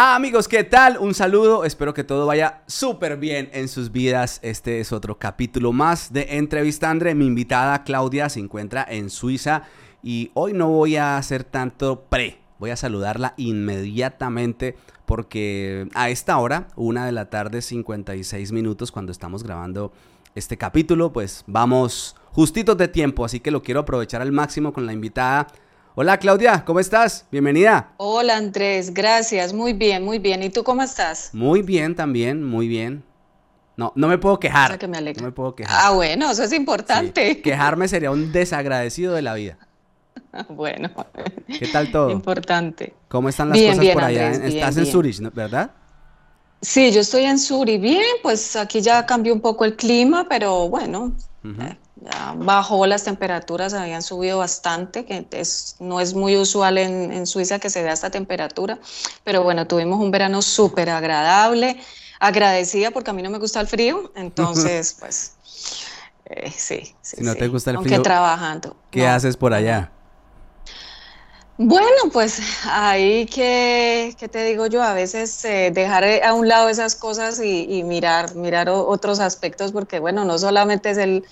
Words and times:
Ah, 0.00 0.14
amigos, 0.14 0.46
¿qué 0.46 0.62
tal? 0.62 0.96
Un 1.00 1.12
saludo, 1.12 1.64
espero 1.64 1.92
que 1.92 2.04
todo 2.04 2.24
vaya 2.24 2.62
súper 2.68 3.16
bien 3.16 3.50
en 3.52 3.66
sus 3.66 3.90
vidas. 3.90 4.38
Este 4.44 4.78
es 4.78 4.92
otro 4.92 5.18
capítulo 5.18 5.72
más 5.72 6.12
de 6.12 6.38
Entrevista 6.38 6.88
Andre. 6.88 7.16
Mi 7.16 7.26
invitada 7.26 7.82
Claudia 7.82 8.28
se 8.28 8.38
encuentra 8.38 8.86
en 8.88 9.10
Suiza 9.10 9.64
y 10.00 10.30
hoy 10.34 10.52
no 10.52 10.68
voy 10.68 10.94
a 10.94 11.16
hacer 11.16 11.42
tanto 11.42 12.04
pre. 12.08 12.38
Voy 12.60 12.70
a 12.70 12.76
saludarla 12.76 13.34
inmediatamente 13.38 14.76
porque 15.04 15.88
a 15.94 16.10
esta 16.10 16.38
hora, 16.38 16.68
una 16.76 17.04
de 17.04 17.10
la 17.10 17.28
tarde, 17.28 17.60
56 17.60 18.52
minutos, 18.52 18.92
cuando 18.92 19.10
estamos 19.10 19.42
grabando 19.42 19.90
este 20.36 20.56
capítulo, 20.56 21.12
pues 21.12 21.42
vamos 21.48 22.14
justitos 22.30 22.76
de 22.76 22.86
tiempo, 22.86 23.24
así 23.24 23.40
que 23.40 23.50
lo 23.50 23.64
quiero 23.64 23.80
aprovechar 23.80 24.22
al 24.22 24.30
máximo 24.30 24.72
con 24.72 24.86
la 24.86 24.92
invitada 24.92 25.48
Hola 26.00 26.16
Claudia, 26.18 26.64
¿cómo 26.64 26.78
estás? 26.78 27.26
Bienvenida. 27.28 27.90
Hola 27.96 28.36
Andrés, 28.36 28.94
gracias, 28.94 29.52
muy 29.52 29.72
bien, 29.72 30.04
muy 30.04 30.20
bien. 30.20 30.44
¿Y 30.44 30.48
tú 30.48 30.62
cómo 30.62 30.80
estás? 30.80 31.30
Muy 31.32 31.60
bien 31.60 31.96
también, 31.96 32.44
muy 32.44 32.68
bien. 32.68 33.02
No, 33.76 33.92
no 33.96 34.06
me 34.06 34.16
puedo 34.16 34.38
quejar. 34.38 34.78
me 34.88 35.00
No 35.00 35.22
me 35.24 35.32
puedo 35.32 35.56
quejar. 35.56 35.76
Ah, 35.76 35.90
bueno, 35.90 36.30
eso 36.30 36.44
es 36.44 36.52
importante. 36.52 37.42
Quejarme 37.42 37.88
sería 37.88 38.12
un 38.12 38.30
desagradecido 38.30 39.12
de 39.12 39.22
la 39.22 39.34
vida. 39.34 39.58
bueno. 40.50 40.88
¿Qué 41.48 41.66
tal 41.66 41.90
todo? 41.90 42.10
Importante. 42.10 42.94
¿Cómo 43.08 43.28
están 43.28 43.48
las 43.48 43.58
cosas 43.58 43.92
por 43.92 44.04
allá? 44.04 44.30
Estás 44.30 44.76
en 44.76 44.86
Zurich, 44.86 45.18
¿verdad? 45.34 45.72
Sí, 46.62 46.92
yo 46.92 47.00
estoy 47.00 47.24
en 47.24 47.40
Zurich. 47.40 47.80
Bien, 47.80 48.04
pues 48.22 48.54
aquí 48.54 48.80
ya 48.80 49.04
cambió 49.04 49.34
un 49.34 49.40
poco 49.40 49.64
el 49.64 49.74
clima, 49.74 50.28
pero 50.28 50.68
bueno, 50.68 51.16
ya 51.42 51.76
bajó 52.36 52.86
las 52.86 53.04
temperaturas, 53.04 53.74
habían 53.74 54.02
subido 54.02 54.38
bastante, 54.38 55.04
que 55.04 55.26
es, 55.32 55.76
no 55.80 56.00
es 56.00 56.14
muy 56.14 56.36
usual 56.36 56.78
en, 56.78 57.26
Suiza 57.26 57.58
que 57.58 57.70
se 57.70 57.82
vea 57.82 57.92
esta 57.92 58.10
temperatura, 58.10 58.78
pero 59.24 59.42
bueno, 59.42 59.66
tuvimos 59.66 60.00
un 60.00 60.10
verano 60.10 60.42
súper 60.42 60.90
agradable, 60.90 61.80
agradecida 62.20 62.90
porque 62.90 63.10
a 63.10 63.14
mí 63.14 63.22
no 63.22 63.30
me 63.30 63.38
gusta 63.38 63.60
el 63.60 63.66
frío, 63.66 64.12
entonces 64.16 64.96
pues 65.00 65.32
eh, 66.26 66.50
sí, 66.50 66.94
sí. 67.02 67.16
Si 67.16 67.22
no 67.22 67.34
te 67.34 67.48
gusta 67.48 67.70
el 67.70 67.76
aunque 67.76 67.90
frío, 67.90 68.02
trabajando. 68.02 68.76
¿qué 68.90 69.06
haces 69.06 69.36
por 69.36 69.52
allá? 69.52 69.90
Bueno, 71.60 72.10
pues 72.12 72.40
ahí 72.66 73.26
que, 73.26 74.14
¿qué 74.16 74.28
te 74.28 74.44
digo 74.44 74.66
yo, 74.66 74.80
a 74.80 74.94
veces 74.94 75.44
eh, 75.44 75.72
dejar 75.74 76.04
a 76.22 76.32
un 76.32 76.46
lado 76.46 76.68
esas 76.68 76.94
cosas 76.94 77.40
y, 77.42 77.82
mirar, 77.82 78.36
mirar 78.36 78.68
otros 78.68 79.18
aspectos, 79.18 79.72
porque 79.72 79.98
bueno, 79.98 80.24
no 80.24 80.38
solamente 80.38 80.90
es 80.90 80.98
el, 80.98 81.24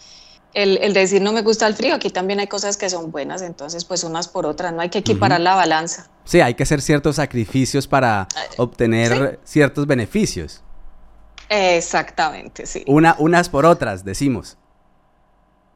el, 0.57 0.95
decir 0.95 1.21
no 1.21 1.33
me 1.33 1.43
gusta 1.43 1.67
el 1.67 1.75
frío, 1.75 1.95
aquí 1.95 2.09
también 2.09 2.41
hay 2.41 2.47
cosas 2.47 2.79
que 2.79 2.89
son 2.89 3.11
buenas, 3.11 3.43
entonces 3.43 3.85
pues 3.85 4.05
unas 4.05 4.27
por 4.27 4.47
otras, 4.47 4.73
no 4.73 4.81
hay 4.81 4.89
que 4.89 4.99
equiparar 4.99 5.41
la 5.41 5.55
balanza. 5.55 6.09
Sí, 6.25 6.41
hay 6.41 6.55
que 6.55 6.63
hacer 6.63 6.81
ciertos 6.81 7.17
sacrificios 7.17 7.87
para 7.87 8.27
obtener 8.57 9.39
ciertos 9.45 9.87
beneficios. 9.87 10.63
Exactamente, 11.51 12.65
sí. 12.65 12.85
Una, 12.87 13.17
unas 13.19 13.51
por 13.51 13.67
otras, 13.67 14.03
decimos. 14.03 14.57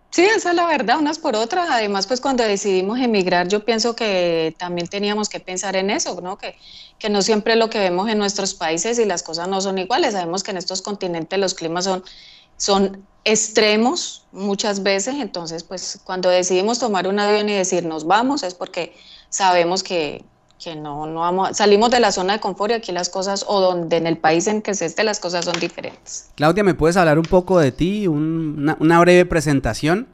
Sí, 0.08 0.22
esa 0.22 0.50
es 0.50 0.56
la 0.56 0.66
verdad, 0.66 0.98
unas 0.98 1.18
por 1.20 1.36
otras. 1.36 1.68
Además, 1.70 2.06
pues 2.06 2.20
cuando 2.20 2.42
decidimos 2.42 2.98
emigrar, 2.98 3.46
yo 3.46 3.64
pienso 3.64 3.94
que 3.94 4.56
también 4.58 4.88
teníamos 4.88 5.28
que 5.28 5.38
pensar 5.38 5.76
en 5.76 5.88
eso, 5.90 6.20
¿no? 6.20 6.36
Que, 6.36 6.56
que 6.98 7.10
no 7.10 7.22
siempre 7.22 7.54
lo 7.54 7.70
que 7.70 7.78
vemos 7.78 8.08
en 8.08 8.18
nuestros 8.18 8.54
países 8.54 8.98
y 8.98 9.04
las 9.04 9.22
cosas 9.22 9.46
no 9.46 9.60
son 9.60 9.78
iguales. 9.78 10.14
Sabemos 10.14 10.42
que 10.42 10.50
en 10.50 10.56
estos 10.56 10.82
continentes 10.82 11.38
los 11.38 11.54
climas 11.54 11.84
son 11.84 12.02
son 12.60 13.06
extremos 13.24 14.26
muchas 14.32 14.82
veces, 14.82 15.14
entonces 15.18 15.64
pues 15.64 15.98
cuando 16.04 16.28
decidimos 16.28 16.78
tomar 16.78 17.08
un 17.08 17.18
avión 17.18 17.48
y 17.48 17.54
decir 17.54 17.84
nos 17.84 18.06
vamos 18.06 18.42
es 18.42 18.54
porque 18.54 18.94
sabemos 19.30 19.82
que, 19.82 20.24
no, 20.76 21.06
no 21.06 21.20
vamos, 21.20 21.56
salimos 21.56 21.90
de 21.90 22.00
la 22.00 22.12
zona 22.12 22.34
de 22.34 22.40
confort 22.40 22.72
y 22.72 22.74
aquí 22.74 22.92
las 22.92 23.08
cosas, 23.08 23.46
o 23.48 23.60
donde 23.60 23.96
en 23.96 24.06
el 24.06 24.18
país 24.18 24.46
en 24.46 24.60
que 24.60 24.74
se 24.74 24.84
esté, 24.84 25.04
las 25.04 25.20
cosas 25.20 25.46
son 25.46 25.58
diferentes. 25.58 26.28
Claudia, 26.34 26.62
¿me 26.62 26.74
puedes 26.74 26.98
hablar 26.98 27.18
un 27.18 27.24
poco 27.24 27.58
de 27.58 27.72
ti, 27.72 28.06
una, 28.06 29.00
breve 29.00 29.24
presentación? 29.24 30.06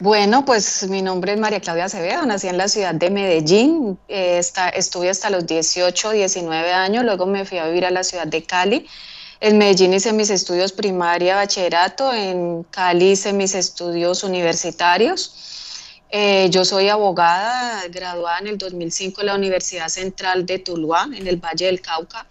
Bueno, 0.00 0.44
pues 0.44 0.88
mi 0.88 1.02
nombre 1.02 1.34
es 1.34 1.38
María 1.38 1.60
Claudia 1.60 1.84
Acevedo, 1.84 2.26
nací 2.26 2.48
en 2.48 2.58
la 2.58 2.66
ciudad 2.66 2.94
de 2.94 3.10
Medellín, 3.10 3.96
eh, 4.08 4.40
estuve 4.74 5.08
hasta 5.08 5.30
los 5.30 5.46
18, 5.46 6.10
19 6.10 6.72
años, 6.72 7.04
luego 7.04 7.26
me 7.26 7.44
fui 7.44 7.58
a 7.58 7.66
vivir 7.66 7.86
a 7.86 7.92
la 7.92 8.02
ciudad 8.02 8.26
de 8.26 8.42
Cali, 8.42 8.86
en 9.44 9.58
Medellín 9.58 9.92
hice 9.92 10.12
mis 10.12 10.30
estudios 10.30 10.70
primaria, 10.72 11.34
bachillerato, 11.34 12.12
en 12.12 12.62
Cali 12.70 13.10
hice 13.10 13.32
mis 13.32 13.56
estudios 13.56 14.22
universitarios. 14.22 15.34
Eh, 16.10 16.48
yo 16.50 16.64
soy 16.64 16.88
abogada, 16.88 17.82
graduada 17.88 18.38
en 18.38 18.46
el 18.46 18.58
2005 18.58 19.20
en 19.20 19.26
la 19.26 19.34
Universidad 19.34 19.88
Central 19.88 20.46
de 20.46 20.60
Tuluá, 20.60 21.08
en 21.12 21.26
el 21.26 21.38
Valle 21.38 21.66
del 21.66 21.80
Cauca, 21.80 22.24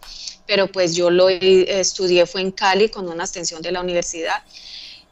pero 0.47 0.71
pues 0.71 0.95
yo 0.95 1.09
lo 1.09 1.27
estudié 1.27 2.25
fue 2.25 2.39
en 2.41 2.51
Cali 2.51 2.87
con 2.87 3.09
una 3.09 3.25
extensión 3.25 3.61
de 3.61 3.73
la 3.73 3.81
universidad. 3.81 4.41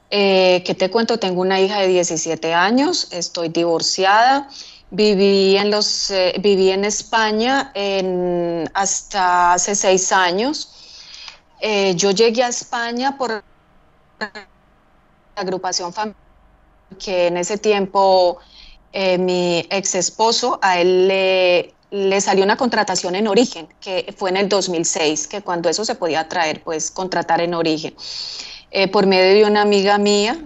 Eh, 0.09 0.63
¿Qué 0.65 0.75
te 0.75 0.89
cuento? 0.89 1.19
Tengo 1.19 1.41
una 1.41 1.59
hija 1.59 1.81
de 1.81 1.89
17 1.89 2.53
años, 2.53 3.09
estoy 3.11 3.49
divorciada, 3.49 4.47
viví 4.89 5.57
en, 5.57 5.69
los, 5.69 6.11
eh, 6.11 6.35
viví 6.39 6.71
en 6.71 6.85
España 6.85 7.73
en, 7.75 8.71
hasta 8.73 9.51
hace 9.51 9.75
seis 9.75 10.13
años. 10.13 10.78
Eh, 11.59 11.95
yo 11.95 12.11
llegué 12.11 12.43
a 12.43 12.47
España 12.47 13.17
por 13.17 13.43
la 14.19 14.31
agrupación 15.35 15.93
familiar, 15.93 16.17
que 16.97 17.27
en 17.27 17.37
ese 17.37 17.57
tiempo 17.57 18.39
eh, 18.93 19.17
mi 19.17 19.59
ex 19.69 19.95
esposo, 19.95 20.59
a 20.61 20.79
él 20.79 21.07
le, 21.07 21.73
le, 21.91 22.21
salió 22.21 22.43
una 22.43 22.57
contratación 22.57 23.15
en 23.15 23.27
origen, 23.27 23.67
que 23.81 24.13
fue 24.17 24.29
en 24.29 24.37
el 24.37 24.49
2006, 24.49 25.27
que 25.27 25.41
cuando 25.41 25.69
eso 25.69 25.83
se 25.83 25.95
podía 25.95 26.27
traer, 26.29 26.63
pues 26.63 26.91
contratar 26.91 27.41
en 27.41 27.53
origen. 27.53 27.95
Eh, 28.71 28.87
por 28.87 29.07
medio 29.07 29.33
de 29.33 29.51
una 29.51 29.61
amiga 29.61 29.97
mía, 29.97 30.39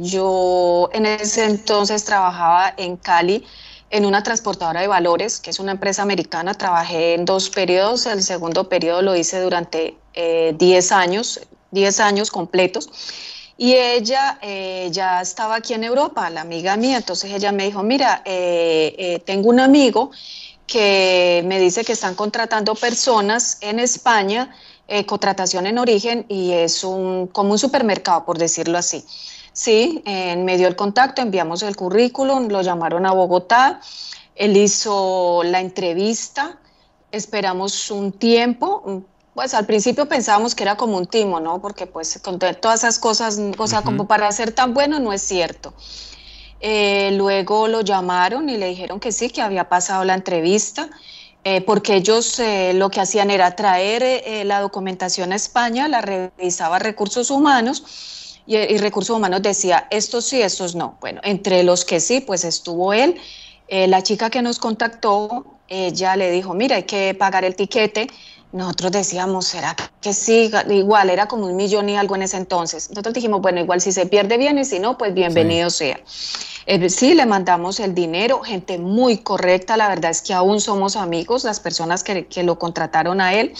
yo 0.00 0.90
en 0.92 1.06
ese 1.06 1.46
entonces 1.46 2.04
trabajaba 2.04 2.74
en 2.76 2.96
Cali 2.96 3.46
en 3.90 4.06
una 4.06 4.22
transportadora 4.22 4.80
de 4.80 4.86
valores, 4.86 5.40
que 5.40 5.50
es 5.50 5.58
una 5.58 5.72
empresa 5.72 6.02
americana. 6.02 6.54
Trabajé 6.54 7.14
en 7.14 7.24
dos 7.24 7.50
periodos. 7.50 8.06
El 8.06 8.22
segundo 8.22 8.68
periodo 8.68 9.02
lo 9.02 9.16
hice 9.16 9.40
durante 9.40 9.96
10 10.14 10.90
eh, 10.90 10.94
años, 10.94 11.40
10 11.72 12.00
años 12.00 12.30
completos. 12.30 12.88
Y 13.58 13.74
ella 13.74 14.38
eh, 14.40 14.88
ya 14.92 15.20
estaba 15.20 15.56
aquí 15.56 15.74
en 15.74 15.84
Europa, 15.84 16.30
la 16.30 16.42
amiga 16.42 16.76
mía. 16.76 16.98
Entonces 16.98 17.32
ella 17.32 17.50
me 17.50 17.64
dijo, 17.64 17.82
mira, 17.82 18.22
eh, 18.24 19.20
tengo 19.26 19.50
un 19.50 19.58
amigo 19.58 20.12
que 20.66 21.42
me 21.46 21.58
dice 21.58 21.84
que 21.84 21.92
están 21.92 22.14
contratando 22.14 22.76
personas 22.76 23.58
en 23.60 23.80
España, 23.80 24.54
contratación 25.06 25.66
en 25.66 25.78
origen, 25.78 26.26
y 26.28 26.52
es 26.52 26.84
un, 26.84 27.26
como 27.28 27.52
un 27.52 27.58
supermercado, 27.58 28.24
por 28.24 28.38
decirlo 28.38 28.78
así. 28.78 29.04
Sí, 29.52 30.02
en 30.06 30.44
medio 30.44 30.66
del 30.66 30.76
contacto, 30.76 31.22
enviamos 31.22 31.62
el 31.62 31.76
currículum, 31.76 32.48
lo 32.48 32.62
llamaron 32.62 33.04
a 33.04 33.12
Bogotá, 33.12 33.80
él 34.36 34.56
hizo 34.56 35.42
la 35.44 35.60
entrevista, 35.60 36.58
esperamos 37.10 37.90
un 37.90 38.12
tiempo, 38.12 39.02
pues 39.34 39.54
al 39.54 39.66
principio 39.66 40.08
pensábamos 40.08 40.54
que 40.54 40.62
era 40.62 40.76
como 40.76 40.96
un 40.96 41.06
timo, 41.06 41.40
¿no? 41.40 41.60
Porque 41.60 41.86
pues 41.86 42.20
con 42.22 42.38
todas 42.38 42.80
esas 42.80 42.98
cosas, 42.98 43.38
o 43.58 43.66
sea, 43.66 43.82
como 43.82 44.06
para 44.06 44.30
ser 44.32 44.52
tan 44.52 44.72
bueno 44.72 44.98
no 44.98 45.12
es 45.12 45.22
cierto. 45.22 45.74
Eh, 46.60 47.12
luego 47.12 47.68
lo 47.68 47.80
llamaron 47.80 48.48
y 48.50 48.56
le 48.56 48.66
dijeron 48.66 49.00
que 49.00 49.12
sí, 49.12 49.30
que 49.30 49.42
había 49.42 49.68
pasado 49.68 50.04
la 50.04 50.14
entrevista, 50.14 50.90
eh, 51.42 51.62
porque 51.62 51.96
ellos 51.96 52.38
eh, 52.38 52.72
lo 52.74 52.90
que 52.90 53.00
hacían 53.00 53.30
era 53.30 53.56
traer 53.56 54.46
la 54.46 54.60
documentación 54.60 55.32
a 55.32 55.36
España, 55.36 55.88
la 55.88 56.02
revisaba 56.02 56.78
recursos 56.78 57.30
humanos 57.30 58.29
y, 58.46 58.78
Recursos 58.78 59.16
Humanos 59.16 59.42
decía, 59.42 59.86
estos 59.90 60.24
sí, 60.24 60.42
estos 60.42 60.74
no. 60.74 60.96
Bueno, 61.00 61.20
entre 61.24 61.62
los 61.62 61.84
que 61.84 62.00
sí, 62.00 62.20
pues 62.20 62.44
estuvo 62.44 62.92
él. 62.92 63.16
Eh, 63.68 63.86
la 63.86 64.02
chica 64.02 64.30
que 64.30 64.42
nos 64.42 64.58
contactó, 64.58 65.46
ella 65.68 66.16
le 66.16 66.30
dijo, 66.30 66.54
mira, 66.54 66.76
hay 66.76 66.82
que 66.82 67.14
pagar 67.14 67.44
el 67.44 67.54
tiquete. 67.54 68.08
Nosotros 68.52 68.90
decíamos, 68.90 69.46
¿será 69.46 69.76
que 70.00 70.12
sí? 70.12 70.50
Igual, 70.68 71.10
era 71.10 71.28
como 71.28 71.46
un 71.46 71.54
millón 71.54 71.88
y 71.88 71.96
algo 71.96 72.16
en 72.16 72.22
ese 72.22 72.36
entonces. 72.36 72.90
Nosotros 72.90 73.14
dijimos, 73.14 73.40
bueno, 73.40 73.60
igual 73.60 73.80
si 73.80 73.92
se 73.92 74.06
pierde 74.06 74.38
bien 74.38 74.58
y 74.58 74.64
si 74.64 74.80
no, 74.80 74.98
pues 74.98 75.14
bienvenido 75.14 75.70
sea. 75.70 76.00
Eh, 76.66 76.90
sí, 76.90 77.14
le 77.14 77.26
mandamos 77.26 77.78
el 77.78 77.94
dinero, 77.94 78.40
gente 78.40 78.78
muy 78.78 79.18
correcta, 79.18 79.76
la 79.76 79.88
verdad 79.88 80.10
es 80.10 80.20
que 80.20 80.34
aún 80.34 80.60
somos 80.60 80.96
amigos, 80.96 81.44
las 81.44 81.60
personas 81.60 82.02
que, 82.02 82.26
que 82.26 82.42
lo 82.42 82.58
contrataron 82.58 83.20
a 83.20 83.34
él. 83.34 83.54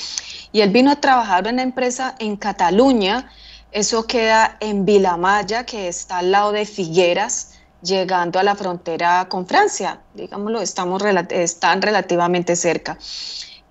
Y 0.51 0.63
él 0.63 0.71
vino 0.71 0.91
a 0.91 0.97
trabajar 0.97 1.47
en 1.47 1.55
una 1.55 1.63
empresa 1.63 2.17
en 2.19 2.37
Cataluña, 2.37 3.31
eso 3.73 4.07
queda 4.07 4.57
en 4.61 4.85
Vilamaya, 4.85 5.65
que 5.65 5.89
está 5.89 6.19
al 6.19 6.31
lado 6.31 6.53
de 6.53 6.67
Figueras, 6.67 7.53
llegando 7.83 8.39
a 8.39 8.43
la 8.43 8.55
frontera 8.55 9.27
con 9.29 9.47
Francia, 9.47 10.01
digámoslo, 10.15 10.61
estamos 10.61 11.03
están 11.31 11.81
relativamente 11.81 12.57
cerca. 12.57 12.99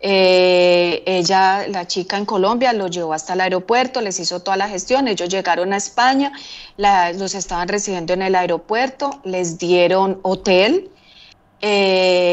Eh, 0.02 1.04
ella, 1.06 1.68
la 1.68 1.86
chica 1.86 2.18
en 2.18 2.26
Colombia, 2.26 2.72
lo 2.72 2.88
llevó 2.88 3.14
hasta 3.14 3.34
el 3.34 3.42
aeropuerto, 3.42 4.02
les 4.02 4.20
hizo 4.20 4.40
toda 4.40 4.56
la 4.56 4.70
gestión, 4.70 5.08
ellos 5.08 5.28
llegaron 5.28 5.74
a 5.74 5.78
España, 5.78 6.32
los 6.78 7.36
estaban 7.36 7.68
recibiendo 7.68 8.14
en 8.14 8.22
el 8.22 8.36
aeropuerto, 8.36 9.20
les 9.26 9.58
dieron 9.58 10.20
hotel, 10.24 10.90
eh, 11.62 12.29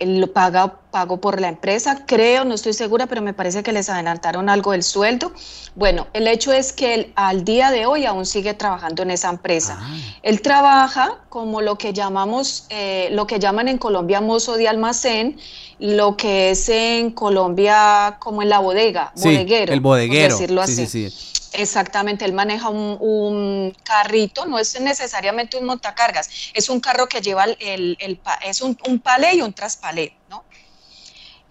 lo 0.00 0.32
paga, 0.32 0.76
pago 0.90 1.20
por 1.20 1.40
la 1.40 1.48
empresa, 1.48 2.04
creo, 2.06 2.44
no 2.44 2.54
estoy 2.54 2.72
segura, 2.72 3.06
pero 3.06 3.22
me 3.22 3.32
parece 3.32 3.62
que 3.62 3.72
les 3.72 3.88
adelantaron 3.88 4.48
algo 4.48 4.72
del 4.72 4.82
sueldo. 4.82 5.32
Bueno, 5.74 6.08
el 6.12 6.26
hecho 6.26 6.52
es 6.52 6.72
que 6.72 6.94
él 6.94 7.12
al 7.14 7.44
día 7.44 7.70
de 7.70 7.86
hoy 7.86 8.06
aún 8.06 8.26
sigue 8.26 8.54
trabajando 8.54 9.02
en 9.02 9.10
esa 9.10 9.30
empresa. 9.30 9.78
Ah. 9.80 9.96
Él 10.22 10.42
trabaja 10.42 11.18
como 11.28 11.60
lo 11.60 11.78
que 11.78 11.92
llamamos, 11.92 12.66
eh, 12.70 13.08
lo 13.12 13.26
que 13.26 13.38
llaman 13.38 13.68
en 13.68 13.78
Colombia 13.78 14.20
mozo 14.20 14.56
de 14.56 14.68
almacén, 14.68 15.38
lo 15.78 16.16
que 16.16 16.50
es 16.50 16.68
en 16.68 17.10
Colombia 17.10 18.16
como 18.18 18.42
en 18.42 18.48
la 18.48 18.58
bodega, 18.58 19.12
bodeguero. 19.16 19.72
El 19.72 19.80
bodeguero. 19.80 20.34
Decirlo 20.34 20.62
así. 20.62 20.86
Sí, 20.86 21.10
sí, 21.10 21.39
Exactamente, 21.52 22.24
él 22.24 22.32
maneja 22.32 22.68
un, 22.68 23.74
carrito, 23.82 24.46
no 24.46 24.58
es 24.58 24.80
necesariamente 24.80 25.56
un 25.56 25.64
montacargas, 25.64 26.30
es 26.54 26.68
un 26.68 26.80
carro 26.80 27.08
que 27.08 27.20
lleva 27.20 27.44
el, 27.44 27.98
es 28.44 28.62
un, 28.62 28.78
un, 28.86 29.00
palé 29.00 29.34
y 29.34 29.42
un 29.42 29.52
traspalé, 29.52 30.16
¿no? 30.28 30.44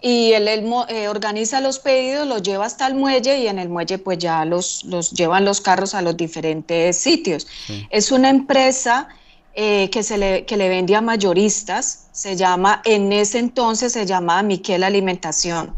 Y 0.00 0.32
él, 0.32 0.48
eh, 0.48 1.08
organiza 1.08 1.60
los 1.60 1.78
pedidos, 1.78 2.26
los 2.26 2.42
lleva 2.42 2.64
hasta 2.64 2.86
el 2.86 2.94
muelle 2.94 3.38
y 3.38 3.48
en 3.48 3.58
el 3.58 3.68
muelle 3.68 3.98
pues 3.98 4.16
ya 4.16 4.46
los, 4.46 4.84
los 4.84 5.10
llevan 5.10 5.44
los 5.44 5.60
carros 5.60 5.94
a 5.94 6.00
los 6.00 6.16
diferentes 6.16 6.96
sitios. 6.96 7.46
Es 7.90 8.10
una 8.10 8.30
empresa 8.30 9.08
eh, 9.52 9.90
que, 9.90 10.02
se 10.02 10.16
le, 10.16 10.46
que 10.46 10.56
le 10.56 10.70
vende 10.70 10.96
a 10.96 11.02
mayoristas, 11.02 12.06
se 12.12 12.34
llama, 12.34 12.80
en 12.86 13.12
ese 13.12 13.38
entonces 13.38 13.92
se 13.92 14.06
llamaba 14.06 14.42
Miquel 14.42 14.84
Alimentación. 14.84 15.76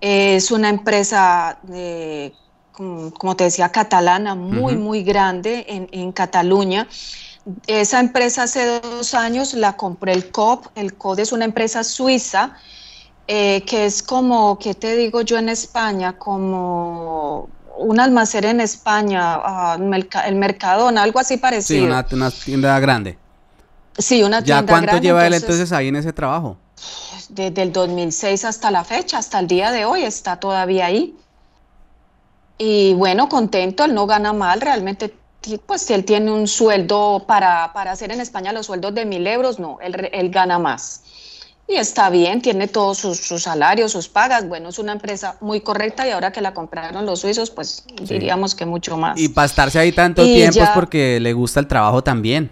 Es 0.00 0.50
una 0.50 0.70
empresa 0.70 1.58
de 1.64 2.32
como 2.78 3.36
te 3.36 3.44
decía, 3.44 3.70
catalana, 3.70 4.34
muy, 4.34 4.76
muy 4.76 5.02
grande 5.02 5.66
en, 5.68 6.12
Cataluña. 6.12 6.86
Esa 7.66 8.00
empresa 8.00 8.44
hace 8.44 8.80
dos 8.80 9.14
años 9.14 9.54
la 9.54 9.76
compré 9.76 10.12
el 10.12 10.30
COP. 10.30 10.66
El 10.74 10.94
COP 10.94 11.18
es 11.18 11.32
una 11.32 11.44
empresa 11.44 11.82
suiza 11.82 12.54
eh, 13.26 13.62
que 13.66 13.84
es 13.84 14.02
como, 14.02 14.58
¿qué 14.58 14.74
te 14.74 14.96
digo 14.96 15.20
yo 15.22 15.38
en 15.38 15.48
España? 15.48 16.14
Como 16.18 17.48
un 17.78 18.00
almacén 18.00 18.44
en 18.44 18.60
España, 18.60 19.76
uh, 19.76 19.94
el 20.26 20.34
Mercadona, 20.36 21.02
algo 21.02 21.18
así 21.18 21.36
parecido. 21.36 21.80
Sí, 21.80 22.14
una, 22.14 22.30
tienda 22.30 22.78
grande. 22.80 23.18
Sí, 23.96 24.22
una 24.22 24.42
tienda 24.42 24.62
grande. 24.62 24.72
¿Ya 24.72 24.90
cuánto 24.90 25.02
lleva 25.02 25.26
él 25.26 25.34
entonces 25.34 25.72
ahí 25.72 25.88
en 25.88 25.96
ese 25.96 26.12
trabajo? 26.12 26.56
Desde 27.28 27.62
el 27.62 27.72
2006 27.72 28.44
hasta 28.44 28.70
la 28.70 28.84
fecha, 28.84 29.18
hasta 29.18 29.38
el 29.40 29.46
día 29.46 29.72
de 29.72 29.84
hoy, 29.84 30.02
está 30.02 30.40
todavía 30.40 30.86
ahí. 30.86 31.14
Y 32.58 32.94
bueno, 32.94 33.28
contento, 33.28 33.84
él 33.84 33.94
no 33.94 34.06
gana 34.06 34.32
mal, 34.32 34.60
realmente 34.60 35.14
pues 35.66 35.82
si 35.82 35.94
él 35.94 36.04
tiene 36.04 36.30
un 36.30 36.48
sueldo 36.48 37.24
para, 37.26 37.72
para 37.72 37.92
hacer 37.92 38.10
en 38.12 38.20
España 38.20 38.52
los 38.52 38.66
sueldos 38.66 38.94
de 38.94 39.04
mil 39.04 39.26
euros, 39.26 39.58
no, 39.58 39.78
él, 39.80 40.30
gana 40.30 40.58
más. 40.58 41.02
Y 41.68 41.74
está 41.74 42.10
bien, 42.10 42.40
tiene 42.40 42.66
todos 42.66 42.98
sus, 42.98 43.42
salarios, 43.42 43.92
sus 43.92 44.08
pagas. 44.08 44.48
Bueno, 44.48 44.70
es 44.70 44.78
una 44.78 44.92
empresa 44.92 45.36
muy 45.40 45.60
correcta 45.60 46.08
y 46.08 46.10
ahora 46.10 46.32
que 46.32 46.40
la 46.40 46.54
compraron 46.54 47.04
los 47.04 47.20
suizos, 47.20 47.50
pues 47.50 47.84
diríamos 48.00 48.54
que 48.54 48.64
mucho 48.64 48.96
más. 48.96 49.18
Y 49.20 49.28
para 49.28 49.46
estarse 49.46 49.78
ahí 49.78 49.92
tanto 49.92 50.24
tiempo 50.24 50.62
es 50.62 50.70
porque 50.70 51.20
le 51.20 51.32
gusta 51.34 51.60
el 51.60 51.68
trabajo 51.68 52.02
también. 52.02 52.50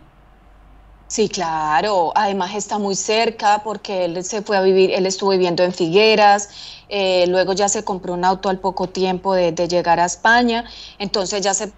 Sí, 1.08 1.28
claro. 1.28 2.12
Además 2.14 2.54
está 2.54 2.78
muy 2.78 2.96
cerca 2.96 3.62
porque 3.62 4.06
él 4.06 4.24
se 4.24 4.42
fue 4.42 4.56
a 4.56 4.60
vivir, 4.60 4.90
él 4.90 5.06
estuvo 5.06 5.30
viviendo 5.30 5.62
en 5.62 5.72
Figueras, 5.72 6.48
eh, 6.88 7.26
luego 7.28 7.52
ya 7.52 7.68
se 7.68 7.84
compró 7.84 8.14
un 8.14 8.24
auto 8.24 8.48
al 8.48 8.58
poco 8.58 8.88
tiempo 8.88 9.34
de, 9.34 9.52
llegar 9.68 10.00
a 10.00 10.04
España, 10.04 10.64
entonces 10.98 11.42
ya 11.42 11.54
se 11.54 11.72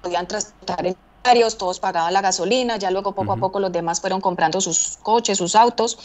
podían 0.00 0.28
transportar 0.28 0.86
en 0.86 0.96
varios, 1.24 1.58
todos 1.58 1.80
pagaban 1.80 2.12
la 2.12 2.20
gasolina, 2.20 2.76
ya 2.76 2.90
luego 2.90 3.14
poco 3.14 3.32
a 3.32 3.36
poco 3.36 3.58
los 3.58 3.72
demás 3.72 4.00
fueron 4.00 4.20
comprando 4.20 4.60
sus 4.60 4.98
coches, 5.02 5.38
sus 5.38 5.56
autos, 5.56 5.98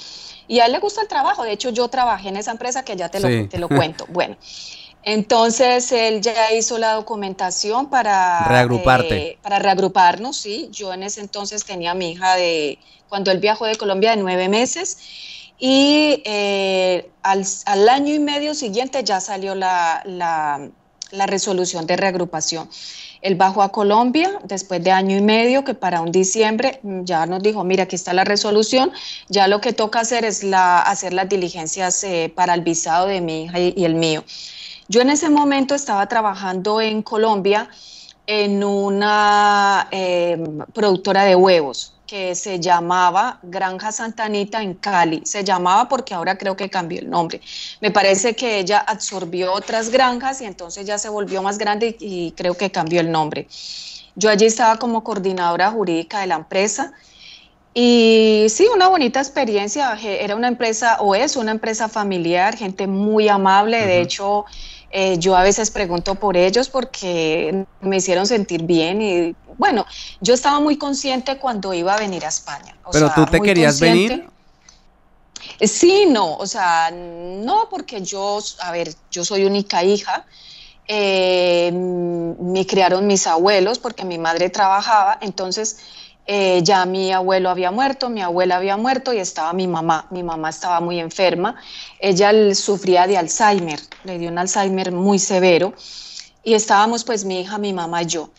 y 0.48 0.60
a 0.60 0.66
él 0.66 0.72
le 0.72 0.80
gusta 0.80 1.02
el 1.02 1.08
trabajo, 1.08 1.44
de 1.44 1.52
hecho 1.52 1.70
yo 1.70 1.90
trabajé 1.90 2.30
en 2.30 2.38
esa 2.38 2.52
empresa 2.52 2.84
que 2.84 2.96
ya 2.96 3.10
te, 3.10 3.20
lo, 3.20 3.50
te 3.50 3.60
lo 3.60 3.68
cuento. 3.68 4.06
Bueno, 4.10 4.38
entonces 5.04 5.92
él 5.92 6.22
ya 6.22 6.54
hizo 6.54 6.78
la 6.78 6.94
documentación 6.94 7.90
para 7.90 8.48
reagruparte. 8.48 9.18
Eh, 9.18 9.38
para 9.42 9.60
reagruparnos, 9.60 10.38
sí. 10.38 10.70
Yo 10.72 10.94
en 10.94 11.04
ese 11.04 11.22
entonces 11.22 11.64
tenía 11.64 11.92
a 11.92 11.96
mi 11.96 12.12
hija 12.12 12.36
de 12.36 12.80
cuando 13.08 13.32
él 13.32 13.40
viajó 13.40 13.66
de 13.66 13.76
Colombia 13.76 14.12
de 14.12 14.18
nueve 14.18 14.50
meses 14.50 14.98
y 15.60 16.22
eh, 16.26 17.10
al, 17.22 17.90
año 17.90 18.14
y 18.14 18.20
medio 18.20 18.54
siguiente 18.54 19.04
ya 19.04 19.20
salió 19.20 19.56
la, 19.56 20.72
resolución 21.12 21.86
de 21.86 21.98
reagrupación. 21.98 22.70
Él 23.22 23.36
bajó 23.36 23.62
a 23.62 23.70
Colombia 23.74 24.40
después 24.46 24.82
de 24.82 24.92
año 24.92 25.18
y 25.18 25.22
medio, 25.22 25.66
que 25.66 25.74
para 25.74 26.00
un 26.00 26.14
diciembre 26.14 26.80
mm, 26.84 27.04
ya 27.04 27.26
nos 27.26 27.44
dijo, 27.44 27.66
mira, 27.66 27.84
aquí 27.84 27.98
está 27.98 28.14
la 28.14 28.24
resolución, 28.24 28.92
ya 29.28 29.50
lo 29.50 29.60
que 29.60 29.74
toca 29.74 30.00
hacer 30.00 30.24
es 30.24 30.44
la, 30.44 30.82
hacer 30.82 31.12
las 31.12 31.28
diligencias 31.28 32.02
eh, 32.06 32.32
para 32.34 32.54
el 32.54 32.62
visado 32.62 33.08
de 33.08 33.20
mi 33.20 33.44
hija 33.44 33.60
y, 33.60 33.84
el 33.84 33.96
mío. 33.96 34.24
Yo 34.90 35.02
en 35.02 35.12
ese 35.12 35.30
momento 35.30 35.76
estaba 35.76 36.08
trabajando 36.08 36.82
en 36.82 37.04
Colombia 37.04 37.70
en 38.26 38.64
una 38.64 39.88
eh, 39.92 40.44
productora 40.74 41.26
de 41.26 41.36
huevos 41.36 41.94
que 42.08 42.34
se 42.34 42.60
llamaba 42.60 43.38
Granja 43.44 43.92
Santanita 43.92 44.64
en 44.64 44.74
Cali. 44.74 45.22
Se 45.26 45.44
llamaba 45.44 45.88
porque 45.88 46.16
ahora 46.16 46.40
creo 46.40 46.56
que 46.56 46.72
cambió 46.72 47.00
el 47.02 47.08
nombre. 47.08 47.40
Me 47.82 47.92
parece 47.92 48.36
que 48.36 48.58
ella 48.58 48.80
absorbió 48.80 49.54
otras 49.54 49.90
granjas 49.90 50.42
y 50.42 50.46
entonces 50.46 50.88
ya 50.88 50.98
se 50.98 51.10
volvió 51.10 51.44
más 51.44 51.60
grande 51.60 51.96
y, 52.00 52.32
creo 52.32 52.58
que 52.58 52.72
cambió 52.72 53.00
el 53.00 53.12
nombre. 53.12 53.48
Yo 54.16 54.32
allí 54.32 54.48
estaba 54.48 54.78
como 54.78 55.04
coordinadora 55.04 55.70
jurídica 55.70 56.22
de 56.22 56.28
la 56.28 56.36
empresa. 56.36 56.94
Y 57.76 58.48
sí, 58.50 58.68
una 58.74 58.88
bonita 58.88 59.20
experiencia. 59.20 59.96
Era 60.04 60.36
una 60.36 60.48
empresa, 60.48 60.98
o 61.00 61.14
es 61.14 61.36
una 61.36 61.52
empresa 61.52 61.90
familiar, 61.90 62.58
gente 62.58 62.88
muy 62.88 63.30
amable. 63.30 63.86
De 63.86 64.02
hecho, 64.02 64.46
eh, 64.92 65.18
yo 65.20 65.36
a 65.36 65.44
veces 65.44 65.70
pregunto 65.70 66.16
por 66.16 66.36
ellos 66.36 66.70
porque 66.70 67.66
me 67.82 67.98
hicieron 67.98 68.26
sentir 68.26 68.64
bien 68.64 69.02
y 69.02 69.36
bueno, 69.58 69.86
yo 70.22 70.34
estaba 70.34 70.60
muy 70.60 70.78
consciente 70.78 71.38
cuando 71.38 71.74
iba 71.74 71.94
a 71.94 72.00
venir 72.00 72.26
a 72.26 72.30
España. 72.30 72.76
¿Pero 72.92 73.12
tú 73.14 73.26
te 73.26 73.42
querías 73.42 73.80
venir? 73.80 74.30
Sí, 75.62 76.06
no, 76.08 76.36
o 76.38 76.48
sea, 76.48 76.92
no 76.92 77.68
porque 77.70 78.02
yo, 78.02 78.40
a 78.62 78.72
ver, 78.72 78.94
yo 79.12 79.24
soy 79.24 79.46
única 79.46 79.84
hija. 79.84 80.26
Eh, 80.88 81.72
me 81.72 82.66
criaron 82.66 83.06
mis 83.06 83.28
abuelos 83.28 83.78
porque 83.78 84.06
mi 84.06 84.18
madre 84.18 84.50
trabajaba, 84.50 85.20
entonces 85.22 85.78
eh, 86.32 86.62
ya 86.62 86.86
mi 86.86 87.12
abuelo 87.12 87.50
había 87.50 87.72
muerto, 87.72 88.08
mi 88.08 88.22
abuela 88.22 88.58
había 88.58 88.78
muerto 88.78 89.12
y 89.14 89.18
estaba 89.18 89.52
mi 89.52 89.68
mamá. 89.68 90.06
Mi 90.12 90.22
mamá 90.22 90.52
estaba 90.52 90.80
muy 90.80 91.00
enferma. 91.00 91.56
Ella 92.00 92.54
sufría 92.54 93.08
de 93.08 93.18
Alzheimer, 93.18 93.80
le 94.04 94.20
dio 94.20 94.30
un 94.30 94.38
Alzheimer 94.38 94.92
muy 94.92 95.18
severo 95.18 95.74
y 96.44 96.54
estábamos 96.54 97.04
pues 97.04 97.26
mi 97.26 97.42
hija, 97.42 97.58
mi 97.58 97.74
mamá 97.74 98.04
y 98.04 98.06
yo. 98.06 98.30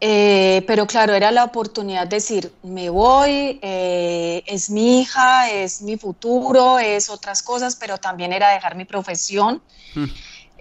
Eh, 0.00 0.64
pero 0.66 0.84
claro, 0.84 1.14
era 1.14 1.30
la 1.30 1.44
oportunidad 1.44 2.08
de 2.08 2.16
decir, 2.16 2.52
me 2.64 2.90
voy, 2.90 3.60
eh, 3.62 4.42
es 4.44 4.68
mi 4.68 5.02
hija, 5.02 5.48
es 5.48 5.80
mi 5.80 5.96
futuro, 5.96 6.80
es 6.80 7.08
otras 7.08 7.40
cosas, 7.44 7.76
pero 7.76 7.98
también 7.98 8.32
era 8.32 8.50
dejar 8.50 8.74
mi 8.74 8.84
profesión. 8.84 9.62
Hmm. 9.94 10.06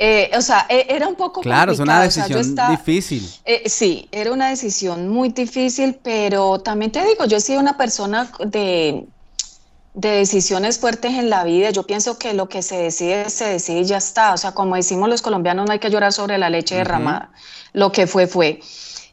Eh, 0.03 0.31
o 0.36 0.41
sea, 0.41 0.65
e, 0.67 0.88
era 0.89 1.08
un 1.08 1.13
poco 1.13 1.41
Claro, 1.41 1.74
es 1.74 1.79
una 1.79 2.01
decisión 2.01 2.55
difícil. 2.72 3.24
Eh, 3.46 3.70
sí, 3.70 4.10
era 4.12 4.31
una 4.31 4.50
decisión 4.50 5.08
muy 5.10 5.29
difícil, 5.29 6.00
pero 6.01 6.58
también 6.58 6.91
te 6.91 7.05
digo, 7.05 7.25
yo 7.25 7.38
he 7.38 7.39
sido 7.39 7.60
una 7.60 7.77
persona 7.77 8.31
de, 8.43 9.05
de 9.93 10.10
decisiones 10.10 10.79
fuertes 10.79 11.12
en 11.12 11.29
la 11.29 11.43
vida. 11.43 11.70
Yo 11.70 11.84
pienso 11.84 12.17
que 12.17 12.34
lo 12.34 12.50
que 12.50 12.63
se 12.63 12.77
decide, 12.77 13.29
se 13.29 13.46
decide 13.46 13.81
y 13.81 13.86
ya 13.86 13.98
está. 13.98 14.34
O 14.34 14.38
sea, 14.38 14.53
como 14.53 14.75
decimos 14.75 15.08
los 15.08 15.22
colombianos, 15.22 15.67
no 15.67 15.72
hay 15.72 15.77
que 15.77 15.91
llorar 15.91 16.13
sobre 16.13 16.39
la 16.39 16.50
leche 16.50 16.74
derramada. 16.74 17.29
Lo 17.72 17.91
que 17.91 18.08
fue, 18.08 18.25
fue. 18.25 18.60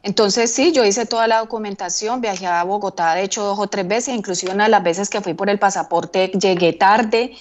Entonces 0.01 0.51
sí, 0.51 0.71
yo 0.71 0.83
hice 0.83 1.05
toda 1.05 1.27
la 1.27 1.37
documentación, 1.37 2.19
viajé 2.19 2.47
a 2.47 2.63
Bogotá, 2.63 3.13
de 3.13 3.25
hecho 3.25 3.43
dos 3.43 3.59
o 3.59 3.67
tres 3.67 3.87
veces, 3.87 4.15
inclusive 4.15 4.53
una 4.53 4.63
de 4.63 4.71
las 4.71 4.81
veces 4.81 5.07
que 5.07 5.21
fui 5.21 5.35
por 5.35 5.51
el 5.51 5.59
pasaporte 5.59 6.29
llegué 6.29 6.73
tarde, 6.73 7.33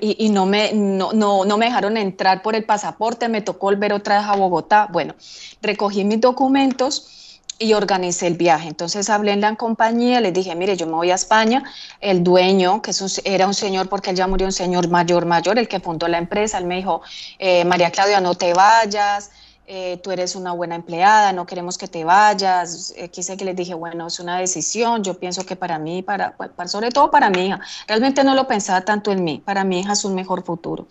y, 0.00 0.28
no, 0.30 0.46
me, 0.46 0.72
no, 0.72 1.12
no, 1.12 1.58
me 1.58 1.66
dejaron 1.66 1.96
entrar 1.96 2.42
por 2.42 2.54
el 2.54 2.64
pasaporte, 2.64 3.28
me 3.28 3.42
tocó 3.42 3.66
volver 3.66 3.92
otra 3.92 4.18
vez 4.18 4.26
a 4.28 4.36
Bogotá. 4.36 4.88
Bueno, 4.90 5.14
recogí 5.60 6.04
mis 6.04 6.20
documentos 6.20 7.40
y 7.58 7.74
organicé 7.74 8.26
el 8.26 8.34
viaje. 8.34 8.68
Entonces 8.68 9.10
hablé 9.10 9.32
en 9.32 9.40
la 9.42 9.54
compañía, 9.56 10.20
les 10.20 10.32
dije, 10.32 10.54
mire, 10.54 10.76
yo 10.76 10.86
me 10.86 10.94
voy 10.94 11.10
a 11.10 11.14
España. 11.14 11.62
El 12.00 12.24
dueño, 12.24 12.80
que 12.80 12.92
era 13.24 13.46
un 13.46 13.54
señor, 13.54 13.88
porque 13.88 14.10
él 14.10 14.16
ya 14.16 14.26
murió, 14.26 14.46
un 14.46 14.52
señor 14.52 14.88
mayor, 14.88 15.26
mayor, 15.26 15.58
el 15.58 15.68
que 15.68 15.78
fundó 15.78 16.08
la 16.08 16.18
empresa, 16.18 16.58
él 16.58 16.64
me 16.64 16.76
dijo, 16.76 17.02
eh, 17.38 17.64
María 17.64 17.90
Claudia, 17.90 18.20
no 18.20 18.34
te 18.34 18.54
vayas, 18.54 19.30
eh, 19.72 19.98
tú 20.02 20.10
eres 20.10 20.34
una 20.34 20.50
buena 20.50 20.74
empleada, 20.74 21.32
no 21.32 21.46
queremos 21.46 21.78
que 21.78 21.86
te 21.86 22.02
vayas. 22.02 22.92
Eh, 22.96 23.08
quise 23.08 23.36
que 23.36 23.44
les 23.44 23.54
dije, 23.54 23.72
bueno, 23.72 24.08
es 24.08 24.18
una 24.18 24.36
decisión, 24.36 25.04
yo 25.04 25.14
pienso 25.14 25.46
que 25.46 25.54
para 25.54 25.78
mí, 25.78 26.02
para, 26.02 26.34
sobre 26.66 26.90
todo 26.90 27.08
para 27.12 27.30
mi 27.30 27.46
hija, 27.46 27.60
realmente 27.86 28.24
no 28.24 28.34
lo 28.34 28.48
pensaba 28.48 28.80
tanto 28.80 29.12
en 29.12 29.22
mí, 29.22 29.40
para 29.44 29.62
mi 29.62 29.78
hija 29.78 29.92
es 29.92 30.04
un 30.04 30.16
mejor 30.16 30.42
futuro. 30.42 30.88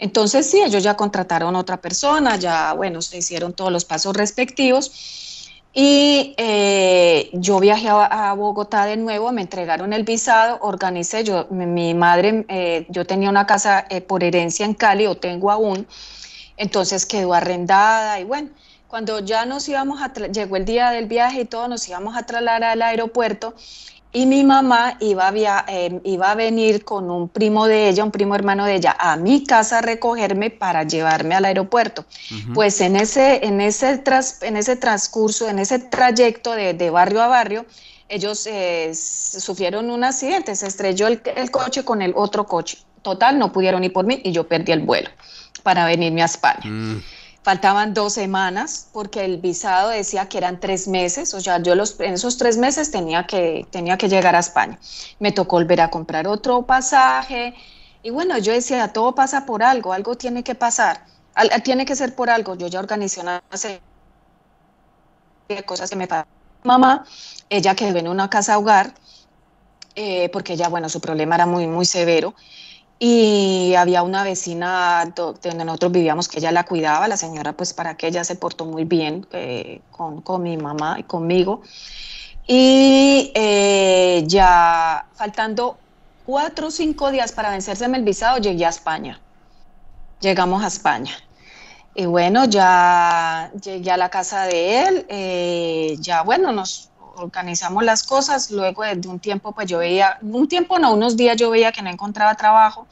Entonces 0.00 0.50
sí, 0.50 0.60
ellos 0.60 0.82
ya 0.82 0.96
contrataron 0.96 1.54
a 1.54 1.60
otra 1.60 1.76
persona, 1.76 2.34
ya, 2.34 2.72
bueno, 2.72 3.02
se 3.02 3.18
hicieron 3.18 3.52
todos 3.52 3.70
los 3.70 3.84
pasos 3.84 4.16
respectivos. 4.16 5.46
Y 5.72 6.34
eh, 6.38 7.30
yo 7.34 7.60
viajé 7.60 7.88
a, 7.88 8.32
Bogotá 8.32 8.84
de 8.86 8.96
nuevo, 8.96 9.30
me 9.30 9.42
entregaron 9.42 9.92
el 9.92 10.02
visado, 10.02 10.58
organicé, 10.62 11.22
yo, 11.22 11.46
mi, 11.50 11.94
madre, 11.94 12.86
yo 12.88 13.04
tenía 13.06 13.30
una 13.30 13.46
casa 13.46 13.86
por 14.08 14.24
herencia 14.24 14.66
en 14.66 14.74
Cali, 14.74 15.06
o 15.06 15.16
tengo 15.16 15.52
aún, 15.52 15.86
entonces 16.58 17.06
quedó 17.06 17.32
arrendada 17.32 18.20
y 18.20 18.24
bueno, 18.24 18.50
cuando 18.88 19.20
ya 19.20 19.46
nos 19.46 19.68
íbamos 19.68 20.00
a, 20.02 20.12
llegó 20.12 20.56
el 20.56 20.64
día 20.64 20.90
del 20.90 21.06
viaje 21.06 21.42
y 21.42 21.44
todo, 21.44 21.68
nos 21.68 21.88
íbamos 21.88 22.16
a 22.16 22.24
trasladar 22.24 22.64
al 22.64 22.82
aeropuerto 22.82 23.54
y 24.12 24.24
mi 24.24 24.42
mamá 24.42 24.96
iba 25.00 25.28
a, 25.28 25.64
em, 25.68 26.00
iba 26.02 26.30
a 26.30 26.34
venir 26.34 26.84
con 26.84 27.10
un 27.10 27.28
primo 27.28 27.66
de 27.66 27.90
ella, 27.90 28.04
un 28.04 28.10
primo 28.10 28.34
hermano 28.34 28.64
de 28.64 28.76
ella, 28.76 28.96
a 28.98 29.16
mi 29.16 29.44
casa 29.44 29.78
a 29.78 29.82
recogerme 29.82 30.48
para 30.48 30.84
llevarme 30.84 31.34
al 31.34 31.44
aeropuerto. 31.44 32.06
Pues 32.54 32.80
en 32.80 32.96
ese, 32.96 33.44
en, 33.44 33.60
ese 33.60 33.98
tras, 33.98 34.42
en 34.42 34.56
ese 34.56 34.76
transcurso, 34.76 35.48
en 35.48 35.58
ese 35.58 35.78
trayecto 35.78 36.52
de, 36.52 36.90
barrio 36.90 37.22
a 37.22 37.28
barrio, 37.28 37.66
ellos 38.08 38.46
eh, 38.46 38.94
sufrieron 38.94 39.90
un 39.90 40.02
accidente, 40.02 40.56
se 40.56 40.66
estrelló 40.66 41.06
el, 41.06 41.20
coche 41.50 41.84
con 41.84 42.00
el 42.00 42.14
otro 42.16 42.46
coche. 42.46 42.78
Total, 43.02 43.38
no 43.38 43.52
pudieron 43.52 43.84
ir 43.84 43.92
por 43.92 44.06
mí 44.06 44.22
y 44.24 44.32
yo 44.32 44.48
perdí 44.48 44.72
el 44.72 44.80
vuelo 44.80 45.10
para 45.60 45.84
venirme 45.84 46.22
a 46.22 46.26
España. 46.26 46.64
Mm. 46.64 47.02
Faltaban 47.42 47.94
dos 47.94 48.12
semanas 48.14 48.88
porque 48.92 49.24
el 49.24 49.38
visado 49.38 49.90
decía 49.90 50.28
que 50.28 50.38
eran 50.38 50.60
tres 50.60 50.86
meses, 50.86 51.32
o 51.34 51.40
sea, 51.40 51.62
yo 51.62 51.74
los, 51.74 51.98
en 52.00 52.14
esos 52.14 52.36
tres 52.36 52.58
meses 52.58 52.90
tenía 52.90 53.26
que, 53.26 53.66
tenía 53.70 53.96
que 53.96 54.08
llegar 54.08 54.36
a 54.36 54.40
España. 54.40 54.78
Me 55.18 55.32
tocó 55.32 55.56
volver 55.56 55.80
a 55.80 55.88
comprar 55.88 56.26
otro 56.26 56.66
pasaje 56.66 57.54
y 58.02 58.10
bueno, 58.10 58.36
yo 58.38 58.52
decía, 58.52 58.92
todo 58.92 59.14
pasa 59.14 59.46
por 59.46 59.62
algo, 59.62 59.92
algo 59.92 60.14
tiene 60.16 60.44
que 60.44 60.54
pasar, 60.54 61.04
tiene 61.64 61.86
que 61.86 61.96
ser 61.96 62.14
por 62.14 62.28
algo. 62.28 62.54
Yo 62.54 62.66
ya 62.66 62.80
organizé 62.80 63.20
una 63.20 63.42
serie 63.52 63.80
de 65.48 65.62
cosas 65.62 65.88
que 65.88 65.96
me 65.96 66.06
pasaron. 66.06 66.30
Mamá, 66.64 67.06
ella 67.48 67.74
quedó 67.74 67.98
en 67.98 68.08
una 68.08 68.28
casa 68.28 68.58
hogar 68.58 68.92
eh, 69.94 70.28
porque 70.28 70.52
ella, 70.52 70.68
bueno, 70.68 70.88
su 70.88 71.00
problema 71.00 71.34
era 71.36 71.46
muy, 71.46 71.66
muy 71.66 71.84
severo 71.84 72.34
y 72.98 73.74
había 73.76 74.02
una 74.02 74.24
vecina 74.24 75.12
donde 75.14 75.64
nosotros 75.64 75.92
vivíamos 75.92 76.28
que 76.28 76.38
ella 76.38 76.50
la 76.50 76.64
cuidaba, 76.64 77.06
la 77.06 77.16
señora 77.16 77.52
pues 77.52 77.72
para 77.72 77.96
que 77.96 78.08
ella 78.08 78.24
se 78.24 78.34
portó 78.34 78.64
muy 78.64 78.84
bien 78.84 79.26
eh, 79.32 79.80
con, 79.92 80.20
con, 80.22 80.42
mi 80.42 80.56
mamá 80.56 80.96
y 80.98 81.04
conmigo. 81.04 81.62
Y 82.46 83.30
eh, 83.34 84.24
ya 84.26 85.06
faltando 85.14 85.78
cuatro 86.24 86.68
o 86.68 86.70
cinco 86.70 87.10
días 87.10 87.32
para 87.32 87.50
vencerse 87.50 87.84
el 87.84 88.02
visado, 88.02 88.38
llegué 88.38 88.66
a 88.66 88.70
España. 88.70 89.20
Llegamos 90.20 90.64
a 90.64 90.66
España. 90.66 91.12
Y 91.94 92.06
bueno, 92.06 92.46
ya 92.46 93.50
llegué 93.62 93.90
a 93.90 93.96
la 93.96 94.08
casa 94.08 94.44
de 94.44 94.82
él, 94.82 95.06
eh, 95.08 95.96
ya 96.00 96.22
bueno, 96.22 96.52
nos 96.52 96.87
organizamos 97.18 97.84
las 97.84 98.02
cosas, 98.02 98.50
luego 98.50 98.82
de 98.84 99.08
un 99.08 99.18
tiempo 99.18 99.52
pues 99.52 99.66
yo 99.66 99.78
veía, 99.78 100.18
un 100.22 100.48
tiempo 100.48 100.78
no, 100.78 100.94
unos 100.94 101.16
días 101.16 101.36
yo 101.36 101.50
veía 101.50 101.72
que 101.72 101.82
no 101.82 101.90
encontraba 101.90 102.34
trabajo, 102.34 102.86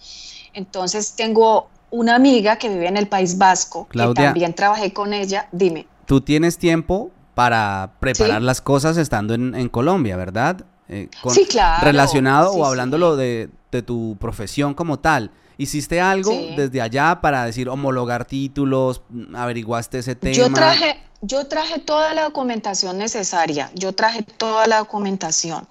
entonces 0.53 1.15
tengo 1.17 1.69
una 1.91 2.15
amiga 2.15 2.57
que 2.57 2.69
vive 2.69 2.89
en 2.89 2.97
el 2.97 3.09
País 3.09 3.39
Vasco, 3.39 3.89
que 3.91 4.13
también 4.15 4.55
trabajé 4.55 4.93
con 4.93 5.13
ella, 5.13 5.49
dime. 5.53 5.87
Tú 6.07 6.21
tienes 6.21 6.59
tiempo 6.59 7.11
para 7.35 7.93
preparar 8.01 8.43
las 8.43 8.61
cosas 8.61 8.97
estando 8.97 9.35
en, 9.35 9.69
Colombia, 9.69 10.17
¿verdad? 10.17 10.65
Eh, 10.89 11.09
sí, 11.31 11.47
claro. 11.47 11.85
Relacionado 11.85 12.53
o 12.53 12.65
hablándolo 12.65 13.17
de, 13.17 13.51
de, 13.73 13.83
tu 13.83 14.17
profesión 14.19 14.75
como 14.75 14.99
tal. 14.99 15.31
¿Hiciste 15.59 16.01
algo 16.01 16.33
desde 16.57 16.83
allá 16.83 17.21
para 17.23 17.45
decir 17.45 17.69
homologar 17.69 18.27
títulos? 18.27 19.01
¿Averiguaste 19.35 19.99
ese 19.99 20.15
tema? 20.15 20.35
Yo 20.35 20.53
traje, 20.53 21.01
yo 21.23 21.47
traje 21.47 21.79
toda 21.79 22.13
la 22.13 22.25
documentación 22.25 22.99
necesaria, 22.99 23.71
yo 23.75 23.95
traje 23.95 24.23
toda 24.23 24.67
la 24.67 24.79
documentación. 24.79 25.67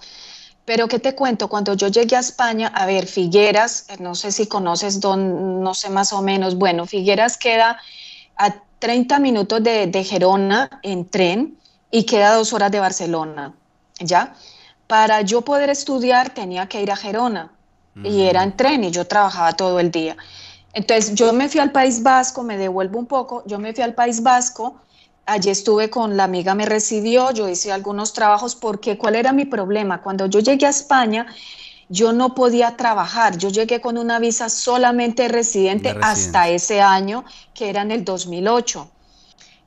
Pero 0.65 0.87
¿qué 0.87 0.97
te 0.97 1.13
cuento? 1.13 1.47
Cuando 1.47 1.75
yo 1.75 1.87
llegué 1.89 2.15
a 2.15 2.19
España, 2.19 2.71
a 2.73 2.87
ver, 2.87 3.05
Figueras, 3.05 3.85
eh, 3.89 3.97
no 3.99 4.15
sé 4.15 4.31
si 4.31 4.47
conoces, 4.47 4.99
don, 4.99 5.61
no 5.61 5.75
sé 5.75 5.89
más 5.89 6.11
o 6.13 6.23
menos, 6.23 6.55
bueno, 6.55 6.87
Figueras 6.87 7.37
queda 7.37 7.77
a 8.37 8.55
30 8.79 9.19
minutos 9.19 9.63
de, 9.63 9.85
de 9.85 10.03
Gerona 10.03 10.79
en 10.81 11.07
tren 11.07 11.59
y 11.91 12.05
queda 12.05 12.33
dos 12.33 12.51
horas 12.53 12.71
de 12.71 12.79
Barcelona, 12.79 13.53
¿ya? 13.99 14.33
Para 14.87 15.21
yo 15.21 15.41
poder 15.41 15.69
estudiar 15.69 16.31
tenía 16.31 16.67
que 16.67 16.81
ir 16.81 16.91
a 16.91 16.95
Gerona 16.95 17.54
y 18.03 18.23
era 18.23 18.43
en 18.43 18.55
tren 18.57 18.83
y 18.83 18.91
yo 18.91 19.05
trabajaba 19.07 19.53
todo 19.53 19.79
el 19.79 19.91
día. 19.91 20.17
Entonces 20.73 21.15
yo 21.15 21.31
me 21.33 21.47
fui 21.47 21.61
al 21.61 21.71
País 21.71 22.03
Vasco, 22.03 22.43
me 22.43 22.57
devuelvo 22.57 22.99
un 22.99 23.05
poco, 23.05 23.43
yo 23.45 23.59
me 23.59 23.73
fui 23.73 23.83
al 23.83 23.93
País 23.93 24.21
Vasco 24.21 24.81
Allí 25.27 25.49
estuve 25.49 25.89
con 25.89 26.17
la 26.17 26.25
amiga, 26.25 26.53
me 26.53 26.67
recibió, 26.67 27.31
yo 27.31 27.49
hice 27.49 27.71
algunos 27.71 28.13
trabajos 28.13 28.55
porque 28.55 28.95
¿cuál 28.95 29.15
era 29.15 29.33
mi 29.33 29.45
problema? 29.45 30.03
Cuando 30.03 30.27
yo 30.27 30.39
llegué 30.39 30.67
a 30.67 30.69
España, 30.69 31.25
yo 31.89 32.13
no 32.13 32.35
podía 32.35 32.77
trabajar, 32.77 33.35
yo 33.35 33.49
llegué 33.49 33.81
con 33.81 33.97
una 33.97 34.19
visa 34.19 34.49
solamente 34.49 35.27
residente 35.27 35.95
hasta 35.99 36.49
ese 36.49 36.79
año, 36.79 37.25
que 37.55 37.71
era 37.71 37.81
en 37.81 37.89
el 37.89 38.05
2008. 38.05 38.87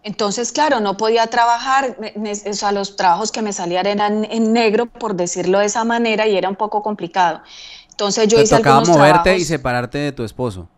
Entonces, 0.04 0.52
claro, 0.52 0.78
no 0.78 0.97
podía 0.97 1.26
trabajar, 1.26 1.97
o 2.47 2.52
sea, 2.52 2.70
los 2.70 2.94
trabajos 2.94 3.32
que 3.32 3.42
me 3.42 3.52
salían 3.52 3.87
eran 3.87 4.25
en 4.30 4.52
negro, 4.52 4.87
por 4.87 5.16
decirlo 5.16 5.58
de 5.58 5.66
esa 5.66 5.82
manera, 5.82 6.28
y 6.28 6.37
era 6.37 6.49
un 6.49 6.56
poco 6.56 6.85
complicado. 6.85 7.42
Entonces 7.99 8.28
yo 8.28 8.37
Te 8.37 8.45
hice 8.45 8.57
tocaba 8.59 8.85
moverte 8.85 9.37
y 9.37 9.45
separarte 9.45 9.99
de 9.99 10.12
tu 10.12 10.23
esposo. 10.23 10.69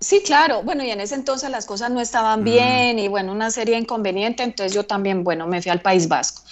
Sí, 0.00 0.20
claro. 0.26 0.64
Bueno, 0.64 0.82
y 0.82 0.90
en 0.90 1.00
ese 1.00 1.14
entonces 1.14 1.48
las 1.48 1.64
cosas 1.64 1.92
no 1.92 2.00
estaban 2.00 2.42
bien 2.42 2.98
y 2.98 3.06
bueno, 3.06 3.30
una 3.30 3.52
serie 3.52 3.76
de 3.76 3.82
inconvenientes, 3.82 4.44
entonces 4.44 4.74
yo 4.74 4.84
también, 4.84 5.22
bueno, 5.22 5.46
me 5.46 5.62
fui 5.62 5.70
al 5.70 5.80
País 5.80 6.08
Vasco. 6.08 6.42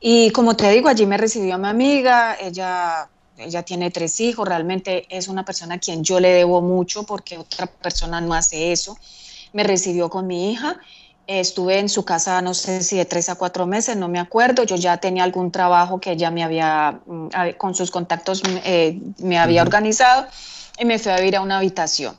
Y 0.00 0.28
como 0.32 0.54
te 0.54 0.70
digo, 0.70 0.90
allí 0.90 1.06
me 1.06 1.16
recibió 1.16 1.56
mi 1.56 1.66
amiga, 1.66 2.36
ella, 2.38 3.08
ella 3.38 3.62
tiene 3.62 3.90
tres 3.90 4.20
hijos, 4.20 4.46
realmente 4.46 5.06
es 5.08 5.28
una 5.28 5.46
persona 5.46 5.76
a 5.76 5.78
quien 5.78 6.04
yo 6.04 6.20
le 6.20 6.28
debo 6.28 6.60
mucho 6.60 7.04
porque 7.04 7.38
otra 7.38 7.64
persona 7.64 8.20
no 8.20 8.34
hace 8.34 8.70
eso. 8.70 8.98
Me 9.54 9.64
recibió 9.64 10.10
con 10.10 10.26
mi 10.26 10.52
hija, 10.52 10.78
estuve 11.26 11.78
en 11.78 11.88
su 11.88 12.04
casa, 12.04 12.40
no 12.42 12.54
sé 12.54 12.82
si 12.82 12.96
de 12.96 13.04
tres 13.04 13.28
a 13.28 13.34
cuatro 13.34 13.66
meses, 13.66 13.96
no 13.96 14.08
me 14.08 14.18
acuerdo, 14.18 14.64
yo 14.64 14.76
ya 14.76 14.96
tenía 14.98 15.24
algún 15.24 15.50
trabajo 15.50 16.00
que 16.00 16.12
ella 16.12 16.30
me 16.30 16.42
había, 16.42 17.00
mm, 17.06 17.28
con 17.56 17.74
sus 17.74 17.90
contactos, 17.90 18.42
eh, 18.64 19.00
me 19.18 19.38
había 19.38 19.62
organizado 19.62 20.26
y 20.78 20.84
me 20.84 20.98
fui 20.98 21.12
a 21.12 21.16
vivir 21.16 21.36
a 21.36 21.40
una 21.40 21.58
habitación. 21.58 22.16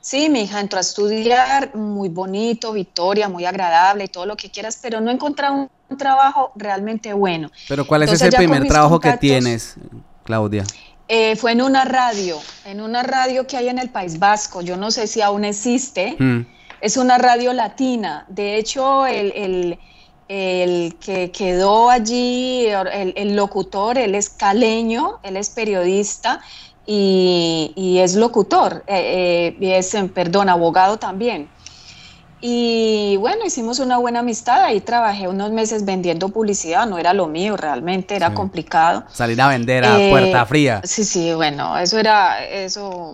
Sí, 0.00 0.28
mi 0.28 0.42
hija 0.42 0.60
entró 0.60 0.78
a 0.78 0.80
estudiar, 0.80 1.74
muy 1.74 2.08
bonito, 2.08 2.72
Victoria, 2.72 3.28
muy 3.28 3.44
agradable 3.44 4.04
y 4.04 4.08
todo 4.08 4.26
lo 4.26 4.36
que 4.36 4.50
quieras, 4.50 4.78
pero 4.80 5.00
no 5.00 5.10
encontrado 5.10 5.54
un, 5.54 5.70
un 5.88 5.96
trabajo 5.96 6.52
realmente 6.56 7.12
bueno. 7.12 7.50
Pero 7.68 7.86
¿cuál 7.86 8.02
es 8.02 8.12
ese 8.12 8.30
primer 8.30 8.66
trabajo 8.66 9.00
que 9.00 9.16
tienes, 9.16 9.76
Claudia? 10.24 10.64
Eh, 11.08 11.36
fue 11.36 11.52
en 11.52 11.62
una 11.62 11.84
radio, 11.84 12.38
en 12.66 12.80
una 12.80 13.02
radio 13.02 13.46
que 13.46 13.56
hay 13.56 13.68
en 13.68 13.78
el 13.78 13.88
País 13.88 14.18
Vasco, 14.18 14.60
yo 14.60 14.76
no 14.76 14.90
sé 14.90 15.06
si 15.06 15.22
aún 15.22 15.44
existe, 15.44 16.16
mm. 16.18 16.46
Es 16.80 16.96
una 16.96 17.18
radio 17.18 17.52
latina, 17.52 18.24
de 18.28 18.56
hecho 18.56 19.06
el, 19.06 19.78
que 20.28 21.30
quedó 21.32 21.90
allí, 21.90 22.66
el, 22.66 23.14
el, 23.16 23.36
locutor, 23.36 23.98
él 23.98 24.14
es 24.14 24.28
caleño, 24.28 25.20
él 25.22 25.36
es 25.36 25.50
periodista, 25.50 26.40
y, 26.90 27.98
es 28.00 28.14
locutor, 28.14 28.82
eh, 28.86 29.54
eh, 29.60 29.76
es, 29.76 29.94
perdón, 30.14 30.48
abogado 30.48 30.98
también. 30.98 31.50
Y 32.40 33.16
bueno, 33.16 33.44
hicimos 33.44 33.80
una 33.80 33.98
buena 33.98 34.20
amistad, 34.20 34.62
ahí 34.62 34.80
trabajé 34.80 35.26
unos 35.26 35.50
meses 35.50 35.84
vendiendo 35.84 36.28
publicidad, 36.28 36.86
no 36.86 36.98
era 36.98 37.12
lo 37.12 37.26
mío, 37.26 37.56
realmente 37.56 38.14
era 38.14 38.32
complicado. 38.32 39.04
Salir 39.12 39.40
a 39.40 39.48
vender 39.48 39.84
a 39.84 39.98
eh, 40.00 40.10
puerta 40.10 40.46
fría. 40.46 40.80
Sí, 40.84 41.04
sí, 41.04 41.32
bueno, 41.34 41.76
eso 41.78 41.98
era 41.98 42.44
eso 42.44 43.12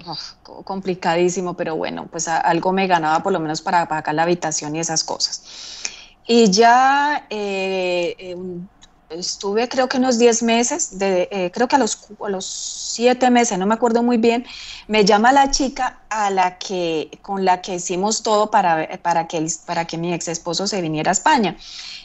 complicadísimo, 0.64 1.54
pero 1.54 1.74
bueno, 1.76 2.06
pues 2.10 2.28
algo 2.28 2.72
me 2.72 2.86
ganaba 2.86 3.22
por 3.22 3.32
lo 3.32 3.40
menos 3.40 3.62
para 3.62 3.88
pagar 3.88 4.14
la 4.14 4.24
habitación 4.24 4.76
y 4.76 4.80
esas 4.80 5.04
cosas. 5.04 5.42
Y 6.26 6.50
ya 6.50 7.26
estuve 9.10 9.68
creo 9.68 9.88
que 9.88 9.98
unos 9.98 10.18
10 10.18 10.42
meses, 10.42 10.98
de, 10.98 11.28
eh, 11.30 11.50
creo 11.52 11.68
que 11.68 11.76
a 11.76 11.78
los, 11.78 11.98
a 12.24 12.28
los 12.28 12.46
7 12.46 13.30
meses, 13.30 13.58
no 13.58 13.66
me 13.66 13.74
acuerdo 13.74 14.02
muy 14.02 14.16
bien, 14.16 14.44
me 14.88 15.04
llama 15.04 15.32
la 15.32 15.50
chica 15.50 16.00
a 16.08 16.30
la 16.30 16.58
que, 16.58 17.18
con 17.22 17.44
la 17.44 17.60
que 17.60 17.76
hicimos 17.76 18.22
todo 18.22 18.50
para, 18.50 18.88
para, 19.02 19.26
que, 19.26 19.46
para 19.66 19.86
que 19.86 19.98
mi 19.98 20.12
ex 20.12 20.28
esposo 20.28 20.66
se 20.66 20.80
viniera 20.80 21.10
a 21.10 21.12
España. 21.12 21.56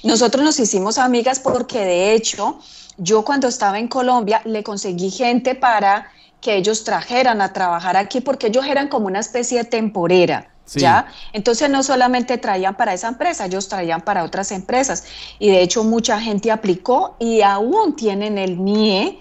Nosotros 0.03 0.43
nos 0.43 0.59
hicimos 0.59 0.97
amigas 0.97 1.39
porque 1.39 1.79
de 1.79 2.13
hecho 2.13 2.59
yo 2.97 3.23
cuando 3.23 3.47
estaba 3.47 3.79
en 3.79 3.87
Colombia 3.87 4.41
le 4.45 4.63
conseguí 4.63 5.09
gente 5.09 5.55
para 5.55 6.07
que 6.41 6.55
ellos 6.55 6.83
trajeran 6.83 7.41
a 7.41 7.53
trabajar 7.53 7.97
aquí 7.97 8.21
porque 8.21 8.47
ellos 8.47 8.65
eran 8.65 8.87
como 8.87 9.07
una 9.07 9.19
especie 9.19 9.59
de 9.59 9.65
temporera. 9.65 10.49
¿Ya? 10.75 11.07
Entonces 11.33 11.69
no 11.69 11.81
solamente 11.83 12.38
traían 12.38 12.75
para 12.75 12.93
esa 12.93 13.07
empresa, 13.07 13.45
ellos 13.45 13.67
traían 13.67 14.01
para 14.01 14.23
otras 14.23 14.51
empresas. 14.51 15.05
Y 15.39 15.49
de 15.49 15.61
hecho 15.61 15.83
mucha 15.83 16.19
gente 16.19 16.51
aplicó 16.51 17.15
y 17.19 17.41
aún 17.41 17.95
tienen 17.95 18.38
el 18.38 18.63
NIE, 18.63 19.19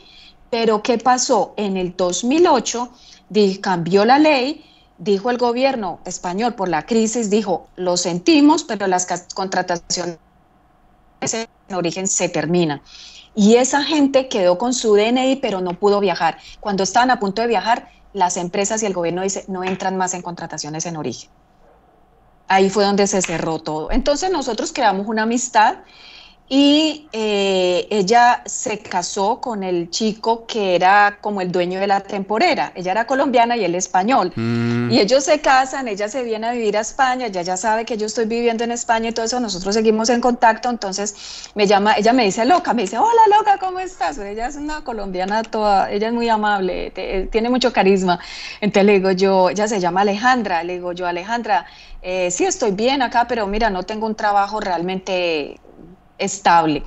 pero 0.50 0.83
¿qué 0.83 0.99
pasó? 0.99 1.55
En 1.57 1.76
el 1.76 1.97
2008 1.97 2.90
cambió 3.61 4.05
la 4.05 4.19
ley, 4.19 4.64
dijo 4.99 5.31
el 5.31 5.38
gobierno 5.38 6.00
español 6.05 6.55
por 6.55 6.69
la 6.69 6.85
crisis, 6.87 7.31
dijo, 7.31 7.69
lo 7.76 7.97
sentimos, 7.97 8.64
pero 8.64 8.87
las 8.87 9.07
contrataciones 9.35 10.19
en 11.23 11.75
origen 11.75 12.09
se 12.09 12.28
terminan. 12.28 12.83
Y 13.35 13.57
esa 13.57 13.83
gente 13.85 14.28
quedó 14.28 14.59
con 14.59 14.75
su 14.75 14.95
DNI, 14.95 15.37
pero 15.37 15.61
no 15.61 15.78
pudo 15.78 16.00
viajar. 16.00 16.38
Cuando 16.61 16.83
estaban 16.83 17.11
a 17.11 17.21
punto 17.21 17.43
de 17.43 17.49
viajar, 17.49 17.88
las 18.12 18.37
empresas 18.37 18.83
y 18.83 18.87
el 18.87 18.95
gobierno 18.95 19.23
dice 19.23 19.45
no 19.49 19.62
entran 19.62 19.97
más 19.97 20.14
en 20.14 20.23
contrataciones 20.23 20.87
en 20.87 20.97
origen. 20.97 21.31
Ahí 22.49 22.71
fue 22.71 22.85
donde 22.85 23.07
se 23.07 23.23
cerró 23.23 23.59
todo. 23.59 23.90
Entonces 23.90 24.31
nosotros 24.31 24.73
creamos 24.73 25.07
una 25.07 25.23
amistad 25.23 25.78
y 26.50 27.09
eh, 27.12 27.87
ella 27.90 28.43
se 28.47 28.78
casó 28.78 29.38
con 29.38 29.62
el 29.62 29.90
chico 29.90 30.47
que 30.47 30.75
era 30.75 31.19
como 31.21 31.43
el 31.43 31.52
dueño 31.52 31.78
de 31.78 31.87
la 31.87 32.00
temporera. 32.00 32.73
Ella 32.75 32.93
era 32.93 33.07
colombiana 33.07 33.55
y 33.57 33.64
él 33.64 33.75
español. 33.75 34.33
Mm. 34.35 34.90
Y 34.90 34.99
ellos 34.99 35.25
se 35.25 35.40
casan, 35.40 35.88
ella 35.88 36.09
se 36.09 36.23
viene 36.23 36.47
a 36.47 36.52
vivir 36.52 36.78
a 36.78 36.81
España, 36.81 37.26
ella 37.26 37.43
ya 37.43 37.59
sabe 37.59 37.85
que 37.85 37.99
yo 37.99 38.07
estoy 38.07 38.25
viviendo 38.25 38.64
en 38.64 38.73
España 38.73 39.11
y 39.11 39.12
todo 39.12 39.26
eso, 39.26 39.40
nosotros 39.40 39.75
seguimos 39.75 40.09
en 40.09 40.23
contacto, 40.23 40.71
entonces 40.71 41.50
me 41.55 41.67
llama, 41.67 41.95
ella 41.99 42.14
me 42.14 42.25
dice 42.25 42.47
loca, 42.47 42.73
me 42.73 42.83
dice, 42.83 42.97
hola 42.97 43.23
loca, 43.37 43.59
¿cómo 43.59 43.78
estás? 43.81 44.17
Ella 44.17 44.47
es 44.47 44.57
una 44.57 44.83
colombiana 44.83 45.43
toda, 45.43 45.90
ella 45.90 46.09
es 46.09 46.14
muy 46.14 46.31
amable, 46.31 46.93
tiene 47.31 47.50
mucho 47.50 47.75
carisma. 47.75 48.21
Entonces 48.62 48.87
le 48.87 48.93
digo 48.95 49.11
yo, 49.11 49.50
ella 49.50 49.69
se 49.69 49.81
llama 49.81 50.00
Alejandra, 50.00 50.64
le 50.64 50.75
digo 50.75 50.93
yo, 50.93 51.07
Alejandra, 51.07 51.67
eh, 52.00 52.31
sí 52.31 52.47
estoy 52.47 52.71
bien 52.71 53.02
acá, 53.02 53.26
pero 53.28 53.47
mira, 53.47 53.69
no 53.69 53.83
tengo 53.83 54.07
un 54.07 54.14
trabajo 54.14 54.61
realmente 54.61 55.61
estable. 56.19 56.83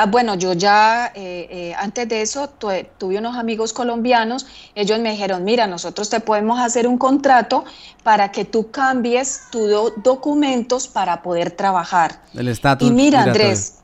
Ah, 0.00 0.06
bueno, 0.06 0.36
yo 0.36 0.52
ya 0.52 1.10
eh, 1.12 1.48
eh, 1.50 1.74
antes 1.76 2.08
de 2.08 2.22
eso 2.22 2.48
tuve 2.50 3.18
unos 3.18 3.36
amigos 3.36 3.72
colombianos, 3.72 4.46
ellos 4.76 5.00
me 5.00 5.10
dijeron, 5.10 5.42
mira, 5.42 5.66
nosotros 5.66 6.08
te 6.08 6.20
podemos 6.20 6.60
hacer 6.60 6.86
un 6.86 6.98
contrato 6.98 7.64
para 8.04 8.30
que 8.30 8.44
tú 8.44 8.70
cambies 8.70 9.40
tus 9.50 9.68
documentos 10.04 10.86
para 10.86 11.20
poder 11.20 11.50
trabajar. 11.50 12.22
El 12.32 12.46
estatus. 12.46 12.86
Y 12.86 12.92
mira, 12.92 13.24
Andrés, 13.24 13.80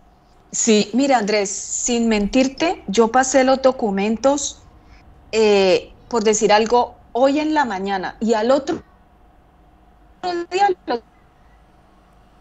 sí, 0.53 0.89
mira, 0.93 1.19
Andrés, 1.19 1.51
sin 1.51 2.07
mentirte, 2.07 2.85
yo 2.87 3.11
pasé 3.11 3.43
los 3.43 3.61
documentos, 3.61 4.63
eh, 5.33 5.93
por 6.07 6.23
decir 6.23 6.53
algo, 6.53 6.95
hoy 7.11 7.41
en 7.41 7.55
la 7.55 7.65
mañana 7.65 8.17
y 8.21 8.35
al 8.35 8.53
otro 8.53 8.85
día 10.49 10.71
los 10.87 11.01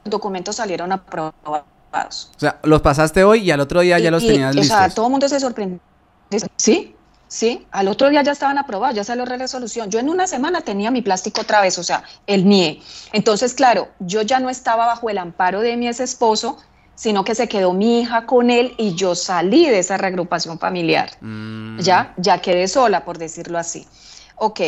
documentos 0.05 0.57
salieron 0.57 0.91
aprobados. 0.91 1.72
O 1.93 2.39
sea, 2.39 2.59
los 2.63 2.81
pasaste 2.81 3.23
hoy 3.23 3.41
y 3.41 3.51
al 3.51 3.59
otro 3.59 3.81
día 3.81 3.99
ya 3.99 4.11
los 4.11 4.25
tenías 4.25 4.55
listos. 4.55 4.75
O 4.75 4.79
sea, 4.79 4.89
todo 4.89 5.05
el 5.07 5.11
mundo 5.11 5.29
se 5.29 5.39
sorprendió. 5.39 5.79
Sí, 6.55 6.95
sí, 7.27 7.65
al 7.71 7.87
otro 7.87 8.09
día 8.09 8.23
ya 8.23 8.31
estaban 8.31 8.57
aprobados, 8.57 8.95
ya 8.95 9.03
salió 9.03 9.25
la 9.25 9.37
resolución. 9.37 9.89
Yo 9.91 9.99
en 9.99 10.09
una 10.09 10.25
semana 10.25 10.61
tenía 10.61 10.89
mi 10.89 11.01
plástico 11.01 11.41
otra 11.41 11.61
vez, 11.61 11.77
o 11.77 11.83
sea, 11.83 12.03
el 12.25 12.47
NIE. 12.47 12.81
Entonces, 13.11 13.53
claro, 13.53 13.89
yo 13.99 14.23
ya 14.23 14.39
no 14.39 14.49
estaba 14.49 14.87
bajo 14.87 15.09
el 15.09 15.19
amparo 15.19 15.61
de 15.61 15.77
mi 15.77 15.87
ex 15.87 15.99
esposo, 15.99 16.57
sino 16.95 17.23
que 17.23 17.35
se 17.35 17.47
quedó 17.47 17.73
mi 17.73 18.01
hija 18.01 18.25
con 18.25 18.49
él 18.49 18.73
y 18.77 18.95
yo 18.95 19.13
salí 19.15 19.67
de 19.67 19.79
esa 19.79 19.97
reagrupación 19.97 20.57
familiar. 20.57 21.11
Mm. 21.21 21.79
Ya, 21.79 22.13
ya 22.17 22.39
quedé 22.39 22.67
sola, 22.67 23.05
por 23.05 23.17
decirlo 23.17 23.59
así. 23.59 23.85
Ok, 24.35 24.61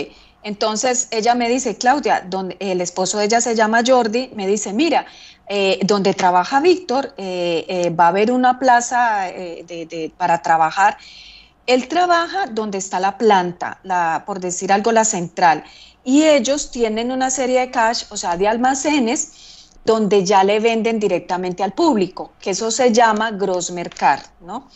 entonces 0.44 1.08
ella 1.10 1.34
me 1.34 1.50
dice, 1.50 1.76
Claudia, 1.76 2.24
donde 2.28 2.56
el 2.60 2.80
esposo 2.80 3.18
de 3.18 3.26
ella 3.26 3.42
se 3.42 3.56
llama 3.56 3.82
Jordi, 3.86 4.32
me 4.36 4.46
dice, 4.46 4.74
mira, 4.74 5.08
eh, 5.48 5.80
donde 5.84 6.16
trabaja 6.16 6.60
Víctor, 6.60 7.14
eh, 7.18 7.66
eh, 7.68 7.90
va 7.92 8.06
a 8.06 8.08
haber 8.08 8.32
una 8.32 8.58
plaza 8.58 9.28
para 10.18 10.42
trabajar. 10.42 10.98
Él 11.68 11.88
trabaja 11.88 12.48
donde 12.48 12.80
está 12.80 13.00
la 13.00 13.18
planta, 13.18 13.80
la, 13.84 14.24
por 14.26 14.40
decir 14.40 14.72
algo, 14.72 14.92
la 14.92 15.06
central, 15.06 15.64
y 16.04 16.24
ellos 16.24 16.72
tienen 16.72 17.12
una 17.12 17.30
serie 17.30 17.60
de 17.60 17.72
cash, 17.72 18.06
o 18.10 18.18
sea, 18.18 18.38
de 18.38 18.48
almacenes, 18.48 19.70
donde 19.84 20.26
ya 20.26 20.44
le 20.44 20.60
venden 20.60 21.00
directamente 21.00 21.62
al 21.62 21.74
público, 21.74 22.32
que 22.40 22.52
eso 22.52 22.72
se 22.72 22.92
llama 22.92 23.30
grossmercar, 23.30 24.22
¿no? 24.42 24.68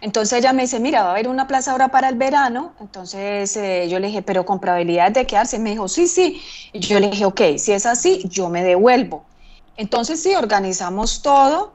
Entonces 0.00 0.38
ella 0.38 0.52
me 0.54 0.62
dice, 0.62 0.80
mira, 0.80 1.02
va 1.02 1.08
a 1.08 1.12
haber 1.12 1.28
una 1.28 1.46
plaza 1.46 1.72
ahora 1.72 1.88
para 1.88 2.08
el 2.08 2.16
verano. 2.16 2.74
Entonces 2.80 3.54
yo 3.88 3.98
le 3.98 4.08
dije, 4.08 4.20
pero 4.20 4.44
con 4.44 4.60
probabilidad 4.60 5.10
de 5.10 5.26
quedarse. 5.26 5.58
Me 5.58 5.70
dijo, 5.70 5.88
sí, 5.88 6.06
sí. 6.06 6.40
Y 6.74 6.80
yo 6.80 7.00
le 7.00 7.08
dije, 7.10 7.24
ok, 7.24 7.40
si 7.56 7.72
es 7.72 7.86
así, 7.86 8.22
yo 8.28 8.50
me 8.50 8.62
devuelvo. 8.62 9.24
Entonces 9.76 10.22
sí, 10.22 10.34
organizamos 10.34 11.22
todo. 11.22 11.72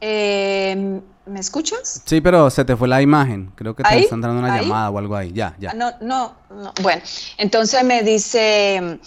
Em, 0.00 1.00
¿Me 1.26 1.40
escuchas? 1.40 2.02
Sí, 2.04 2.20
pero 2.20 2.50
se 2.50 2.64
te 2.64 2.76
fue 2.76 2.86
la 2.86 3.02
imagen. 3.02 3.52
Creo 3.56 3.74
que 3.74 3.82
te 3.82 3.98
están 3.98 4.20
dando 4.20 4.38
una 4.38 4.60
llamada 4.60 4.90
o 4.90 4.98
algo 4.98 5.16
ahí. 5.16 5.32
Ya, 5.32 5.56
ya. 5.58 5.72
No, 5.72 5.92
no, 6.00 6.34
no. 6.50 6.72
Bueno, 6.82 7.02
entonces 7.36 7.82
me 7.82 8.02
dice, 8.02 9.00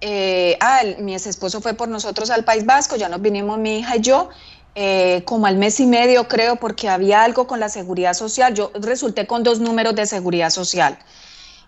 eh, 0.00 0.56
ah, 0.60 0.80
mi 0.98 1.14
ex 1.14 1.26
esposo 1.26 1.60
fue 1.60 1.74
por 1.74 1.88
nosotros 1.88 2.30
al 2.30 2.44
País 2.44 2.64
Vasco, 2.64 2.96
ya 2.96 3.08
nos 3.08 3.20
vinimos 3.20 3.58
mi 3.58 3.80
hija 3.80 3.96
y 3.96 4.00
yo. 4.00 4.30
Eh, 4.78 5.22
como 5.24 5.46
al 5.46 5.56
mes 5.56 5.80
y 5.80 5.86
medio, 5.86 6.28
creo, 6.28 6.56
porque 6.56 6.88
había 6.90 7.22
algo 7.22 7.46
con 7.46 7.60
la 7.60 7.70
seguridad 7.70 8.12
social. 8.12 8.54
Yo 8.54 8.72
resulté 8.74 9.26
con 9.26 9.42
dos 9.42 9.58
números 9.58 9.94
de 9.94 10.04
seguridad 10.04 10.50
social. 10.50 10.98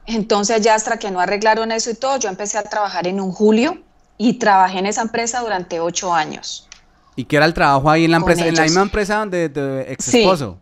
Entonces 0.04 0.60
ya 0.62 0.74
hasta 0.74 0.98
que 0.98 1.10
no 1.10 1.20
arreglaron 1.20 1.72
eso 1.72 1.90
y 1.90 1.94
todo, 1.94 2.18
yo 2.18 2.28
empecé 2.28 2.58
a 2.58 2.62
trabajar 2.62 3.06
en 3.06 3.20
un 3.20 3.32
julio 3.32 3.82
y 4.18 4.34
trabajé 4.34 4.80
en 4.80 4.86
esa 4.86 5.02
empresa 5.02 5.40
durante 5.40 5.80
ocho 5.80 6.12
años. 6.12 6.68
¿Y 7.16 7.24
qué 7.24 7.36
era 7.36 7.46
el 7.46 7.54
trabajo 7.54 7.88
ahí 7.88 8.04
en 8.04 8.10
la 8.10 8.18
empresa? 8.18 8.46
¿En 8.46 8.54
la 8.54 8.62
misma 8.64 8.82
empresa 8.82 9.24
de 9.26 9.48
tu 9.48 9.60
ex 9.60 10.12
esposo? 10.12 10.58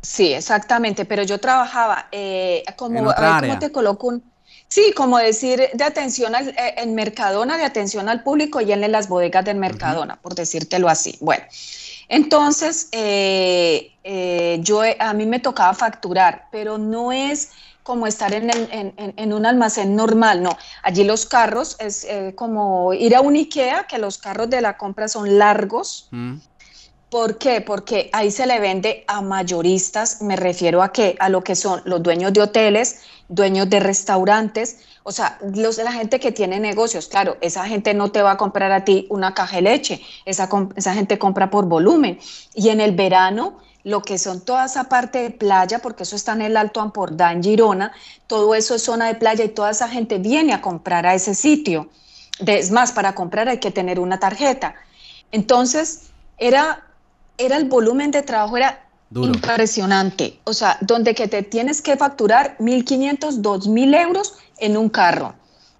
Sí, 0.00 0.32
exactamente, 0.32 1.04
pero 1.04 1.22
yo 1.22 1.38
trabajaba 1.38 2.08
eh, 2.12 2.64
como, 2.76 3.12
¿cómo 3.14 3.58
te 3.58 3.70
coloco 3.72 4.06
un? 4.08 4.32
Sí, 4.68 4.92
como 4.96 5.18
decir, 5.18 5.68
de 5.74 5.84
atención 5.84 6.34
al, 6.34 6.48
eh, 6.48 6.74
en 6.78 6.94
Mercadona, 6.94 7.58
de 7.58 7.64
atención 7.64 8.08
al 8.08 8.22
público 8.22 8.60
y 8.62 8.72
en 8.72 8.90
las 8.90 9.06
bodegas 9.06 9.44
del 9.44 9.58
Mercadona, 9.58 10.16
por 10.16 10.34
decírtelo 10.34 10.88
así. 10.88 11.18
Bueno, 11.20 11.44
entonces 12.08 12.88
eh, 12.92 13.92
eh, 14.02 14.58
yo, 14.62 14.80
a 14.98 15.12
mí 15.12 15.26
me 15.26 15.40
tocaba 15.40 15.74
facturar, 15.74 16.46
pero 16.50 16.78
no 16.78 17.12
es 17.12 17.50
como 17.82 18.06
estar 18.06 18.32
en, 18.32 18.50
en, 18.96 19.32
un 19.32 19.46
almacén 19.46 19.96
normal, 19.96 20.42
no. 20.42 20.56
Allí 20.82 21.04
los 21.04 21.26
carros 21.26 21.76
es 21.80 22.06
como 22.36 22.92
ir 22.94 23.16
a 23.16 23.20
un 23.20 23.34
IKEA, 23.34 23.86
que 23.88 23.98
los 23.98 24.18
carros 24.18 24.50
de 24.50 24.60
la 24.60 24.76
compra 24.76 25.08
son 25.08 25.38
largos. 25.38 26.08
¿Por 27.12 27.36
qué? 27.36 27.60
Porque 27.60 28.08
ahí 28.14 28.30
se 28.30 28.46
le 28.46 28.58
vende 28.58 29.04
a 29.06 29.20
mayoristas, 29.20 30.22
me 30.22 30.34
refiero 30.34 30.82
a 30.82 30.92
que 30.92 31.14
a 31.18 31.28
lo 31.28 31.44
que 31.44 31.54
son 31.54 31.82
los 31.84 32.02
dueños 32.02 32.32
de 32.32 32.40
hoteles, 32.40 33.02
dueños 33.28 33.68
de 33.68 33.80
restaurantes, 33.80 34.78
o 35.02 35.12
sea, 35.12 35.38
los, 35.54 35.78
la 35.78 35.92
gente 35.92 36.20
que 36.20 36.32
tiene 36.32 36.60
negocios, 36.60 37.08
claro, 37.08 37.36
esa 37.40 37.66
gente 37.66 37.92
no 37.92 38.10
te 38.12 38.22
va 38.22 38.32
a 38.32 38.36
comprar 38.36 38.72
a 38.72 38.84
ti 38.84 39.06
una 39.10 39.34
caja 39.34 39.56
de 39.56 39.62
leche, 39.62 40.00
esa, 40.24 40.48
esa 40.76 40.94
gente 40.94 41.18
compra 41.18 41.50
por 41.50 41.66
volumen. 41.66 42.18
Y 42.54 42.68
en 42.68 42.80
el 42.80 42.92
verano, 42.92 43.58
lo 43.84 44.02
que 44.02 44.18
son 44.18 44.40
toda 44.40 44.66
esa 44.66 44.84
parte 44.84 45.22
de 45.22 45.30
playa, 45.30 45.80
porque 45.80 46.04
eso 46.04 46.16
está 46.16 46.32
en 46.32 46.42
el 46.42 46.56
Alto 46.56 46.80
Ampordá, 46.80 47.32
en 47.32 47.42
Girona, 47.42 47.92
todo 48.26 48.54
eso 48.54 48.74
es 48.74 48.82
zona 48.82 49.06
de 49.08 49.14
playa 49.16 49.44
y 49.44 49.48
toda 49.48 49.70
esa 49.70 49.88
gente 49.88 50.18
viene 50.18 50.52
a 50.52 50.60
comprar 50.60 51.06
a 51.06 51.14
ese 51.14 51.34
sitio. 51.34 51.88
Es 52.46 52.70
más, 52.70 52.92
para 52.92 53.14
comprar 53.14 53.48
hay 53.48 53.58
que 53.58 53.70
tener 53.70 53.98
una 53.98 54.18
tarjeta. 54.18 54.74
Entonces, 55.32 56.10
era 56.38 56.82
era 57.38 57.56
el 57.56 57.64
volumen 57.64 58.10
de 58.10 58.22
trabajo 58.22 58.56
era 58.56 58.84
impresionante. 59.14 60.40
O 60.44 60.54
sea, 60.54 60.78
donde 60.80 61.14
que 61.14 61.28
te 61.28 61.42
tienes 61.42 61.82
que 61.82 61.96
facturar 61.96 62.56
1.500, 62.58 63.42
2.000 63.42 64.00
euros 64.02 64.34
en 64.58 64.76
un 64.76 64.88
carro. 64.88 65.34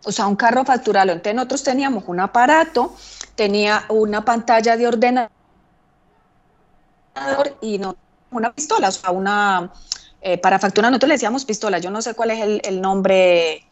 O 0.05 0.13
sea, 0.13 0.27
un 0.27 0.37
carro 0.37 0.65
facturarlo. 0.65 1.13
Entonces 1.13 1.35
nosotros 1.35 1.63
teníamos 1.63 2.05
un 2.07 2.21
aparato, 2.21 2.95
tenía 3.35 3.85
una 3.89 4.25
pantalla 4.25 4.77
de 4.77 4.87
ordenador 4.87 5.31
y 7.61 7.79
no 7.79 7.97
una 8.31 8.53
pistola, 8.53 8.89
o 8.89 8.93
sea, 8.93 9.11
una... 9.11 9.73
Eh, 10.25 10.39
para 10.39 10.59
facturar 10.59 10.91
nosotros 10.91 11.09
le 11.09 11.15
decíamos 11.15 11.45
pistola, 11.45 11.79
yo 11.79 11.91
no 11.91 12.01
sé 12.01 12.15
cuál 12.15 12.31
es 12.31 12.61
el 12.65 12.81
nombre 12.81 13.65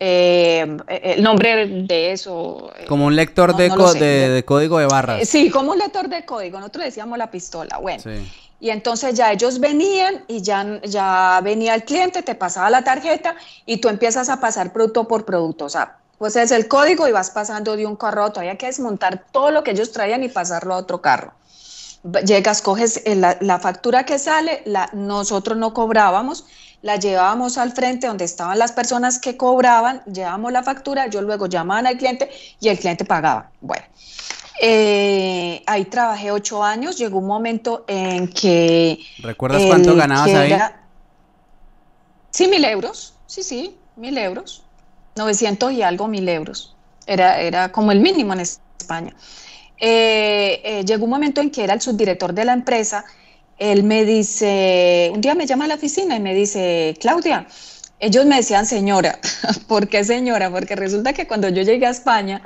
eh, 0.00 0.76
el 0.86 1.22
nombre 1.22 1.66
de 1.66 2.12
eso. 2.12 2.70
Eh, 2.78 2.86
como 2.86 3.06
un 3.06 3.16
lector 3.16 3.56
de, 3.56 3.68
de, 3.68 4.44
código 4.44 4.78
de 4.78 4.86
barras. 4.86 5.28
Sí, 5.28 5.50
como 5.50 5.72
un 5.72 5.78
lector 5.78 6.08
de 6.08 6.24
código. 6.24 6.58
Nosotros 6.58 6.84
decíamos 6.84 7.18
la 7.18 7.30
pistola. 7.30 7.78
Bueno. 7.78 8.02
Y 8.60 8.70
entonces 8.70 9.14
ya 9.14 9.32
ellos 9.32 9.60
venían 9.60 10.24
y 10.26 10.42
ya, 10.42 10.80
ya 10.82 11.40
venía 11.42 11.74
el 11.74 11.84
cliente, 11.84 12.22
te 12.22 12.34
pasaba 12.34 12.70
la 12.70 12.82
tarjeta 12.82 13.36
y 13.66 13.76
tú 13.78 13.88
empiezas 13.88 14.28
a 14.28 14.40
pasar 14.40 14.72
producto 14.72 15.06
por 15.06 15.24
producto. 15.24 15.64
O 15.64 15.68
sea, 15.68 15.96
pues 16.18 16.34
es 16.36 16.50
el 16.50 16.66
código 16.66 17.06
y 17.06 17.12
vas 17.12 17.30
pasando 17.30 17.76
de 17.76 17.86
un 17.86 17.96
carro 17.96 18.22
a 18.22 18.26
otro. 18.26 18.40
Había 18.40 18.56
que 18.56 18.66
desmontar 18.66 19.24
todo 19.32 19.50
lo 19.50 19.62
que 19.62 19.72
ellos 19.72 19.92
traían 19.92 20.22
y 20.22 20.28
pasarlo 20.28 20.74
a 20.74 20.78
otro 20.78 21.00
carro. 21.00 21.32
Llegas, 22.24 22.62
coges 22.62 23.02
la, 23.06 23.36
la 23.40 23.58
factura 23.58 24.04
que 24.04 24.18
sale, 24.18 24.62
la, 24.64 24.88
nosotros 24.92 25.58
no 25.58 25.74
cobrábamos, 25.74 26.46
la 26.82 26.96
llevábamos 26.96 27.58
al 27.58 27.72
frente 27.72 28.06
donde 28.06 28.24
estaban 28.24 28.58
las 28.58 28.72
personas 28.72 29.18
que 29.18 29.36
cobraban, 29.36 30.02
llevábamos 30.04 30.52
la 30.52 30.62
factura, 30.62 31.08
yo 31.08 31.22
luego 31.22 31.46
llamaban 31.46 31.86
al 31.86 31.96
cliente 31.96 32.30
y 32.60 32.68
el 32.68 32.78
cliente 32.78 33.04
pagaba. 33.04 33.50
Bueno, 33.60 33.84
eh, 34.60 35.62
ahí 35.66 35.84
trabajé 35.86 36.30
ocho 36.30 36.62
años, 36.62 36.96
llegó 36.98 37.18
un 37.18 37.26
momento 37.26 37.84
en 37.88 38.28
que... 38.28 38.98
¿Recuerdas 39.18 39.62
cuánto 39.66 39.94
ganabas 39.96 40.32
ahí? 40.34 40.54
sí, 42.30 42.46
mil 42.46 42.64
euros, 42.64 43.14
sí, 43.26 43.42
sí, 43.42 43.76
mil 43.96 44.16
euros, 44.18 44.64
900 45.16 45.72
y 45.72 45.82
algo 45.82 46.06
mil 46.06 46.28
euros, 46.28 46.76
era, 47.06 47.40
era 47.40 47.72
como 47.72 47.90
el 47.90 48.00
mínimo 48.00 48.32
en 48.32 48.40
España. 48.40 49.14
Eh, 49.80 50.60
eh, 50.64 50.84
llegó 50.84 51.04
un 51.04 51.10
momento 51.10 51.40
en 51.40 51.50
que 51.50 51.64
era 51.64 51.74
el 51.74 51.80
subdirector 51.80 52.32
de 52.32 52.44
la 52.44 52.52
empresa, 52.52 53.04
él 53.58 53.82
me 53.82 54.04
dice, 54.04 55.10
un 55.12 55.20
día 55.20 55.34
me 55.34 55.46
llama 55.46 55.64
a 55.64 55.68
la 55.68 55.74
oficina 55.74 56.16
y 56.16 56.20
me 56.20 56.34
dice, 56.34 56.96
Claudia, 57.00 57.46
ellos 58.00 58.26
me 58.26 58.36
decían 58.36 58.66
señora. 58.66 59.18
¿Por 59.66 59.88
qué 59.88 60.04
señora? 60.04 60.50
Porque 60.50 60.76
resulta 60.76 61.12
que 61.12 61.26
cuando 61.26 61.48
yo 61.48 61.62
llegué 61.62 61.86
a 61.86 61.90
España, 61.90 62.42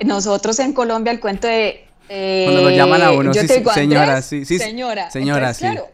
nosotros 0.00 0.58
en 0.60 0.72
Colombia 0.72 1.12
el 1.12 1.20
cuento 1.20 1.48
de... 1.48 1.86
cuando 2.08 2.62
lo 2.62 2.70
llaman 2.70 3.02
a 3.02 3.10
uno, 3.12 3.34
sí, 3.34 3.46
señora, 3.74 4.22
sí, 4.22 4.44
sí, 4.44 4.58
señora. 4.58 5.10
Señora, 5.10 5.54
sí. 5.54 5.60
Claro, 5.60 5.88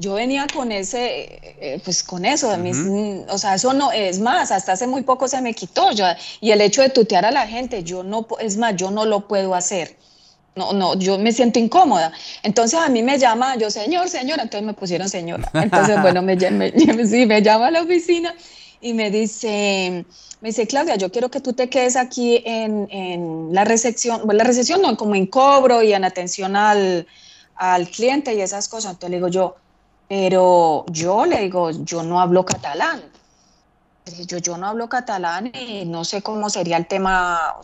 yo 0.00 0.14
venía 0.14 0.46
con 0.52 0.72
ese, 0.72 1.40
eh, 1.60 1.80
pues 1.84 2.02
con 2.02 2.24
eso, 2.24 2.56
o 3.28 3.38
sea, 3.38 3.54
eso 3.54 3.74
no, 3.74 3.92
es 3.92 4.18
más, 4.18 4.50
hasta 4.50 4.72
hace 4.72 4.86
muy 4.86 5.02
poco 5.02 5.28
se 5.28 5.42
me 5.42 5.52
quitó, 5.52 5.92
ya, 5.92 6.16
y 6.40 6.52
el 6.52 6.62
hecho 6.62 6.80
de 6.80 6.88
tutear 6.88 7.26
a 7.26 7.30
la 7.30 7.46
gente, 7.46 7.84
yo 7.84 8.02
no, 8.02 8.26
es 8.40 8.56
más, 8.56 8.74
yo 8.76 8.90
no 8.90 9.04
lo 9.04 9.28
puedo 9.28 9.54
hacer. 9.54 9.96
No, 10.60 10.72
no, 10.74 10.94
yo 10.98 11.18
me 11.18 11.32
siento 11.32 11.58
incómoda. 11.58 12.12
Entonces 12.42 12.78
a 12.78 12.88
mí 12.90 13.02
me 13.02 13.18
llama, 13.18 13.56
yo, 13.56 13.70
señor, 13.70 14.08
señora, 14.10 14.42
entonces 14.42 14.66
me 14.66 14.74
pusieron 14.74 15.08
señora. 15.08 15.50
Entonces, 15.54 16.00
bueno, 16.02 16.20
me, 16.20 16.36
me, 16.36 17.06
sí, 17.06 17.24
me 17.24 17.40
llama 17.40 17.68
a 17.68 17.70
la 17.70 17.82
oficina 17.82 18.34
y 18.82 18.92
me 18.92 19.10
dice, 19.10 20.04
me 20.42 20.48
dice, 20.50 20.66
Claudia, 20.66 20.96
yo 20.96 21.10
quiero 21.10 21.30
que 21.30 21.40
tú 21.40 21.54
te 21.54 21.70
quedes 21.70 21.96
aquí 21.96 22.42
en, 22.44 22.88
en 22.90 23.48
la 23.52 23.64
recepción, 23.64 24.20
bueno, 24.24 24.38
la 24.38 24.44
recepción 24.44 24.82
no, 24.82 24.94
como 24.98 25.14
en 25.14 25.26
cobro 25.26 25.82
y 25.82 25.94
en 25.94 26.04
atención 26.04 26.56
al, 26.56 27.06
al 27.56 27.88
cliente 27.88 28.34
y 28.34 28.42
esas 28.42 28.68
cosas. 28.68 28.92
Entonces 28.92 29.10
le 29.10 29.16
digo 29.16 29.28
yo, 29.28 29.56
pero 30.08 30.84
yo 30.90 31.24
le 31.24 31.42
digo, 31.42 31.70
yo 31.70 32.02
no 32.02 32.20
hablo 32.20 32.44
catalán. 32.44 33.02
Yo, 34.26 34.38
yo 34.38 34.56
no 34.56 34.66
hablo 34.66 34.88
catalán 34.88 35.52
y 35.54 35.84
no 35.84 36.04
sé 36.04 36.20
cómo 36.20 36.50
sería 36.50 36.76
el 36.76 36.86
tema, 36.86 37.56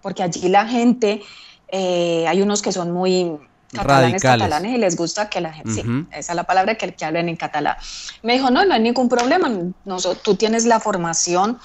porque 0.00 0.22
allí 0.22 0.48
la 0.48 0.68
gente, 0.68 1.22
eh, 1.68 2.26
hay 2.28 2.42
unos 2.42 2.62
que 2.62 2.72
son 2.72 2.92
muy 2.92 3.38
catalanes, 3.72 4.22
catalanes 4.22 4.74
y 4.74 4.78
les 4.78 4.96
gusta 4.96 5.28
que 5.28 5.40
la 5.40 5.52
gente, 5.52 5.72
sí, 5.72 5.82
esa 6.12 6.32
es 6.32 6.36
la 6.36 6.44
palabra 6.44 6.76
que, 6.76 6.94
que 6.94 7.04
hablen 7.04 7.28
en 7.28 7.36
catalán. 7.36 7.76
Me 8.22 8.34
dijo, 8.34 8.50
no, 8.50 8.64
no 8.64 8.74
hay 8.74 8.80
ningún 8.80 9.08
problema, 9.08 9.50
no, 9.84 9.96
tú 10.22 10.36
tienes 10.36 10.64
la 10.64 10.80
formación 10.80 11.58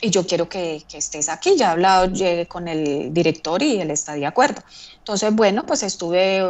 y 0.00 0.10
yo 0.10 0.26
quiero 0.26 0.48
que, 0.48 0.84
que, 0.88 0.98
estés 0.98 1.28
aquí. 1.28 1.56
Ya 1.56 1.68
he 1.68 1.70
hablado 1.70 2.12
con 2.48 2.68
el 2.68 3.12
director 3.14 3.62
y 3.62 3.80
él 3.80 3.90
está 3.90 4.14
de 4.14 4.26
acuerdo. 4.26 4.62
Entonces, 4.98 5.34
bueno, 5.34 5.64
pues 5.64 5.82
estuve 5.82 6.42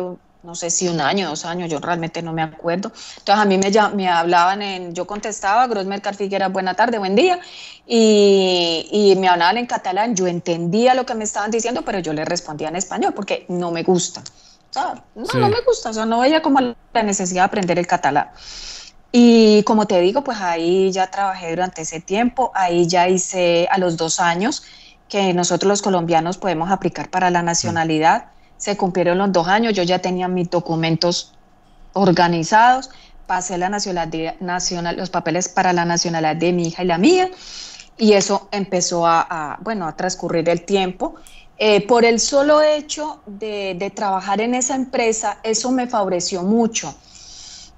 no 0.47 0.55
sé 0.55 0.71
si 0.71 0.89
un 0.89 1.01
año, 1.01 1.29
dos 1.29 1.45
años, 1.45 1.69
yo 1.69 1.81
realmente 1.81 2.23
no 2.23 2.33
me 2.33 2.41
acuerdo. 2.41 2.93
Entonces 3.19 3.43
a 3.43 3.45
mí 3.45 3.59
me, 3.59 3.71
me 3.97 4.09
hablaban 4.09 4.63
en, 4.63 4.95
yo 4.95 5.05
contestaba, 5.05 5.67
Grosmer 5.67 6.01
Figuera, 6.15 6.49
buena 6.49 6.75
tarde, 6.75 6.99
buen 6.99 7.17
día, 7.17 7.41
y, 7.85 8.89
y, 8.93 9.17
me 9.17 9.27
hablaban 9.29 9.57
en 9.59 9.67
catalán, 9.67 10.15
yo 10.15 10.29
entendía 10.29 10.95
lo 10.95 11.05
que 11.05 11.17
me 11.17 11.25
estaban 11.25 11.51
diciendo, 11.51 11.83
pero 11.83 11.99
yo 11.99 12.13
le 12.13 12.25
respondía 12.25 12.69
en 12.69 12.77
español 12.77 13.13
porque 13.13 13.45
no 13.49 13.73
me 13.73 13.83
gusta. 13.83 14.21
O 14.71 14.73
sea, 14.73 15.03
no, 15.17 15.41
no 15.41 15.49
me 15.49 15.61
gusta, 15.63 15.91
o 15.91 15.93
sea, 15.93 16.07
no 16.07 16.21
veía 16.21 16.41
como 16.43 16.61
la 16.61 17.03
necesidad 17.03 17.43
de 17.43 17.47
aprender 17.47 17.79
el 17.81 17.89
catalán. 17.89 18.31
Y 19.11 19.65
como 19.65 19.87
te 19.87 20.01
digo, 20.01 20.23
pues 20.23 20.39
ahí 20.41 20.93
ya 20.93 21.11
trabajé 21.11 21.51
durante 21.51 21.83
ese 21.83 22.01
tiempo, 22.01 22.53
ahí 22.55 22.87
ya 22.87 23.09
hice 23.09 23.67
a 23.71 23.79
los 23.79 23.97
dos 23.97 24.21
años 24.21 24.63
que 25.09 25.33
nosotros 25.35 25.69
los 25.69 25.83
colombianos 25.83 26.39
podemos 26.39 26.71
aplicar 26.71 27.11
para 27.11 27.31
la 27.31 27.43
nacionalidad 27.43 28.27
se 28.57 28.77
cumplieron 28.77 29.19
los 29.19 29.33
dos 29.33 29.49
años, 29.49 29.75
yo 29.75 29.83
ya 29.83 29.99
tenía 29.99 30.29
mis 30.29 30.51
documentos 30.51 31.33
organizados, 31.93 32.91
pasé 33.27 33.59
la 33.59 33.69
nacionalidad, 33.69 34.39
nacional, 34.41 34.97
los 34.97 35.11
papeles 35.11 35.49
para 35.49 35.73
la 35.73 35.85
nacionalidad 35.85 36.37
de 36.37 36.53
mi 36.53 36.69
hija 36.69 36.83
y 36.83 36.87
la 36.87 36.99
mía, 36.99 37.31
y 37.99 38.13
eso 38.13 38.49
empezó 38.53 39.07
a, 39.07 39.59
bueno, 39.63 39.87
a 39.87 39.97
transcurrir 39.97 40.49
el 40.49 40.65
tiempo. 40.65 41.15
Eh, 41.59 41.87
por 41.87 42.05
el 42.05 42.21
solo 42.21 42.61
hecho 42.61 43.21
de, 43.25 43.91
trabajar 43.95 44.43
en 44.43 44.55
esa 44.55 44.75
empresa, 44.75 45.39
eso 45.43 45.73
me 45.73 45.87
favoreció 45.87 46.43
mucho, 46.43 46.95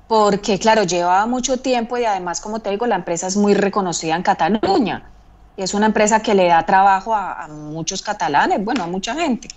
porque 0.09 0.59
claro, 0.59 0.83
llevaba 0.83 1.27
mucho 1.27 1.59
tiempo 1.59 1.97
y 1.97 2.05
además, 2.05 2.41
como 2.41 2.59
te 2.59 2.71
digo, 2.71 2.87
la 2.87 2.97
empresa 2.97 3.29
es 3.29 3.37
muy 3.37 3.55
reconocida 3.55 4.17
en 4.17 4.23
Cataluña. 4.23 5.11
Y 5.57 5.63
es 5.63 5.75
una 5.75 5.87
empresa 5.87 6.21
que 6.21 6.35
le 6.35 6.47
da 6.47 6.65
trabajo 6.65 7.15
a 7.15 7.49
muchos 7.49 8.01
catalanes, 8.01 8.65
bueno, 8.65 8.85
a 8.85 8.87
mucha 8.87 9.15
gente. 9.15 9.49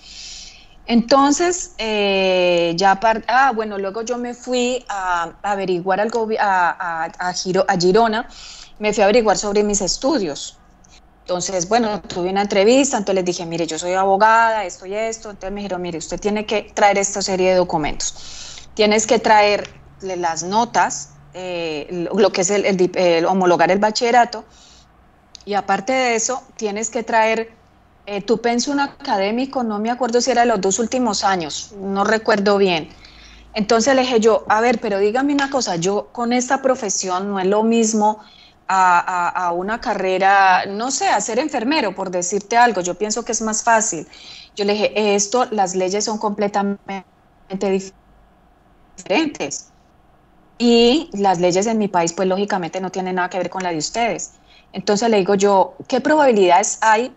Entonces, 0.92 1.74
eh, 1.78 2.74
ya, 2.76 3.00
ah, 3.30 3.54
bueno, 3.56 3.78
luego 3.78 4.02
yo 4.02 4.18
me 4.18 4.34
fui 4.34 4.84
a, 4.90 5.32
averiguar 5.42 6.02
algo, 6.02 6.28
a, 6.38 7.06
a, 7.18 7.78
Girona, 7.80 8.28
me 8.78 8.92
fui 8.92 9.02
a 9.02 9.06
averiguar 9.06 9.38
sobre 9.38 9.64
mis 9.64 9.80
estudios. 9.80 10.60
Entonces, 11.22 11.70
bueno, 11.70 12.02
tuve 12.02 12.30
una 12.30 12.42
entrevista, 12.42 12.98
entonces 12.98 13.16
les 13.16 13.24
dije, 13.24 13.46
mire, 13.46 13.66
yo 13.66 13.80
soy 13.80 13.94
abogada, 13.94 14.66
esto 14.66 14.86
y 14.86 14.94
esto. 14.94 15.30
Entonces 15.30 15.54
me 15.54 15.62
dijeron, 15.62 15.82
mire, 15.82 15.98
usted 15.98 16.20
tiene 16.20 16.46
que 16.46 16.64
traer 16.74 16.98
esta 16.98 17.22
serie 17.22 17.52
de 17.52 17.56
documentos. 17.56 18.68
Tienes 18.74 19.08
que 19.08 19.18
traer 19.18 19.70
las 20.02 20.44
notas, 20.44 21.14
eh, 21.34 21.88
lo 22.14 22.34
que 22.34 22.42
es 22.42 22.50
el 22.50 23.26
homologar 23.28 23.72
el 23.72 23.80
bachillerato. 23.80 24.44
Y 25.46 25.54
aparte 25.54 25.94
de 25.94 26.16
eso, 26.16 26.44
tienes 26.58 26.90
que 26.90 27.04
traer 27.04 27.61
eh, 28.06 28.22
tu 28.22 28.42
pensum 28.42 28.80
académico, 28.80 29.64
no 29.64 29.80
me 29.80 29.92
acuerdo 29.92 30.22
si 30.22 30.32
era 30.32 30.42
de 30.42 30.48
los 30.48 30.62
dos 30.62 30.80
últimos 30.80 31.24
años, 31.24 31.72
no 31.74 32.04
recuerdo 32.04 32.58
bien. 32.58 32.90
Entonces 33.54 33.96
le 33.96 34.02
dije 34.02 34.20
yo, 34.20 34.46
a 34.50 34.62
ver, 34.62 34.80
pero 34.80 35.00
dígame 35.00 35.34
una 35.34 35.50
cosa, 35.50 35.76
yo 35.76 36.10
con 36.12 36.34
esta 36.34 36.62
profesión 36.62 37.30
no 37.30 37.40
es 37.40 37.48
lo 37.48 37.64
mismo 37.64 38.20
a, 38.68 39.52
una 39.54 39.82
carrera, 39.82 40.66
no 40.66 40.92
sé, 40.92 41.08
a 41.10 41.20
ser 41.20 41.40
enfermero, 41.40 41.94
por 41.94 42.10
decirte 42.10 42.56
algo, 42.58 42.82
yo 42.82 42.96
pienso 42.96 43.26
que 43.26 43.34
es 43.34 43.42
más 43.42 43.64
fácil. 43.64 44.08
Yo 44.56 44.66
le 44.66 44.74
dije, 44.74 45.16
esto, 45.16 45.46
las 45.52 45.76
leyes 45.76 46.06
son 46.06 46.18
completamente 46.18 47.06
diferentes. 48.98 49.74
Y 50.58 51.10
las 51.14 51.40
leyes 51.40 51.68
en 51.68 51.78
mi 51.80 51.88
país, 51.88 52.14
pues 52.14 52.28
lógicamente 52.28 52.80
no 52.80 52.92
tienen 52.92 53.16
nada 53.16 53.30
que 53.30 53.40
ver 53.40 53.50
con 53.50 53.64
la 53.64 53.72
de 53.72 53.78
ustedes. 53.78 54.34
Entonces 54.72 55.10
le 55.10 55.18
digo 55.18 55.36
yo, 55.36 55.76
¿qué 55.88 56.00
probabilidades 56.02 56.78
hay 56.82 57.14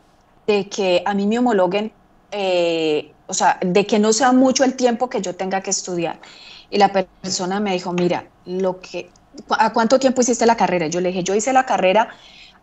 de 0.47 0.69
que 0.69 1.03
a 1.05 1.15
mí 1.15 1.27
me 1.27 1.39
homologuen, 1.39 1.93
eh, 2.31 3.13
o 3.27 3.35
sea, 3.35 3.59
de 3.61 3.87
que 3.87 3.99
no 3.99 4.13
sea 4.13 4.33
mucho 4.33 4.65
el 4.65 4.75
tiempo 4.75 5.09
que 5.09 5.21
yo 5.21 5.35
tenga 5.35 5.61
que 5.61 5.71
estudiar. 5.71 6.19
Y 6.71 6.79
la 6.79 6.93
persona 6.93 7.61
me 7.61 7.73
dijo, 7.73 7.93
mira, 7.93 8.27
lo 8.47 8.81
que, 8.81 9.11
¿a 9.51 9.73
cuánto 9.73 9.99
tiempo 9.99 10.21
hiciste 10.21 10.47
la 10.47 10.57
carrera? 10.57 10.87
Yo 10.89 11.01
le 11.01 11.09
dije, 11.09 11.23
yo 11.23 11.35
hice 11.35 11.53
la 11.53 11.65
carrera 11.67 12.09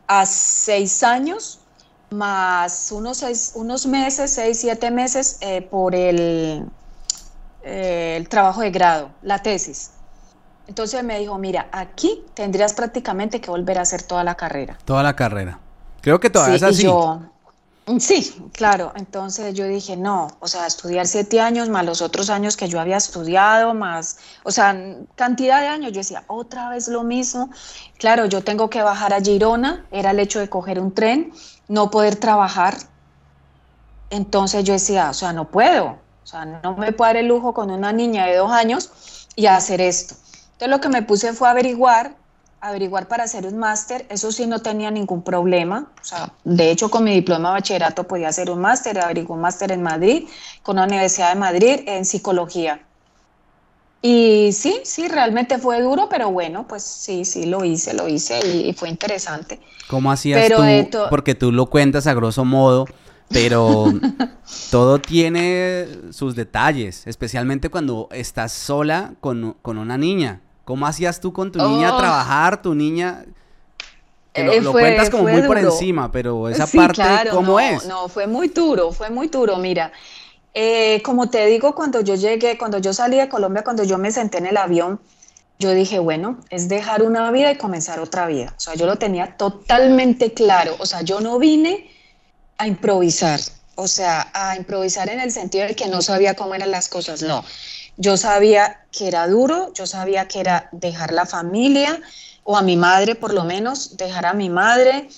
a 0.07 0.25
seis 0.25 1.03
años 1.03 1.59
más 2.11 2.91
unos, 2.91 3.23
unos 3.55 3.85
meses, 3.85 4.31
seis, 4.31 4.59
siete 4.59 4.91
meses 4.91 5.37
eh, 5.39 5.61
por 5.61 5.95
el, 5.95 6.65
eh, 7.63 8.15
el 8.17 8.27
trabajo 8.27 8.61
de 8.61 8.71
grado, 8.71 9.11
la 9.21 9.41
tesis. 9.41 9.91
Entonces 10.67 11.03
me 11.03 11.17
dijo, 11.19 11.37
mira, 11.37 11.67
aquí 11.71 12.23
tendrías 12.33 12.73
prácticamente 12.73 13.41
que 13.41 13.49
volver 13.49 13.79
a 13.79 13.81
hacer 13.81 14.03
toda 14.03 14.23
la 14.23 14.35
carrera. 14.35 14.77
Toda 14.85 15.03
la 15.03 15.15
carrera. 15.15 15.59
Creo 16.01 16.19
que 16.19 16.29
todavía 16.29 16.55
es 16.55 16.63
así. 16.63 16.87
Sí, 17.99 18.35
claro. 18.53 18.93
Entonces 18.95 19.53
yo 19.55 19.65
dije, 19.65 19.97
no, 19.97 20.27
o 20.39 20.47
sea, 20.47 20.67
estudiar 20.67 21.07
siete 21.07 21.41
años 21.41 21.67
más 21.69 21.83
los 21.85 22.01
otros 22.01 22.29
años 22.29 22.55
que 22.55 22.67
yo 22.67 22.79
había 22.79 22.97
estudiado, 22.97 23.73
más, 23.73 24.19
o 24.43 24.51
sea, 24.51 24.75
cantidad 25.15 25.61
de 25.61 25.67
años. 25.67 25.91
Yo 25.91 25.97
decía, 25.99 26.23
otra 26.27 26.69
vez 26.69 26.87
lo 26.87 27.03
mismo. 27.03 27.49
Claro, 27.97 28.25
yo 28.27 28.43
tengo 28.43 28.69
que 28.69 28.81
bajar 28.81 29.13
a 29.13 29.21
Girona, 29.21 29.85
era 29.91 30.11
el 30.11 30.19
hecho 30.19 30.39
de 30.39 30.49
coger 30.49 30.79
un 30.79 30.93
tren, 30.93 31.33
no 31.67 31.89
poder 31.89 32.15
trabajar. 32.15 32.77
Entonces 34.09 34.63
yo 34.63 34.73
decía, 34.73 35.09
o 35.09 35.13
sea, 35.13 35.33
no 35.33 35.49
puedo, 35.49 35.85
o 36.23 36.27
sea, 36.27 36.45
no 36.45 36.75
me 36.75 36.91
puedo 36.93 37.09
dar 37.09 37.17
el 37.17 37.27
lujo 37.27 37.53
con 37.53 37.71
una 37.71 37.91
niña 37.93 38.25
de 38.25 38.35
dos 38.37 38.51
años 38.51 39.27
y 39.35 39.47
hacer 39.47 39.81
esto. 39.81 40.15
Entonces 40.53 40.69
lo 40.69 40.81
que 40.81 40.89
me 40.89 41.01
puse 41.01 41.33
fue 41.33 41.49
averiguar 41.49 42.15
averiguar 42.61 43.07
para 43.07 43.23
hacer 43.23 43.47
un 43.47 43.57
máster, 43.57 44.05
eso 44.09 44.31
sí 44.31 44.45
no 44.45 44.59
tenía 44.61 44.91
ningún 44.91 45.23
problema. 45.23 45.91
O 45.99 46.03
sea, 46.03 46.31
de 46.43 46.69
hecho, 46.69 46.91
con 46.91 47.03
mi 47.03 47.13
diploma 47.13 47.49
de 47.49 47.53
bachillerato 47.55 48.07
podía 48.07 48.29
hacer 48.29 48.51
un 48.51 48.61
máster, 48.61 48.99
averiguó 48.99 49.35
un 49.35 49.41
máster 49.41 49.71
en 49.71 49.81
Madrid, 49.81 50.27
con 50.61 50.75
la 50.75 50.83
Universidad 50.83 51.33
de 51.33 51.39
Madrid 51.39 51.79
en 51.87 52.05
psicología. 52.05 52.85
Y 54.03 54.51
sí, 54.53 54.79
sí, 54.83 55.07
realmente 55.07 55.57
fue 55.57 55.81
duro, 55.81 56.07
pero 56.09 56.31
bueno, 56.31 56.67
pues 56.67 56.83
sí, 56.83 57.25
sí, 57.25 57.45
lo 57.45 57.65
hice, 57.65 57.93
lo 57.93 58.07
hice 58.07 58.39
y, 58.47 58.73
fue 58.73 58.89
interesante. 58.89 59.59
¿Cómo 59.87 60.11
hacías 60.11 60.49
tú? 60.49 60.97
Porque 61.09 61.35
tú 61.35 61.51
lo 61.51 61.67
cuentas 61.67 62.07
a 62.07 62.13
grosso 62.13 62.45
modo, 62.45 62.85
pero 63.29 63.85
todo 64.71 64.99
tiene 64.99 65.87
sus 66.11 66.35
detalles, 66.35 67.05
especialmente 67.05 67.69
cuando 67.69 68.07
estás 68.11 68.51
sola 68.51 69.13
con, 69.19 69.55
con 69.61 69.77
una 69.77 69.97
niña. 69.97 70.41
¿Cómo 70.65 70.85
hacías 70.85 71.19
tú 71.19 71.33
con 71.33 71.51
tu 71.51 71.59
niña 71.59 71.95
oh. 71.95 71.97
trabajar, 71.97 72.61
tu 72.61 72.75
niña? 72.75 73.25
lo, 74.35 74.53
eh, 74.53 74.63
cuentas 74.63 75.09
como 75.09 75.23
muy 75.23 75.41
por 75.41 75.57
encima, 75.57 76.11
pero 76.11 76.47
esa 76.49 76.67
parte, 76.67 77.03
¿cómo 77.31 77.59
es? 77.59 77.85
No, 77.85 78.07
fue 78.07 78.27
muy 78.27 78.47
duro, 78.47 78.91
fue 78.91 79.09
muy 79.09 79.27
duro. 79.27 79.57
Mira, 79.57 79.91
eh, 80.53 81.01
como 81.03 81.29
te 81.29 81.45
digo, 81.45 81.75
cuando 81.75 82.01
yo 82.01 82.15
llegué, 82.15 82.57
cuando 82.57 82.77
yo 82.77 82.93
salí 82.93 83.17
de 83.17 83.29
Colombia, 83.29 83.63
cuando 83.63 83.83
yo 83.83 83.97
me 83.97 84.11
senté 84.11 84.37
en 84.37 84.47
el 84.47 84.57
avión, 84.57 84.99
yo 85.59 85.71
dije, 85.71 85.99
bueno, 85.99 86.39
es 86.49 86.69
dejar 86.69 87.03
una 87.03 87.29
vida 87.31 87.51
y 87.51 87.57
comenzar 87.57 87.99
otra 87.99 88.25
vida. 88.25 88.53
O 88.57 88.59
sea, 88.59 88.73
yo 88.75 88.85
lo 88.85 88.97
tenía 88.97 89.37
totalmente 89.37 90.33
claro. 90.33 90.75
O 90.79 90.85
sea, 90.85 91.01
yo 91.01 91.21
no 91.21 91.37
vine 91.37 91.89
a 92.57 92.67
improvisar. 92.67 93.39
o 93.75 93.87
sea, 93.87 94.29
a 94.33 94.55
improvisar 94.57 95.09
en 95.09 95.19
el 95.19 95.31
sentido 95.31 95.65
de 95.65 95.75
que 95.75 95.87
no 95.87 96.01
sabía 96.01 96.35
cómo 96.35 96.53
eran 96.53 96.71
las 96.71 96.87
cosas, 96.89 97.21
no. 97.23 97.43
Yo 97.97 98.17
sabía 98.17 98.81
que 98.91 99.07
era 99.07 99.27
duro, 99.27 99.71
yo 99.73 99.85
sabía 99.85 100.27
que 100.27 100.39
era 100.39 100.69
dejar 100.71 101.11
la 101.11 101.25
familia, 101.25 101.99
o 102.43 102.57
a 102.57 102.61
mi 102.61 102.75
madre 102.75 103.15
por 103.15 103.33
lo 103.33 103.43
menos, 103.43 103.97
dejar 103.97 104.25
a 104.25 104.33
mi 104.33 104.49
madre, 104.49 105.09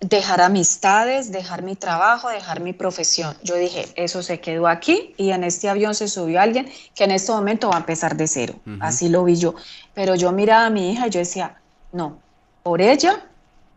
dejar 0.00 0.40
amistades, 0.40 1.32
dejar 1.32 1.62
mi 1.62 1.74
trabajo, 1.74 2.28
dejar 2.28 2.60
mi 2.60 2.72
profesión. 2.72 3.36
Yo 3.42 3.56
dije, 3.56 3.86
eso 3.96 4.22
se 4.22 4.40
quedó 4.40 4.68
aquí 4.68 5.14
y 5.16 5.30
en 5.30 5.42
este 5.44 5.68
avión 5.68 5.94
se 5.94 6.08
subió 6.08 6.40
alguien 6.40 6.70
que 6.94 7.04
en 7.04 7.10
este 7.10 7.32
momento 7.32 7.68
va 7.68 7.76
a 7.76 7.80
empezar 7.80 8.16
de 8.16 8.28
cero. 8.28 8.54
Así 8.80 9.08
lo 9.08 9.24
vi 9.24 9.36
yo. 9.36 9.54
Pero 9.94 10.14
yo 10.14 10.30
miraba 10.30 10.66
a 10.66 10.70
mi 10.70 10.92
hija 10.92 11.08
y 11.08 11.10
yo 11.10 11.18
decía, 11.18 11.60
no, 11.92 12.18
por 12.62 12.80
ella 12.80 13.24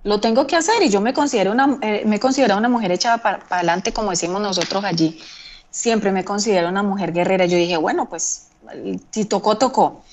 lo 0.04 0.20
tengo 0.20 0.46
que 0.48 0.56
hacer 0.56 0.82
y 0.84 0.90
yo 0.90 1.02
me 1.02 1.14
considero 1.14 1.52
una, 1.52 1.78
eh, 1.82 2.04
me 2.06 2.20
considero 2.20 2.58
una 2.58 2.70
mujer 2.70 2.92
echada 2.92 3.20
para, 3.20 3.44
adelante, 3.50 3.94
como 3.94 4.12
decimos 4.12 4.42
nosotros 4.42 4.84
allí. 4.84 5.20
Siempre 5.72 6.12
me 6.12 6.24
considero 6.24 6.70
una 6.70 6.84
mujer 6.84 7.14
guerrera. 7.14 7.46
Yo 7.46 7.58
dije, 7.58 7.78
bueno, 7.78 8.08
pues 8.08 8.50
si 9.12 9.26
tocó, 9.26 9.58
tocó. 9.58 10.04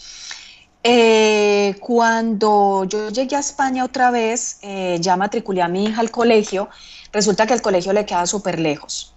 Eh, 0.83 1.77
cuando 1.81 2.85
yo 2.85 3.11
llegué 3.11 3.37
a 3.37 3.41
España 3.41 3.85
otra 3.85 4.11
vez, 4.11 4.59
eh, 4.63 4.97
ya 5.01 5.17
matriculé 5.17 5.61
a 5.61 5.69
mi 5.69 5.85
hija 5.85 6.01
al 6.01 6.11
colegio, 6.11 6.69
resulta 7.13 7.47
que 7.47 7.55
el 7.55 7.63
colegio 7.63 7.93
le 7.93 8.07
queda 8.07 8.27
súper 8.27 8.59
lejos. 8.59 9.15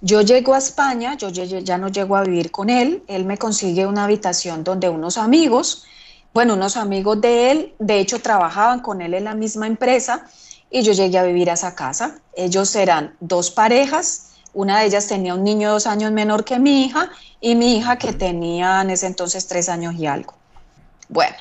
Yo 0.00 0.20
llego 0.22 0.54
a 0.54 0.58
España, 0.58 1.16
yo 1.16 1.28
ya 1.30 1.78
no 1.78 1.88
llego 1.88 2.16
a 2.16 2.22
vivir 2.22 2.50
con 2.50 2.70
él, 2.70 3.02
él 3.08 3.24
me 3.24 3.36
consigue 3.36 3.86
una 3.86 4.04
habitación 4.04 4.62
donde 4.62 4.88
unos 4.88 5.18
amigos, 5.18 5.86
bueno, 6.34 6.54
unos 6.54 6.76
amigos 6.76 7.20
de 7.20 7.50
él, 7.50 7.74
de 7.78 7.98
hecho 7.98 8.20
trabajaban 8.20 8.80
con 8.80 9.00
él 9.00 9.14
en 9.14 9.24
la 9.24 9.34
misma 9.34 9.66
empresa 9.66 10.26
y 10.70 10.82
yo 10.82 10.92
llegué 10.92 11.18
a 11.18 11.24
vivir 11.24 11.50
a 11.50 11.54
esa 11.54 11.74
casa. 11.74 12.20
Ellos 12.34 12.76
eran 12.76 13.16
dos 13.18 13.50
parejas, 13.50 14.27
una 14.54 14.80
de 14.80 14.86
ellas 14.86 15.06
tenía 15.06 15.34
un 15.34 15.44
niño 15.44 15.70
dos 15.70 15.86
años 15.86 16.12
menor 16.12 16.44
que 16.44 16.58
mi 16.58 16.84
hija 16.84 17.10
y 17.40 17.54
mi 17.54 17.76
hija 17.76 17.96
que 17.96 18.12
tenía 18.12 18.82
en 18.82 18.90
ese 18.90 19.06
entonces 19.06 19.46
tres 19.46 19.68
años 19.68 19.94
y 19.94 20.06
algo. 20.06 20.34
Bueno, 21.08 21.36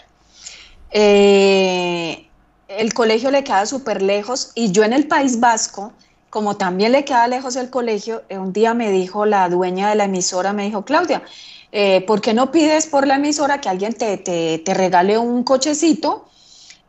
eh, 0.92 2.28
el 2.68 2.94
colegio 2.94 3.32
le 3.32 3.44
queda 3.44 3.66
súper 3.66 4.02
lejos 4.02 4.52
y 4.56 4.72
yo 4.72 4.84
en 4.84 4.94
el 4.94 5.08
País 5.08 5.40
Vasco, 5.40 5.94
como 6.30 6.58
también 6.58 6.92
le 6.92 7.06
queda 7.06 7.28
lejos 7.28 7.56
el 7.56 7.70
colegio, 7.70 8.24
eh, 8.30 8.38
un 8.38 8.54
día 8.54 8.74
me 8.74 8.92
dijo 8.92 9.26
la 9.26 9.50
dueña 9.50 9.90
de 9.90 9.96
la 9.96 10.06
emisora, 10.06 10.54
me 10.54 10.66
dijo, 10.66 10.86
Claudia, 10.86 11.24
eh, 11.72 12.02
¿por 12.02 12.22
qué 12.22 12.34
no 12.34 12.52
pides 12.52 12.88
por 12.88 13.08
la 13.08 13.16
emisora 13.16 13.60
que 13.60 13.70
alguien 13.70 13.94
te, 13.94 14.18
te, 14.18 14.74
regale 14.74 15.18
un 15.18 15.44
cochecito 15.44 16.30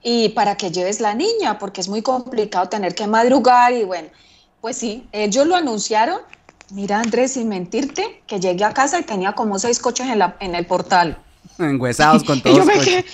y 0.02 0.31
para 0.31 0.57
que 0.57 0.70
lleves 0.70 1.00
la 1.00 1.14
niña? 1.14 1.59
Porque 1.59 1.81
es 1.81 1.88
muy 1.88 2.02
complicado 2.02 2.68
tener 2.68 2.94
que 2.94 3.07
madrugar 3.07 3.72
y 3.72 3.85
bueno, 3.85 4.09
pues 4.61 4.77
sí, 4.77 5.09
ellos 5.12 5.47
lo 5.47 5.57
anunciaron. 5.57 6.21
Mira, 6.71 7.01
Andrés, 7.01 7.33
sin 7.33 7.49
mentirte, 7.49 8.23
que 8.27 8.40
llegué 8.40 8.64
a 8.64 8.75
casa 8.75 8.99
y 8.99 9.03
tenía 9.03 9.33
como 9.33 9.59
seis 9.59 9.79
coches 9.79 10.07
en, 10.09 10.18
la, 10.18 10.37
en 10.40 10.55
el 10.55 10.66
portal. 10.66 11.16
Engüesados 11.59 12.25
con 12.25 12.40
todos. 12.42 12.59
yo, 12.59 12.64
me 12.64 12.79
quedé, 12.79 13.05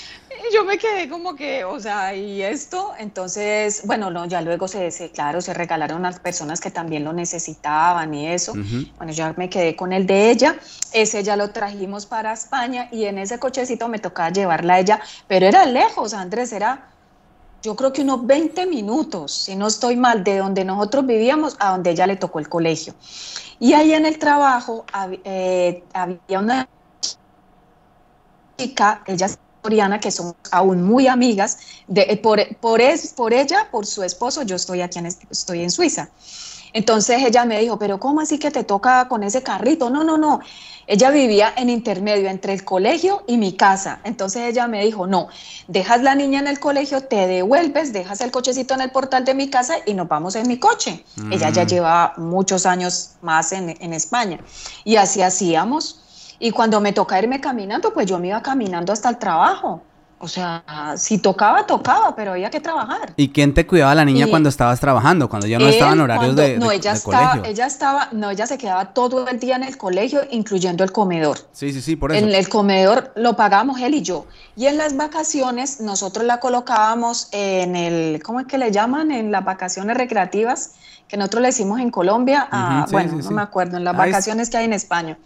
yo 0.52 0.64
me 0.64 0.78
quedé 0.78 1.08
como 1.08 1.36
que, 1.36 1.64
o 1.64 1.78
sea, 1.78 2.14
y 2.14 2.42
esto, 2.42 2.92
entonces, 2.98 3.82
bueno, 3.84 4.10
no, 4.10 4.26
ya 4.26 4.40
luego 4.40 4.66
se, 4.66 4.90
se 4.90 5.10
claro, 5.10 5.40
se 5.40 5.54
regalaron 5.54 6.04
a 6.04 6.10
las 6.10 6.18
personas 6.18 6.60
que 6.60 6.70
también 6.70 7.04
lo 7.04 7.12
necesitaban 7.12 8.12
y 8.12 8.28
eso. 8.28 8.54
Bueno, 8.96 9.12
ya 9.12 9.34
me 9.36 9.48
quedé 9.48 9.76
con 9.76 9.92
el 9.92 10.06
de 10.06 10.30
ella. 10.30 10.56
Ese 10.92 11.22
ya 11.22 11.36
lo 11.36 11.50
trajimos 11.50 12.06
para 12.06 12.32
España 12.32 12.88
y 12.90 13.04
en 13.04 13.18
ese 13.18 13.38
cochecito 13.38 13.88
me 13.88 13.98
tocaba 13.98 14.30
llevarla 14.30 14.74
a 14.74 14.80
ella, 14.80 15.00
pero 15.28 15.46
era 15.46 15.64
lejos, 15.66 16.14
Andrés, 16.14 16.52
era 16.52 16.88
yo 17.64 17.74
creo 17.74 17.94
que 17.94 18.02
unos 18.02 18.26
20 18.26 18.66
minutos, 18.66 19.32
si 19.32 19.56
no 19.56 19.68
estoy 19.68 19.96
mal, 19.96 20.22
de 20.22 20.36
donde 20.36 20.66
nosotros 20.66 21.06
vivíamos 21.06 21.56
a 21.58 21.70
donde 21.70 21.92
ella 21.92 22.06
le 22.06 22.16
tocó 22.16 22.38
el 22.38 22.46
colegio. 22.50 22.94
Y 23.58 23.72
ahí 23.72 23.94
en 23.94 24.04
el 24.04 24.18
trabajo 24.18 24.84
eh, 25.24 25.82
había 25.94 26.38
una 26.38 26.68
chica, 28.58 29.02
ella 29.06 29.26
es 29.26 29.38
coreana, 29.62 29.98
que 29.98 30.10
son 30.10 30.34
aún 30.50 30.82
muy 30.82 31.06
amigas, 31.06 31.56
eh, 31.94 32.18
por, 32.18 32.38
por 32.58 32.82
ella, 32.82 33.68
por 33.70 33.86
su 33.86 34.02
esposo, 34.02 34.42
yo 34.42 34.56
estoy 34.56 34.82
aquí 34.82 34.98
en, 34.98 35.06
estoy 35.06 35.62
en 35.62 35.70
Suiza. 35.70 36.10
Entonces 36.74 37.22
ella 37.22 37.44
me 37.44 37.60
dijo, 37.60 37.78
pero 37.78 38.00
¿cómo 38.00 38.20
así 38.20 38.38
que 38.38 38.50
te 38.50 38.64
toca 38.64 39.08
con 39.08 39.22
ese 39.22 39.44
carrito? 39.44 39.90
No, 39.90 40.02
no, 40.02 40.18
no. 40.18 40.40
Ella 40.88 41.10
vivía 41.10 41.54
en 41.56 41.70
intermedio 41.70 42.28
entre 42.28 42.52
el 42.52 42.64
colegio 42.64 43.22
y 43.28 43.38
mi 43.38 43.52
casa. 43.52 44.00
Entonces 44.02 44.42
ella 44.42 44.66
me 44.66 44.84
dijo, 44.84 45.06
no, 45.06 45.28
dejas 45.68 46.02
la 46.02 46.16
niña 46.16 46.40
en 46.40 46.48
el 46.48 46.58
colegio, 46.58 47.00
te 47.02 47.28
devuelves, 47.28 47.92
dejas 47.92 48.20
el 48.20 48.32
cochecito 48.32 48.74
en 48.74 48.80
el 48.82 48.90
portal 48.90 49.24
de 49.24 49.34
mi 49.34 49.48
casa 49.48 49.76
y 49.86 49.94
nos 49.94 50.08
vamos 50.08 50.34
en 50.34 50.48
mi 50.48 50.58
coche. 50.58 51.04
Ella 51.30 51.50
ya 51.50 51.64
mm. 51.64 51.68
lleva 51.68 52.12
muchos 52.16 52.66
años 52.66 53.12
más 53.22 53.52
en, 53.52 53.76
en 53.80 53.92
España. 53.94 54.40
Y 54.82 54.96
así 54.96 55.22
hacíamos. 55.22 56.00
Y 56.40 56.50
cuando 56.50 56.80
me 56.80 56.92
toca 56.92 57.20
irme 57.20 57.40
caminando, 57.40 57.94
pues 57.94 58.06
yo 58.06 58.18
me 58.18 58.28
iba 58.28 58.42
caminando 58.42 58.92
hasta 58.92 59.08
el 59.08 59.18
trabajo. 59.18 59.80
O 60.24 60.28
sea, 60.28 60.64
si 60.96 61.18
tocaba, 61.18 61.66
tocaba, 61.66 62.16
pero 62.16 62.32
había 62.32 62.48
que 62.48 62.58
trabajar. 62.58 63.12
¿Y 63.14 63.28
quién 63.28 63.52
te 63.52 63.66
cuidaba 63.66 63.92
a 63.92 63.94
la 63.94 64.06
niña 64.06 64.26
cuando 64.26 64.48
estabas 64.48 64.80
trabajando, 64.80 65.28
cuando 65.28 65.46
ya 65.46 65.58
no 65.58 65.68
estaban 65.68 66.00
horarios 66.00 66.34
de, 66.34 66.56
no, 66.56 66.70
ella 66.70 66.92
estaba, 66.92 67.42
Ella 67.44 67.66
estaba, 67.66 68.08
no, 68.12 68.30
ella 68.30 68.46
se 68.46 68.56
quedaba 68.56 68.94
todo 68.94 69.28
el 69.28 69.38
día 69.38 69.56
en 69.56 69.64
el 69.64 69.76
colegio, 69.76 70.22
incluyendo 70.30 70.82
el 70.82 70.92
comedor. 70.92 71.40
Sí, 71.52 71.74
sí, 71.74 71.82
sí, 71.82 71.96
por 71.96 72.10
eso. 72.10 72.24
En 72.24 72.34
el 72.34 72.48
comedor 72.48 73.12
lo 73.16 73.36
pagábamos 73.36 73.82
él 73.82 73.92
y 73.92 74.00
yo. 74.00 74.24
Y 74.56 74.64
en 74.64 74.78
las 74.78 74.96
vacaciones 74.96 75.82
nosotros 75.82 76.24
la 76.24 76.40
colocábamos 76.40 77.28
en 77.32 77.76
el, 77.76 78.22
¿cómo 78.22 78.40
es 78.40 78.46
que 78.46 78.56
le 78.56 78.72
llaman? 78.72 79.10
En 79.10 79.30
las 79.30 79.44
vacaciones 79.44 79.94
recreativas, 79.94 80.70
que 81.06 81.18
nosotros 81.18 81.42
le 81.42 81.50
hicimos 81.50 81.80
en 81.80 81.90
Colombia, 81.90 82.48
bueno, 82.90 83.18
no 83.22 83.30
me 83.30 83.42
acuerdo, 83.42 83.76
en 83.76 83.84
las 83.84 83.94
vacaciones 83.94 84.48
que 84.48 84.56
hay 84.56 84.64
en 84.64 84.72
España. 84.72 85.18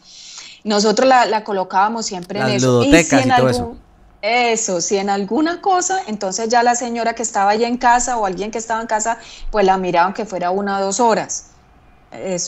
Nosotros 0.64 1.08
la, 1.08 1.44
colocábamos 1.44 2.04
siempre 2.04 2.40
en 2.40 2.48
eso. 2.48 2.82
y, 2.82 3.04
si 3.04 3.14
en 3.14 3.28
todo 3.28 3.48
eso. 3.48 3.76
Eso, 4.20 4.80
si 4.80 4.96
en 4.96 5.10
alguna 5.10 5.60
cosa, 5.60 6.00
entonces 6.08 6.48
ya 6.48 6.64
la 6.64 6.74
señora 6.74 7.14
que 7.14 7.22
estaba 7.22 7.52
allá 7.52 7.68
en 7.68 7.76
casa 7.76 8.16
o 8.18 8.26
alguien 8.26 8.50
que 8.50 8.58
estaba 8.58 8.80
en 8.80 8.88
casa, 8.88 9.18
pues 9.50 9.64
la 9.64 9.78
miraban 9.78 10.12
que 10.12 10.24
fuera 10.24 10.50
una 10.50 10.78
o 10.78 10.82
dos 10.82 10.98
horas. 10.98 11.50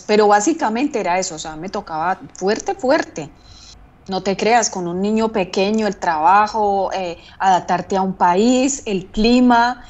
pero 0.07 0.27
básicamente 0.27 0.99
era 0.99 1.19
eso, 1.19 1.35
o 1.37 1.39
sea, 1.39 1.55
me 1.55 1.69
tocaba 1.69 2.19
fuerte, 2.35 2.75
fuerte. 2.75 3.31
No 4.09 4.23
te 4.23 4.37
creas, 4.37 4.71
con 4.71 4.89
un 4.89 5.01
niño 5.01 5.29
pequeño, 5.29 5.87
el 5.87 5.97
trabajo, 5.97 6.91
eh, 6.93 7.19
adaptarte 7.39 7.97
a 7.97 8.03
un 8.03 8.15
país, 8.15 8.83
el 8.87 9.07
clima, 9.07 9.85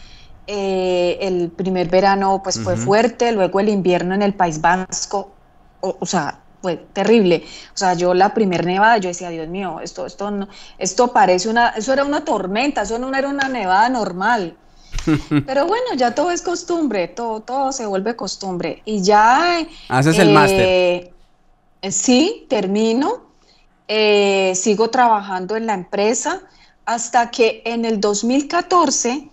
eh, 0.47 1.19
el 1.23 1.51
primer 1.51 1.89
verano 1.89 2.43
pues 2.43 2.59
fue 2.61 2.77
fuerte, 2.77 3.33
luego 3.33 3.61
el 3.61 3.69
invierno 3.71 4.15
en 4.15 4.23
el 4.23 4.35
País 4.35 4.61
Vasco, 4.61 5.33
o 5.81 6.05
sea, 6.05 6.41
fue 6.61 6.77
terrible. 6.93 7.45
O 7.75 7.77
sea, 7.77 7.95
yo 7.95 8.15
la 8.15 8.35
primer 8.35 8.67
nevada, 8.67 8.99
yo 8.99 9.09
decía, 9.09 9.31
Dios 9.31 9.49
mío, 9.49 9.81
esto, 9.83 10.07
esto, 10.07 10.31
no, 10.31 10.49
esto 10.79 11.09
parece 11.09 11.49
una, 11.49 11.71
eso 11.71 11.93
era 11.93 12.05
una 12.05 12.25
tormenta, 12.25 12.83
eso 12.83 12.99
no 12.99 13.15
era 13.15 13.29
una 13.29 13.49
nevada 13.49 13.89
normal. 13.89 14.57
Pero 15.47 15.67
bueno, 15.67 15.95
ya 15.97 16.15
todo 16.15 16.31
es 16.31 16.43
costumbre, 16.43 17.09
todo, 17.09 17.41
todo 17.41 17.73
se 17.73 17.87
vuelve 17.87 18.17
costumbre. 18.17 18.83
Y 18.85 19.03
ya... 19.03 19.67
Haces 19.89 20.19
el 20.19 20.31
máster. 20.31 20.61
Eh, 20.61 21.13
sí, 21.91 22.47
termino, 22.49 23.23
eh, 23.89 24.53
sigo 24.55 24.91
trabajando 24.91 25.57
en 25.57 25.67
la 25.67 25.75
empresa 25.75 26.43
hasta 26.85 27.31
que 27.31 27.63
en 27.65 27.85
el 27.85 28.01
2014 28.01 29.29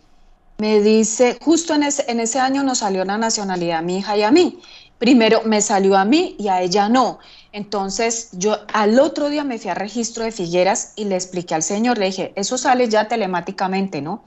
me 0.60 0.82
dice, 0.82 1.38
justo 1.42 1.76
en 1.76 1.84
ese, 1.84 2.06
en 2.08 2.20
ese 2.20 2.40
año 2.40 2.64
nos 2.64 2.80
salió 2.80 3.06
la 3.06 3.18
nacionalidad 3.18 3.80
a 3.80 3.82
mi 3.82 3.98
hija 3.98 4.18
y 4.18 4.24
a 4.24 4.32
mí 4.32 4.60
primero 4.98 5.42
me 5.46 5.62
salió 5.62 5.96
a 5.98 6.06
mí 6.06 6.36
y 6.40 6.48
a 6.48 6.62
ella 6.62 6.90
no. 6.90 7.20
Entonces 7.52 8.30
yo 8.34 8.58
al 8.74 9.00
otro 9.00 9.30
día 9.30 9.44
me 9.44 9.58
fui 9.58 9.70
a 9.70 9.74
registro 9.74 10.24
de 10.24 10.32
Figueras 10.32 10.94
y 10.96 11.06
le 11.06 11.16
expliqué 11.16 11.56
al 11.56 11.64
señor, 11.64 11.98
le 11.98 12.08
dije, 12.08 12.34
eso 12.36 12.58
sale 12.58 12.88
ya 12.90 13.08
telemáticamente, 13.08 14.02
¿no? 14.02 14.24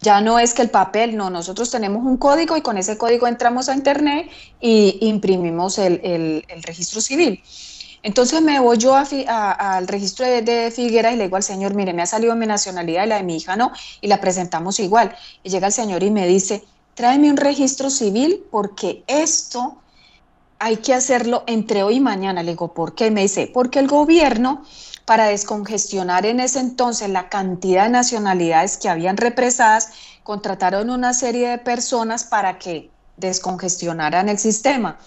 Ya 0.00 0.20
no 0.20 0.38
es 0.38 0.52
que 0.52 0.62
el 0.62 0.70
papel, 0.70 1.16
no, 1.16 1.30
nosotros 1.30 1.70
tenemos 1.70 2.04
un 2.04 2.16
código 2.16 2.56
y 2.56 2.62
con 2.62 2.76
ese 2.76 2.98
código 2.98 3.28
entramos 3.28 3.68
a 3.68 3.74
internet 3.74 4.28
y 4.60 4.98
imprimimos 5.02 5.78
el, 5.78 6.44
registro 6.62 7.00
civil. 7.00 7.40
Entonces 8.02 8.42
me 8.42 8.58
voy 8.58 8.78
yo 8.78 8.96
al 8.96 9.86
registro 9.86 10.26
de, 10.26 10.42
de, 10.42 10.72
Figueras 10.72 11.14
y 11.14 11.16
le 11.16 11.24
digo 11.24 11.36
al 11.36 11.44
señor, 11.44 11.74
mire, 11.74 11.92
me 11.92 12.02
ha 12.02 12.06
salido 12.06 12.34
mi 12.34 12.46
nacionalidad 12.46 13.04
y 13.04 13.08
la 13.08 13.16
de 13.18 13.22
mi 13.22 13.36
hija 13.36 13.54
no, 13.54 13.70
y 14.00 14.08
la 14.08 14.20
presentamos 14.20 14.80
igual. 14.80 15.14
Y 15.44 15.50
llega 15.50 15.68
el 15.68 15.72
señor 15.72 16.02
y 16.02 16.10
me 16.10 16.26
dice, 16.26 16.64
tráeme 16.94 17.30
un 17.30 17.36
registro 17.36 17.88
civil 17.88 18.42
porque 18.50 19.04
esto 19.06 19.81
hay 20.62 20.76
que 20.76 20.94
hacerlo 20.94 21.42
entre 21.48 21.82
hoy 21.82 21.96
y 21.96 22.00
mañana. 22.00 22.44
Le 22.44 22.52
digo, 22.52 22.72
¿por 22.72 22.94
qué? 22.94 23.10
Me 23.10 23.22
dice, 23.22 23.50
porque 23.52 23.80
el 23.80 23.88
gobierno, 23.88 24.62
para 25.04 25.26
descongestionar 25.26 26.24
en 26.24 26.38
ese 26.38 26.60
entonces 26.60 27.10
la 27.10 27.28
cantidad 27.28 27.86
de 27.86 27.90
nacionalidades 27.90 28.76
que 28.76 28.88
habían 28.88 29.16
represadas, 29.16 29.88
contrataron 30.22 30.88
una 30.90 31.14
serie 31.14 31.48
de 31.48 31.58
personas 31.58 32.22
para 32.22 32.60
que 32.60 32.90
descongestionaran 33.16 34.28
el 34.28 34.38
sistema. 34.38 34.98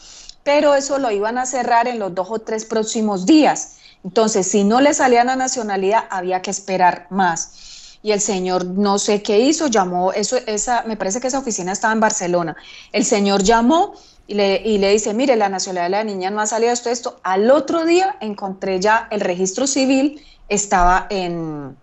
Pero 0.43 0.75
eso 0.75 0.99
lo 0.99 1.09
iban 1.09 1.37
a 1.37 1.45
cerrar 1.45 1.87
en 1.87 1.99
los 1.99 2.13
dos 2.13 2.27
o 2.29 2.39
tres 2.39 2.65
próximos 2.65 3.25
días. 3.25 3.77
Entonces, 4.03 4.45
si 4.51 4.65
no 4.65 4.81
le 4.81 4.93
salía 4.93 5.23
la 5.23 5.37
nacionalidad, 5.37 6.03
había 6.09 6.41
que 6.41 6.51
esperar 6.51 7.07
más. 7.11 7.97
Y 8.03 8.11
el 8.11 8.19
señor 8.19 8.65
no 8.65 8.99
sé 8.99 9.23
qué 9.23 9.39
hizo, 9.39 9.67
llamó, 9.67 10.11
eso, 10.11 10.35
esa, 10.47 10.83
me 10.83 10.97
parece 10.97 11.21
que 11.21 11.27
esa 11.27 11.39
oficina 11.39 11.71
estaba 11.71 11.93
en 11.93 12.01
Barcelona. 12.01 12.57
El 12.91 13.05
señor 13.05 13.41
llamó 13.41 13.95
y 14.27 14.33
le, 14.33 14.61
y 14.63 14.77
le 14.77 14.91
dice, 14.91 15.13
mire, 15.13 15.35
la 15.35 15.49
nacionalidad 15.49 15.85
de 15.85 15.89
la 15.89 16.03
niña 16.03 16.31
no 16.31 16.41
ha 16.41 16.47
salido 16.47 16.71
esto, 16.71 16.89
esto. 16.89 17.19
Al 17.23 17.51
otro 17.51 17.85
día 17.85 18.17
encontré 18.21 18.79
ya 18.79 19.07
el 19.11 19.21
registro 19.21 19.67
civil, 19.67 20.21
estaba 20.49 21.07
en, 21.09 21.75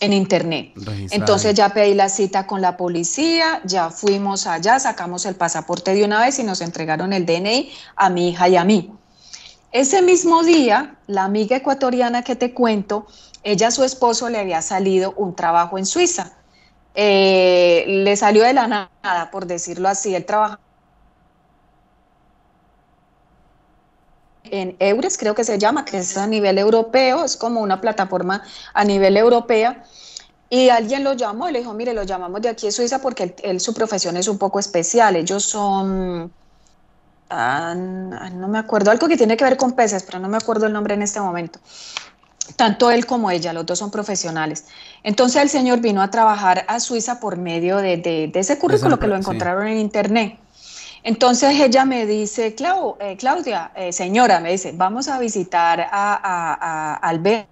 en 0.00 0.12
internet. 0.12 0.72
Entonces 1.10 1.54
ya 1.54 1.70
pedí 1.70 1.94
la 1.94 2.08
cita 2.08 2.46
con 2.46 2.60
la 2.60 2.76
policía, 2.76 3.60
ya 3.64 3.90
fuimos 3.90 4.46
allá, 4.46 4.78
sacamos 4.78 5.24
el 5.26 5.36
pasaporte 5.36 5.94
de 5.94 6.04
una 6.04 6.20
vez 6.20 6.38
y 6.38 6.44
nos 6.44 6.60
entregaron 6.60 7.12
el 7.12 7.26
DNI 7.26 7.70
a 7.96 8.10
mi 8.10 8.30
hija 8.30 8.48
y 8.48 8.56
a 8.56 8.64
mí. 8.64 8.92
Ese 9.72 10.02
mismo 10.02 10.42
día, 10.44 10.96
la 11.06 11.24
amiga 11.24 11.56
ecuatoriana 11.56 12.22
que 12.22 12.36
te 12.36 12.54
cuento, 12.54 13.06
ella 13.42 13.68
a 13.68 13.70
su 13.70 13.82
esposo 13.82 14.28
le 14.28 14.38
había 14.38 14.62
salido 14.62 15.14
un 15.16 15.34
trabajo 15.34 15.78
en 15.78 15.86
Suiza. 15.86 16.32
Eh, 16.94 17.84
le 17.88 18.16
salió 18.16 18.44
de 18.44 18.52
la 18.52 18.68
nada, 18.68 19.30
por 19.32 19.46
decirlo 19.46 19.88
así, 19.88 20.14
el 20.14 20.24
trabajo 20.24 20.58
en 24.44 24.76
Eures, 24.78 25.18
creo 25.18 25.34
que 25.34 25.44
se 25.44 25.58
llama, 25.58 25.84
que 25.84 25.98
es 25.98 26.16
a 26.16 26.26
nivel 26.26 26.58
europeo, 26.58 27.24
es 27.24 27.36
como 27.36 27.60
una 27.60 27.80
plataforma 27.80 28.42
a 28.72 28.84
nivel 28.84 29.16
europea. 29.16 29.84
Y 30.50 30.68
alguien 30.68 31.02
lo 31.02 31.14
llamó 31.14 31.48
y 31.48 31.52
le 31.52 31.60
dijo, 31.60 31.72
mire, 31.72 31.94
lo 31.94 32.04
llamamos 32.04 32.42
de 32.42 32.50
aquí 32.50 32.66
de 32.66 32.72
Suiza 32.72 33.00
porque 33.00 33.34
él, 33.42 33.60
su 33.60 33.74
profesión 33.74 34.16
es 34.16 34.28
un 34.28 34.38
poco 34.38 34.58
especial. 34.58 35.16
Ellos 35.16 35.44
son, 35.44 36.30
ah, 37.30 37.74
no 37.74 38.48
me 38.48 38.58
acuerdo, 38.58 38.90
algo 38.90 39.08
que 39.08 39.16
tiene 39.16 39.36
que 39.36 39.44
ver 39.44 39.56
con 39.56 39.72
peces, 39.72 40.02
pero 40.02 40.18
no 40.18 40.28
me 40.28 40.36
acuerdo 40.36 40.66
el 40.66 40.72
nombre 40.72 40.94
en 40.94 41.02
este 41.02 41.20
momento. 41.20 41.58
Tanto 42.56 42.90
él 42.90 43.06
como 43.06 43.30
ella, 43.30 43.54
los 43.54 43.64
dos 43.64 43.78
son 43.78 43.90
profesionales. 43.90 44.66
Entonces 45.02 45.42
el 45.42 45.48
señor 45.48 45.80
vino 45.80 46.02
a 46.02 46.10
trabajar 46.10 46.66
a 46.68 46.78
Suiza 46.78 47.18
por 47.18 47.38
medio 47.38 47.78
de, 47.78 48.30
ese 48.34 48.58
currículo 48.58 48.98
que 48.98 49.06
lo 49.06 49.16
encontraron 49.16 49.66
en 49.66 49.78
internet. 49.78 50.38
Entonces 51.04 51.60
ella 51.60 51.84
me 51.84 52.06
dice, 52.06 52.56
eh, 52.56 53.16
Claudia, 53.18 53.72
eh, 53.76 53.92
señora, 53.92 54.40
me 54.40 54.50
dice, 54.50 54.72
vamos 54.74 55.06
a 55.08 55.18
visitar 55.18 55.78
a, 55.80 55.88
a, 55.92 56.94
Alberto. 56.94 57.46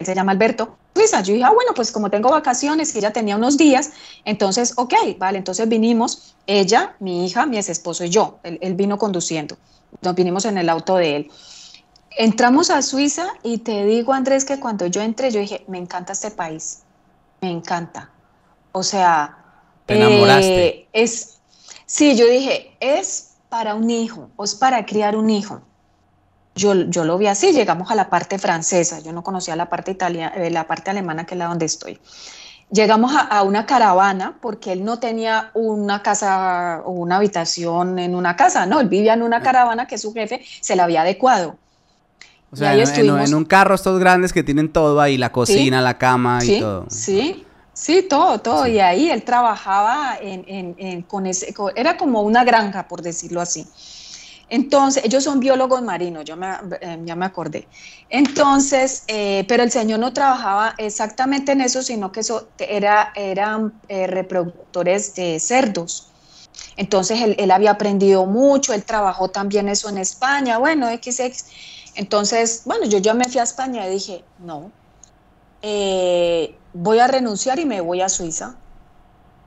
Él 0.00 0.06
se 0.06 0.14
llama 0.14 0.32
Alberto. 0.32 0.76
Suiza. 0.94 1.22
Yo 1.22 1.32
dije, 1.32 1.44
ah, 1.44 1.52
bueno, 1.52 1.72
pues 1.74 1.92
como 1.92 2.10
tengo 2.10 2.30
vacaciones 2.30 2.94
y 2.94 2.98
ella 2.98 3.12
tenía 3.12 3.36
unos 3.36 3.56
días, 3.56 3.92
entonces, 4.24 4.74
ok, 4.76 4.92
vale, 5.18 5.38
entonces 5.38 5.68
vinimos, 5.68 6.34
ella, 6.48 6.96
mi 6.98 7.24
hija, 7.24 7.46
mi 7.46 7.56
ex 7.56 7.68
esposo 7.68 8.04
y 8.04 8.10
yo. 8.10 8.40
Él, 8.42 8.58
él 8.60 8.74
vino 8.74 8.98
conduciendo. 8.98 9.56
Nos 10.02 10.14
vinimos 10.16 10.44
en 10.44 10.58
el 10.58 10.68
auto 10.68 10.96
de 10.96 11.16
él. 11.16 11.30
Entramos 12.10 12.70
a 12.70 12.82
Suiza 12.82 13.28
y 13.44 13.58
te 13.58 13.86
digo, 13.86 14.12
Andrés, 14.12 14.44
que 14.44 14.58
cuando 14.58 14.86
yo 14.86 15.00
entré, 15.00 15.30
yo 15.30 15.38
dije, 15.38 15.64
me 15.68 15.78
encanta 15.78 16.12
este 16.12 16.32
país, 16.32 16.80
me 17.40 17.50
encanta. 17.50 18.10
O 18.72 18.82
sea, 18.82 19.38
¿Te 19.86 19.96
enamoraste? 19.96 20.66
Eh, 20.66 20.88
es, 20.92 21.38
Sí, 21.92 22.16
yo 22.16 22.26
dije, 22.26 22.74
es 22.80 23.34
para 23.50 23.74
un 23.74 23.90
hijo, 23.90 24.30
o 24.36 24.44
es 24.44 24.54
para 24.54 24.86
criar 24.86 25.14
un 25.14 25.28
hijo. 25.28 25.60
Yo, 26.54 26.72
yo 26.74 27.04
lo 27.04 27.18
vi 27.18 27.26
así, 27.26 27.52
llegamos 27.52 27.90
a 27.90 27.94
la 27.94 28.08
parte 28.08 28.38
francesa, 28.38 29.00
yo 29.00 29.12
no 29.12 29.22
conocía 29.22 29.56
la 29.56 29.68
parte 29.68 29.90
italiana, 29.90 30.34
eh, 30.36 30.50
la 30.50 30.66
parte 30.66 30.88
alemana, 30.88 31.26
que 31.26 31.34
es 31.34 31.38
la 31.38 31.48
donde 31.48 31.66
estoy. 31.66 32.00
Llegamos 32.70 33.12
a, 33.14 33.42
una 33.42 33.66
caravana 33.66 34.38
porque 34.40 34.72
él 34.72 34.86
no 34.86 35.00
tenía 35.00 35.50
una 35.52 36.02
casa 36.02 36.80
o 36.86 36.92
una 36.92 37.18
habitación 37.18 37.98
en 37.98 38.14
una 38.14 38.36
casa, 38.36 38.64
no, 38.64 38.80
él 38.80 38.88
vivía 38.88 39.12
en 39.12 39.20
una 39.20 39.36
ah. 39.36 39.42
caravana 39.42 39.86
que 39.86 39.98
su 39.98 40.14
jefe 40.14 40.42
se 40.62 40.76
la 40.76 40.84
había 40.84 41.02
adecuado. 41.02 41.58
O 42.50 42.56
sea, 42.56 42.74
en, 42.74 43.34
un 43.34 43.44
carro 43.44 43.74
estos 43.74 44.00
grandes 44.00 44.32
que 44.32 44.42
tienen 44.42 44.72
todo 44.72 44.98
ahí, 44.98 45.18
la 45.18 45.30
cocina, 45.30 45.82
la 45.82 45.98
cama 45.98 46.38
y 46.42 46.58
todo. 46.58 46.86
Sí, 46.88 47.44
Sí, 47.82 48.02
todo, 48.08 48.38
todo. 48.38 48.68
Y 48.68 48.78
ahí 48.78 49.10
él 49.10 49.24
trabajaba 49.24 50.16
en, 50.20 51.02
con 51.02 51.26
ese, 51.26 51.52
era 51.74 51.96
como 51.96 52.22
una 52.22 52.44
granja, 52.44 52.86
por 52.86 53.02
decirlo 53.02 53.40
así. 53.40 53.66
Entonces, 54.48 55.04
ellos 55.04 55.24
son 55.24 55.40
biólogos 55.40 55.82
marinos, 55.82 56.24
yo 56.24 56.36
me, 56.36 56.46
eh, 56.80 57.00
ya 57.04 57.16
me 57.16 57.26
acordé. 57.26 57.66
Entonces, 58.08 59.02
eh, 59.08 59.44
pero 59.48 59.64
el 59.64 59.72
señor 59.72 59.98
no 59.98 60.12
trabajaba 60.12 60.74
exactamente 60.78 61.50
en 61.52 61.60
eso, 61.60 61.82
sino 61.82 62.12
que 62.12 62.20
eso 62.20 62.50
era, 62.56 63.12
eran 63.16 63.72
eh, 63.88 64.06
reproductores 64.06 65.16
de 65.16 65.40
cerdos. 65.40 66.12
Entonces, 66.76 67.20
él, 67.20 67.34
él, 67.36 67.50
había 67.50 67.72
aprendido 67.72 68.26
mucho, 68.26 68.72
él 68.74 68.84
trabajó 68.84 69.26
también 69.28 69.68
eso 69.68 69.88
en 69.88 69.98
España, 69.98 70.58
bueno, 70.58 70.86
XX. 70.86 71.46
Entonces, 71.96 72.62
bueno, 72.64 72.86
yo 72.86 72.98
ya 72.98 73.12
me 73.12 73.24
fui 73.24 73.40
a 73.40 73.42
España 73.42 73.88
y 73.88 73.90
dije, 73.90 74.22
no, 74.38 74.70
eh, 75.62 76.56
voy 76.72 76.98
a 76.98 77.06
renunciar 77.06 77.58
y 77.58 77.64
me 77.64 77.80
voy 77.80 78.00
a 78.00 78.08
Suiza. 78.08 78.56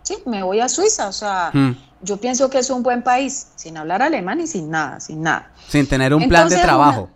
Sí, 0.03 0.17
me 0.25 0.43
voy 0.43 0.59
a 0.59 0.69
Suiza, 0.69 1.07
o 1.07 1.11
sea, 1.11 1.49
hmm. 1.53 1.71
yo 2.01 2.17
pienso 2.17 2.49
que 2.49 2.59
es 2.59 2.69
un 2.69 2.83
buen 2.83 3.03
país, 3.03 3.47
sin 3.55 3.77
hablar 3.77 4.01
alemán 4.01 4.39
y 4.39 4.47
sin 4.47 4.69
nada, 4.69 4.99
sin 4.99 5.21
nada. 5.21 5.51
Sin 5.67 5.87
tener 5.87 6.13
un 6.13 6.27
plan 6.27 6.47
de 6.47 6.57
trabajo. 6.57 7.09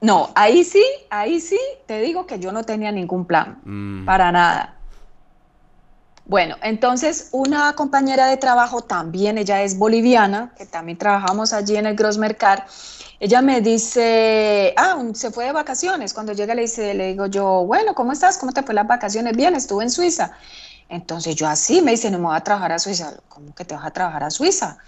no, 0.00 0.30
ahí 0.34 0.64
sí, 0.64 0.82
ahí 1.10 1.40
sí, 1.40 1.60
te 1.86 2.00
digo 2.00 2.26
que 2.26 2.38
yo 2.38 2.52
no 2.52 2.64
tenía 2.64 2.90
ningún 2.90 3.26
plan, 3.26 3.60
hmm. 3.64 4.04
para 4.06 4.32
nada. 4.32 4.75
Bueno, 6.28 6.56
entonces 6.62 7.28
una 7.30 7.72
compañera 7.74 8.26
de 8.26 8.36
trabajo 8.36 8.82
también, 8.82 9.38
ella 9.38 9.62
es 9.62 9.78
boliviana, 9.78 10.52
que 10.58 10.66
también 10.66 10.98
trabajamos 10.98 11.52
allí 11.52 11.76
en 11.76 11.86
el 11.86 11.94
Grossmercar, 11.94 12.66
ella 13.20 13.42
me 13.42 13.60
dice, 13.60 14.74
ah, 14.76 15.00
se 15.14 15.30
fue 15.30 15.44
de 15.44 15.52
vacaciones. 15.52 16.12
Cuando 16.12 16.32
llega 16.32 16.54
le 16.54 16.62
dice, 16.62 16.94
le 16.94 17.08
digo 17.08 17.26
yo, 17.26 17.64
bueno, 17.64 17.94
¿cómo 17.94 18.12
estás? 18.12 18.38
¿Cómo 18.38 18.52
te 18.52 18.64
fue 18.64 18.74
las 18.74 18.88
vacaciones? 18.88 19.36
Bien, 19.36 19.54
estuve 19.54 19.84
en 19.84 19.90
Suiza. 19.90 20.32
Entonces 20.88 21.36
yo 21.36 21.46
así 21.46 21.80
me 21.80 21.92
dice, 21.92 22.10
no 22.10 22.18
me 22.18 22.26
voy 22.26 22.36
a 22.36 22.40
trabajar 22.40 22.72
a 22.72 22.78
Suiza. 22.80 23.14
¿Cómo 23.28 23.54
que 23.54 23.64
te 23.64 23.74
vas 23.76 23.86
a 23.86 23.92
trabajar 23.92 24.24
a 24.24 24.30
Suiza? 24.30 24.78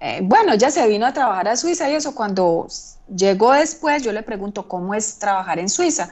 Eh, 0.00 0.20
bueno, 0.22 0.52
ella 0.52 0.70
se 0.70 0.86
vino 0.88 1.06
a 1.06 1.12
trabajar 1.12 1.48
a 1.48 1.56
Suiza 1.56 1.90
y 1.90 1.94
eso 1.94 2.14
cuando 2.14 2.68
llegó 3.14 3.52
después, 3.52 4.02
yo 4.02 4.12
le 4.12 4.22
pregunto, 4.22 4.68
¿cómo 4.68 4.94
es 4.94 5.18
trabajar 5.18 5.58
en 5.58 5.68
Suiza? 5.68 6.10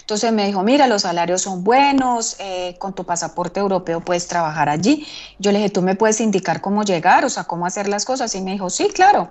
Entonces 0.00 0.32
me 0.32 0.46
dijo, 0.46 0.62
mira, 0.62 0.86
los 0.86 1.02
salarios 1.02 1.42
son 1.42 1.62
buenos, 1.62 2.36
eh, 2.40 2.76
con 2.78 2.94
tu 2.94 3.04
pasaporte 3.04 3.60
europeo 3.60 4.00
puedes 4.00 4.26
trabajar 4.26 4.68
allí. 4.68 5.06
Yo 5.38 5.52
le 5.52 5.58
dije, 5.58 5.70
¿tú 5.70 5.82
me 5.82 5.94
puedes 5.94 6.20
indicar 6.20 6.60
cómo 6.60 6.82
llegar, 6.82 7.24
o 7.24 7.30
sea, 7.30 7.44
cómo 7.44 7.66
hacer 7.66 7.88
las 7.88 8.04
cosas? 8.04 8.34
Y 8.34 8.40
me 8.40 8.52
dijo, 8.52 8.70
sí, 8.70 8.88
claro. 8.88 9.30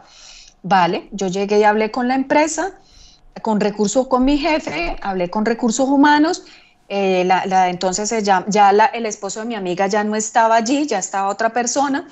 Vale, 0.62 1.10
yo 1.12 1.28
llegué 1.28 1.60
y 1.60 1.64
hablé 1.64 1.92
con 1.92 2.08
la 2.08 2.16
empresa, 2.16 2.74
con 3.42 3.60
recursos, 3.60 4.08
con 4.08 4.24
mi 4.24 4.38
jefe, 4.38 4.98
hablé 5.02 5.30
con 5.30 5.46
recursos 5.46 5.88
humanos. 5.88 6.44
Eh, 6.90 7.24
la, 7.26 7.70
entonces 7.70 8.24
ya, 8.24 8.46
ya 8.48 8.70
el 8.70 9.06
esposo 9.06 9.42
de 9.42 9.48
mi 9.48 9.56
amiga 9.56 9.88
ya 9.88 10.04
no 10.04 10.16
estaba 10.16 10.56
allí, 10.56 10.86
ya 10.86 11.00
estaba 11.00 11.30
otra 11.30 11.50
persona. 11.54 12.08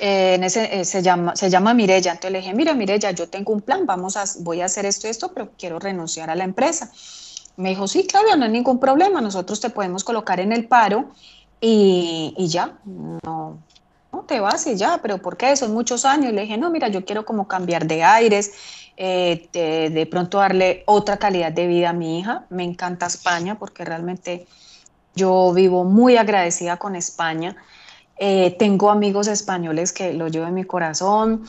Eh, 0.00 0.34
en 0.34 0.44
ese, 0.44 0.80
eh, 0.80 0.84
se, 0.84 1.02
llama, 1.02 1.36
se 1.36 1.50
llama 1.50 1.74
Mirella. 1.74 2.12
Entonces 2.12 2.32
le 2.32 2.38
dije, 2.38 2.54
mira 2.54 2.74
Mirella, 2.74 3.10
yo 3.12 3.28
tengo 3.28 3.52
un 3.52 3.60
plan, 3.60 3.86
vamos 3.86 4.16
a, 4.16 4.24
voy 4.40 4.60
a 4.60 4.66
hacer 4.66 4.86
esto 4.86 5.06
y 5.06 5.10
esto, 5.10 5.32
pero 5.32 5.52
quiero 5.58 5.78
renunciar 5.78 6.30
a 6.30 6.34
la 6.34 6.44
empresa. 6.44 6.90
Me 7.56 7.70
dijo, 7.70 7.86
sí, 7.86 8.06
claro, 8.06 8.36
no 8.36 8.44
hay 8.44 8.50
ningún 8.50 8.80
problema, 8.80 9.20
nosotros 9.20 9.60
te 9.60 9.70
podemos 9.70 10.02
colocar 10.02 10.40
en 10.40 10.52
el 10.52 10.66
paro 10.66 11.12
y, 11.60 12.34
y 12.36 12.48
ya, 12.48 12.78
no, 12.84 13.62
te 14.26 14.40
vas 14.40 14.66
y 14.66 14.76
ya, 14.76 14.98
pero 15.02 15.18
¿por 15.18 15.36
qué? 15.36 15.56
Son 15.56 15.72
muchos 15.72 16.04
años. 16.04 16.32
Y 16.32 16.34
le 16.34 16.42
dije, 16.42 16.58
no, 16.58 16.70
mira, 16.70 16.88
yo 16.88 17.04
quiero 17.04 17.24
como 17.24 17.46
cambiar 17.46 17.86
de 17.86 18.02
aires, 18.02 18.52
eh, 18.96 19.48
de, 19.52 20.06
pronto 20.06 20.38
darle 20.38 20.82
otra 20.86 21.16
calidad 21.18 21.52
de 21.52 21.66
vida 21.66 21.90
a 21.90 21.92
mi 21.92 22.20
hija. 22.20 22.46
Me 22.50 22.64
encanta 22.64 23.06
España 23.06 23.58
porque 23.58 23.84
realmente 23.84 24.46
yo 25.14 25.52
vivo 25.52 25.84
muy 25.84 26.16
agradecida 26.16 26.76
con 26.76 26.96
España. 26.96 27.56
Eh, 28.16 28.54
tengo 28.58 28.90
amigos 28.90 29.26
españoles 29.26 29.92
que 29.92 30.12
lo 30.12 30.28
llevo 30.28 30.46
en 30.46 30.54
mi 30.54 30.64
corazón. 30.64 31.44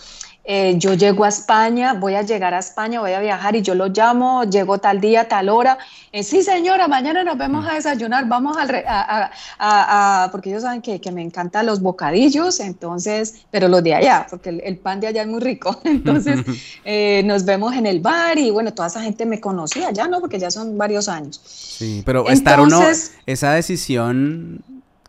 Eh, 0.48 0.76
yo 0.78 0.94
llego 0.94 1.24
a 1.24 1.30
España, 1.30 1.96
voy 1.96 2.14
a 2.14 2.22
llegar 2.22 2.54
a 2.54 2.60
España, 2.60 3.00
voy 3.00 3.14
a 3.14 3.20
viajar 3.20 3.56
y 3.56 3.64
yo 3.64 3.74
lo 3.74 3.88
llamo, 3.88 4.44
llego 4.44 4.78
tal 4.78 5.02
día, 5.02 5.28
tal 5.28 5.50
hora. 5.50 5.80
Eh, 6.12 6.22
sí, 6.22 6.44
señora, 6.44 6.88
mañana 6.88 7.24
nos 7.24 7.36
vemos 7.36 7.68
a 7.68 7.74
desayunar, 7.74 8.28
vamos 8.28 8.56
al 8.56 8.84
a, 8.88 10.30
porque 10.32 10.52
ellos 10.52 10.62
saben 10.62 10.84
que, 10.84 11.02
me 11.12 11.24
encantan 11.24 11.66
los 11.66 11.82
bocadillos, 11.82 12.60
entonces, 12.60 13.46
pero 13.50 13.68
los 13.68 13.84
de 13.84 13.96
allá, 13.96 14.28
porque 14.30 14.50
el, 14.50 14.78
pan 14.78 15.00
de 15.00 15.08
allá 15.08 15.24
es 15.24 15.28
muy 15.28 15.40
rico. 15.40 15.80
Entonces, 15.84 16.42
eh, 16.86 17.24
nos 17.26 17.44
vemos 17.44 17.74
en 17.74 17.88
el 17.88 18.00
bar 18.00 18.38
y 18.38 18.52
bueno, 18.52 18.72
toda 18.72 18.90
esa 18.90 19.02
gente 19.02 19.26
me 19.26 19.40
conocía 19.40 19.92
ya, 19.92 20.08
¿no? 20.08 20.20
Porque 20.20 20.38
ya 20.38 20.52
son 20.52 20.78
varios 20.78 21.10
años. 21.10 21.42
Sí, 21.44 22.04
pero 22.06 22.30
estar 22.30 22.60
uno, 22.60 22.82
esa 23.26 23.54
decisión 23.54 24.64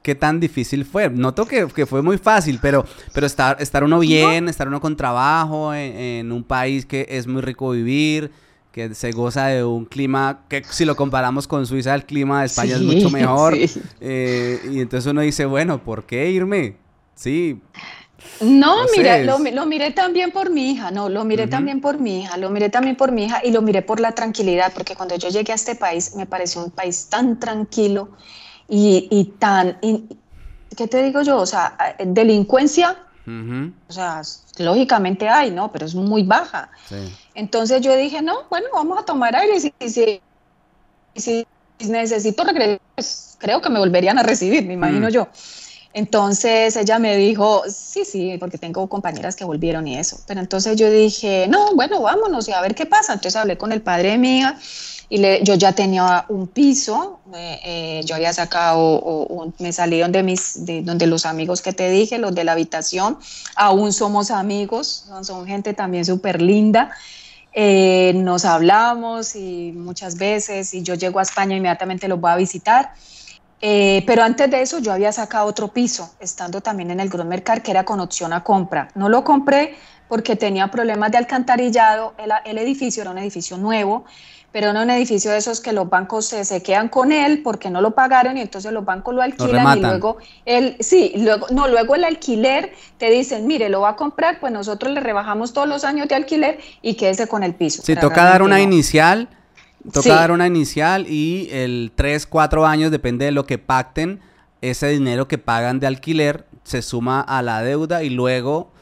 qué 0.07 0.15
tan 0.15 0.39
difícil 0.39 0.85
fue. 0.85 1.11
Noto 1.11 1.47
que, 1.47 1.67
que 1.67 1.85
fue 1.85 2.01
muy 2.01 2.17
fácil, 2.17 2.61
pero, 2.63 2.85
pero 3.13 3.27
estar, 3.27 3.57
estar 3.61 3.83
uno 3.83 3.99
bien, 3.99 4.49
estar 4.49 4.69
uno 4.69 4.81
con 4.81 4.97
trabajo 4.97 5.75
en, 5.75 6.31
un 6.31 6.45
país 6.45 6.87
que 6.87 7.09
es 7.09 7.27
muy 7.27 7.43
rico 7.43 7.71
vivir, 7.71 8.31
que 8.71 8.95
se 8.95 9.11
goza 9.11 9.49
de 9.49 9.65
un 9.65 9.85
clima 9.85 10.45
que 10.49 10.63
si 10.71 10.85
lo 10.85 10.95
comparamos 10.95 11.49
con 11.49 11.67
Suiza, 11.67 11.93
el 11.93 12.05
clima 12.05 12.39
de 12.39 12.47
España 12.47 12.77
es 12.77 12.83
mucho 12.83 13.11
mejor. 13.21 13.57
Eh, 14.01 14.61
y 14.71 14.79
entonces 14.79 15.11
uno 15.11 15.23
dice, 15.23 15.45
bueno, 15.45 15.83
¿por 15.83 16.05
qué 16.05 16.31
irme? 16.31 16.77
Sí. 17.17 17.61
No, 18.41 18.77
mira, 18.97 19.19
lo, 19.25 19.39
lo, 19.39 19.67
miré 19.67 19.91
también 19.91 20.31
por 20.31 20.51
mi 20.51 20.71
hija, 20.71 20.93
no, 20.93 21.09
lo 21.09 21.25
miré 21.25 21.49
también 21.49 21.81
por 21.81 21.99
mi 21.99 22.21
hija, 22.21 22.37
lo 22.37 22.51
miré 22.51 22.71
también 22.71 22.95
por 22.95 23.11
mi 23.11 23.25
hija 23.25 23.41
y 23.43 23.51
lo 23.51 23.61
miré 23.61 23.83
por 23.83 23.99
la 23.99 24.13
tranquilidad, 24.13 24.73
porque 24.73 24.95
cuando 24.95 25.17
yo 25.17 25.31
llegué 25.31 25.51
a 25.51 25.57
este 25.57 25.75
país 25.75 26.15
me 26.15 26.27
pareció 26.27 26.63
un 26.63 26.71
país 26.71 27.09
tan 27.11 27.41
tranquilo 27.41 28.11
y, 28.69 29.35
tan, 29.39 29.79
¿qué 30.77 30.89
te 30.89 31.03
digo 31.03 31.23
yo? 31.23 31.39
O 31.39 31.47
sea, 31.47 31.77
delincuencia 31.99 32.97
O 33.89 33.93
sea, 33.93 34.23
lógicamente 34.59 35.29
hay, 35.29 35.51
¿no? 35.51 35.73
Pero 35.73 35.87
es 35.87 35.95
muy 35.95 36.23
baja. 36.23 36.71
Entonces 37.35 37.81
yo 37.81 37.95
dije, 37.97 38.23
no, 38.23 38.45
bueno, 38.51 38.69
vamos 38.73 38.99
a 38.99 39.05
tomar 39.05 39.35
aire. 39.37 39.57
Y 39.57 39.91
si, 39.91 40.21
si, 41.17 41.47
necesito 41.89 42.45
regresar, 42.45 42.81
pues 42.95 43.37
creo 43.39 43.61
que 43.61 43.69
me 43.69 43.79
volverían 43.79 44.19
a 44.19 44.23
recibir, 44.23 44.65
me 44.65 44.75
imagino 44.75 45.09
mm. 45.09 45.11
yo. 45.11 45.29
Entonces 45.93 46.77
ella 46.77 46.99
me 46.99 47.17
dijo, 47.17 47.63
sí, 47.69 48.05
sí, 48.05 48.37
porque 48.39 48.59
tengo 48.59 48.87
compañeras 48.87 49.35
que 49.35 49.45
volvieron 49.45 49.89
y 49.89 49.97
eso. 49.97 50.21
Pero 50.27 50.41
entonces 50.41 50.77
yo 50.77 50.91
dije, 50.91 51.47
no, 51.49 51.75
bueno, 51.75 52.03
vámonos 52.03 52.49
y 52.49 52.53
a 52.53 52.61
ver 52.61 52.75
qué 52.75 52.85
pasa. 52.85 53.15
Entonces 53.15 53.37
hablé 53.37 53.57
con 53.57 53.73
el 53.73 53.81
padre 53.81 54.11
de 54.11 54.19
mi 54.19 54.39
hija 54.39 54.59
y 55.09 55.19
le, 55.19 55.43
yo 55.45 55.55
ya 55.55 55.73
tenía 55.73 56.25
un 56.29 56.47
piso, 56.49 57.21
eh, 57.35 57.61
eh, 57.65 58.01
yo 58.05 58.15
había 58.15 58.33
sacado, 58.33 58.81
o, 58.81 59.53
me 59.59 59.73
salí 59.73 60.01
donde, 60.01 60.23
mis, 60.23 60.65
de, 60.67 60.83
donde 60.83 61.07
los 61.07 61.27
amigos 61.27 61.63
que 61.63 61.73
te 61.73 61.91
dije, 61.91 62.19
los 62.19 62.35
de 62.35 62.45
la 62.45 62.53
habitación, 62.53 63.19
aún 63.55 63.93
somos 63.93 64.31
amigos, 64.31 65.07
son, 65.23 65.47
gente 65.47 65.75
también 65.75 66.05
súper 66.05 66.43
linda. 66.43 66.91
Eh, 67.53 68.13
nos 68.17 68.45
hablamos 68.45 69.35
y 69.35 69.73
muchas 69.75 70.19
veces 70.19 70.75
y 70.75 70.83
yo 70.83 70.95
llego 70.95 71.21
a 71.21 71.23
España 71.23 71.57
inmediatamente 71.57 72.07
los 72.07 72.21
voy 72.21 72.31
a 72.31 72.37
visitar 72.37 72.93
eh, 73.61 74.05
pero 74.07 74.23
antes 74.23 74.51
de 74.51 74.61
eso 74.61 74.79
yo 74.81 74.93
había 74.93 75.13
sacado 75.13 75.47
otro 75.47 75.69
piso, 75.69 76.15
estando 76.21 76.61
también 76.61 76.91
en 76.91 77.01
el 77.01 77.09
Gran 77.09 77.29
Mercar, 77.29 77.63
que 77.63 77.71
era 77.71 77.85
con 77.85 78.01
opción 78.01 78.33
a 78.33 78.45
compra. 78.45 78.89
No 78.95 79.09
lo 79.09 79.25
compré 79.25 79.75
porque 80.09 80.37
tenía 80.37 80.71
problemas 80.71 81.11
de 81.11 81.19
alcantarillado, 81.19 82.15
el, 82.45 82.59
edificio 82.59 83.03
era 83.03 83.11
un 83.11 83.19
edificio 83.19 83.57
nuevo, 83.57 84.05
pero 84.57 84.71
era 84.71 84.83
un 84.85 84.89
edificio 84.89 85.33
de 85.33 85.37
esos 85.37 85.61
que 85.61 85.75
los 85.75 85.91
bancos 85.91 86.29
se, 86.29 86.63
quedan 86.63 86.89
con 86.89 87.13
él 87.13 87.43
porque 87.43 87.69
no 87.69 87.83
lo 87.83 87.95
pagaron 87.95 88.39
y 88.39 88.41
entonces 88.41 88.73
los 88.73 88.87
bancos 88.87 89.15
lo 89.15 89.21
alquilan 89.21 89.77
y 89.77 89.83
luego 89.83 90.17
el 90.47 90.79
sí, 90.81 91.13
luego 91.15 91.49
no, 91.51 91.69
luego 91.69 91.95
el 91.95 92.05
alquiler 92.05 92.73
te 92.97 93.11
dicen, 93.11 93.47
"Mire, 93.47 93.69
lo 93.69 93.83
va 93.83 93.91
a 93.91 93.97
comprar, 93.97 94.41
pues 94.41 94.55
nosotros 94.55 94.95
le 94.95 95.01
rebajamos 95.01 95.53
todos 95.53 95.69
los 95.69 95.85
años 95.85 96.09
de 96.09 96.15
alquiler 96.15 96.59
y 96.81 96.95
quédese 96.95 97.29
con 97.29 97.43
el 97.43 97.55
piso." 97.55 97.83
Si 97.83 97.97
toca 97.97 98.25
dar 98.25 98.41
una 98.41 98.59
inicial 98.59 99.29
Toca 99.93 100.15
dar 100.15 100.31
una 100.31 100.47
inicial 100.47 101.07
y 101.07 101.51
el 101.53 101.93
3, 101.95 102.27
4 102.27 102.65
años, 102.65 102.91
depende 102.91 103.27
de 103.27 103.33
lo 103.33 103.45
que 103.45 103.59
pacten, 103.59 104.21
ese 104.63 104.89
dinero 104.89 105.29
que 105.29 105.37
pagan 105.37 105.81
de 105.81 105.87
alquiler 105.87 106.47
se 106.65 106.81
suma 106.81 107.21
a 107.21 107.43
la 107.43 107.61
deuda 107.61 108.03
y 108.03 108.09
luego 108.09 108.73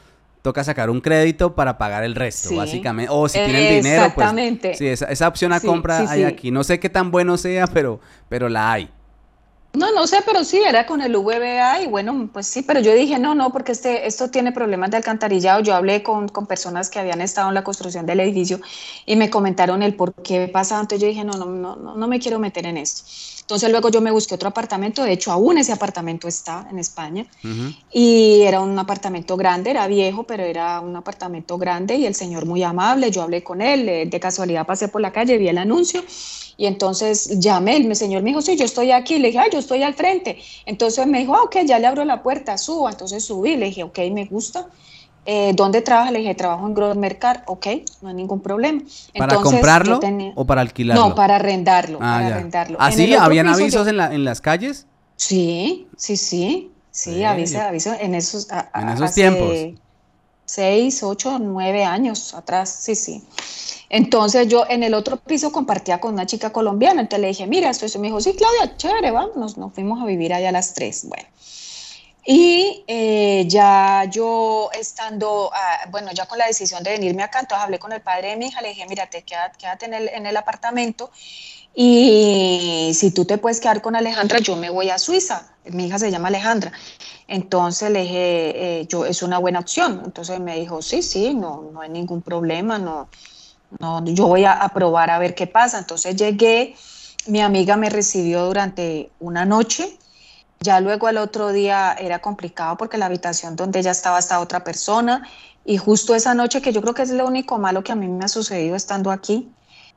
toca 0.45 0.63
sacar 0.63 0.91
un 0.91 1.01
crédito 1.01 1.55
para 1.55 1.79
pagar 1.79 2.03
el 2.03 2.13
resto, 2.13 2.55
básicamente. 2.55 3.11
O 3.11 3.27
si 3.27 3.39
tienen 3.39 3.81
dinero, 3.81 4.03
pues. 4.03 4.27
Exactamente. 4.27 4.75
Sí, 4.75 4.85
esa, 4.85 5.07
esa 5.07 5.27
opción 5.27 5.51
a 5.53 5.59
compra 5.59 6.07
hay 6.07 6.23
aquí. 6.23 6.51
No 6.51 6.63
sé 6.63 6.79
qué 6.79 6.87
tan 6.87 7.09
bueno 7.09 7.35
sea, 7.37 7.65
pero, 7.65 7.99
pero 8.29 8.47
la 8.47 8.71
hay. 8.71 8.87
No, 9.73 9.91
no 9.91 10.05
sé, 10.05 10.19
pero 10.23 10.43
sí, 10.43 10.57
era 10.57 10.85
con 10.85 11.01
el 11.01 11.17
VBA 11.17 11.81
y 11.81 11.87
bueno, 11.87 12.29
pues 12.31 12.45
sí, 12.45 12.61
pero 12.61 12.79
yo 12.79 12.93
dije, 12.93 13.17
no, 13.17 13.33
no, 13.33 13.51
porque 13.51 13.71
este, 13.71 14.05
esto 14.05 14.29
tiene 14.29 14.51
problemas 14.51 14.91
de 14.91 14.97
alcantarillado. 14.97 15.61
Yo 15.61 15.73
hablé 15.73 16.03
con, 16.03 16.29
con 16.29 16.45
personas 16.45 16.91
que 16.91 16.99
habían 16.99 17.21
estado 17.21 17.49
en 17.49 17.55
la 17.55 17.63
construcción 17.63 18.05
del 18.05 18.19
edificio 18.19 18.59
y 19.07 19.15
me 19.15 19.31
comentaron 19.31 19.81
el 19.81 19.95
por 19.95 20.13
qué 20.13 20.47
pasaba. 20.47 20.81
Entonces 20.81 21.01
yo 21.01 21.07
dije, 21.07 21.23
no, 21.23 21.33
no, 21.33 21.45
no, 21.47 21.75
no, 21.75 21.97
no 21.97 22.07
me 22.07 22.19
quiero 22.19 22.37
meter 22.37 22.67
en 22.67 22.77
esto. 22.77 23.01
Entonces 23.45 23.69
luego 23.69 23.89
yo 23.89 24.01
me 24.01 24.09
busqué 24.09 24.33
otro 24.33 24.49
apartamento, 24.49 25.03
de 25.03 25.13
hecho 25.13 25.31
aún 25.31 25.59
ese 25.59 25.71
apartamento 25.71 26.27
está 26.27 26.67
en 26.71 26.79
España 26.79 27.27
y 27.91 28.41
era 28.41 28.59
un 28.59 28.77
apartamento 28.79 29.37
grande, 29.37 29.69
era 29.69 29.85
viejo, 29.87 30.23
pero 30.23 30.41
era 30.43 30.81
un 30.81 30.95
apartamento 30.95 31.59
grande 31.59 31.95
y 31.95 32.07
el 32.07 32.15
señor 32.15 32.47
muy 32.47 32.63
amable, 32.63 33.11
yo 33.11 33.21
hablé 33.21 33.43
con 33.43 33.61
él, 33.61 34.09
de 34.09 34.19
casualidad 34.19 34.65
pasé 34.65 34.87
por 34.87 34.99
la 34.99 35.11
calle, 35.11 35.37
vi 35.37 35.47
el 35.47 35.59
anuncio 35.59 36.03
y 36.57 36.65
entonces 36.65 37.39
llamé, 37.39 37.77
el 37.77 37.95
señor 37.95 38.23
me 38.23 38.29
dijo, 38.29 38.41
sí, 38.41 38.55
yo 38.55 38.65
estoy 38.65 38.91
aquí, 38.91 39.19
le 39.19 39.27
dije, 39.27 39.39
ah, 39.39 39.49
yo 39.51 39.59
estoy 39.59 39.83
al 39.83 39.93
frente. 39.93 40.39
Entonces 40.65 41.05
me 41.05 41.19
dijo, 41.19 41.35
ah, 41.35 41.43
ok, 41.43 41.57
ya 41.65 41.79
le 41.79 41.87
abro 41.87 42.05
la 42.05 42.23
puerta, 42.23 42.57
suba. 42.57 42.91
Entonces 42.91 43.25
subí, 43.25 43.57
le 43.57 43.67
dije, 43.67 43.83
ok, 43.83 43.99
me 44.11 44.25
gusta. 44.25 44.67
Eh, 45.27 45.53
¿Dónde 45.55 45.81
trabaja? 45.81 46.11
Le 46.11 46.19
dije, 46.19 46.35
trabajo 46.35 46.67
en 46.67 46.73
Gross 46.75 46.95
Mercar, 46.95 47.43
ok, 47.47 47.67
no 48.01 48.09
hay 48.09 48.15
ningún 48.15 48.41
problema. 48.41 48.81
¿Para 49.17 49.37
comprarlo 49.37 49.99
o 50.35 50.45
para 50.45 50.61
alquilarlo? 50.61 51.09
No, 51.09 51.15
para 51.15 51.37
arrendarlo, 51.37 51.97
ah, 51.99 52.17
para 52.17 52.27
arrendarlo. 52.27 52.77
¿Así? 52.79 53.13
¿Habían 53.15 53.47
avisos 53.47 53.87
en, 53.87 53.97
la, 53.97 54.13
en 54.13 54.23
las 54.23 54.39
calles? 54.41 54.85
Sí, 55.15 55.87
sí, 55.97 56.15
sí, 56.17 56.71
sí, 56.91 57.23
aviso, 57.23 57.59
aviso 57.59 57.93
en 57.99 58.13
esos, 58.13 58.47
en 58.73 58.89
esos 58.89 59.13
tiempos. 59.13 59.57
Seis, 60.47 61.01
ocho, 61.01 61.39
nueve 61.39 61.83
años 61.85 62.35
atrás, 62.35 62.69
sí, 62.69 62.93
sí. 62.93 63.23
Entonces 63.89 64.47
yo 64.47 64.65
en 64.69 64.83
el 64.83 64.93
otro 64.93 65.17
piso 65.17 65.51
compartía 65.51 65.99
con 65.99 66.13
una 66.13 66.27
chica 66.27 66.51
colombiana, 66.51 67.01
entonces 67.01 67.21
le 67.21 67.27
dije, 67.29 67.47
mira, 67.47 67.71
esto, 67.71 67.87
me 67.99 68.07
dijo, 68.07 68.21
sí, 68.21 68.35
Claudia, 68.35 68.77
chévere, 68.77 69.09
vamos, 69.09 69.57
nos 69.57 69.73
fuimos 69.73 70.01
a 70.01 70.05
vivir 70.05 70.33
allá 70.33 70.49
a 70.49 70.51
las 70.51 70.73
tres, 70.73 71.07
bueno. 71.07 71.27
Y 72.25 72.83
eh, 72.87 73.45
ya 73.47 74.05
yo 74.09 74.69
estando, 74.73 75.51
ah, 75.53 75.87
bueno, 75.91 76.11
ya 76.11 76.25
con 76.25 76.39
la 76.39 76.47
decisión 76.47 76.83
de 76.83 76.91
venirme 76.91 77.21
acá, 77.23 77.39
entonces 77.39 77.63
hablé 77.63 77.77
con 77.77 77.91
el 77.91 78.01
padre 78.01 78.29
de 78.29 78.37
mi 78.37 78.47
hija, 78.47 78.61
le 78.61 78.69
dije, 78.69 78.85
mira, 78.89 79.07
te 79.07 79.23
quédate, 79.23 79.57
quédate 79.59 79.85
en, 79.85 79.93
el, 79.93 80.09
en 80.09 80.25
el 80.25 80.35
apartamento 80.35 81.11
y 81.77 82.91
si 82.93 83.11
tú 83.11 83.25
te 83.25 83.37
puedes 83.37 83.59
quedar 83.59 83.81
con 83.81 83.97
Alejandra, 83.97 84.39
yo 84.39 84.55
me 84.55 84.69
voy 84.69 84.89
a 84.89 84.97
Suiza. 84.97 85.49
Mi 85.65 85.87
hija 85.87 85.99
se 85.99 86.09
llama 86.09 86.29
Alejandra. 86.29 86.71
Entonces 87.27 87.91
le 87.91 88.03
dije, 88.03 88.79
eh, 88.79 88.87
yo, 88.87 89.05
es 89.05 89.21
una 89.21 89.39
buena 89.39 89.59
opción. 89.59 90.01
Entonces 90.05 90.39
me 90.39 90.57
dijo, 90.57 90.81
sí, 90.81 91.01
sí, 91.01 91.33
no, 91.33 91.69
no 91.73 91.81
hay 91.81 91.89
ningún 91.89 92.21
problema, 92.21 92.79
no, 92.79 93.09
no, 93.79 94.05
yo 94.05 94.27
voy 94.27 94.45
a, 94.45 94.59
probar 94.73 95.09
a 95.09 95.19
ver 95.19 95.35
qué 95.35 95.47
pasa. 95.47 95.77
Entonces 95.79 96.15
llegué, 96.15 96.75
mi 97.27 97.41
amiga 97.41 97.75
me 97.75 97.89
recibió 97.89 98.45
durante 98.45 99.11
una 99.19 99.43
noche, 99.43 99.97
ya 100.59 100.79
luego 100.79 101.09
el 101.09 101.17
otro 101.17 101.51
día 101.51 101.95
era 101.99 102.19
complicado 102.19 102.77
porque 102.77 102.97
la 102.97 103.05
habitación 103.05 103.55
donde 103.55 103.79
ella 103.79 103.91
estaba 103.91 104.19
estaba 104.19 104.41
otra 104.41 104.63
persona 104.63 105.27
y 105.65 105.77
justo 105.77 106.13
esa 106.13 106.35
noche, 106.35 106.61
que 106.61 106.71
yo 106.71 106.81
creo 106.81 106.93
que 106.93 107.01
es 107.01 107.09
lo 107.09 107.25
único 107.25 107.57
malo 107.57 107.83
que 107.83 107.91
a 107.91 107.95
mí 107.95 108.07
me 108.07 108.25
ha 108.25 108.27
sucedido 108.27 108.75
estando 108.75 109.11
aquí, 109.11 109.51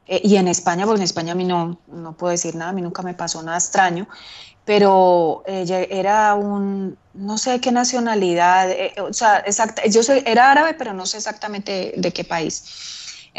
eh, 0.07 0.21
y 0.25 0.37
en 0.37 0.49
España, 0.49 0.87
porque 0.87 1.01
en 1.01 1.05
España 1.05 1.33
a 1.33 1.35
mí 1.35 1.45
no, 1.45 1.79
no 1.89 2.17
puedo 2.17 2.31
decir 2.31 2.55
nada, 2.55 2.71
a 2.71 2.73
mí 2.73 2.81
nunca 2.81 3.03
me 3.03 3.13
pasó 3.15 3.43
nada 3.43 3.59
extraño, 3.59 4.09
pero 4.65 5.43
ella 5.47 5.81
era 5.83 6.35
un, 6.35 6.99
no 7.13 7.37
sé 7.39 7.61
qué 7.61 7.71
nacionalidad, 7.71 8.71
eh, 8.71 8.95
o 9.01 9.13
sea, 9.13 9.39
exacta, 9.41 9.87
yo 9.87 10.03
soy, 10.03 10.23
era 10.27 10.51
árabe, 10.51 10.75
pero 10.75 10.95
no 10.95 11.05
sé 11.05 11.19
exactamente 11.19 11.93
de 11.97 12.13
qué 12.13 12.25
país. 12.25 12.65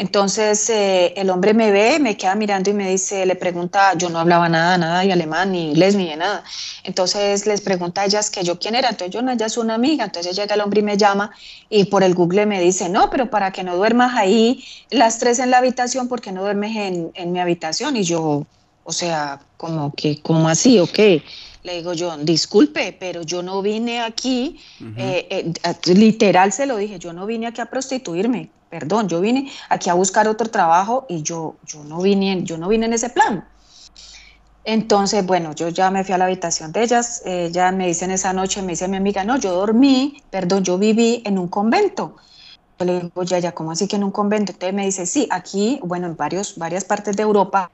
Entonces 0.00 0.70
eh, 0.70 1.12
el 1.14 1.28
hombre 1.28 1.52
me 1.52 1.70
ve, 1.70 1.98
me 2.00 2.16
queda 2.16 2.34
mirando 2.34 2.70
y 2.70 2.72
me 2.72 2.88
dice, 2.88 3.26
le 3.26 3.36
pregunta, 3.36 3.92
yo 3.98 4.08
no 4.08 4.18
hablaba 4.18 4.48
nada, 4.48 4.78
nada 4.78 5.00
de 5.02 5.12
alemán, 5.12 5.52
ni 5.52 5.72
inglés, 5.72 5.94
ni 5.94 6.08
de 6.08 6.16
nada. 6.16 6.42
Entonces 6.84 7.46
les 7.46 7.60
pregunta 7.60 8.00
a 8.00 8.06
ellas 8.06 8.30
que 8.30 8.42
yo 8.42 8.58
quién 8.58 8.74
era, 8.74 8.88
entonces 8.88 9.12
yo 9.12 9.20
no, 9.20 9.30
ella 9.30 9.44
es 9.44 9.58
una 9.58 9.74
amiga, 9.74 10.06
entonces 10.06 10.34
llega 10.34 10.54
el 10.54 10.62
hombre 10.62 10.80
y 10.80 10.84
me 10.84 10.96
llama 10.96 11.32
y 11.68 11.84
por 11.84 12.02
el 12.02 12.14
Google 12.14 12.46
me 12.46 12.58
dice, 12.62 12.88
no, 12.88 13.10
pero 13.10 13.28
para 13.28 13.52
que 13.52 13.62
no 13.62 13.76
duermas 13.76 14.16
ahí 14.16 14.64
las 14.88 15.18
tres 15.18 15.38
en 15.38 15.50
la 15.50 15.58
habitación, 15.58 16.08
¿por 16.08 16.22
qué 16.22 16.32
no 16.32 16.40
duermes 16.40 16.74
en, 17.14 17.32
mi 17.32 17.38
habitación? 17.38 17.94
Y 17.94 18.02
yo, 18.02 18.46
o 18.84 18.92
sea, 18.92 19.40
como 19.58 19.92
que, 19.92 20.22
¿cómo 20.22 20.48
así 20.48 20.78
o 20.78 20.86
qué? 20.86 21.22
Le 21.62 21.76
digo 21.76 21.92
yo, 21.92 22.16
disculpe, 22.18 22.96
pero 22.98 23.22
yo 23.22 23.42
no 23.42 23.60
vine 23.60 24.00
aquí, 24.00 24.60
eh, 24.96 25.26
eh, 25.30 25.94
literal 25.94 26.52
se 26.52 26.66
lo 26.66 26.76
dije, 26.76 26.98
yo 26.98 27.12
no 27.12 27.26
vine 27.26 27.46
aquí 27.46 27.60
a 27.60 27.66
prostituirme 27.66 28.50
perdón, 28.70 29.08
yo 29.08 29.20
vine 29.20 29.50
aquí 29.68 29.90
a 29.90 29.94
buscar 29.94 30.28
otro 30.28 30.48
trabajo 30.48 31.04
y 31.08 31.22
yo, 31.22 31.56
yo, 31.66 31.82
no, 31.84 32.00
vine, 32.00 32.44
yo 32.44 32.56
no 32.56 32.68
vine 32.68 32.86
en 32.86 32.92
ese 32.92 33.10
plan. 33.10 33.44
Entonces, 34.62 35.26
bueno, 35.26 35.54
yo 35.54 35.68
ya 35.70 35.90
me 35.90 36.04
fui 36.04 36.14
a 36.14 36.18
la 36.18 36.26
habitación 36.26 36.70
de 36.70 36.84
ellas, 36.84 37.22
ya 37.50 37.72
me 37.72 37.88
dicen 37.88 38.12
esa 38.12 38.32
noche, 38.32 38.62
me 38.62 38.72
dice 38.72 38.86
mi 38.86 38.96
amiga, 38.96 39.24
no, 39.24 39.38
yo 39.38 39.52
dormí, 39.52 40.22
perdón, 40.30 40.62
yo 40.62 40.78
viví 40.78 41.22
en 41.26 41.38
un 41.38 41.48
convento. 41.48 42.16
Yo 42.78 42.86
le 42.86 43.00
digo, 43.00 43.22
ya, 43.24 43.40
ya, 43.40 43.52
¿cómo 43.52 43.72
así 43.72 43.88
que 43.88 43.96
en 43.96 44.04
un 44.04 44.12
convento? 44.12 44.52
Entonces 44.52 44.74
me 44.74 44.84
dice, 44.84 45.04
sí, 45.04 45.26
aquí, 45.30 45.80
bueno, 45.82 46.06
en 46.06 46.16
varios, 46.16 46.56
varias 46.56 46.84
partes 46.84 47.16
de 47.16 47.24
Europa, 47.24 47.72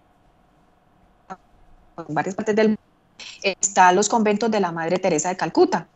en 2.08 2.14
varias 2.14 2.34
partes 2.34 2.56
del 2.56 2.68
mundo, 2.68 2.80
están 3.42 3.96
los 3.96 4.08
conventos 4.08 4.50
de 4.50 4.60
la 4.60 4.72
Madre 4.72 4.98
Teresa 4.98 5.28
de 5.28 5.36
Calcuta. 5.36 5.86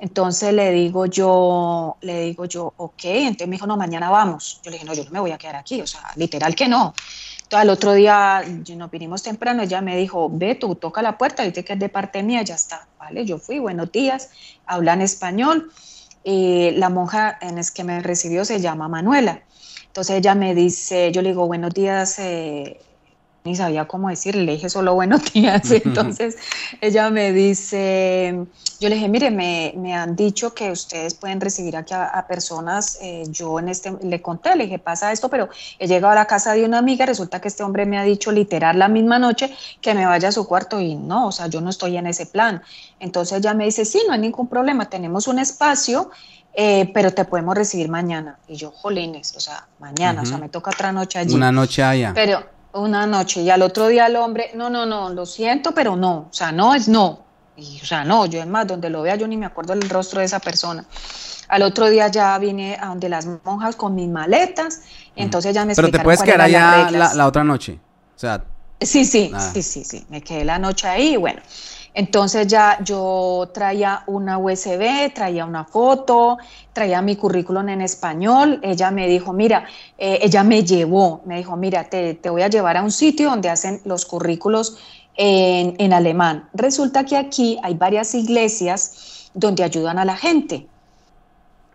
Entonces 0.00 0.52
le 0.52 0.70
digo 0.70 1.06
yo, 1.06 1.96
le 2.02 2.22
digo 2.22 2.44
yo, 2.44 2.72
ok, 2.76 3.04
entonces 3.04 3.48
me 3.48 3.56
dijo, 3.56 3.66
no, 3.66 3.76
mañana 3.76 4.10
vamos. 4.10 4.60
Yo 4.62 4.70
le 4.70 4.76
dije, 4.76 4.86
no, 4.86 4.94
yo 4.94 5.04
no 5.04 5.10
me 5.10 5.20
voy 5.20 5.32
a 5.32 5.38
quedar 5.38 5.56
aquí, 5.56 5.80
o 5.80 5.86
sea, 5.86 6.12
literal 6.14 6.54
que 6.54 6.68
no. 6.68 6.94
Entonces 7.42 7.58
al 7.62 7.70
otro 7.70 7.94
día 7.94 8.44
nos 8.76 8.90
vinimos 8.90 9.22
temprano, 9.22 9.62
ella 9.62 9.80
me 9.80 9.96
dijo, 9.96 10.28
ve, 10.30 10.54
tú 10.54 10.74
toca 10.76 11.02
la 11.02 11.18
puerta, 11.18 11.42
dice 11.42 11.64
que 11.64 11.72
es 11.72 11.78
de 11.78 11.88
parte 11.88 12.22
mía, 12.22 12.42
ya 12.42 12.54
está, 12.54 12.86
¿vale? 12.98 13.24
Yo 13.24 13.38
fui, 13.38 13.58
buenos 13.58 13.90
días, 13.90 14.30
hablan 14.66 15.00
español. 15.00 15.72
Y 16.22 16.72
la 16.72 16.90
monja 16.90 17.38
en 17.40 17.58
es 17.58 17.70
que 17.70 17.84
me 17.84 18.00
recibió 18.00 18.44
se 18.44 18.60
llama 18.60 18.86
Manuela. 18.88 19.42
Entonces 19.86 20.16
ella 20.16 20.34
me 20.34 20.54
dice, 20.54 21.10
yo 21.10 21.22
le 21.22 21.30
digo, 21.30 21.46
buenos 21.46 21.72
días, 21.72 22.18
eh, 22.18 22.78
ni 23.44 23.56
sabía 23.56 23.86
cómo 23.86 24.08
decirle, 24.08 24.44
le 24.44 24.52
dije 24.52 24.68
solo 24.68 24.94
buenos 24.94 25.32
días. 25.32 25.70
Entonces 25.70 26.36
ella 26.80 27.10
me 27.10 27.32
dice, 27.32 28.46
yo 28.80 28.88
le 28.88 28.96
dije, 28.96 29.08
mire, 29.08 29.30
me, 29.30 29.72
me 29.76 29.94
han 29.94 30.16
dicho 30.16 30.54
que 30.54 30.70
ustedes 30.70 31.14
pueden 31.14 31.40
recibir 31.40 31.76
aquí 31.76 31.94
a, 31.94 32.26
personas, 32.28 32.98
eh, 33.00 33.24
yo 33.30 33.58
en 33.58 33.68
este, 33.68 33.92
le 34.02 34.20
conté, 34.20 34.54
le 34.54 34.64
dije, 34.64 34.78
pasa 34.78 35.12
esto, 35.12 35.28
pero 35.28 35.48
he 35.78 35.86
llegado 35.86 36.12
a 36.12 36.16
la 36.16 36.26
casa 36.26 36.52
de 36.52 36.64
una 36.64 36.78
amiga, 36.78 37.06
resulta 37.06 37.40
que 37.40 37.48
este 37.48 37.62
hombre 37.62 37.86
me 37.86 37.98
ha 37.98 38.02
dicho 38.02 38.30
literal 38.32 38.78
la 38.78 38.88
misma 38.88 39.18
noche 39.18 39.54
que 39.80 39.94
me 39.94 40.04
vaya 40.04 40.28
a 40.28 40.32
su 40.32 40.46
cuarto 40.46 40.80
y 40.80 40.94
no, 40.94 41.28
o 41.28 41.32
sea, 41.32 41.46
yo 41.46 41.60
no 41.60 41.70
estoy 41.70 41.96
en 41.96 42.06
ese 42.06 42.26
plan. 42.26 42.62
Entonces 43.00 43.38
ella 43.38 43.54
me 43.54 43.64
dice, 43.64 43.84
sí, 43.84 44.02
no 44.06 44.12
hay 44.12 44.20
ningún 44.20 44.48
problema, 44.48 44.90
tenemos 44.90 45.26
un 45.26 45.38
espacio 45.38 46.10
eh, 46.60 46.90
pero 46.92 47.12
te 47.12 47.24
podemos 47.24 47.54
recibir 47.54 47.88
mañana. 47.88 48.36
Y 48.48 48.56
yo, 48.56 48.72
jolines, 48.72 49.32
o 49.36 49.40
sea, 49.40 49.68
mañana, 49.78 50.22
o 50.22 50.26
sea, 50.26 50.38
me 50.38 50.48
toca 50.48 50.72
otra 50.72 50.90
noche 50.90 51.20
allí. 51.20 51.32
Una 51.32 51.52
noche 51.52 51.84
allá. 51.84 52.10
Pero 52.12 52.42
una 52.80 53.06
noche, 53.06 53.42
y 53.42 53.50
al 53.50 53.62
otro 53.62 53.88
día 53.88 54.06
el 54.06 54.16
hombre, 54.16 54.50
no, 54.54 54.70
no, 54.70 54.86
no, 54.86 55.10
lo 55.10 55.26
siento, 55.26 55.72
pero 55.72 55.96
no, 55.96 56.28
o 56.30 56.32
sea, 56.32 56.52
no 56.52 56.74
es 56.74 56.88
no. 56.88 57.24
Y, 57.56 57.80
o 57.82 57.84
sea, 57.84 58.04
no, 58.04 58.26
yo 58.26 58.40
es 58.40 58.46
más, 58.46 58.66
donde 58.66 58.88
lo 58.88 59.02
vea 59.02 59.16
yo 59.16 59.26
ni 59.26 59.36
me 59.36 59.46
acuerdo 59.46 59.72
el 59.72 59.88
rostro 59.88 60.20
de 60.20 60.26
esa 60.26 60.38
persona. 60.38 60.84
Al 61.48 61.62
otro 61.62 61.88
día 61.88 62.08
ya 62.08 62.38
vine 62.38 62.76
a 62.80 62.86
donde 62.86 63.08
las 63.08 63.26
monjas 63.44 63.74
con 63.74 63.94
mis 63.94 64.08
maletas, 64.08 64.82
entonces 65.16 65.54
ya 65.54 65.64
me 65.64 65.74
Pero 65.74 65.90
te 65.90 66.00
puedes 66.00 66.22
quedar 66.22 66.42
allá 66.42 66.90
la, 66.90 67.26
otra 67.26 67.44
noche, 67.44 67.78
o 68.14 68.18
sea... 68.18 68.44
Sí, 68.80 69.04
sí, 69.04 69.32
ah. 69.34 69.40
sí, 69.40 69.62
sí, 69.62 69.82
sí, 69.84 70.06
me 70.08 70.22
quedé 70.22 70.44
la 70.44 70.58
noche 70.58 70.86
ahí, 70.86 71.16
bueno. 71.16 71.40
Entonces 71.98 72.46
ya 72.46 72.78
yo 72.84 73.50
traía 73.52 74.04
una 74.06 74.38
USB, 74.38 75.12
traía 75.12 75.44
una 75.44 75.64
foto, 75.64 76.38
traía 76.72 77.02
mi 77.02 77.16
currículum 77.16 77.68
en 77.70 77.80
español. 77.80 78.60
Ella 78.62 78.92
me 78.92 79.08
dijo, 79.08 79.32
mira, 79.32 79.64
eh, 79.98 80.20
ella 80.22 80.44
me 80.44 80.62
llevó, 80.62 81.22
me 81.24 81.38
dijo, 81.38 81.56
mira, 81.56 81.90
te, 81.90 82.14
te, 82.14 82.30
voy 82.30 82.42
a 82.42 82.48
llevar 82.48 82.76
a 82.76 82.84
un 82.84 82.92
sitio 82.92 83.30
donde 83.30 83.48
hacen 83.50 83.80
los 83.84 84.06
currículos 84.06 84.76
en, 85.16 85.74
en 85.78 85.92
alemán. 85.92 86.48
Resulta 86.54 87.04
que 87.04 87.16
aquí 87.16 87.58
hay 87.64 87.74
varias 87.74 88.14
iglesias 88.14 89.32
donde 89.34 89.64
ayudan 89.64 89.98
a 89.98 90.04
la 90.04 90.16
gente. 90.16 90.68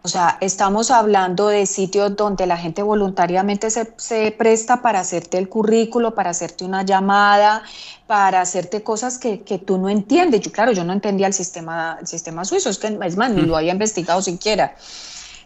O 0.06 0.10
sea, 0.10 0.38
estamos 0.41 0.91
hablando 0.91 1.47
de 1.47 1.66
sitios 1.66 2.18
donde 2.18 2.45
la 2.45 2.58
gente 2.58 2.84
voluntariamente 2.84 3.70
se, 3.72 4.32
presta 4.38 4.82
para 4.82 4.99
hacerte 4.99 5.38
el 5.38 5.47
currículo, 5.47 6.14
para 6.14 6.32
hacerte 6.32 6.66
una 6.66 6.84
llamada, 6.84 7.64
para 8.06 8.41
hacerte 8.41 8.84
cosas 8.84 9.18
que, 9.18 9.38
tú 9.66 9.78
no 9.78 9.88
entiendes. 9.88 10.41
Yo, 10.41 10.51
claro, 10.51 10.74
yo 10.74 10.84
no 10.84 10.91
entendía 10.91 11.26
el 11.26 11.34
sistema, 11.34 11.97
el 12.01 12.08
sistema 12.08 12.43
suizo, 12.43 12.70
es 12.70 12.80
que 12.80 12.88
es 13.01 13.16
más, 13.16 13.32
ni 13.32 13.43
lo 13.43 13.56
había 13.56 13.72
investigado 13.72 14.22
siquiera. 14.22 14.76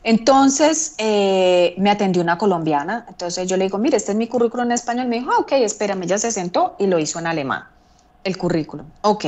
Entonces 0.01 0.95
eh, 0.97 1.75
me 1.77 1.91
atendió 1.91 2.23
una 2.23 2.39
colombiana, 2.39 3.05
entonces 3.09 3.47
yo 3.47 3.57
le 3.57 3.65
digo, 3.65 3.77
mire, 3.77 3.97
este 3.97 4.13
es 4.13 4.17
mi 4.17 4.27
currículo 4.27 4.63
en 4.63 4.71
español, 4.71 5.07
me 5.07 5.19
dijo, 5.19 5.29
ah, 5.33 5.39
ok, 5.39 5.51
espérame, 5.51 6.01
ella 6.03 6.17
se 6.17 6.31
sentó 6.31 6.75
y 6.79 6.87
lo 6.87 6.97
hizo 6.97 7.19
en 7.19 7.27
alemán, 7.27 7.65
el 8.23 8.37
currículum, 8.37 8.87
ok. 9.01 9.25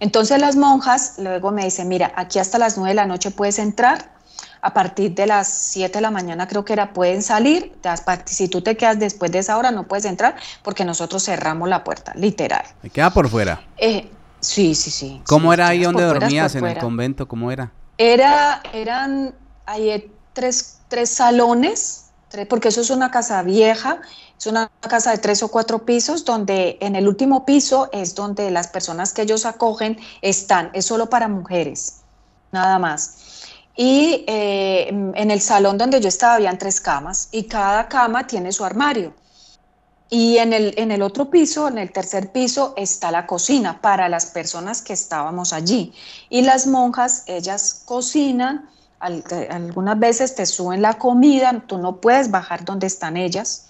Entonces 0.00 0.40
las 0.40 0.56
monjas 0.56 1.14
luego 1.18 1.52
me 1.52 1.64
dicen, 1.64 1.86
mira, 1.86 2.12
aquí 2.16 2.40
hasta 2.40 2.58
las 2.58 2.76
nueve 2.76 2.90
de 2.90 2.94
la 2.96 3.06
noche 3.06 3.30
puedes 3.30 3.58
entrar, 3.58 4.15
a 4.60 4.72
partir 4.72 5.14
de 5.14 5.26
las 5.26 5.48
7 5.48 5.98
de 5.98 6.00
la 6.00 6.10
mañana 6.10 6.46
creo 6.48 6.64
que 6.64 6.72
era, 6.72 6.92
pueden 6.92 7.22
salir, 7.22 7.72
si 8.26 8.48
tú 8.48 8.62
te 8.62 8.76
quedas 8.76 8.98
después 8.98 9.30
de 9.32 9.38
esa 9.38 9.56
hora 9.58 9.70
no 9.70 9.86
puedes 9.86 10.04
entrar 10.04 10.36
porque 10.62 10.84
nosotros 10.84 11.24
cerramos 11.24 11.68
la 11.68 11.84
puerta, 11.84 12.12
literal. 12.14 12.64
¿Me 12.82 12.90
queda 12.90 13.10
por 13.10 13.28
fuera? 13.28 13.60
Eh, 13.76 14.10
sí, 14.40 14.74
sí, 14.74 14.90
sí. 14.90 15.22
¿Cómo 15.26 15.52
era 15.52 15.68
ahí 15.68 15.82
donde 15.82 16.04
dormías 16.04 16.54
en 16.54 16.66
el 16.66 16.78
convento? 16.78 17.28
¿Cómo 17.28 17.50
era? 17.50 17.72
Era, 17.98 18.62
eran, 18.72 19.34
hay 19.64 20.10
tres, 20.32 20.80
tres 20.88 21.10
salones, 21.10 22.06
porque 22.48 22.68
eso 22.68 22.80
es 22.82 22.90
una 22.90 23.10
casa 23.10 23.42
vieja, 23.42 24.00
es 24.38 24.46
una 24.46 24.70
casa 24.80 25.12
de 25.12 25.18
tres 25.18 25.42
o 25.42 25.48
cuatro 25.48 25.84
pisos 25.86 26.24
donde 26.24 26.76
en 26.80 26.96
el 26.96 27.08
último 27.08 27.46
piso 27.46 27.88
es 27.92 28.14
donde 28.14 28.50
las 28.50 28.68
personas 28.68 29.12
que 29.12 29.22
ellos 29.22 29.46
acogen 29.46 29.98
están, 30.20 30.70
es 30.74 30.84
solo 30.84 31.08
para 31.08 31.28
mujeres, 31.28 32.02
nada 32.52 32.78
más. 32.78 33.25
Y 33.76 34.24
eh, 34.26 34.88
en 34.88 35.30
el 35.30 35.40
salón 35.40 35.76
donde 35.76 36.00
yo 36.00 36.08
estaba 36.08 36.34
habían 36.34 36.56
tres 36.56 36.80
camas 36.80 37.28
y 37.30 37.44
cada 37.44 37.88
cama 37.88 38.26
tiene 38.26 38.50
su 38.50 38.64
armario. 38.64 39.12
Y 40.08 40.38
en 40.38 40.52
el, 40.52 40.72
en 40.78 40.92
el 40.92 41.02
otro 41.02 41.30
piso, 41.30 41.68
en 41.68 41.78
el 41.78 41.92
tercer 41.92 42.32
piso, 42.32 42.72
está 42.76 43.10
la 43.10 43.26
cocina 43.26 43.80
para 43.80 44.08
las 44.08 44.26
personas 44.26 44.80
que 44.80 44.92
estábamos 44.92 45.52
allí. 45.52 45.92
Y 46.30 46.42
las 46.42 46.66
monjas, 46.66 47.24
ellas 47.26 47.82
cocinan, 47.84 48.70
algunas 48.98 49.98
veces 49.98 50.34
te 50.34 50.46
suben 50.46 50.80
la 50.80 50.94
comida, 50.94 51.64
tú 51.66 51.76
no 51.76 52.00
puedes 52.00 52.30
bajar 52.30 52.64
donde 52.64 52.86
están 52.86 53.16
ellas, 53.16 53.66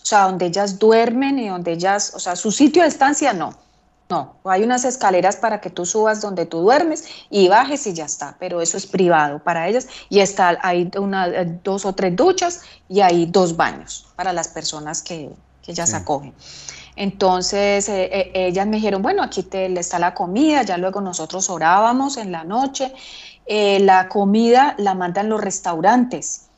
o 0.00 0.06
sea, 0.06 0.22
donde 0.22 0.46
ellas 0.46 0.78
duermen 0.78 1.38
y 1.38 1.48
donde 1.48 1.72
ellas, 1.72 2.12
o 2.14 2.20
sea, 2.20 2.34
su 2.34 2.50
sitio 2.50 2.82
de 2.82 2.88
estancia 2.88 3.32
no 3.32 3.54
no, 4.10 4.34
hay 4.44 4.64
unas 4.64 4.84
escaleras 4.84 5.36
para 5.36 5.60
que 5.60 5.70
tú 5.70 5.86
subas 5.86 6.20
donde 6.20 6.44
tú 6.44 6.58
duermes 6.58 7.04
y 7.30 7.48
bajes 7.48 7.86
y 7.86 7.94
ya 7.94 8.06
está, 8.06 8.36
pero 8.40 8.60
eso 8.60 8.76
es 8.76 8.86
privado 8.86 9.38
para 9.38 9.68
ellas. 9.68 9.86
Y 10.08 10.18
está, 10.18 10.58
hay 10.62 10.90
una, 10.98 11.28
dos 11.62 11.84
o 11.84 11.94
tres 11.94 12.16
duchas 12.16 12.62
y 12.88 13.00
hay 13.00 13.26
dos 13.26 13.56
baños 13.56 14.08
para 14.16 14.32
las 14.32 14.48
personas 14.48 15.02
que, 15.02 15.30
que 15.62 15.70
ellas 15.70 15.94
acogen. 15.94 16.34
Entonces 16.96 17.88
eh, 17.88 18.10
eh, 18.12 18.32
ellas 18.34 18.66
me 18.66 18.76
dijeron, 18.76 19.00
bueno, 19.00 19.22
aquí 19.22 19.44
te, 19.44 19.72
está 19.78 19.98
la 20.00 20.12
comida, 20.12 20.64
ya 20.64 20.76
luego 20.76 21.00
nosotros 21.00 21.48
orábamos 21.48 22.16
en 22.16 22.32
la 22.32 22.42
noche, 22.42 22.92
eh, 23.46 23.78
la 23.80 24.08
comida 24.08 24.74
la 24.76 24.94
mandan 24.94 25.28
los 25.28 25.40
restaurantes 25.40 26.49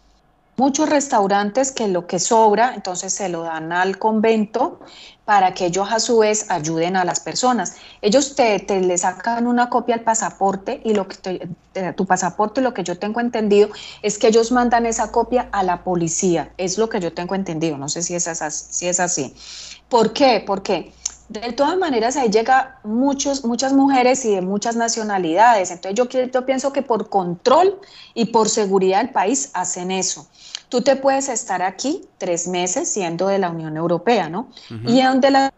muchos 0.63 0.89
restaurantes 0.89 1.73
que 1.73 1.89
lo 1.89 2.07
que 2.07 2.21
sobra, 2.21 2.75
entonces 2.77 3.13
se 3.13 3.29
lo 3.29 3.43
dan 3.43 3.73
al 3.73 3.99
convento 3.99 4.79
para 5.25 5.55
que 5.55 5.67
ellos 5.67 5.89
a 5.91 5.99
su 5.99 6.19
vez 6.19 6.49
ayuden 6.51 6.95
a 6.95 7.05
las 7.05 7.19
personas. 7.19 7.75
Ellos 8.01 8.37
te, 8.37 8.61
te 8.61 8.81
le 8.81 8.97
sacan 8.97 9.49
una 9.49 9.69
copia 9.69 9.97
al 9.97 10.03
pasaporte 10.03 10.81
y 10.85 10.95
lo 10.95 11.09
que 11.09 11.49
tu 11.97 12.07
pasaporte, 12.07 12.61
lo 12.61 12.75
que 12.75 12.85
yo 12.85 12.97
tengo 12.97 13.19
entendido 13.19 13.71
es 14.03 14.19
que 14.19 14.29
ellos 14.29 14.53
mandan 14.53 14.87
esa 14.87 15.11
copia 15.11 15.49
a 15.51 15.65
la 15.65 15.83
policía. 15.83 16.53
Es 16.59 16.79
lo 16.79 16.89
que 16.89 17.01
yo 17.01 17.13
tengo 17.13 17.35
entendido. 17.35 17.77
No 17.77 17.89
sé 17.89 18.03
si 18.03 18.15
es, 18.15 18.29
así, 18.29 18.67
si 18.71 18.87
es 18.87 19.01
así. 19.01 19.35
¿Por 19.89 20.13
qué? 20.13 20.45
Porque 20.47 20.93
de 21.41 21.53
todas 21.53 21.79
maneras 21.79 22.17
ahí 22.17 22.29
llega 22.29 22.79
muchos, 22.85 23.45
muchas 23.45 23.73
mujeres 23.73 24.25
y 24.25 24.35
de 24.35 24.43
muchas 24.43 24.77
nacionalidades. 24.77 25.71
Entonces 25.71 25.97
yo, 25.97 26.09
yo 26.09 26.47
pienso 26.47 26.73
que 26.73 26.83
por 26.83 27.09
control 27.09 27.81
y 28.15 28.27
por 28.27 28.49
seguridad 28.49 28.99
del 28.99 29.11
país 29.11 29.51
hacen 29.55 29.91
eso. 29.91 30.29
Tú 30.69 30.83
te 30.83 30.97
puedes 30.97 31.29
estar 31.29 31.63
aquí 31.63 32.09
tres 32.19 32.47
meses 32.47 32.93
siendo 32.93 33.29
de 33.29 33.39
la 33.39 33.51
Unión 33.51 33.77
Europea, 33.77 34.29
¿no? 34.29 34.51
Y 34.87 35.03
donde 35.03 35.31
las 35.31 35.53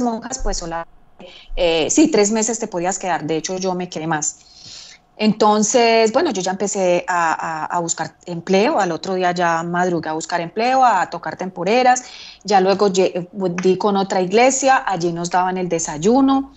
monjas, 0.00 0.38
pues, 0.40 0.58
sola, 0.58 0.86
eh, 1.56 1.88
sí, 1.90 2.10
tres 2.10 2.30
meses 2.30 2.58
te 2.58 2.68
podías 2.68 2.98
quedar. 2.98 3.24
De 3.24 3.36
hecho, 3.36 3.56
yo 3.58 3.74
me 3.74 3.88
quedé 3.88 4.06
más. 4.06 4.38
Entonces, 5.18 6.12
bueno, 6.12 6.30
yo 6.30 6.42
ya 6.42 6.50
empecé 6.50 7.04
a, 7.08 7.78
buscar 7.80 8.14
empleo, 8.26 8.78
al 8.78 8.92
otro 8.92 9.14
día 9.14 9.32
ya 9.32 9.62
madrugué 9.62 10.10
a 10.10 10.12
buscar 10.12 10.40
empleo, 10.42 10.84
a 10.84 11.08
tocar 11.08 11.36
temporeras, 11.36 12.04
ya 12.44 12.60
luego 12.60 12.90
di 12.90 13.78
con 13.78 13.96
otra 13.96 14.20
iglesia, 14.20 14.84
allí 14.86 15.12
nos 15.12 15.30
daban 15.30 15.56
el 15.56 15.70
desayuno, 15.70 16.40
mm. 16.42 16.52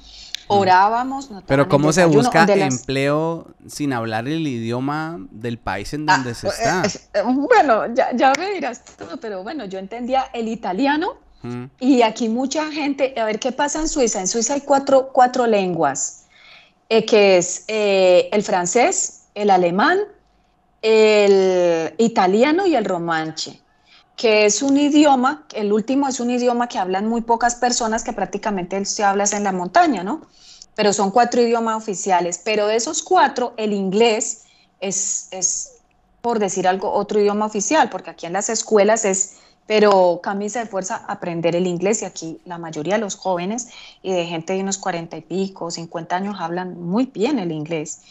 orábamos. 0.47 1.29
Pero 1.45 1.69
¿cómo 1.69 1.93
se 1.93 2.03
busca 2.03 2.43
empleo 2.43 3.47
sin 3.65 3.93
hablar 3.93 4.27
el 4.27 4.45
idioma 4.45 5.19
del 5.31 5.57
país 5.57 5.93
en 5.93 6.05
donde 6.05 6.35
se 6.35 6.49
ah, 6.49 6.83
está? 6.83 7.23
bueno, 7.23 7.93
ya, 7.93 8.33
me 8.37 8.51
dirás 8.51 8.83
todo, 8.97 9.17
pero 9.21 9.41
bueno, 9.41 9.65
yo 9.65 9.79
entendía 9.79 10.25
el 10.33 10.49
italiano 10.49 11.13
mm. 11.43 11.63
y 11.79 12.01
aquí 12.01 12.27
mucha 12.27 12.69
gente, 12.73 13.13
a 13.17 13.23
ver 13.23 13.39
qué 13.39 13.53
pasa 13.53 13.79
en 13.79 13.87
Suiza, 13.87 14.19
en 14.19 14.27
Suiza 14.27 14.55
hay 14.55 14.61
cuatro, 14.61 15.11
cuatro 15.13 15.47
lenguas 15.47 16.18
eh, 16.89 17.05
que 17.05 17.37
es 17.37 17.65
eh, 17.67 18.29
el 18.31 18.43
francés, 18.43 19.25
el 19.35 19.51
alemán, 19.51 19.99
el 20.81 21.93
italiano 21.97 22.65
y 22.65 22.75
el 22.75 22.85
romanche, 22.85 23.61
que 24.15 24.45
es 24.45 24.61
un 24.61 24.75
idioma, 24.75 25.45
el 25.53 25.71
último 25.71 26.07
es 26.07 26.19
un 26.19 26.31
idioma 26.31 26.67
que 26.67 26.79
hablan 26.79 27.07
muy 27.07 27.21
pocas 27.21 27.55
personas, 27.55 28.03
que 28.03 28.11
prácticamente 28.11 28.83
se 28.85 29.03
habla 29.03 29.25
en 29.31 29.43
la 29.43 29.51
montaña, 29.51 30.03
¿no? 30.03 30.21
Pero 30.75 30.91
son 30.91 31.11
cuatro 31.11 31.41
idiomas 31.41 31.77
oficiales, 31.77 32.41
pero 32.43 32.67
de 32.67 32.77
esos 32.77 33.03
cuatro, 33.03 33.53
el 33.57 33.73
inglés 33.73 34.45
es, 34.79 35.27
es 35.31 35.79
por 36.21 36.39
decir 36.39 36.67
algo, 36.67 36.91
otro 36.91 37.19
idioma 37.19 37.45
oficial, 37.45 37.89
porque 37.89 38.09
aquí 38.09 38.25
en 38.25 38.33
las 38.33 38.49
escuelas 38.49 39.05
es 39.05 39.35
pero 39.69 40.19
camisa 40.23 40.61
de 40.61 40.65
fuerza 40.65 41.05
aprender 41.07 41.55
el 41.55 41.67
inglés 41.67 42.01
y 42.01 42.05
aquí 42.05 42.41
la 42.43 42.57
mayoría 42.57 42.95
de 42.95 43.01
los 43.01 43.15
jóvenes 43.15 43.67
y 44.01 44.11
de 44.11 44.25
gente 44.25 44.53
de 44.53 44.61
unos 44.61 44.79
40 44.79 45.15
y 45.17 45.21
pico, 45.21 45.69
50 45.69 46.15
años 46.15 46.37
hablan 46.39 46.81
muy 46.81 47.05
bien 47.05 47.37
el 47.37 47.51
inglés. 47.51 48.01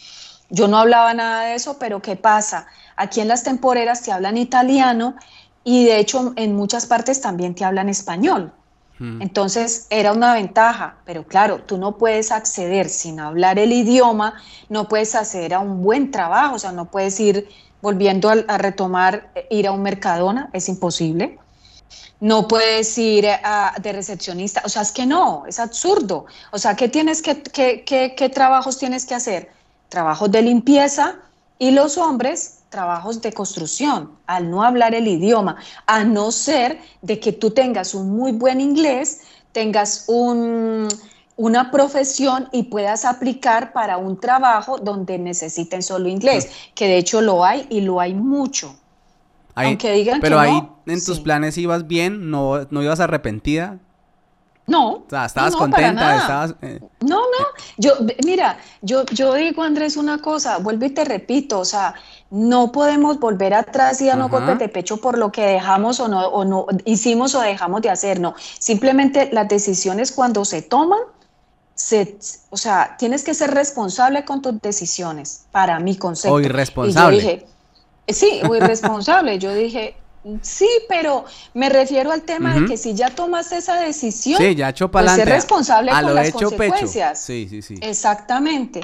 Yo 0.50 0.68
no 0.68 0.78
hablaba 0.78 1.12
nada 1.14 1.46
de 1.46 1.56
eso, 1.56 1.76
pero 1.80 2.00
¿qué 2.00 2.14
pasa? 2.14 2.68
Aquí 2.94 3.20
en 3.20 3.26
las 3.26 3.42
temporeras 3.42 4.02
te 4.02 4.12
hablan 4.12 4.36
italiano 4.36 5.16
y 5.64 5.86
de 5.86 5.98
hecho 5.98 6.32
en 6.36 6.54
muchas 6.54 6.86
partes 6.86 7.20
también 7.20 7.56
te 7.56 7.64
hablan 7.64 7.88
español. 7.88 8.52
Hmm. 9.00 9.20
Entonces 9.20 9.88
era 9.90 10.12
una 10.12 10.34
ventaja, 10.34 10.98
pero 11.04 11.24
claro, 11.24 11.62
tú 11.62 11.76
no 11.76 11.98
puedes 11.98 12.30
acceder 12.30 12.88
sin 12.88 13.18
hablar 13.18 13.58
el 13.58 13.72
idioma, 13.72 14.34
no 14.68 14.86
puedes 14.86 15.16
acceder 15.16 15.54
a 15.54 15.58
un 15.58 15.82
buen 15.82 16.12
trabajo, 16.12 16.54
o 16.54 16.58
sea, 16.60 16.70
no 16.70 16.84
puedes 16.84 17.18
ir 17.18 17.48
volviendo 17.82 18.30
a, 18.30 18.34
a 18.46 18.58
retomar, 18.58 19.32
eh, 19.34 19.48
ir 19.50 19.66
a 19.66 19.72
un 19.72 19.82
mercadona, 19.82 20.50
es 20.52 20.68
imposible 20.68 21.36
no 22.20 22.48
puedes 22.48 22.96
ir 22.98 23.26
de 23.80 23.92
recepcionista, 23.92 24.62
o 24.64 24.68
sea, 24.68 24.82
es 24.82 24.92
que 24.92 25.06
no, 25.06 25.44
es 25.46 25.58
absurdo. 25.58 26.26
O 26.52 26.58
sea, 26.58 26.74
¿qué, 26.74 26.88
tienes 26.88 27.22
que, 27.22 27.42
qué, 27.42 28.30
trabajos 28.32 28.78
tienes 28.78 29.06
que 29.06 29.14
hacer? 29.14 29.50
Trabajos 29.88 30.30
de 30.30 30.42
limpieza 30.42 31.16
y 31.58 31.70
los 31.70 31.96
hombres 31.98 32.54
trabajos 32.68 33.22
de 33.22 33.32
construcción, 33.32 34.10
al 34.26 34.50
no 34.50 34.62
hablar 34.62 34.94
el 34.94 35.08
idioma, 35.08 35.56
a 35.86 36.04
no 36.04 36.30
ser 36.30 36.78
de 37.00 37.18
que 37.18 37.32
tú 37.32 37.50
tengas 37.50 37.94
un 37.94 38.10
muy 38.10 38.32
buen 38.32 38.60
inglés, 38.60 39.22
tengas 39.52 40.04
un, 40.06 40.86
una 41.36 41.70
profesión 41.70 42.48
y 42.52 42.64
puedas 42.64 43.06
aplicar 43.06 43.72
para 43.72 43.96
un 43.96 44.20
trabajo 44.20 44.76
donde 44.76 45.18
necesiten 45.18 45.82
solo 45.82 46.08
inglés, 46.08 46.50
que 46.74 46.88
de 46.88 46.98
hecho 46.98 47.22
lo 47.22 47.44
hay 47.44 47.66
y 47.70 47.80
lo 47.80 48.00
hay 48.00 48.12
mucho. 48.12 48.76
Aunque 49.66 49.92
digan 49.92 50.20
pero 50.20 50.38
ahí 50.38 50.62
en 50.86 51.04
tus 51.04 51.20
planes 51.20 51.58
ibas 51.58 51.86
bien, 51.86 52.30
no, 52.30 52.66
no 52.70 52.82
ibas 52.82 53.00
arrepentida. 53.00 53.78
No. 54.68 54.90
O 54.90 55.06
sea, 55.08 55.24
estabas 55.24 55.56
contenta, 55.56 56.18
estabas... 56.18 56.54
Eh, 56.60 56.78
no, 57.00 57.16
no. 57.16 57.46
Yo, 57.78 57.94
mira, 58.24 58.58
yo, 58.82 59.06
yo 59.06 59.32
digo, 59.32 59.62
Andrés, 59.62 59.96
una 59.96 60.20
cosa, 60.20 60.58
vuelvo 60.58 60.84
y 60.84 60.90
te 60.90 61.06
repito, 61.06 61.58
o 61.60 61.64
sea, 61.64 61.94
no 62.30 62.70
podemos 62.70 63.18
volver 63.18 63.54
atrás 63.54 64.02
y 64.02 64.06
darnos 64.06 64.30
golpes 64.30 64.58
de 64.58 64.68
pecho 64.68 64.98
por 64.98 65.16
lo 65.16 65.32
que 65.32 65.40
dejamos 65.40 66.00
o 66.00 66.08
no, 66.08 66.28
o 66.28 66.44
no 66.44 66.66
hicimos 66.84 67.34
o 67.34 67.40
dejamos 67.40 67.80
de 67.80 67.88
hacer, 67.88 68.20
no. 68.20 68.34
Simplemente 68.58 69.30
las 69.32 69.48
decisiones 69.48 70.12
cuando 70.12 70.44
se 70.44 70.60
toman, 70.60 71.00
se, 71.74 72.18
o 72.50 72.58
sea, 72.58 72.96
tienes 72.98 73.24
que 73.24 73.32
ser 73.32 73.52
responsable 73.52 74.26
con 74.26 74.42
tus 74.42 74.60
decisiones, 74.60 75.46
para 75.50 75.80
mi 75.80 75.96
concepto. 75.96 76.34
O 76.34 76.40
irresponsable. 76.40 77.16
Y 77.16 77.20
yo 77.20 77.26
dije, 77.26 77.46
sí, 78.08 78.40
o 78.48 78.54
irresponsable. 78.54 79.38
yo 79.38 79.54
dije, 79.54 79.96
Sí, 80.42 80.68
pero 80.88 81.24
me 81.54 81.68
refiero 81.68 82.10
al 82.10 82.22
tema 82.22 82.54
de 82.54 82.66
que 82.66 82.76
si 82.76 82.92
ya 82.92 83.10
tomaste 83.10 83.56
esa 83.56 83.80
decisión, 83.80 84.38
sí, 84.38 84.54
ya 84.54 84.72
pues 84.72 85.12
ser 85.12 85.28
responsable 85.28 85.90
con 85.90 86.14
las 86.14 86.32
consecuencias. 86.32 87.20
Sí, 87.20 87.46
sí, 87.48 87.62
sí. 87.62 87.76
Exactamente. 87.80 88.80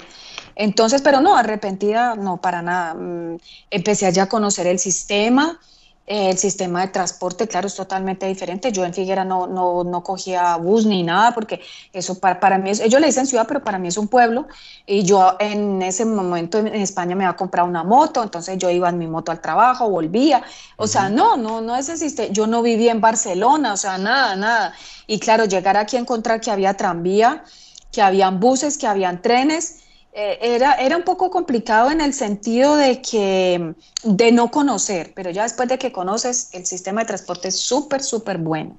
Entonces, 0.57 1.03
pero 1.03 1.21
no, 1.21 1.37
arrepentida, 1.37 2.15
no, 2.15 2.41
para 2.41 2.63
nada. 2.63 2.95
Mm, 2.95 3.39
empecé 3.71 4.11
ya 4.13 4.25
a 4.25 4.29
conocer 4.29 4.69
el 4.69 4.79
sistema, 4.79 5.59
el 6.07 6.37
sistema 6.37 6.83
de 6.83 6.89
transporte, 6.89 7.49
claro, 7.49 7.67
es 7.67 7.75
totalmente 7.75 8.27
diferente. 8.27 8.71
Yo 8.71 8.85
en 8.85 8.93
Figuera 8.93 9.25
no, 9.25 9.47
no, 9.47 9.85
no 9.85 10.03
cogía 10.03 10.57
bus 10.57 10.85
ni 10.85 11.03
nada, 11.03 11.33
porque 11.33 11.63
eso 11.93 12.19
para, 12.19 12.41
para 12.41 12.59
mí 12.59 12.71
es, 12.71 12.81
ellos 12.81 13.01
le 13.01 13.07
dicen 13.07 13.27
ciudad, 13.27 13.47
pero 13.49 13.65
para 13.65 13.79
mí 13.79 13.89
es 13.89 13.97
un 13.97 14.09
pueblo. 14.09 14.47
Y 14.87 15.05
yo 15.05 15.37
en 15.41 15.81
ese 15.81 16.05
momento 16.05 16.59
en 16.59 16.75
España 16.75 17.17
me 17.17 17.25
iba 17.25 17.31
a 17.31 17.37
comprar 17.37 17.67
una 17.67 17.85
moto, 17.85 18.23
entonces 18.23 18.59
yo 18.59 18.69
iba 18.69 18.89
en 18.91 18.99
mi 18.99 19.07
moto 19.07 19.33
al 19.33 19.41
trabajo, 19.41 19.89
volvía. 19.89 20.43
O 20.77 20.87
sea, 20.87 21.09
no, 21.09 21.37
no, 21.37 21.63
no 21.63 21.75
es 21.75 21.89
existe. 21.89 22.31
Yo 22.33 22.47
no 22.47 22.61
vivía 22.61 22.93
en 22.93 23.01
Barcelona, 23.01 23.73
o 23.73 23.77
sea, 23.79 23.97
nada, 23.97 24.37
nada. 24.37 24.75
Y 25.07 25.19
claro, 25.19 25.47
llegar 25.47 25.77
aquí 25.79 25.97
a 25.97 26.01
encontrar 26.01 26.41
que 26.41 26.51
había 26.51 26.75
tranvía, 26.75 27.45
que 27.93 28.03
habían 28.03 28.41
buses, 28.41 28.77
que 28.77 28.87
habían 28.87 29.23
trenes 29.23 29.79
eh, 29.79 29.84
era, 30.15 30.75
era 30.75 30.97
un 30.97 31.03
poco 31.03 31.31
complicado 31.31 31.91
en 31.91 32.01
el 32.01 32.15
sentido 32.15 32.77
de 32.77 33.03
que 33.03 33.75
de 34.05 34.33
no 34.33 34.51
conocer, 34.51 35.13
pero 35.15 35.31
ya 35.31 35.43
después 35.43 35.69
de 35.69 35.77
que 35.77 35.91
conoces, 35.91 36.51
el 36.53 36.65
sistema 36.67 37.01
de 37.01 37.09
transporte 37.09 37.49
es 37.49 37.59
súper, 37.59 38.03
súper 38.03 38.39
bueno. 38.39 38.79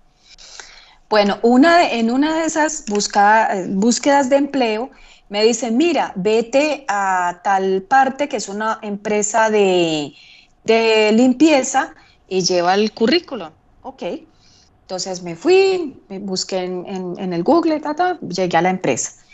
Bueno, 1.09 1.37
una 1.43 1.91
en 1.91 2.09
una 2.09 2.39
de 2.39 2.45
esas 2.45 2.85
búsquedas 2.87 4.29
de 4.29 4.37
empleo 4.37 4.89
me 5.29 5.43
dicen, 5.43 5.77
mira, 5.77 6.13
vete 6.15 6.85
a 6.87 7.41
tal 7.43 7.83
parte 7.83 8.29
que 8.29 8.37
es 8.37 8.47
una 8.47 8.79
empresa 8.81 9.49
de, 9.49 10.13
limpieza 11.13 11.93
y 12.27 12.41
lleva 12.41 12.73
el 12.73 12.91
currículum. 12.93 13.49
Ok. 13.81 14.03
Entonces 14.81 15.21
me 15.21 15.35
fui, 15.35 15.99
me 16.09 16.19
busqué 16.19 16.59
en, 16.59 17.33
el 17.33 17.43
Google, 17.43 17.81
llegué 18.29 18.57
a 18.57 18.61
la 18.61 18.69
empresa. 18.69 19.24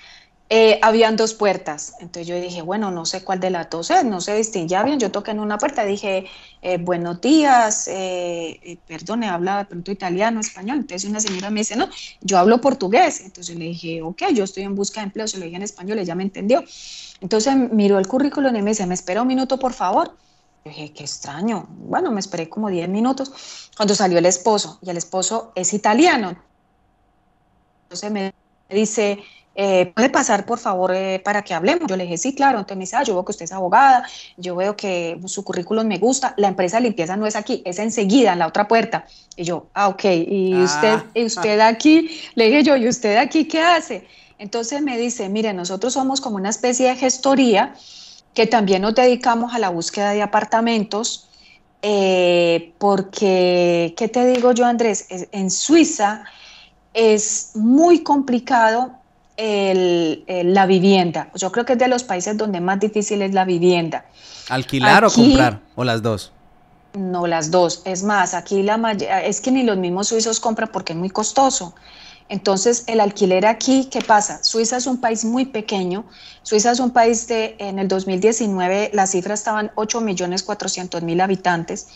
Eh, 0.54 0.80
habían 0.82 1.16
dos 1.16 1.34
puertas. 1.34 1.96
Entonces 2.02 2.28
yo 2.28 2.36
dije, 2.36 2.62
bueno, 2.62 2.92
no 2.92 3.06
sé 3.06 3.24
cuál 3.24 3.40
de 3.40 3.50
las 3.50 3.70
dos 3.70 3.90
es, 3.90 4.04
no 4.04 4.20
se 4.20 4.36
distinguía 4.36 4.84
bien. 4.84 5.00
Yo 5.00 5.10
toqué 5.10 5.32
en 5.32 5.40
una 5.40 5.58
puerta, 5.58 5.86
dije, 5.86 6.26
eh, 6.62 6.78
buenos 6.78 7.22
días, 7.22 7.88
eh, 7.88 8.60
eh 8.62 8.78
perdone, 8.86 9.30
habla 9.30 9.60
de 9.60 9.66
pronto 9.66 9.94
italiano, 9.94 10.42
español. 10.42 10.80
Entonces 10.80 11.10
una 11.10 11.22
señora 11.22 11.50
me 11.52 11.62
dice, 11.62 11.78
no, 11.78 11.88
yo 12.20 12.38
hablo 12.38 12.60
portugués. 12.60 13.22
Entonces 13.22 13.56
le 13.56 13.64
dije, 13.66 14.02
ok, 14.02 14.24
yo 14.34 14.44
estoy 14.44 14.64
en 14.64 14.76
busca 14.76 15.00
de 15.00 15.06
empleo, 15.06 15.26
se 15.26 15.38
lo 15.38 15.46
dije 15.46 15.56
en 15.56 15.64
español, 15.64 16.00
ella 16.00 16.16
me 16.16 16.24
entendió. 16.24 16.62
Entonces 17.22 17.56
miró 17.56 17.98
el 17.98 18.08
currículum 18.08 18.54
y 18.54 18.62
me 18.62 18.72
dice, 18.72 18.86
¿me 18.86 18.94
espera 18.96 19.22
un 19.22 19.30
minuto, 19.30 19.58
por 19.58 19.72
favor? 19.72 20.18
Yo 20.66 20.72
dije, 20.72 20.94
qué 20.94 21.04
extraño. 21.06 21.66
Bueno, 21.70 22.12
me 22.12 22.20
esperé 22.20 22.50
como 22.50 22.70
10 22.70 22.90
minutos 22.90 23.70
cuando 23.78 23.96
salió 23.96 24.18
el 24.18 24.26
esposo 24.26 24.80
y 24.82 24.90
el 24.90 24.98
esposo 24.98 25.54
es 25.56 25.74
italiano. 25.74 26.36
Entonces 27.86 28.12
me 28.12 28.34
dice, 28.70 29.20
eh, 29.54 29.92
¿puede 29.94 30.10
pasar 30.10 30.46
por 30.46 30.60
favor 30.60 30.94
eh, 30.94 31.22
para 31.24 31.42
que 31.42 31.54
hablemos? 31.54 31.90
Yo 31.90 31.98
le 31.98 32.04
dije, 32.04 32.18
sí, 32.18 32.34
claro. 32.34 32.60
Entonces 32.60 32.78
me 32.78 32.84
dice, 32.84 32.96
ah, 32.96 33.04
yo 33.04 33.14
veo 33.16 33.26
que 33.26 33.32
usted 33.32 33.46
es 33.46 33.52
abogada, 33.52 34.08
yo 34.38 34.56
veo 34.56 34.76
que 34.76 35.20
su 35.26 35.44
currículum 35.44 35.86
me 35.86 35.98
gusta, 35.98 36.34
la 36.38 36.48
empresa 36.48 36.78
de 36.78 36.84
limpieza 36.84 37.18
no 37.18 37.28
es 37.28 37.36
aquí, 37.36 37.62
es 37.66 37.78
enseguida, 37.80 38.34
en 38.34 38.40
la 38.40 38.48
otra 38.48 38.68
puerta. 38.68 39.06
Y 39.36 39.44
yo, 39.44 39.68
ah, 39.74 39.90
ok, 39.90 40.06
¿y 40.06 40.54
ah. 40.54 40.64
usted, 40.64 41.00
¿y 41.14 41.26
usted 41.26 41.60
aquí? 41.60 42.22
Le 42.36 42.46
dije 42.46 42.64
yo, 42.64 42.78
¿y 42.78 42.88
usted 42.88 43.18
aquí 43.18 43.46
qué 43.46 43.62
hace? 43.62 44.08
Entonces 44.40 44.82
me 44.82 44.98
dice, 44.98 45.28
mire, 45.30 45.54
nosotros 45.54 45.94
somos 45.94 46.22
como 46.22 46.38
una 46.38 46.50
especie 46.50 46.88
de 46.88 46.96
gestoría 46.96 47.76
que 48.34 48.48
también 48.48 48.82
nos 48.82 48.96
dedicamos 48.96 49.54
a 49.54 49.60
la 49.60 49.70
búsqueda 49.70 50.12
de 50.12 50.22
apartamentos, 50.22 51.28
eh, 51.82 52.74
porque, 52.78 53.94
¿qué 53.98 54.08
te 54.08 54.26
digo 54.28 54.54
yo, 54.54 54.66
Andrés? 54.66 55.08
En 55.32 55.52
Suiza 55.52 56.24
es 56.94 57.52
muy 57.56 58.04
complicado 58.04 59.01
el, 59.42 60.24
la 60.54 60.68
vivienda. 60.68 61.32
Yo 61.34 61.52
creo 61.52 61.66
que 61.66 61.74
es 61.74 61.80
de 61.80 61.88
los 61.88 62.04
países 62.04 62.38
donde 62.38 62.62
más 62.62 62.80
difícil 62.80 63.24
es 63.24 63.34
la 63.34 63.44
vivienda. 63.44 64.06
¿Alquilar 64.50 65.04
o 65.06 65.12
comprar? 65.12 65.60
¿O 65.76 65.84
las 65.84 66.04
dos? 66.04 66.32
No, 66.94 67.26
las 67.26 67.50
dos. 67.50 67.82
Es 67.86 68.04
más, 68.04 68.36
aquí 68.36 68.62
la 68.62 68.76
es 69.24 69.42
que 69.42 69.52
ni 69.52 69.64
los 69.64 69.78
mismos 69.78 70.10
suizos 70.10 70.40
compran 70.40 70.70
porque 70.72 70.94
es 70.94 71.00
muy 71.00 71.10
costoso. 71.10 71.74
Entonces, 72.30 72.84
el 72.88 73.00
alquiler 73.00 73.46
aquí, 73.46 73.90
¿qué 73.92 74.02
pasa? 74.02 74.44
Suiza 74.44 74.78
es 74.78 74.86
un 74.88 75.02
país 75.02 75.26
muy 75.26 75.46
pequeño. 75.46 76.06
Suiza 76.44 76.72
es 76.72 76.80
un 76.80 76.92
país 76.92 77.28
de, 77.28 77.56
en 77.58 77.80
el 77.80 77.88
2019, 77.88 78.92
las 78.94 79.12
cifras 79.12 79.40
estaban 79.40 79.72
8 79.76 80.02
millones 80.02 80.44
400 80.44 81.02
mil 81.02 81.20
habitantes. 81.20 81.88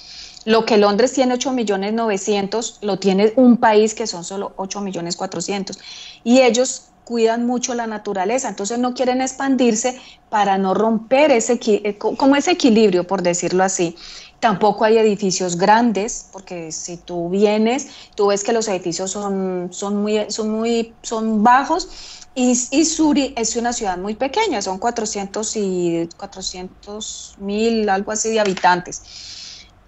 Lo 0.45 0.65
que 0.65 0.77
Londres 0.77 1.13
tiene 1.13 1.35
8 1.35 1.51
millones 1.53 1.93
900, 1.93 2.79
lo 2.81 2.99
tiene 2.99 3.33
un 3.35 3.57
país 3.57 3.93
que 3.93 4.07
son 4.07 4.23
solo 4.23 4.53
8 4.57 4.81
millones 4.81 5.15
400. 5.15 5.79
Y 6.23 6.41
ellos 6.41 6.89
cuidan 7.05 7.45
mucho 7.45 7.73
la 7.75 7.87
naturaleza, 7.87 8.49
entonces 8.49 8.79
no 8.79 8.93
quieren 8.93 9.21
expandirse 9.21 10.01
para 10.29 10.57
no 10.57 10.73
romper 10.73 11.31
ese, 11.31 11.59
eh, 11.65 11.97
como 11.97 12.35
ese 12.35 12.51
equilibrio, 12.51 13.07
por 13.07 13.21
decirlo 13.21 13.63
así. 13.63 13.95
Tampoco 14.39 14.83
hay 14.83 14.97
edificios 14.97 15.55
grandes, 15.55 16.27
porque 16.33 16.71
si 16.71 16.97
tú 16.97 17.29
vienes, 17.29 17.87
tú 18.15 18.27
ves 18.27 18.43
que 18.43 18.51
los 18.51 18.67
edificios 18.67 19.11
son, 19.11 19.69
son, 19.71 20.01
muy, 20.01 20.25
son, 20.29 20.49
muy, 20.49 20.93
son 21.03 21.43
bajos 21.43 21.87
y, 22.35 22.51
y, 22.71 22.85
Suri 22.85 23.33
es 23.37 23.55
una 23.55 23.71
ciudad 23.71 23.97
muy 23.97 24.15
pequeña, 24.15 24.61
son 24.61 24.77
400 24.77 25.55
y 25.55 26.09
400 26.17 27.35
mil, 27.39 27.87
algo 27.87 28.11
así 28.11 28.29
de 28.29 28.41
habitantes. 28.41 29.01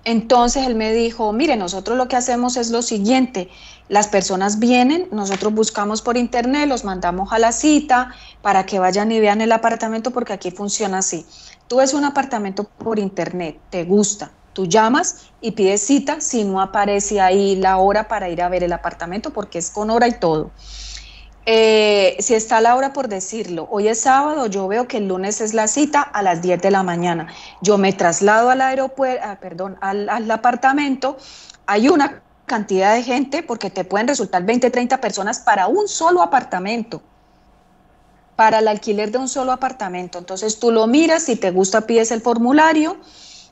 Entonces 0.06 0.66
él 0.66 0.76
me 0.76 0.94
dijo, 0.94 1.34
mire, 1.34 1.58
nosotros 1.58 1.98
lo 1.98 2.08
que 2.08 2.16
hacemos 2.16 2.56
es 2.56 2.72
lo 2.72 2.82
siguiente, 2.82 3.50
las 3.90 4.08
personas 4.08 4.60
vienen, 4.60 5.08
nosotros 5.12 5.54
buscamos 5.54 6.02
por 6.02 6.18
internet, 6.18 6.68
los 6.68 6.84
mandamos 6.84 7.32
a 7.32 7.40
la 7.40 7.52
cita 7.52 8.12
para 8.42 8.66
que 8.66 8.80
vayan 8.80 9.12
y 9.12 9.20
vean 9.20 9.42
el 9.42 9.52
apartamento 9.52 10.12
porque 10.12 10.34
aquí 10.34 10.52
funciona 10.52 11.00
así. 11.00 11.26
Tú 11.68 11.78
ves 11.78 11.94
un 11.94 12.04
apartamento 12.04 12.66
por 12.66 13.00
internet, 13.00 13.58
te 13.70 13.84
gusta, 13.86 14.32
tú 14.54 14.66
llamas 14.66 15.28
y 15.42 15.52
pides 15.52 15.82
cita 15.82 16.20
si 16.20 16.44
no 16.44 16.62
aparece 16.62 17.22
ahí 17.22 17.56
la 17.56 17.78
hora 17.78 18.08
para 18.08 18.30
ir 18.30 18.42
a 18.42 18.50
ver 18.50 18.64
el 18.64 18.74
apartamento 18.74 19.32
porque 19.32 19.60
es 19.60 19.70
con 19.70 19.90
hora 19.90 20.08
y 20.08 20.20
todo. 20.20 20.52
Eh, 21.50 22.18
si 22.20 22.34
está 22.34 22.60
la 22.60 22.76
hora 22.76 22.92
por 22.92 23.08
decirlo, 23.08 23.70
hoy 23.72 23.88
es 23.88 24.02
sábado, 24.02 24.48
yo 24.48 24.68
veo 24.68 24.86
que 24.86 24.98
el 24.98 25.08
lunes 25.08 25.40
es 25.40 25.54
la 25.54 25.70
cita 25.70 26.02
a 26.02 26.22
las 26.22 26.42
10 26.42 26.62
de 26.62 26.72
la 26.72 26.84
mañana. 26.84 27.28
Yo 27.62 27.78
me 27.78 27.94
traslado 27.94 28.50
al 28.50 28.60
aeropuerto, 28.60 29.22
ah, 29.26 29.38
perdón, 29.40 29.78
al, 29.80 30.10
al 30.10 30.30
apartamento, 30.30 31.18
hay 31.66 31.88
una 31.88 32.22
cantidad 32.48 32.96
de 32.96 33.04
gente 33.04 33.44
porque 33.44 33.70
te 33.70 33.84
pueden 33.84 34.08
resultar 34.08 34.44
20, 34.44 34.72
30 34.72 35.00
personas 35.00 35.40
para 35.40 35.68
un 35.68 35.88
solo 35.88 36.24
apartamento, 36.24 37.02
para 38.36 38.60
el 38.60 38.68
alquiler 38.68 39.12
de 39.12 39.20
un 39.20 39.28
solo 39.28 39.52
apartamento. 39.52 40.18
Entonces 40.18 40.58
tú 40.58 40.72
lo 40.72 40.88
miras, 40.88 41.24
si 41.24 41.36
te 41.36 41.52
gusta 41.52 41.82
pides 41.82 42.10
el 42.10 42.22
formulario, 42.22 42.98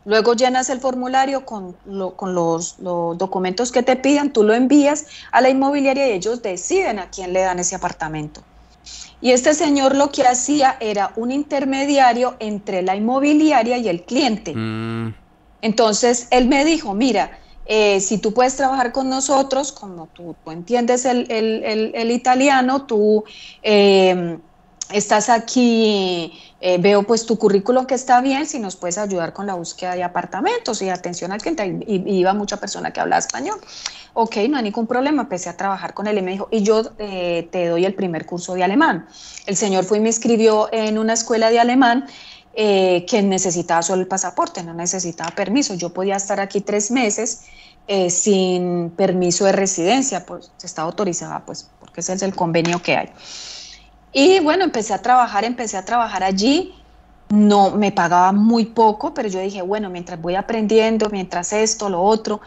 luego 0.05 0.33
llenas 0.33 0.69
el 0.69 0.79
formulario 0.79 1.45
con, 1.45 1.73
con 2.15 2.33
los, 2.33 2.79
los, 2.79 3.17
documentos 3.17 3.71
que 3.71 3.83
te 3.83 3.97
pidan, 3.97 4.31
tú 4.31 4.43
lo 4.43 4.53
envías 4.53 5.05
a 5.31 5.41
la 5.41 5.49
inmobiliaria 5.49 6.07
y 6.07 6.11
ellos 6.13 6.41
deciden 6.41 6.97
a 6.99 7.09
quién 7.11 7.33
le 7.33 7.41
dan 7.41 7.59
ese 7.59 7.75
apartamento. 7.75 8.41
Y 9.19 9.31
este 9.31 9.53
señor 9.53 9.95
lo 9.95 10.11
que 10.11 10.23
hacía 10.23 10.77
era 10.79 11.11
un 11.17 11.31
intermediario 11.31 12.35
entre 12.39 12.81
la 12.81 12.95
inmobiliaria 12.95 13.77
y 13.77 13.89
el 13.89 14.03
cliente. 14.03 14.53
Mm. 14.55 15.15
Entonces 15.61 16.27
él 16.29 16.47
me 16.47 16.63
dijo, 16.63 16.93
mira, 16.93 17.39
eh, 17.65 17.99
si 17.99 18.19
tú 18.19 18.33
puedes 18.33 18.55
trabajar 18.55 18.91
con 18.91 19.09
nosotros, 19.09 19.71
como 19.71 20.07
tú, 20.07 20.35
entiendes 20.47 21.05
el, 21.05 22.11
italiano, 22.11 22.85
tú 22.85 23.23
em, 23.63 24.39
estás 24.91 25.29
aquí, 25.29 26.33
eh, 26.61 26.77
veo 26.77 27.03
pues 27.03 27.25
tu 27.25 27.37
currículum 27.37 27.85
que 27.85 27.95
está 27.95 28.21
bien, 28.21 28.45
si 28.45 28.59
nos 28.59 28.75
puedes 28.75 28.97
ayudar 28.97 29.33
con 29.33 29.47
la 29.47 29.55
búsqueda 29.55 29.95
de 29.95 30.03
apartamentos 30.03 30.81
y 30.81 30.89
atención 30.89 31.31
al 31.31 31.41
cliente. 31.41 31.79
Y, 31.87 32.17
iba 32.19 32.33
mucha 32.33 32.57
persona 32.57 32.91
que 32.93 32.99
hablaba 32.99 33.19
español. 33.19 33.59
Ok, 34.13 34.37
no 34.49 34.57
hay 34.57 34.63
ningún 34.63 34.87
problema, 34.87 35.23
empecé 35.23 35.49
a 35.49 35.57
trabajar 35.57 35.93
con 35.93 36.07
él 36.07 36.17
y 36.17 36.21
me 36.21 36.31
dijo, 36.31 36.47
y 36.51 36.63
yo 36.63 36.83
eh, 36.99 37.49
te 37.51 37.67
doy 37.67 37.85
el 37.85 37.95
primer 37.95 38.25
curso 38.25 38.53
de 38.53 38.63
alemán. 38.63 39.07
El 39.45 39.55
señor 39.55 39.83
fue 39.85 39.97
y 39.97 40.01
me 40.01 40.09
escribió 40.09 40.69
en 40.71 40.97
una 40.97 41.13
escuela 41.13 41.49
de 41.49 41.59
alemán 41.59 42.05
eh, 42.55 43.05
que 43.07 43.21
necesitaba 43.21 43.81
solo 43.81 44.01
el 44.01 44.07
pasaporte, 44.07 44.63
no 44.63 44.73
necesitaba 44.73 45.31
permiso. 45.31 45.73
Yo 45.75 45.89
podía 45.89 46.15
estar 46.15 46.39
aquí 46.39 46.61
tres 46.61 46.91
meses 46.91 47.41
sin 48.09 48.89
permiso 48.89 49.45
de 49.45 49.51
residencia, 49.51 50.25
pues 50.25 50.51
estaba 50.63 50.87
autorizada, 50.87 51.45
pues 51.45 51.69
porque 51.79 52.01
ese 52.01 52.13
es 52.13 52.23
el 52.23 52.33
convenio 52.33 52.81
que 52.81 52.95
hay. 52.95 53.09
Y 54.17 54.39
bueno, 54.39 54.63
empecé 54.63 54.93
a 54.93 55.01
trabajar, 55.01 55.43
empecé 55.43 55.75
a 55.75 55.83
trabajar 55.83 56.23
allí. 56.23 56.73
No, 57.29 57.71
me 57.71 57.91
pagaba 57.91 58.31
muy 58.31 58.65
poco, 58.65 59.13
pero 59.13 59.27
yo 59.27 59.41
dije, 59.41 59.61
bueno, 59.61 59.89
mientras 59.89 60.21
voy 60.21 60.35
aprendiendo, 60.35 61.09
mientras 61.09 61.51
esto, 61.51 61.89
lo 61.89 62.01
otro. 62.01 62.39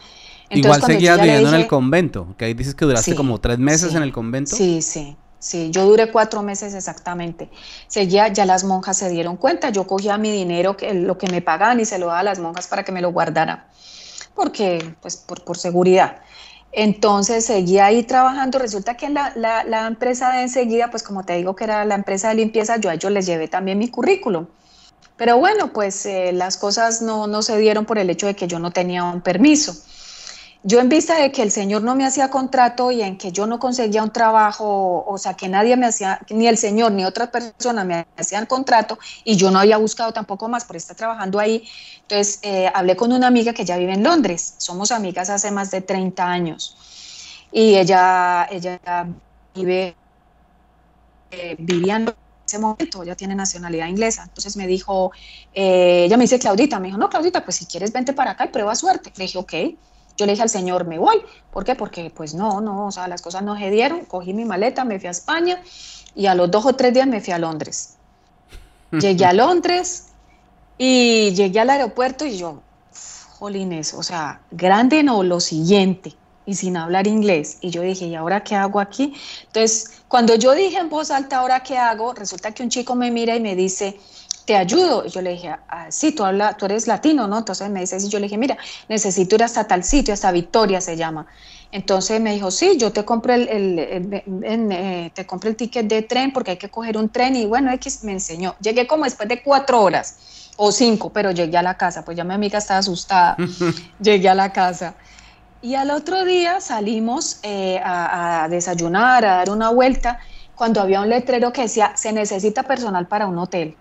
Igual 0.49 0.83
seguías 0.83 1.21
viviendo 1.21 1.51
en 1.51 1.57
el 1.57 1.67
convento, 1.67 2.35
que 2.39 2.47
ahí 2.47 2.55
dices 2.55 2.75
que 2.75 2.87
duraste 2.87 3.15
como 3.15 3.39
tres 3.39 3.59
meses 3.59 3.95
en 3.95 4.03
el 4.03 4.13
convento. 4.13 4.57
Sí, 4.57 4.81
sí, 4.81 5.15
sí, 5.39 5.71
yo 5.71 5.87
duré 5.87 6.11
cuatro 6.11 6.43
meses 6.43 6.75
exactamente. 6.75 7.51
Seguía, 7.87 8.29
ya 8.29 8.45
las 8.45 8.65
monjas 8.65 8.99
se 8.99 9.09
dieron 9.09 9.37
cuenta, 9.37 9.71
yo 9.71 9.87
cogía 9.87 10.19
mi 10.19 10.31
dinero, 10.31 10.77
lo 10.93 11.19
que 11.19 11.29
me 11.29 11.43
pagaban 11.43 11.81
y 11.81 11.85
se 11.85 11.99
lo 11.99 12.07
daba 12.07 12.21
a 12.21 12.25
las 12.25 12.39
monjas 12.39 12.67
para 12.67 12.85
que 12.85 12.93
me 12.93 13.01
lo 13.01 13.13
guardaran, 13.13 13.65
porque, 14.35 14.95
pues, 15.01 15.17
por, 15.17 15.57
seguridad. 15.57 16.19
Entonces 16.73 17.47
seguía 17.47 17.87
ahí 17.87 18.03
trabajando. 18.03 18.59
Resulta 18.59 18.97
que 18.97 19.09
la, 19.09 19.33
la, 19.35 19.87
empresa 19.87 20.31
de 20.33 20.43
enseguida, 20.43 20.91
pues 20.91 21.03
como 21.03 21.25
te 21.25 21.35
digo 21.35 21.57
que 21.57 21.65
era 21.65 21.85
la 21.85 21.95
empresa 21.95 22.29
de 22.29 22.35
limpieza, 22.35 22.77
yo 22.77 22.91
a 22.91 22.95
ellos 22.95 23.11
les 23.11 23.27
llevé 23.27 23.49
también 23.49 23.79
mi 23.79 23.89
currículum. 23.89 24.47
Pero 25.17 25.39
bueno, 25.39 25.73
pues 25.73 26.07
eh, 26.07 26.33
las 26.33 26.57
cosas 26.57 27.03
no, 27.03 27.27
no 27.27 27.43
se 27.43 27.59
dieron 27.59 27.87
por 27.87 27.99
el 27.99 28.11
hecho 28.11 28.27
de 28.27 28.37
que 28.37 28.47
yo 28.47 28.59
no 28.59 28.71
tenía 28.71 29.05
un 29.05 29.21
permiso. 29.21 29.75
Yo 30.63 30.81
en 30.81 30.89
vista 30.89 31.17
de 31.19 31.31
que 31.31 31.43
el 31.43 31.53
señor 31.53 31.83
no 31.83 31.95
me 31.95 32.05
hacía 32.05 32.31
contrato 32.31 32.91
y 32.91 33.01
en 33.03 33.17
que 33.17 33.31
yo 33.33 33.47
no 33.47 33.59
conseguía 33.61 34.03
un 34.03 34.13
trabajo, 34.13 35.05
o 35.07 35.17
sea, 35.17 35.35
que 35.35 35.49
nadie 35.49 35.77
me 35.77 35.87
hacía, 35.87 36.21
ni 36.31 36.49
el 36.49 36.59
señor 36.59 36.93
ni 36.93 37.05
otra 37.05 37.31
persona 37.31 37.85
me 37.85 38.07
hacían 38.17 38.45
contrato 38.47 38.99
y 39.25 39.37
yo 39.37 39.51
no 39.53 39.61
había 39.61 39.79
buscado 39.79 40.13
tampoco 40.13 40.49
más 40.49 40.65
por 40.65 40.77
estar 40.77 40.97
trabajando 40.97 41.39
ahí, 41.39 41.69
entonces 42.03 42.41
eh, 42.43 42.71
hablé 42.75 42.97
con 42.97 43.13
una 43.13 43.29
amiga 43.29 43.53
que 43.53 43.65
ya 43.65 43.77
vive 43.79 43.93
en 43.95 44.03
Londres, 44.03 44.57
somos 44.59 44.91
amigas 44.91 45.31
hace 45.31 45.51
más 45.53 45.71
de 45.71 45.81
30 45.81 46.29
años 46.29 46.77
y 47.53 47.77
ella, 47.77 48.47
ella 48.51 48.81
vive, 49.55 49.97
eh, 51.31 51.57
en 51.59 52.15
ese 52.47 52.59
momento, 52.59 53.03
ella 53.03 53.15
tiene 53.17 53.35
nacionalidad 53.35 53.87
inglesa, 53.89 54.25
entonces 54.25 54.57
me 54.57 54.67
dijo, 54.67 55.13
eh, 55.53 56.05
ella 56.07 56.17
me 56.17 56.25
dice, 56.25 56.39
Claudita, 56.39 56.81
me 56.81 56.89
dijo, 56.89 56.99
no, 56.99 57.09
Claudita, 57.11 57.45
pues 57.45 57.57
si 57.57 57.67
quieres 57.67 57.93
vente 57.93 58.13
para 58.13 58.33
acá 58.33 58.47
y 58.47 58.49
prueba 58.49 58.75
suerte. 58.75 59.13
Le 59.17 59.25
dije, 59.25 59.39
ok. 59.39 59.55
Yo 60.19 60.27
le 60.27 60.33
dije 60.33 60.43
al 60.43 60.51
señor, 60.51 60.85
me 60.85 60.99
voy. 60.99 61.23
¿Por 61.53 61.65
qué? 61.65 61.77
Porque 61.77 62.11
pues 62.15 62.35
no, 62.35 62.61
no, 62.61 62.89
o 62.89 62.93
sea, 62.93 63.07
las 63.07 63.23
cosas 63.23 63.43
no 63.43 63.57
se 63.57 63.71
dieron. 63.71 64.05
Cogí 64.05 64.35
mi 64.35 64.45
maleta, 64.45 64.85
me 64.85 64.99
fui 64.99 65.07
a 65.07 65.13
España 65.13 65.63
y 66.15 66.27
a 66.27 66.35
los 66.35 66.51
dos 66.51 66.67
o 66.67 66.75
tres 66.75 66.93
días 66.93 67.07
me 67.07 67.21
fui 67.21 67.33
a 67.33 67.39
Londres. 67.39 67.95
Llegué 68.91 69.25
a 69.25 69.33
Londres 69.33 70.09
y 70.77 71.35
llegué 71.35 71.61
al 71.61 71.71
aeropuerto 71.71 72.25
y 72.25 72.39
yo, 72.39 72.63
jolines, 73.39 73.95
o 73.95 74.03
sea, 74.03 74.41
grande 74.51 75.03
no, 75.03 75.23
lo 75.23 75.41
siguiente, 75.41 76.15
y 76.47 76.55
sin 76.55 76.77
hablar 76.77 77.07
inglés. 77.07 77.59
Y 77.61 77.71
yo 77.71 77.83
dije, 77.83 78.07
¿y 78.07 78.15
ahora 78.15 78.43
qué 78.43 78.55
hago 78.55 78.81
aquí? 78.81 79.13
Entonces, 79.47 80.03
cuando 80.09 80.37
yo 80.37 80.55
dije 80.55 80.79
en 80.79 80.89
voz 80.89 81.11
alta, 81.11 81.39
¿ahora 81.39 81.61
qué 81.63 81.77
hago? 81.77 82.15
Resulta 82.15 82.53
que 82.53 82.63
un 82.63 82.71
chico 82.71 82.95
me 82.95 83.11
mira 83.11 83.37
y 83.37 83.41
me 83.41 83.57
dice, 83.57 83.99
te 84.49 84.57
ayudo. 84.57 85.05
Y 85.05 85.11
yo 85.11 85.21
le 85.21 85.33
dije, 85.33 85.55
ah, 85.69 85.89
sí, 85.91 86.13
tú, 86.13 86.25
habla, 86.25 86.57
tú 86.57 86.65
eres 86.65 86.87
latino, 86.87 87.29
¿no? 87.29 87.37
Entonces 87.37 87.69
me 87.69 87.81
dice, 87.81 88.01
sí, 88.01 88.09
yo 88.09 88.19
le 88.19 88.25
dije, 88.25 88.39
mira, 88.39 88.57
necesito 88.89 89.35
ir 89.35 89.45
hasta 89.45 89.65
tal 89.65 89.85
sitio, 89.85 90.15
hasta 90.15 90.33
Victoria 90.33 90.81
se 90.81 90.97
llama. 90.97 91.27
Entonces 91.71 92.19
me 92.19 92.33
dijo, 92.33 92.51
sí, 92.51 92.79
yo 92.79 92.91
te 92.91 93.05
compro 93.05 93.35
el, 93.35 93.47
eh, 93.51 95.11
te 95.15 95.27
compro 95.27 95.51
el 95.51 95.57
ticket 95.57 95.87
de 95.87 96.01
tren 96.01 96.33
porque 96.33 96.53
hay 96.53 96.57
que 96.57 96.71
coger 96.71 96.97
un 96.97 97.11
tren 97.11 97.37
y 97.37 97.45
bueno, 97.45 97.71
X 97.73 98.05
me 98.05 98.13
enseñó. 98.13 98.57
Llegué 98.59 98.87
como 98.87 99.05
después 99.05 99.29
de 99.29 99.43
cuatro 99.43 99.83
horas 99.83 100.51
o 100.57 100.73
cinco, 100.73 101.13
pero 101.13 101.31
llegué 101.31 101.59
a 101.59 101.63
la 101.63 101.77
casa, 101.77 102.03
pues 102.03 102.17
ya 102.17 102.25
mi 102.25 102.33
amiga 102.33 102.57
estaba 102.57 102.81
asustada. 102.81 103.37
llegué 104.01 104.31
a 104.31 104.35
la 104.35 104.51
casa. 104.51 104.95
Y 105.61 105.75
al 105.75 105.91
otro 105.91 106.25
día 106.25 106.63
salimos 106.63 107.39
eh, 107.43 107.83
a, 107.85 108.45
a 108.45 108.49
desayunar, 108.49 109.27
a 109.27 109.37
dar 109.37 109.51
una 109.51 109.69
vuelta, 109.69 110.19
cuando 110.55 110.81
había 110.81 111.03
un 111.03 111.11
letrero 111.11 111.53
que 111.53 111.63
decía, 111.63 111.93
se 111.97 112.15
necesita 112.15 112.63
personal 112.63 113.09
para 113.09 113.27
un 113.27 113.37
hotel 113.37 113.77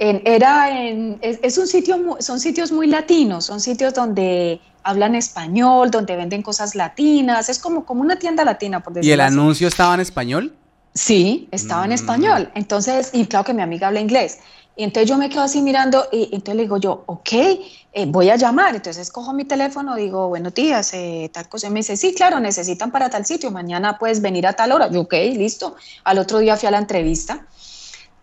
era 0.00 0.80
en, 0.80 1.18
es, 1.20 1.58
un 1.58 1.66
sitio, 1.66 2.16
son 2.20 2.40
sitios 2.40 2.72
muy 2.72 2.86
latinos, 2.86 3.44
son 3.44 3.60
sitios 3.60 3.92
donde 3.92 4.58
hablan 4.82 5.14
español, 5.14 5.90
donde 5.90 6.16
venden 6.16 6.40
cosas 6.40 6.74
latinas, 6.74 7.50
es 7.50 7.58
como, 7.58 7.84
como 7.84 8.00
una 8.00 8.18
tienda 8.18 8.42
latina, 8.42 8.80
por 8.80 8.94
decirlo 8.94 9.10
¿Y 9.10 9.12
el 9.12 9.20
anuncio 9.20 9.68
estaba 9.68 9.92
en 9.94 10.00
español? 10.00 10.54
Sí, 10.94 11.48
estaba 11.50 11.84
en 11.84 11.90
mm. 11.90 11.94
español. 11.94 12.50
Entonces, 12.54 13.10
y 13.12 13.26
claro 13.26 13.44
que 13.44 13.52
mi 13.52 13.60
amiga 13.60 13.88
habla 13.88 14.00
inglés. 14.00 14.38
Y 14.74 14.84
entonces 14.84 15.06
yo 15.10 15.18
me 15.18 15.28
quedo 15.28 15.42
así 15.42 15.60
mirando 15.60 16.06
y, 16.10 16.30
entonces 16.32 16.54
le 16.54 16.62
digo 16.62 16.78
yo, 16.78 17.02
ok, 17.04 17.32
eh, 17.32 18.06
voy 18.06 18.30
a 18.30 18.36
llamar. 18.36 18.74
Entonces 18.74 19.10
cojo 19.12 19.34
mi 19.34 19.44
teléfono, 19.44 19.96
digo, 19.96 20.28
buenos 20.28 20.54
días, 20.54 20.94
eh, 20.94 21.30
tal 21.30 21.46
cosa. 21.46 21.66
Y 21.66 21.70
me 21.70 21.80
dice, 21.80 21.98
sí, 21.98 22.14
claro, 22.14 22.40
necesitan 22.40 22.90
para 22.90 23.10
tal 23.10 23.26
sitio, 23.26 23.50
mañana 23.50 23.98
puedes 23.98 24.22
venir 24.22 24.46
a 24.46 24.54
tal 24.54 24.72
hora. 24.72 24.90
Yo, 24.90 25.02
ok, 25.02 25.12
listo. 25.34 25.76
Al 26.04 26.18
otro 26.18 26.38
día 26.38 26.56
fui 26.56 26.68
a 26.68 26.70
la 26.70 26.78
entrevista 26.78 27.46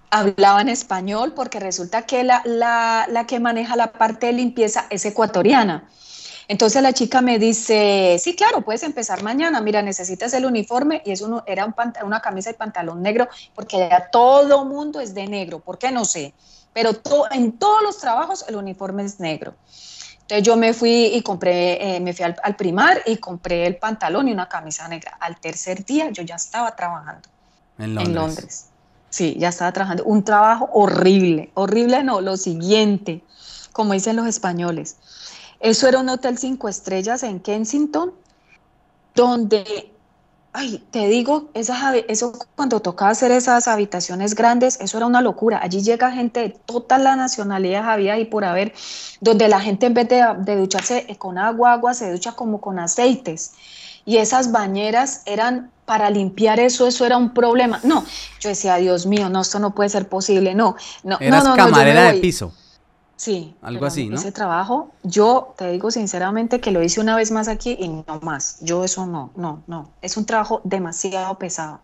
hablaban 0.10 0.70
español 0.70 1.34
porque 1.34 1.60
resulta 1.60 2.03
que 2.03 2.24
la, 2.24 2.41
la, 2.45 3.26
que 3.28 3.39
maneja 3.39 3.76
la 3.76 3.91
parte 3.91 4.28
de 4.28 4.34
limpieza 4.34 4.86
es 4.89 5.05
ecuatoriana. 5.05 5.89
Entonces 6.49 6.82
la 6.82 6.93
chica 6.93 7.22
me 7.22 7.39
dice, 7.39 8.18
sí, 8.20 8.34
claro, 8.36 8.62
puedes 8.62 8.84
empezar 8.84 9.22
mañana, 9.22 9.60
mira, 9.60 9.82
necesitas 9.82 10.34
el 10.34 10.45
uniforme 10.45 11.01
y 11.05 11.12
es 11.12 11.22
uno, 11.22 11.43
era 11.45 11.66
un 11.66 11.76
una 12.05 12.22
camisa 12.22 12.51
y 12.51 12.53
pantalón 12.53 13.01
negro 13.01 13.28
porque 13.53 13.78
ya 13.78 14.10
todo 14.10 14.64
mundo 14.64 15.01
es 15.01 15.14
de 15.14 15.28
negro, 15.28 15.60
¿por 15.60 15.78
qué 15.78 15.91
no 15.91 16.05
sé? 16.05 16.34
Pero 16.72 16.91
en 17.32 17.53
todos 17.53 17.84
los 17.84 17.97
trabajos 17.97 18.45
el 18.47 18.55
uniforme 18.55 19.03
es 19.03 19.20
negro. 19.20 19.55
Entonces 20.22 20.43
yo 20.45 20.55
me 20.55 20.74
fui 20.74 21.05
y 21.14 21.22
compré, 21.22 21.95
eh, 21.95 21.99
me 21.99 22.14
fui 22.14 22.26
al, 22.26 22.55
primar 22.55 23.01
y 23.05 23.18
compré 23.18 23.66
el 23.66 23.78
pantalón 23.78 24.28
y 24.28 24.32
una 24.32 24.47
camisa 24.47 24.88
negra. 24.88 25.18
Al 25.20 25.39
tercer 25.39 25.86
día 25.86 26.10
yo 26.12 26.24
ya 26.24 26.36
estaba 26.36 26.76
trabajando 26.76 27.28
En 27.78 28.14
Londres. 28.14 28.68
Sí, 29.10 29.36
ya 29.39 29.49
estaba 29.49 29.72
trabajando. 29.72 30.03
Un 30.03 30.24
trabajo 30.24 30.70
horrible, 30.74 31.51
horrible 31.53 32.03
no, 32.03 32.22
lo 32.22 32.38
siguiente, 32.38 33.24
como 33.72 33.93
dicen 33.93 34.16
los 34.16 34.28
españoles. 34.28 34.97
Eso 35.60 35.88
era 35.88 35.99
un 35.99 36.10
hotel 36.10 36.38
cinco 36.38 36.70
estrellas 36.70 37.24
en 37.24 37.39
Kensington, 37.39 38.14
donde, 39.16 39.91
ay, 40.53 40.86
te 40.91 41.08
digo, 41.08 41.49
eso 41.53 42.34
cuando 42.55 42.80
tocaba 42.82 43.12
hacer 43.12 43.32
esas 43.32 43.68
habitaciones 43.68 44.36
grandes, 44.36 44.80
eso 44.82 44.97
era 44.97 45.08
una 45.08 45.22
locura. 45.22 45.60
Allí 45.64 45.82
llega 45.82 46.12
gente 46.12 46.41
de 46.41 46.49
toda 46.49 46.99
la 46.99 47.16
nacionalidad, 47.16 47.89
había 47.89 48.20
y 48.20 48.26
por 48.26 48.45
haber, 48.45 48.74
donde 49.22 49.47
la 49.47 49.60
gente 49.60 49.88
en 49.88 49.93
vez 49.95 50.10
de, 50.10 50.24
de 50.39 50.55
ducharse 50.58 51.08
con 51.18 51.38
agua, 51.38 51.74
agua, 51.74 51.93
se 51.93 52.12
ducha 52.12 52.34
como 52.34 52.62
con 52.62 52.78
aceites. 52.78 53.53
Y 54.08 54.20
esas 54.20 54.53
bañeras 54.53 55.22
eran 55.26 55.70
para 55.86 56.10
limpiar 56.10 56.62
eso, 56.62 56.88
eso 56.88 57.05
era 57.05 57.18
un 57.18 57.34
problema. 57.34 57.82
No, 57.84 58.05
yo 58.39 58.47
decía, 58.47 58.78
Dios 58.78 59.05
mío, 59.05 59.28
no, 59.28 59.41
esto 59.41 59.60
no 59.60 59.76
puede 59.76 59.89
ser 59.89 60.08
posible, 60.08 60.55
no, 60.55 60.78
no, 61.03 61.18
Eras 61.20 61.43
no, 61.43 61.49
no, 61.49 61.55
camarera 61.58 62.14
de 62.14 62.20
piso. 62.20 62.53
Sí. 63.18 63.53
Algo 63.62 63.86
así, 63.86 64.08
¿no? 64.08 64.16
Ese 64.16 64.32
trabajo, 64.32 64.91
yo 65.03 65.53
te 65.58 65.70
digo 65.72 65.91
sinceramente 65.91 66.62
que 66.62 66.72
lo 66.72 66.82
hice 66.82 67.01
una 67.01 67.18
vez 67.18 67.32
más 67.32 67.49
aquí 67.49 67.76
y 67.78 67.89
no 67.89 68.22
más. 68.22 68.60
Yo 68.62 68.86
eso 68.86 69.05
no, 69.05 69.32
no, 69.36 69.62
no. 69.68 69.89
Es 70.01 70.16
un 70.16 70.26
trabajo 70.26 70.62
demasiado 70.64 71.38
pesado. 71.38 71.82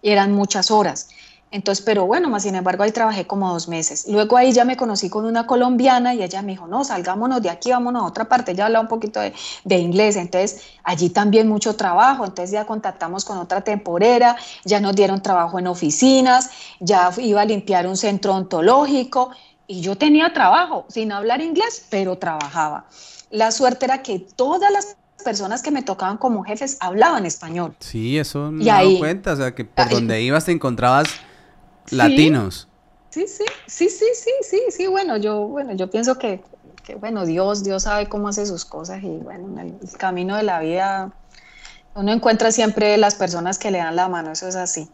Y 0.00 0.12
eran 0.12 0.32
muchas 0.32 0.70
horas. 0.70 1.10
Entonces, 1.52 1.84
pero 1.84 2.06
bueno, 2.06 2.28
más 2.28 2.44
sin 2.44 2.54
embargo 2.54 2.84
ahí 2.84 2.92
trabajé 2.92 3.26
como 3.26 3.52
dos 3.52 3.66
meses. 3.66 4.06
Luego 4.08 4.36
ahí 4.36 4.52
ya 4.52 4.64
me 4.64 4.76
conocí 4.76 5.10
con 5.10 5.24
una 5.24 5.48
colombiana 5.48 6.14
y 6.14 6.22
ella 6.22 6.42
me 6.42 6.52
dijo, 6.52 6.68
no, 6.68 6.84
salgámonos 6.84 7.42
de 7.42 7.50
aquí, 7.50 7.72
vámonos 7.72 8.04
a 8.04 8.06
otra 8.06 8.28
parte. 8.28 8.52
Ella 8.52 8.66
hablaba 8.66 8.82
un 8.82 8.88
poquito 8.88 9.18
de, 9.18 9.32
de, 9.64 9.78
inglés, 9.78 10.14
entonces 10.14 10.62
allí 10.84 11.10
también 11.10 11.48
mucho 11.48 11.74
trabajo. 11.74 12.24
Entonces 12.24 12.52
ya 12.52 12.66
contactamos 12.66 13.24
con 13.24 13.38
otra 13.38 13.62
temporera, 13.62 14.36
ya 14.64 14.78
nos 14.78 14.94
dieron 14.94 15.22
trabajo 15.22 15.58
en 15.58 15.66
oficinas, 15.66 16.50
ya 16.78 17.10
iba 17.18 17.40
a 17.40 17.44
limpiar 17.44 17.88
un 17.88 17.96
centro 17.96 18.34
ontológico 18.34 19.32
y 19.66 19.80
yo 19.80 19.96
tenía 19.96 20.32
trabajo, 20.32 20.84
sin 20.88 21.10
hablar 21.10 21.40
inglés, 21.40 21.86
pero 21.90 22.16
trabajaba. 22.16 22.86
La 23.30 23.50
suerte 23.50 23.86
era 23.86 24.02
que 24.02 24.20
todas 24.20 24.70
las 24.72 24.96
personas 25.24 25.62
que 25.62 25.70
me 25.70 25.82
tocaban 25.82 26.16
como 26.16 26.44
jefes 26.44 26.76
hablaban 26.80 27.26
español. 27.26 27.74
Sí, 27.80 28.18
eso 28.18 28.50
me 28.52 28.64
he 28.64 28.98
cuenta, 28.98 29.32
o 29.32 29.36
sea, 29.36 29.54
que 29.54 29.64
por 29.64 29.88
donde 29.88 30.22
ibas 30.22 30.44
te 30.44 30.52
encontrabas 30.52 31.08
latinos. 31.90 32.68
Sí, 33.10 33.26
sí, 33.26 33.44
sí, 33.66 33.88
sí, 33.88 34.06
sí, 34.14 34.30
sí, 34.42 34.60
sí, 34.70 34.86
bueno, 34.86 35.16
yo, 35.16 35.48
bueno, 35.48 35.72
yo 35.74 35.90
pienso 35.90 36.16
que, 36.16 36.44
que, 36.84 36.94
bueno, 36.94 37.26
Dios, 37.26 37.64
Dios 37.64 37.82
sabe 37.82 38.08
cómo 38.08 38.28
hace 38.28 38.46
sus 38.46 38.64
cosas 38.64 39.02
y 39.02 39.18
bueno, 39.18 39.60
en 39.60 39.80
el 39.82 39.96
camino 39.98 40.36
de 40.36 40.44
la 40.44 40.60
vida 40.60 41.12
uno 41.94 42.12
encuentra 42.12 42.52
siempre 42.52 42.96
las 42.98 43.16
personas 43.16 43.58
que 43.58 43.70
le 43.70 43.78
dan 43.78 43.96
la 43.96 44.08
mano, 44.08 44.32
eso 44.32 44.46
es 44.46 44.54
así. 44.54 44.88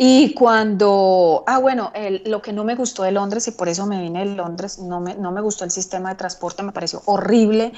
Y 0.00 0.32
cuando, 0.34 1.42
ah, 1.48 1.58
bueno, 1.58 1.92
lo 2.24 2.40
que 2.40 2.52
no 2.52 2.62
me 2.62 2.76
gustó 2.76 3.02
de 3.02 3.10
Londres 3.10 3.48
y 3.48 3.50
por 3.50 3.68
eso 3.68 3.84
me 3.84 4.00
vine 4.00 4.20
de 4.20 4.36
Londres, 4.36 4.78
no 4.78 5.00
me, 5.00 5.16
no 5.16 5.32
me 5.32 5.40
gustó 5.40 5.64
el 5.64 5.72
sistema 5.72 6.10
de 6.10 6.14
transporte, 6.14 6.62
me 6.62 6.70
pareció 6.70 7.02
horrible. 7.06 7.72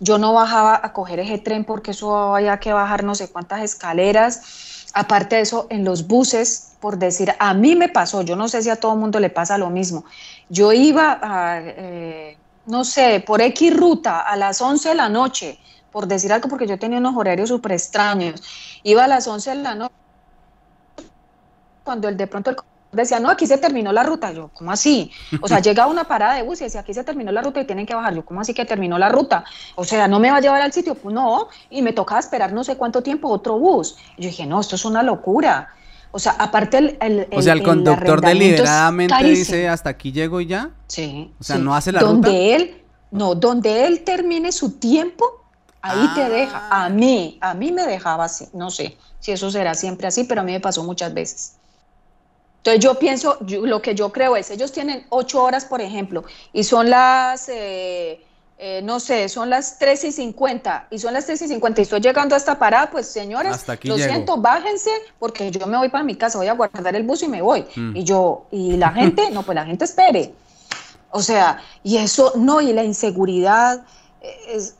Yo 0.00 0.16
no 0.16 0.32
bajaba 0.32 0.80
a 0.82 0.94
coger 0.94 1.20
ese 1.20 1.36
tren 1.36 1.66
porque 1.66 1.90
eso 1.90 2.34
había 2.34 2.58
que 2.60 2.72
bajar 2.72 3.04
no 3.04 3.14
sé 3.14 3.28
cuántas 3.30 3.62
escaleras. 3.62 4.86
Aparte 4.94 5.36
de 5.36 5.42
eso, 5.42 5.66
en 5.68 5.84
los 5.84 6.06
buses, 6.06 6.65
por 6.80 6.98
decir, 6.98 7.32
a 7.38 7.54
mí 7.54 7.74
me 7.76 7.88
pasó, 7.88 8.22
yo 8.22 8.36
no 8.36 8.48
sé 8.48 8.62
si 8.62 8.70
a 8.70 8.76
todo 8.76 8.92
el 8.94 8.98
mundo 8.98 9.20
le 9.20 9.30
pasa 9.30 9.58
lo 9.58 9.70
mismo. 9.70 10.04
Yo 10.48 10.72
iba, 10.72 11.18
a, 11.22 11.60
eh, 11.60 12.36
no 12.66 12.84
sé, 12.84 13.22
por 13.26 13.40
X 13.40 13.76
ruta 13.76 14.20
a 14.20 14.36
las 14.36 14.60
11 14.60 14.90
de 14.90 14.94
la 14.94 15.08
noche, 15.08 15.58
por 15.90 16.06
decir 16.06 16.32
algo, 16.32 16.48
porque 16.48 16.66
yo 16.66 16.78
tenía 16.78 16.98
unos 16.98 17.16
horarios 17.16 17.48
súper 17.48 17.72
extraños. 17.72 18.42
Iba 18.82 19.04
a 19.04 19.08
las 19.08 19.26
11 19.26 19.50
de 19.50 19.56
la 19.56 19.74
noche 19.74 19.94
cuando 21.84 22.08
el 22.08 22.16
de 22.16 22.26
pronto 22.26 22.50
el 22.50 22.56
decía, 22.96 23.20
no, 23.20 23.30
aquí 23.30 23.46
se 23.46 23.58
terminó 23.58 23.92
la 23.92 24.02
ruta. 24.02 24.32
Yo, 24.32 24.50
¿cómo 24.52 24.72
así? 24.72 25.10
O 25.40 25.48
sea, 25.48 25.58
llega 25.62 25.86
una 25.86 26.04
parada 26.04 26.34
de 26.34 26.42
bus 26.42 26.60
y 26.60 26.64
decía, 26.64 26.80
aquí 26.80 26.92
se 26.92 27.04
terminó 27.04 27.30
la 27.30 27.42
ruta 27.42 27.60
y 27.60 27.64
tienen 27.64 27.86
que 27.86 27.94
bajar. 27.94 28.14
Yo, 28.14 28.24
¿cómo 28.24 28.40
así 28.40 28.54
que 28.54 28.64
terminó 28.64 28.98
la 28.98 29.08
ruta? 29.08 29.44
O 29.76 29.84
sea, 29.84 30.08
¿no 30.08 30.18
me 30.18 30.30
va 30.30 30.38
a 30.38 30.40
llevar 30.40 30.62
al 30.62 30.72
sitio? 30.72 30.94
Pues 30.94 31.14
no, 31.14 31.48
y 31.70 31.82
me 31.82 31.92
tocaba 31.92 32.20
esperar 32.20 32.52
no 32.52 32.64
sé 32.64 32.76
cuánto 32.76 33.02
tiempo 33.02 33.28
otro 33.28 33.58
bus. 33.58 33.96
Y 34.16 34.22
yo 34.22 34.28
dije, 34.28 34.46
no, 34.46 34.60
esto 34.60 34.76
es 34.76 34.84
una 34.84 35.02
locura. 35.02 35.74
O 36.16 36.18
sea, 36.18 36.32
aparte 36.32 36.78
el... 36.78 36.96
el 37.02 37.28
o 37.30 37.42
sea, 37.42 37.52
el, 37.52 37.62
conductor 37.62 38.22
deliberadamente 38.22 39.22
dice, 39.22 39.68
hasta 39.68 39.90
aquí 39.90 40.12
llego 40.12 40.40
y 40.40 40.46
ya. 40.46 40.70
Sí. 40.86 41.30
O 41.38 41.44
sea, 41.44 41.58
no 41.58 41.74
hace 41.74 41.92
la 41.92 42.00
donde 42.00 42.30
ruta. 42.30 42.56
Él, 42.56 42.82
no, 43.10 43.34
donde 43.34 43.84
él 43.84 44.02
termine 44.02 44.50
su 44.50 44.78
tiempo, 44.78 45.44
ahí 45.82 46.08
te 46.14 46.26
deja. 46.30 46.68
A 46.70 46.88
mí, 46.88 47.36
a 47.42 47.52
mí 47.52 47.70
me 47.70 47.86
dejaba 47.86 48.24
así. 48.24 48.48
No 48.54 48.70
sé 48.70 48.96
si 49.20 49.32
eso 49.32 49.50
será 49.50 49.74
siempre 49.74 50.06
así, 50.06 50.24
pero 50.24 50.40
a 50.40 50.44
mí 50.44 50.52
me 50.52 50.60
pasó 50.60 50.82
muchas 50.84 51.12
veces. 51.12 51.56
Entonces 52.60 52.82
yo 52.82 52.94
pienso, 52.94 53.36
lo 53.46 53.82
que 53.82 53.94
yo 53.94 54.10
creo 54.10 54.36
es, 54.36 54.50
ellos 54.50 54.72
tienen 54.72 55.04
ocho 55.10 55.42
horas, 55.42 55.66
por 55.66 55.82
ejemplo, 55.82 56.24
y 56.54 56.64
son 56.64 56.88
las, 56.88 57.50
eh, 57.50 58.24
eh, 58.58 58.80
no 58.82 59.00
sé, 59.00 59.28
son 59.28 59.50
las 59.50 59.78
3 59.78 60.04
y 60.04 60.12
50, 60.12 60.88
y 60.90 60.98
son 60.98 61.12
las 61.12 61.26
3 61.26 61.42
y 61.42 61.48
50, 61.48 61.80
y 61.80 61.82
estoy 61.82 62.00
llegando 62.00 62.34
a 62.34 62.38
esta 62.38 62.58
parada, 62.58 62.90
pues 62.90 63.06
señores, 63.06 63.66
lo 63.82 63.98
siento, 63.98 64.38
bájense, 64.38 64.90
porque 65.18 65.50
yo 65.50 65.66
me 65.66 65.76
voy 65.76 65.90
para 65.90 66.04
mi 66.04 66.14
casa, 66.14 66.38
voy 66.38 66.48
a 66.48 66.54
guardar 66.54 66.96
el 66.96 67.02
bus 67.02 67.22
y 67.22 67.28
me 67.28 67.42
voy. 67.42 67.66
Mm. 67.76 67.96
Y 67.96 68.04
yo, 68.04 68.46
y 68.50 68.76
la 68.78 68.90
gente, 68.94 69.30
no, 69.30 69.42
pues 69.42 69.56
la 69.56 69.66
gente 69.66 69.84
espere. 69.84 70.32
O 71.10 71.20
sea, 71.20 71.62
y 71.82 71.98
eso, 71.98 72.32
no, 72.36 72.62
y 72.62 72.72
la 72.72 72.82
inseguridad, 72.82 73.84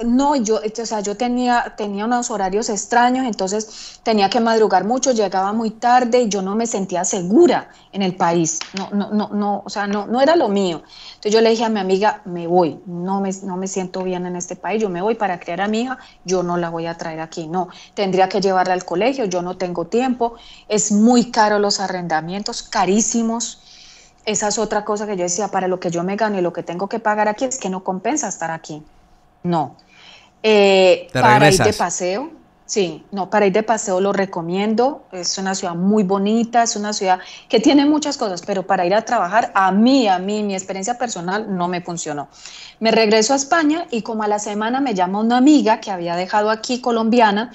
no, 0.05 0.37
yo, 0.37 0.57
o 0.57 0.87
sea, 0.87 1.01
yo 1.01 1.17
tenía, 1.17 1.75
tenía 1.77 2.05
unos 2.05 2.31
horarios 2.31 2.69
extraños, 2.69 3.27
entonces 3.27 4.01
tenía 4.03 4.31
que 4.31 4.41
madrugar 4.41 4.85
mucho, 4.85 5.13
llegaba 5.13 5.53
muy 5.53 5.71
tarde 5.71 6.23
y 6.23 6.29
yo 6.29 6.43
no 6.43 6.55
me 6.55 6.67
sentía 6.67 7.05
segura 7.05 7.69
en 7.93 8.03
el 8.03 8.17
país. 8.17 8.59
No, 8.79 8.91
no, 8.93 9.11
no, 9.11 9.29
no, 9.31 9.63
o 9.65 9.71
sea, 9.71 9.87
no, 9.87 10.07
no 10.07 10.21
era 10.21 10.37
lo 10.37 10.49
mío. 10.49 10.83
Entonces 11.17 11.33
yo 11.33 11.41
le 11.41 11.51
dije 11.51 11.65
a 11.65 11.69
mi 11.69 11.81
amiga, 11.81 12.23
me 12.25 12.47
voy, 12.47 12.81
no 12.87 13.21
me, 13.21 13.31
no 13.43 13.57
me 13.57 13.67
siento 13.67 14.03
bien 14.03 14.27
en 14.27 14.37
este 14.37 14.57
país, 14.57 14.81
yo 14.81 14.89
me 14.89 15.03
voy 15.03 15.15
para 15.15 15.39
criar 15.41 15.61
a 15.61 15.69
mi 15.69 15.83
hija, 15.83 15.99
yo 16.25 16.43
no 16.43 16.57
la 16.57 16.71
voy 16.71 16.87
a 16.87 16.97
traer 16.97 17.21
aquí, 17.21 17.49
no, 17.49 17.69
tendría 17.95 18.29
que 18.29 18.41
llevarla 18.41 18.75
al 18.75 18.85
colegio, 18.85 19.25
yo 19.25 19.43
no 19.43 19.57
tengo 19.57 19.87
tiempo, 19.87 20.37
es 20.69 20.93
muy 20.93 21.31
caro 21.31 21.59
los 21.59 21.81
arrendamientos, 21.81 22.63
carísimos. 22.63 23.63
Esa 24.25 24.49
es 24.49 24.59
otra 24.59 24.85
cosa 24.85 25.07
que 25.07 25.17
yo 25.17 25.23
decía, 25.23 25.49
para 25.49 25.69
lo 25.69 25.79
que 25.79 25.91
yo 25.91 26.03
me 26.03 26.17
gano 26.17 26.39
y 26.39 26.43
lo 26.43 26.53
que 26.53 26.65
tengo 26.65 26.89
que 26.89 26.99
pagar 26.99 27.29
aquí 27.29 27.45
es 27.45 27.59
que 27.59 27.71
no 27.71 27.85
compensa 27.85 28.27
estar 28.29 28.51
aquí. 28.51 28.83
No. 29.47 29.77
Eh, 30.43 31.09
para 31.13 31.51
ir 31.51 31.59
de 31.59 31.73
paseo, 31.73 32.31
sí, 32.67 33.05
no, 33.11 33.31
para 33.31 33.47
ir 33.47 33.53
de 33.53 33.63
paseo 33.63 34.01
lo 34.01 34.13
recomiendo. 34.13 35.05
Es 35.13 35.39
una 35.39 35.55
ciudad 35.55 35.75
muy 35.75 36.03
bonita, 36.03 36.63
es 36.63 36.77
una 36.77 36.93
ciudad 36.93 37.21
que 37.49 37.61
tiene 37.61 37.87
muchas 37.87 38.17
cosas, 38.17 38.43
pero 38.43 38.67
para 38.67 38.85
ir 38.85 38.95
a 38.95 39.05
trabajar, 39.05 39.53
a 39.55 39.71
mí, 39.73 40.09
a 40.09 40.19
mí, 40.19 40.43
mi 40.43 40.55
experiencia 40.55 40.99
personal 40.99 41.57
no 41.57 41.69
me 41.69 41.81
funcionó. 41.81 42.29
Me 42.81 42.91
regreso 42.91 43.33
a 43.33 43.37
España 43.37 43.87
y 43.91 44.03
como 44.03 44.25
a 44.25 44.29
la 44.29 44.39
semana 44.39 44.81
me 44.81 44.95
llama 44.95 45.21
una 45.21 45.39
amiga 45.39 45.81
que 45.81 45.91
había 45.91 46.17
dejado 46.17 46.51
aquí 46.51 46.81
colombiana 46.81 47.53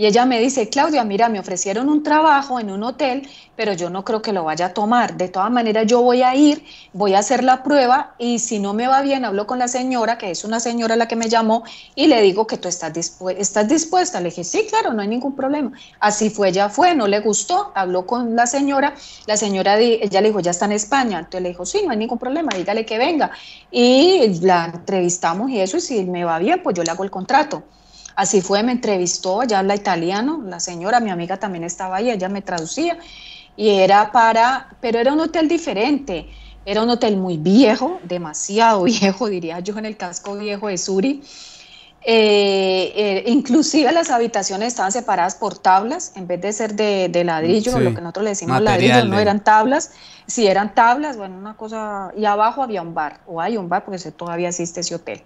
y 0.00 0.06
ella 0.06 0.24
me 0.24 0.40
dice, 0.40 0.70
Claudia, 0.70 1.04
mira, 1.04 1.28
me 1.28 1.38
ofrecieron 1.38 1.90
un 1.90 2.02
trabajo 2.02 2.58
en 2.58 2.70
un 2.70 2.82
hotel, 2.84 3.28
pero 3.54 3.74
yo 3.74 3.90
no 3.90 4.02
creo 4.02 4.22
que 4.22 4.32
lo 4.32 4.44
vaya 4.44 4.64
a 4.64 4.72
tomar. 4.72 5.18
De 5.18 5.28
todas 5.28 5.50
maneras, 5.50 5.86
yo 5.86 6.00
voy 6.00 6.22
a 6.22 6.34
ir, 6.34 6.64
voy 6.94 7.12
a 7.12 7.18
hacer 7.18 7.44
la 7.44 7.62
prueba 7.62 8.14
y 8.16 8.38
si 8.38 8.60
no 8.60 8.72
me 8.72 8.86
va 8.86 9.02
bien, 9.02 9.26
hablo 9.26 9.46
con 9.46 9.58
la 9.58 9.68
señora, 9.68 10.16
que 10.16 10.30
es 10.30 10.42
una 10.42 10.58
señora 10.58 10.96
la 10.96 11.06
que 11.06 11.16
me 11.16 11.28
llamó, 11.28 11.64
y 11.94 12.06
le 12.06 12.22
digo 12.22 12.46
que 12.46 12.56
tú 12.56 12.66
estás, 12.66 12.92
estás 13.36 13.68
dispuesta. 13.68 14.20
Le 14.22 14.30
dije, 14.30 14.42
sí, 14.42 14.66
claro, 14.70 14.94
no 14.94 15.02
hay 15.02 15.08
ningún 15.08 15.36
problema. 15.36 15.72
Así 15.98 16.30
fue, 16.30 16.50
ya 16.50 16.70
fue, 16.70 16.94
no 16.94 17.06
le 17.06 17.20
gustó, 17.20 17.70
habló 17.74 18.06
con 18.06 18.34
la 18.34 18.46
señora, 18.46 18.94
la 19.26 19.36
señora, 19.36 19.78
ella 19.78 20.22
le 20.22 20.28
dijo, 20.28 20.40
ya 20.40 20.52
está 20.52 20.64
en 20.64 20.72
España. 20.72 21.18
Entonces 21.18 21.42
le 21.42 21.50
dijo, 21.50 21.66
sí, 21.66 21.82
no 21.84 21.90
hay 21.90 21.98
ningún 21.98 22.18
problema, 22.18 22.52
dígale 22.56 22.86
que 22.86 22.96
venga. 22.96 23.32
Y 23.70 24.40
la 24.40 24.64
entrevistamos 24.64 25.50
y 25.50 25.60
eso, 25.60 25.76
y 25.76 25.82
si 25.82 26.04
me 26.04 26.24
va 26.24 26.38
bien, 26.38 26.62
pues 26.62 26.74
yo 26.74 26.84
le 26.84 26.90
hago 26.90 27.04
el 27.04 27.10
contrato. 27.10 27.64
Así 28.20 28.42
fue, 28.42 28.62
me 28.62 28.72
entrevistó, 28.72 29.42
ella 29.42 29.60
habla 29.60 29.74
italiano, 29.74 30.42
la 30.44 30.60
señora, 30.60 31.00
mi 31.00 31.08
amiga 31.08 31.38
también 31.38 31.64
estaba 31.64 31.96
ahí, 31.96 32.10
ella 32.10 32.28
me 32.28 32.42
traducía, 32.42 32.98
y 33.56 33.70
era 33.70 34.12
para, 34.12 34.76
pero 34.82 34.98
era 34.98 35.14
un 35.14 35.20
hotel 35.20 35.48
diferente, 35.48 36.28
era 36.66 36.82
un 36.82 36.90
hotel 36.90 37.16
muy 37.16 37.38
viejo, 37.38 37.98
demasiado 38.04 38.82
viejo, 38.84 39.30
diría 39.30 39.60
yo, 39.60 39.78
en 39.78 39.86
el 39.86 39.96
casco 39.96 40.36
viejo 40.36 40.68
de 40.68 40.76
Suri. 40.76 41.22
Eh, 42.02 42.92
eh, 42.94 43.24
inclusive 43.28 43.90
las 43.90 44.10
habitaciones 44.10 44.68
estaban 44.68 44.92
separadas 44.92 45.34
por 45.36 45.56
tablas, 45.56 46.12
en 46.14 46.26
vez 46.26 46.42
de 46.42 46.52
ser 46.52 46.74
de, 46.74 47.24
ladrillo, 47.24 47.80
lo 47.80 47.94
que 47.94 48.02
nosotros 48.02 48.24
le 48.24 48.30
decimos 48.30 48.60
ladrillo, 48.60 49.02
no 49.06 49.18
eran 49.18 49.42
tablas, 49.42 49.92
si 50.26 50.46
eran 50.46 50.74
tablas, 50.74 51.16
bueno, 51.16 51.38
una 51.38 51.56
cosa, 51.56 52.12
y 52.14 52.26
abajo 52.26 52.62
había 52.62 52.82
un 52.82 52.92
bar, 52.92 53.20
o 53.26 53.40
hay 53.40 53.56
un 53.56 53.70
bar, 53.70 53.86
porque 53.86 53.98
todavía 54.10 54.50
existe 54.50 54.80
ese 54.80 54.94
hotel. 54.94 55.22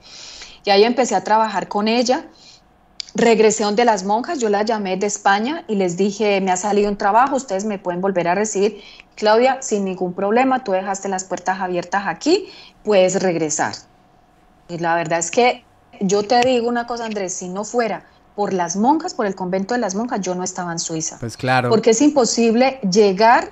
Y 0.65 0.71
ahí 0.71 0.85
empecé 0.85 1.17
a 1.17 1.25
trabajar 1.25 1.67
con 1.67 1.89
ella, 1.89 2.27
Regresé 3.15 3.63
donde 3.63 3.85
las 3.85 4.05
monjas, 4.05 4.41
yo 4.41 4.49
las 4.49 4.65
llamé 4.65 4.97
de 4.97 5.07
España 5.07 5.65
y 5.69 5.77
les 5.77 5.97
dije, 5.97 6.41
me 6.41 6.51
ha 6.51 6.57
salido 6.57 6.91
un 6.91 6.97
trabajo, 6.97 7.37
ustedes 7.37 7.65
me 7.65 7.79
pueden 7.79 8.01
volver 8.01 8.27
a 8.27 8.35
recibir. 8.35 8.83
Claudia, 9.15 9.63
sin 9.63 9.85
ningún 9.85 10.15
problema, 10.15 10.65
tú 10.65 10.73
dejaste 10.73 11.09
las 11.09 11.25
puertas 11.25 11.61
abiertas 11.61 12.05
aquí, 12.07 12.49
puedes 12.83 13.23
regresar. 13.23 13.75
Y 14.69 14.79
la 14.79 14.97
verdad 14.97 15.21
es 15.21 15.31
que 15.31 15.65
yo 16.01 16.25
te 16.25 16.41
digo 16.41 16.69
una 16.69 16.89
cosa, 16.89 17.05
Andrés, 17.05 17.35
si 17.35 17.49
no 17.49 17.65
fuera 17.65 18.05
por 18.35 18.53
las 18.53 18.75
monjas, 18.75 19.15
por 19.15 19.27
el 19.27 19.37
convento 19.37 19.75
de 19.75 19.81
las 19.81 19.95
monjas, 19.95 20.21
yo 20.21 20.35
no 20.35 20.43
estaba 20.43 20.73
en 20.73 20.81
Suiza. 20.81 21.19
Pues 21.21 21.37
claro. 21.37 21.71
Porque 21.71 21.91
es 21.91 22.03
imposible 22.03 22.81
llegar 22.91 23.51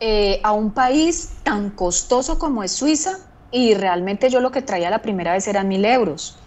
eh, 0.00 0.40
a 0.42 0.50
un 0.50 0.72
país 0.72 1.30
tan 1.44 1.70
costoso 1.70 2.40
como 2.40 2.64
es 2.64 2.72
Suiza 2.72 3.18
y 3.52 3.74
realmente 3.74 4.30
yo 4.30 4.40
lo 4.40 4.50
que 4.50 4.62
traía 4.62 4.90
la 4.90 5.00
primera 5.00 5.32
vez 5.32 5.46
eran 5.46 5.68
mil 5.68 5.84
euros. 5.84 6.38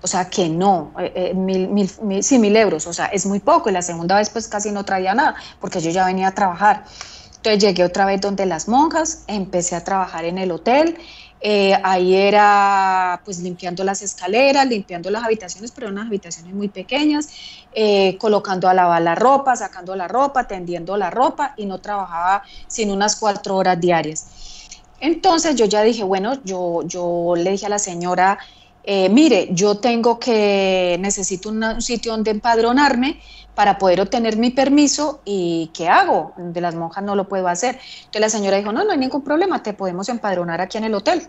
O 0.00 0.06
sea, 0.06 0.30
que 0.30 0.48
no, 0.48 0.92
eh, 0.98 1.12
eh, 1.14 1.34
mil, 1.34 1.68
mil, 1.68 2.22
sí, 2.22 2.38
mil 2.38 2.56
euros, 2.56 2.86
o 2.86 2.92
sea, 2.92 3.06
es 3.06 3.26
muy 3.26 3.40
poco. 3.40 3.68
Y 3.68 3.72
la 3.72 3.82
segunda 3.82 4.16
vez 4.16 4.30
pues 4.30 4.48
casi 4.48 4.70
no 4.70 4.84
traía 4.84 5.14
nada, 5.14 5.34
porque 5.60 5.80
yo 5.80 5.90
ya 5.90 6.06
venía 6.06 6.28
a 6.28 6.34
trabajar. 6.34 6.84
Entonces 7.36 7.62
llegué 7.62 7.84
otra 7.84 8.04
vez 8.04 8.20
donde 8.20 8.46
las 8.46 8.68
monjas, 8.68 9.24
empecé 9.26 9.76
a 9.76 9.84
trabajar 9.84 10.24
en 10.24 10.38
el 10.38 10.50
hotel. 10.50 10.96
Eh, 11.40 11.78
ahí 11.84 12.16
era 12.16 13.20
pues 13.24 13.38
limpiando 13.38 13.84
las 13.84 14.02
escaleras, 14.02 14.66
limpiando 14.66 15.08
las 15.10 15.22
habitaciones, 15.22 15.70
pero 15.70 15.88
unas 15.88 16.06
habitaciones 16.06 16.52
muy 16.52 16.68
pequeñas, 16.68 17.28
colocando 18.18 18.68
a 18.68 18.74
lavar 18.74 19.02
la 19.02 19.14
ropa, 19.14 19.54
sacando 19.54 19.94
la 19.94 20.08
ropa, 20.08 20.48
tendiendo 20.48 20.96
la 20.96 21.10
ropa 21.10 21.54
y 21.56 21.66
no 21.66 21.78
trabajaba 21.78 22.42
sin 22.66 22.90
unas 22.90 23.14
cuatro 23.16 23.56
horas 23.56 23.80
diarias. 23.80 24.26
Entonces 25.00 25.54
yo 25.56 25.66
ya 25.66 25.82
dije, 25.82 26.02
bueno, 26.02 26.42
yo, 26.44 26.82
yo 26.84 27.34
le 27.36 27.52
dije 27.52 27.66
a 27.66 27.68
la 27.68 27.78
señora, 27.78 28.38
eh, 28.90 29.10
mire, 29.10 29.50
yo 29.52 29.74
tengo 29.74 30.18
que, 30.18 30.96
necesito 30.98 31.50
un 31.50 31.82
sitio 31.82 32.12
donde 32.12 32.30
empadronarme 32.30 33.20
para 33.54 33.76
poder 33.76 34.00
obtener 34.00 34.38
mi 34.38 34.48
permiso 34.48 35.20
y 35.26 35.70
¿qué 35.74 35.90
hago? 35.90 36.32
De 36.38 36.62
las 36.62 36.74
monjas 36.74 37.04
no 37.04 37.14
lo 37.14 37.28
puedo 37.28 37.48
hacer. 37.48 37.78
Entonces 37.98 38.20
la 38.22 38.30
señora 38.30 38.56
dijo, 38.56 38.72
no, 38.72 38.84
no 38.84 38.92
hay 38.92 38.96
ningún 38.96 39.22
problema, 39.22 39.62
te 39.62 39.74
podemos 39.74 40.08
empadronar 40.08 40.62
aquí 40.62 40.78
en 40.78 40.84
el 40.84 40.94
hotel. 40.94 41.20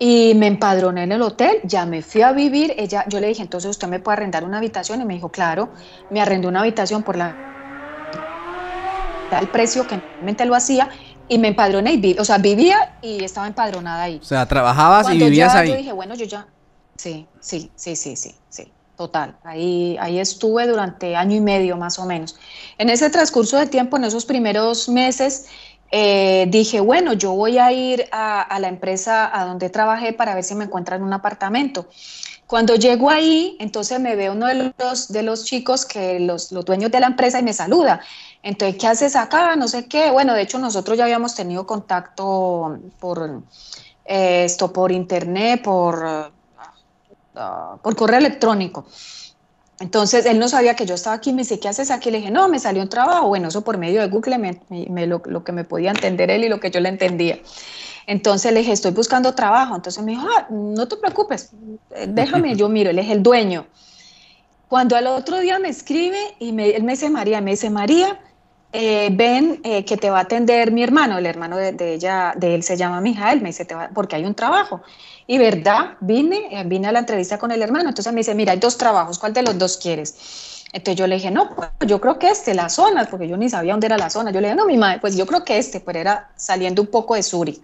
Y 0.00 0.34
me 0.34 0.48
empadroné 0.48 1.04
en 1.04 1.12
el 1.12 1.22
hotel, 1.22 1.60
ya 1.62 1.86
me 1.86 2.02
fui 2.02 2.22
a 2.22 2.32
vivir, 2.32 2.74
ella, 2.76 3.04
yo 3.08 3.20
le 3.20 3.28
dije, 3.28 3.42
entonces 3.42 3.70
usted 3.70 3.86
me 3.86 4.00
puede 4.00 4.16
arrendar 4.16 4.42
una 4.42 4.58
habitación 4.58 5.00
y 5.00 5.04
me 5.04 5.14
dijo, 5.14 5.28
claro, 5.28 5.68
me 6.10 6.20
arrendó 6.20 6.48
una 6.48 6.62
habitación 6.62 7.04
por 7.04 7.14
la 7.16 7.48
el 9.36 9.48
precio 9.48 9.86
que 9.86 9.96
normalmente 9.98 10.46
lo 10.46 10.54
hacía 10.54 10.88
y 11.28 11.38
me 11.38 11.48
empadroné 11.48 11.94
y 11.94 12.16
o 12.18 12.24
sea, 12.24 12.38
vivía 12.38 12.96
y 13.02 13.22
estaba 13.24 13.46
empadronada 13.46 14.04
ahí. 14.04 14.18
O 14.22 14.24
sea, 14.24 14.46
trabajabas 14.46 15.12
y 15.12 15.18
vivías 15.18 15.54
ahí. 15.54 15.70
Yo 15.70 15.76
dije, 15.76 15.92
bueno, 15.92 16.14
yo 16.14 16.24
ya, 16.24 16.46
sí, 16.96 17.26
sí, 17.40 17.70
sí, 17.76 17.96
sí, 17.96 18.16
sí, 18.16 18.34
sí, 18.48 18.72
total. 18.96 19.36
Ahí, 19.44 19.96
ahí 20.00 20.18
estuve 20.18 20.66
durante 20.66 21.16
año 21.16 21.36
y 21.36 21.40
medio 21.40 21.76
más 21.76 21.98
o 21.98 22.06
menos. 22.06 22.36
En 22.78 22.90
ese 22.90 23.10
transcurso 23.10 23.58
de 23.58 23.66
tiempo, 23.66 23.96
en 23.96 24.04
esos 24.04 24.24
primeros 24.24 24.88
meses, 24.88 25.46
eh, 25.90 26.46
dije, 26.48 26.80
bueno, 26.80 27.14
yo 27.14 27.32
voy 27.32 27.58
a 27.58 27.72
ir 27.72 28.06
a, 28.12 28.58
la 28.60 28.68
empresa 28.68 29.30
a 29.32 29.46
donde 29.46 29.70
trabajé 29.70 30.12
para 30.12 30.34
ver 30.34 30.44
si 30.44 30.54
me 30.54 30.64
encuentran 30.64 31.02
un 31.02 31.12
apartamento. 31.12 31.88
Cuando 32.48 32.76
llego 32.76 33.10
ahí, 33.10 33.58
entonces 33.60 34.00
me 34.00 34.16
ve 34.16 34.30
uno 34.30 34.46
de 34.46 34.72
los, 34.78 35.08
de 35.08 35.22
los 35.22 35.44
chicos, 35.44 35.84
que 35.84 36.18
los, 36.18 36.50
los 36.50 36.64
dueños 36.64 36.90
de 36.90 36.98
la 36.98 37.06
empresa, 37.06 37.38
y 37.38 37.42
me 37.42 37.52
saluda. 37.52 38.00
Entonces, 38.42 38.80
¿qué 38.80 38.86
haces 38.86 39.16
acá? 39.16 39.54
No 39.54 39.68
sé 39.68 39.86
qué. 39.86 40.10
Bueno, 40.10 40.32
de 40.32 40.42
hecho, 40.42 40.58
nosotros 40.58 40.96
ya 40.96 41.04
habíamos 41.04 41.34
tenido 41.34 41.66
contacto 41.66 42.78
por 42.98 43.42
eh, 44.06 44.44
esto, 44.44 44.72
por 44.72 44.90
internet, 44.90 45.62
por, 45.62 46.32
ah, 47.36 47.76
por 47.82 47.94
correo 47.94 48.18
electrónico. 48.18 48.86
Entonces 49.80 50.24
él 50.24 50.38
no 50.38 50.48
sabía 50.48 50.74
que 50.74 50.86
yo 50.86 50.94
estaba 50.94 51.16
aquí, 51.16 51.32
me 51.32 51.42
dice, 51.42 51.60
¿qué 51.60 51.68
haces 51.68 51.90
aquí? 51.90 52.10
Le 52.10 52.18
dije, 52.18 52.30
no, 52.30 52.48
me 52.48 52.58
salió 52.58 52.82
un 52.82 52.88
trabajo. 52.88 53.28
Bueno, 53.28 53.48
eso 53.48 53.62
por 53.62 53.76
medio 53.76 54.00
de 54.00 54.08
Google, 54.08 54.38
me, 54.38 55.06
lo, 55.06 55.22
que 55.22 55.52
me 55.52 55.64
podía 55.64 55.90
entender 55.90 56.30
él 56.30 56.44
y 56.44 56.48
lo 56.48 56.58
que 56.58 56.70
yo 56.70 56.80
le 56.80 56.88
entendía. 56.88 57.38
Entonces 58.08 58.50
le 58.54 58.60
dije, 58.60 58.72
estoy 58.72 58.92
buscando 58.92 59.34
trabajo. 59.34 59.76
Entonces 59.76 60.02
me 60.02 60.12
dijo, 60.12 60.26
ah, 60.34 60.46
no 60.48 60.88
te 60.88 60.96
preocupes, 60.96 61.50
eh, 61.94 62.06
déjame, 62.08 62.56
yo 62.56 62.70
miro, 62.70 62.88
él 62.88 62.98
es 62.98 63.10
el 63.10 63.22
dueño. 63.22 63.66
Cuando 64.66 64.96
al 64.96 65.06
otro 65.08 65.38
día 65.40 65.58
me 65.58 65.68
escribe 65.68 66.18
y 66.38 66.52
me, 66.52 66.70
él 66.70 66.84
me 66.84 66.92
dice, 66.92 67.10
María, 67.10 67.42
me 67.42 67.50
dice, 67.50 67.68
María, 67.68 68.18
eh, 68.72 69.10
ven 69.12 69.60
eh, 69.62 69.84
que 69.84 69.98
te 69.98 70.08
va 70.08 70.20
a 70.20 70.22
atender 70.22 70.72
mi 70.72 70.82
hermano, 70.82 71.18
el 71.18 71.26
hermano 71.26 71.58
de, 71.58 71.94
ella, 71.94 72.32
de 72.34 72.54
él 72.54 72.62
se 72.62 72.78
llama 72.78 73.02
Mijael, 73.02 73.42
me 73.42 73.50
dice, 73.50 73.66
te 73.66 73.74
va, 73.74 73.90
porque 73.92 74.16
hay 74.16 74.24
un 74.24 74.34
trabajo. 74.34 74.80
Y 75.26 75.36
verdad, 75.36 75.98
vine, 76.00 76.48
eh, 76.50 76.64
vine 76.64 76.88
a 76.88 76.92
la 76.92 77.00
entrevista 77.00 77.38
con 77.38 77.50
el 77.50 77.60
hermano, 77.60 77.90
entonces 77.90 78.10
me 78.14 78.20
dice, 78.20 78.34
mira, 78.34 78.52
hay 78.52 78.58
dos 78.58 78.78
trabajos, 78.78 79.18
¿cuál 79.18 79.34
de 79.34 79.42
los 79.42 79.58
dos 79.58 79.76
quieres? 79.76 80.64
Entonces 80.72 80.96
yo 80.96 81.06
le 81.06 81.16
dije, 81.16 81.30
no, 81.30 81.54
pues 81.54 81.70
yo 81.86 82.00
creo 82.00 82.18
que 82.18 82.30
este, 82.30 82.54
la 82.54 82.70
zona, 82.70 83.04
porque 83.04 83.28
yo 83.28 83.36
ni 83.36 83.50
sabía 83.50 83.74
dónde 83.74 83.86
era 83.86 83.98
la 83.98 84.08
zona. 84.08 84.30
Yo 84.30 84.40
le 84.40 84.48
dije, 84.48 84.56
no, 84.56 84.64
mi 84.64 84.78
madre, 84.78 84.98
pues 85.00 85.14
yo 85.16 85.26
creo 85.26 85.44
que 85.44 85.58
este, 85.58 85.80
pero 85.80 85.98
era 85.98 86.30
saliendo 86.36 86.80
un 86.80 86.88
poco 86.88 87.14
de 87.14 87.22
Suri. 87.22 87.62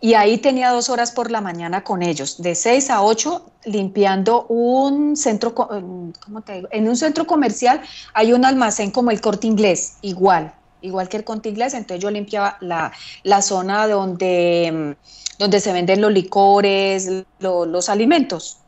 Y 0.00 0.14
ahí 0.14 0.38
tenía 0.38 0.70
dos 0.70 0.90
horas 0.90 1.10
por 1.10 1.30
la 1.30 1.40
mañana 1.40 1.82
con 1.82 2.02
ellos, 2.02 2.42
de 2.42 2.54
seis 2.54 2.90
a 2.90 3.02
ocho, 3.02 3.46
limpiando 3.64 4.46
un 4.48 5.16
centro, 5.16 5.54
¿cómo 5.54 6.40
te 6.44 6.52
digo? 6.52 6.68
En 6.70 6.86
un 6.88 6.96
centro 6.96 7.26
comercial 7.26 7.80
hay 8.12 8.32
un 8.32 8.44
almacén 8.44 8.90
como 8.90 9.10
el 9.10 9.20
corte 9.20 9.46
inglés, 9.46 9.96
igual, 10.02 10.54
igual 10.82 11.08
que 11.08 11.16
el 11.16 11.24
corte 11.24 11.48
inglés. 11.48 11.72
Entonces 11.72 12.02
yo 12.02 12.10
limpiaba 12.10 12.58
la, 12.60 12.92
la 13.22 13.40
zona 13.40 13.88
donde 13.88 14.96
donde 15.38 15.60
se 15.60 15.72
venden 15.72 16.00
los 16.00 16.12
licores, 16.12 17.24
los 17.38 17.88
alimentos. 17.88 18.58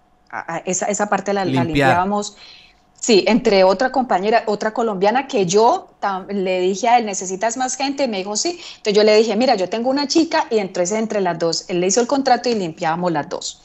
esa, 0.64 0.86
esa, 0.86 1.08
parte 1.08 1.32
la, 1.32 1.44
limpiábamos. 1.44 2.36
Sí, 3.00 3.24
entre 3.28 3.62
otra 3.64 3.92
compañera, 3.92 4.42
otra 4.46 4.72
colombiana 4.72 5.28
que 5.28 5.46
yo 5.46 5.88
le 6.28 6.60
dije 6.60 6.88
a 6.88 6.98
él, 6.98 7.06
¿necesitas 7.06 7.56
más 7.56 7.76
gente? 7.76 8.04
Y 8.04 8.08
me 8.08 8.18
dijo, 8.18 8.36
sí. 8.36 8.60
Entonces 8.76 8.94
yo 8.94 9.04
le 9.04 9.16
dije, 9.16 9.36
mira, 9.36 9.54
yo 9.54 9.68
tengo 9.68 9.88
una 9.88 10.08
chica 10.08 10.46
y 10.50 10.58
entonces 10.58 10.98
entre 10.98 11.20
las 11.20 11.38
dos, 11.38 11.64
él 11.68 11.80
le 11.80 11.86
hizo 11.86 12.00
el 12.00 12.06
contrato 12.06 12.48
y 12.48 12.54
limpiábamos 12.54 13.12
las 13.12 13.28
dos. 13.28 13.62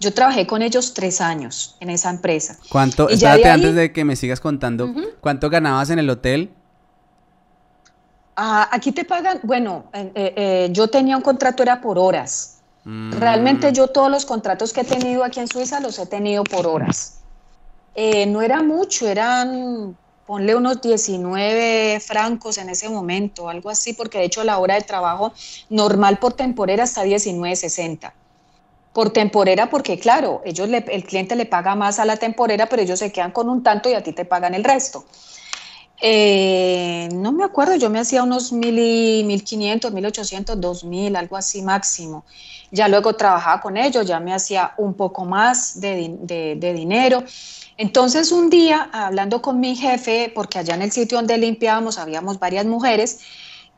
Yo 0.00 0.12
trabajé 0.12 0.48
con 0.48 0.62
ellos 0.62 0.94
tres 0.94 1.20
años 1.20 1.76
en 1.78 1.88
esa 1.88 2.10
empresa. 2.10 2.58
¿Cuánto, 2.68 3.08
espérate 3.08 3.48
antes 3.48 3.74
de 3.76 3.92
que 3.92 4.04
me 4.04 4.16
sigas 4.16 4.40
contando, 4.40 4.92
¿cuánto 5.20 5.48
ganabas 5.48 5.90
en 5.90 6.00
el 6.00 6.10
hotel? 6.10 6.50
Ah, 8.34 8.68
aquí 8.72 8.90
te 8.90 9.04
pagan, 9.04 9.38
bueno, 9.44 9.84
eh, 9.92 10.10
eh, 10.14 10.68
yo 10.72 10.88
tenía 10.88 11.16
un 11.16 11.22
contrato, 11.22 11.62
era 11.62 11.80
por 11.80 11.98
horas. 11.98 12.58
Mm. 12.84 13.12
Realmente 13.12 13.72
yo 13.72 13.86
todos 13.88 14.10
los 14.10 14.26
contratos 14.26 14.72
que 14.72 14.80
he 14.80 14.84
tenido 14.84 15.22
aquí 15.22 15.38
en 15.38 15.46
Suiza 15.46 15.78
los 15.78 15.98
he 16.00 16.06
tenido 16.06 16.42
por 16.42 16.66
horas. 16.66 17.21
Eh, 17.94 18.26
no 18.26 18.40
era 18.42 18.62
mucho, 18.62 19.06
eran, 19.06 19.98
ponle 20.24 20.54
unos 20.54 20.80
19 20.80 22.00
francos 22.00 22.56
en 22.58 22.70
ese 22.70 22.88
momento, 22.88 23.48
algo 23.48 23.68
así, 23.70 23.92
porque 23.92 24.18
de 24.18 24.24
hecho 24.24 24.44
la 24.44 24.58
hora 24.58 24.76
de 24.76 24.82
trabajo 24.82 25.32
normal 25.68 26.18
por 26.18 26.32
temporera 26.34 26.84
está 26.84 27.04
19.60. 27.04 28.14
Por 28.92 29.10
temporera, 29.10 29.70
porque 29.70 29.98
claro, 29.98 30.42
ellos 30.44 30.68
el 30.70 31.04
cliente 31.04 31.36
le 31.36 31.46
paga 31.46 31.74
más 31.74 31.98
a 31.98 32.04
la 32.04 32.16
temporera, 32.18 32.68
pero 32.68 32.82
ellos 32.82 32.98
se 32.98 33.12
quedan 33.12 33.32
con 33.32 33.48
un 33.48 33.62
tanto 33.62 33.88
y 33.90 33.94
a 33.94 34.02
ti 34.02 34.12
te 34.12 34.24
pagan 34.24 34.54
el 34.54 34.64
resto. 34.64 35.04
Eh, 36.00 37.08
no 37.12 37.32
me 37.32 37.44
acuerdo, 37.44 37.76
yo 37.76 37.88
me 37.88 38.00
hacía 38.00 38.22
unos 38.24 38.52
mil 38.52 38.78
y 38.78 39.22
mil 39.24 39.44
quinientos, 39.44 39.92
mil 39.92 40.04
ochocientos, 40.04 40.60
dos 40.60 40.84
mil, 40.84 41.14
algo 41.16 41.36
así 41.36 41.62
máximo. 41.62 42.24
Ya 42.70 42.88
luego 42.88 43.14
trabajaba 43.14 43.60
con 43.60 43.76
ellos, 43.76 44.06
ya 44.06 44.18
me 44.20 44.34
hacía 44.34 44.74
un 44.78 44.94
poco 44.94 45.24
más 45.24 45.80
de, 45.80 46.16
de 46.58 46.72
dinero. 46.72 47.22
Entonces 47.76 48.32
un 48.32 48.50
día, 48.50 48.90
hablando 48.92 49.42
con 49.42 49.60
mi 49.60 49.76
jefe, 49.76 50.30
porque 50.34 50.58
allá 50.58 50.74
en 50.74 50.82
el 50.82 50.92
sitio 50.92 51.18
donde 51.18 51.38
limpiábamos 51.38 51.98
habíamos 51.98 52.38
varias 52.38 52.66
mujeres, 52.66 53.20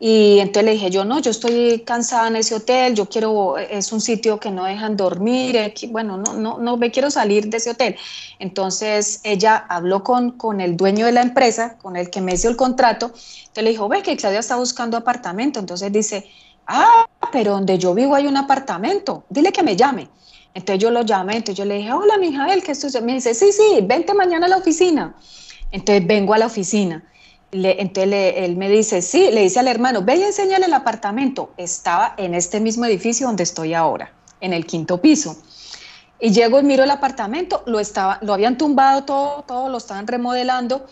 y 0.00 0.40
entonces 0.40 0.64
le 0.64 0.72
dije, 0.72 0.90
yo 0.90 1.04
no, 1.04 1.20
yo 1.20 1.30
estoy 1.30 1.82
cansada 1.86 2.28
en 2.28 2.36
ese 2.36 2.56
hotel, 2.56 2.94
yo 2.94 3.08
quiero, 3.08 3.56
es 3.56 3.92
un 3.92 4.00
sitio 4.00 4.40
que 4.40 4.50
no 4.50 4.64
dejan 4.64 4.96
dormir, 4.96 5.56
eh, 5.56 5.72
bueno, 5.88 6.18
no, 6.18 6.34
no, 6.34 6.58
no 6.58 6.76
me 6.76 6.90
quiero 6.90 7.10
salir 7.10 7.48
de 7.48 7.58
ese 7.58 7.70
hotel. 7.70 7.96
Entonces 8.40 9.20
ella 9.22 9.56
habló 9.68 10.02
con, 10.02 10.32
con 10.32 10.60
el 10.60 10.76
dueño 10.76 11.06
de 11.06 11.12
la 11.12 11.22
empresa, 11.22 11.78
con 11.78 11.96
el 11.96 12.10
que 12.10 12.20
me 12.20 12.34
hizo 12.34 12.48
el 12.48 12.56
contrato, 12.56 13.06
entonces 13.06 13.64
le 13.64 13.70
dijo, 13.70 13.88
ve 13.88 14.02
que 14.02 14.16
Claudia 14.16 14.40
está 14.40 14.56
buscando 14.56 14.96
apartamento, 14.96 15.60
entonces 15.60 15.92
dice, 15.92 16.28
ah, 16.66 17.06
pero 17.32 17.52
donde 17.52 17.78
yo 17.78 17.94
vivo 17.94 18.16
hay 18.16 18.26
un 18.26 18.36
apartamento, 18.36 19.24
dile 19.30 19.52
que 19.52 19.62
me 19.62 19.76
llame. 19.76 20.08
Entonces 20.54 20.82
yo 20.82 20.90
lo 20.90 21.02
llamé, 21.02 21.36
entonces 21.36 21.56
yo 21.56 21.64
le 21.64 21.76
dije, 21.76 21.92
hola, 21.92 22.16
Mijael, 22.16 22.62
¿qué 22.62 22.72
estoy? 22.72 22.90
Me 23.02 23.14
dice, 23.14 23.34
sí, 23.34 23.52
sí, 23.52 23.80
vente 23.82 24.14
mañana 24.14 24.46
a 24.46 24.48
la 24.48 24.56
oficina. 24.56 25.14
Entonces 25.72 26.06
vengo 26.06 26.32
a 26.32 26.38
la 26.38 26.46
oficina 26.46 27.04
entonces 27.54 28.34
él 28.36 28.56
me 28.56 28.68
dice, 28.68 29.00
sí, 29.00 29.30
le 29.30 29.42
dice 29.42 29.60
al 29.60 29.68
hermano, 29.68 30.02
ve 30.02 30.16
y 30.16 30.22
enséñale 30.22 30.66
el 30.66 30.72
apartamento. 30.72 31.52
Estaba 31.56 32.14
en 32.16 32.34
este 32.34 32.60
mismo 32.60 32.84
edificio 32.84 33.26
donde 33.26 33.44
estoy 33.44 33.74
ahora, 33.74 34.12
en 34.40 34.52
el 34.52 34.66
quinto 34.66 35.00
piso. 35.00 35.36
Y 36.18 36.32
llego 36.32 36.58
y 36.58 36.64
miro 36.64 36.82
el 36.84 36.90
apartamento, 36.90 37.62
lo, 37.66 37.78
estaba, 37.78 38.18
lo 38.22 38.34
habían 38.34 38.58
tumbado 38.58 39.04
todo, 39.04 39.44
todo 39.46 39.68
lo 39.68 39.78
estaban 39.78 40.06
remodelando. 40.06 40.86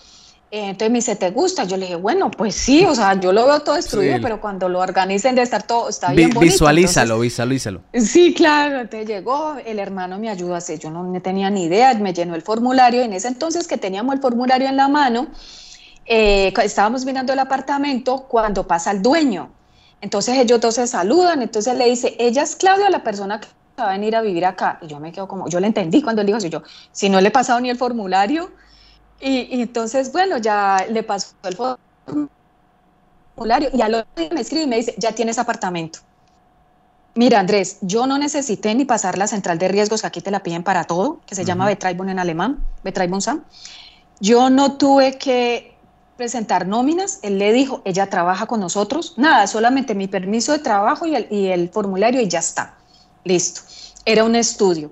Eh, 0.55 0.69
entonces 0.69 0.91
me 0.91 0.99
dice, 0.99 1.17
¿te 1.17 1.31
gusta? 1.31 1.65
Yo 1.65 1.79
le 1.79 1.87
dije, 1.87 1.97
bueno, 1.97 2.31
pues 2.31 2.55
sí, 2.55 2.85
o 2.85 2.95
sea, 2.95 3.19
yo 3.19 3.33
lo 3.33 3.47
veo 3.47 3.61
todo 3.61 3.75
destruido, 3.75 4.19
pero 4.21 4.39
cuando 4.39 4.69
lo 4.69 4.81
organicen 4.81 5.35
de 5.35 5.41
estar 5.41 5.63
todo, 5.63 5.89
está 5.89 6.13
bien 6.13 6.29
bonito. 6.29 6.53
Visualízalo, 6.53 7.19
visualízalo. 7.21 7.81
Sí, 7.95 8.35
claro, 8.35 8.81
entonces 8.81 9.09
llegó, 9.09 9.57
el 9.65 9.79
hermano 9.79 10.19
me 10.19 10.29
ayudó 10.29 10.55
a 10.55 10.59
hacer, 10.59 10.79
yo 10.79 10.91
no 10.91 11.11
tenía 11.23 11.49
ni 11.49 11.65
idea, 11.65 11.95
me 11.95 12.13
llenó 12.13 12.35
el 12.35 12.43
formulario, 12.43 13.01
en 13.01 13.15
ese 13.15 13.29
entonces 13.29 13.67
que 13.67 13.79
teníamos 13.79 14.15
el 14.15 14.21
formulario 14.21 14.69
en 14.69 14.77
la 14.77 14.89
mano, 14.89 15.29
eh, 16.05 16.53
estábamos 16.63 17.07
mirando 17.07 17.33
el 17.33 17.39
apartamento 17.39 18.27
cuando 18.29 18.67
pasa 18.67 18.91
el 18.91 19.01
dueño. 19.01 19.49
Entonces 20.03 20.37
ellos 20.37 20.61
dos 20.61 20.75
se 20.75 20.87
saludan, 20.87 21.41
entonces 21.41 21.75
le 21.79 21.87
dice, 21.87 22.15
ella 22.19 22.43
es 22.43 22.57
Claudia, 22.57 22.91
la 22.91 23.03
persona 23.03 23.41
que 23.41 23.49
va 23.79 23.89
a 23.89 23.93
venir 23.93 24.15
a 24.17 24.21
vivir 24.21 24.45
acá. 24.45 24.79
Y 24.83 24.89
yo 24.89 25.01
me 25.01 25.13
quedo 25.13 25.27
como, 25.27 25.49
yo 25.49 25.61
le 25.61 25.69
entendí 25.69 26.03
cuando 26.03 26.21
él 26.21 26.27
dijo 26.27 26.37
así, 26.37 26.51
yo, 26.51 26.63
si 26.91 27.09
no 27.09 27.23
le 27.23 27.29
he 27.29 27.31
pasado 27.31 27.59
ni 27.59 27.71
el 27.71 27.79
formulario. 27.79 28.51
Y, 29.23 29.61
entonces, 29.61 30.11
bueno, 30.11 30.39
ya 30.39 30.85
le 30.91 31.05
pasó 31.05 31.35
el 31.45 31.57
formulario 33.37 33.71
y 33.73 33.81
al 33.81 33.95
otro 33.95 34.11
día 34.17 34.31
me 34.33 34.41
escribe 34.41 34.65
y 34.65 34.67
me 34.67 34.77
dice, 34.77 34.95
ya 34.99 35.13
tienes 35.13 35.39
apartamento. 35.39 36.01
Mira, 37.15 37.39
Andrés, 37.39 37.79
yo 37.83 38.07
no 38.07 38.19
necesité 38.19 38.75
ni 38.75 38.85
pasar 38.85 39.17
la 39.19 39.29
central 39.29 39.59
de 39.59 39.69
riesgos 39.69 40.01
que 40.01 40.09
aquí 40.09 40.21
te 40.21 40.33
la 40.33 40.43
piden 40.43 40.65
para 40.65 40.85
todo, 40.85 41.21
que 41.27 41.37
se 41.37 41.45
llama 41.45 41.67
Betreibung 41.67 42.09
en 42.09 42.19
alemán, 42.19 42.65
Betreibung 42.83 43.21
Sam. 43.21 43.45
Yo 44.19 44.51
no 44.51 44.77
tuve 44.77 45.19
que 45.19 45.77
presentar 46.17 46.67
nóminas, 46.67 47.21
él 47.23 47.39
le 47.39 47.53
dijo, 47.53 47.81
ella 47.85 48.11
trabaja 48.11 48.47
con 48.47 48.61
nosotros, 48.61 49.15
nada, 49.19 49.47
solamente 49.47 49.95
mi 49.95 50.09
permiso 50.09 50.53
de 50.53 50.59
trabajo 50.59 51.07
y 51.07 51.15
el, 51.15 51.29
y 51.31 51.47
el 51.49 51.69
formulario 51.69 52.21
y 52.21 52.29
ya 52.29 52.41
está, 52.41 52.75
listo. 53.25 53.61
Era 54.05 54.25
un 54.25 54.35
estudio. 54.35 54.91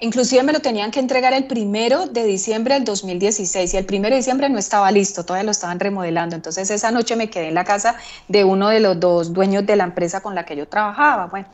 Inclusive 0.00 0.42
me 0.44 0.52
lo 0.52 0.60
tenían 0.60 0.92
que 0.92 1.00
entregar 1.00 1.32
el 1.32 1.46
primero 1.46 2.06
de 2.06 2.24
diciembre 2.24 2.74
del 2.74 2.84
2016 2.84 3.74
y 3.74 3.76
el 3.76 3.84
primero 3.84 4.14
de 4.14 4.18
diciembre 4.18 4.48
no 4.48 4.58
estaba 4.58 4.90
listo, 4.92 5.24
todavía 5.24 5.44
lo 5.44 5.50
estaban 5.50 5.80
remodelando. 5.80 6.36
Entonces 6.36 6.70
esa 6.70 6.92
noche 6.92 7.16
me 7.16 7.28
quedé 7.28 7.48
en 7.48 7.54
la 7.54 7.64
casa 7.64 7.96
de 8.28 8.44
uno 8.44 8.68
de 8.68 8.78
los 8.78 9.00
dos 9.00 9.32
dueños 9.32 9.66
de 9.66 9.74
la 9.74 9.84
empresa 9.84 10.20
con 10.20 10.36
la 10.36 10.44
que 10.44 10.54
yo 10.54 10.68
trabajaba. 10.68 11.26
Bueno, 11.26 11.48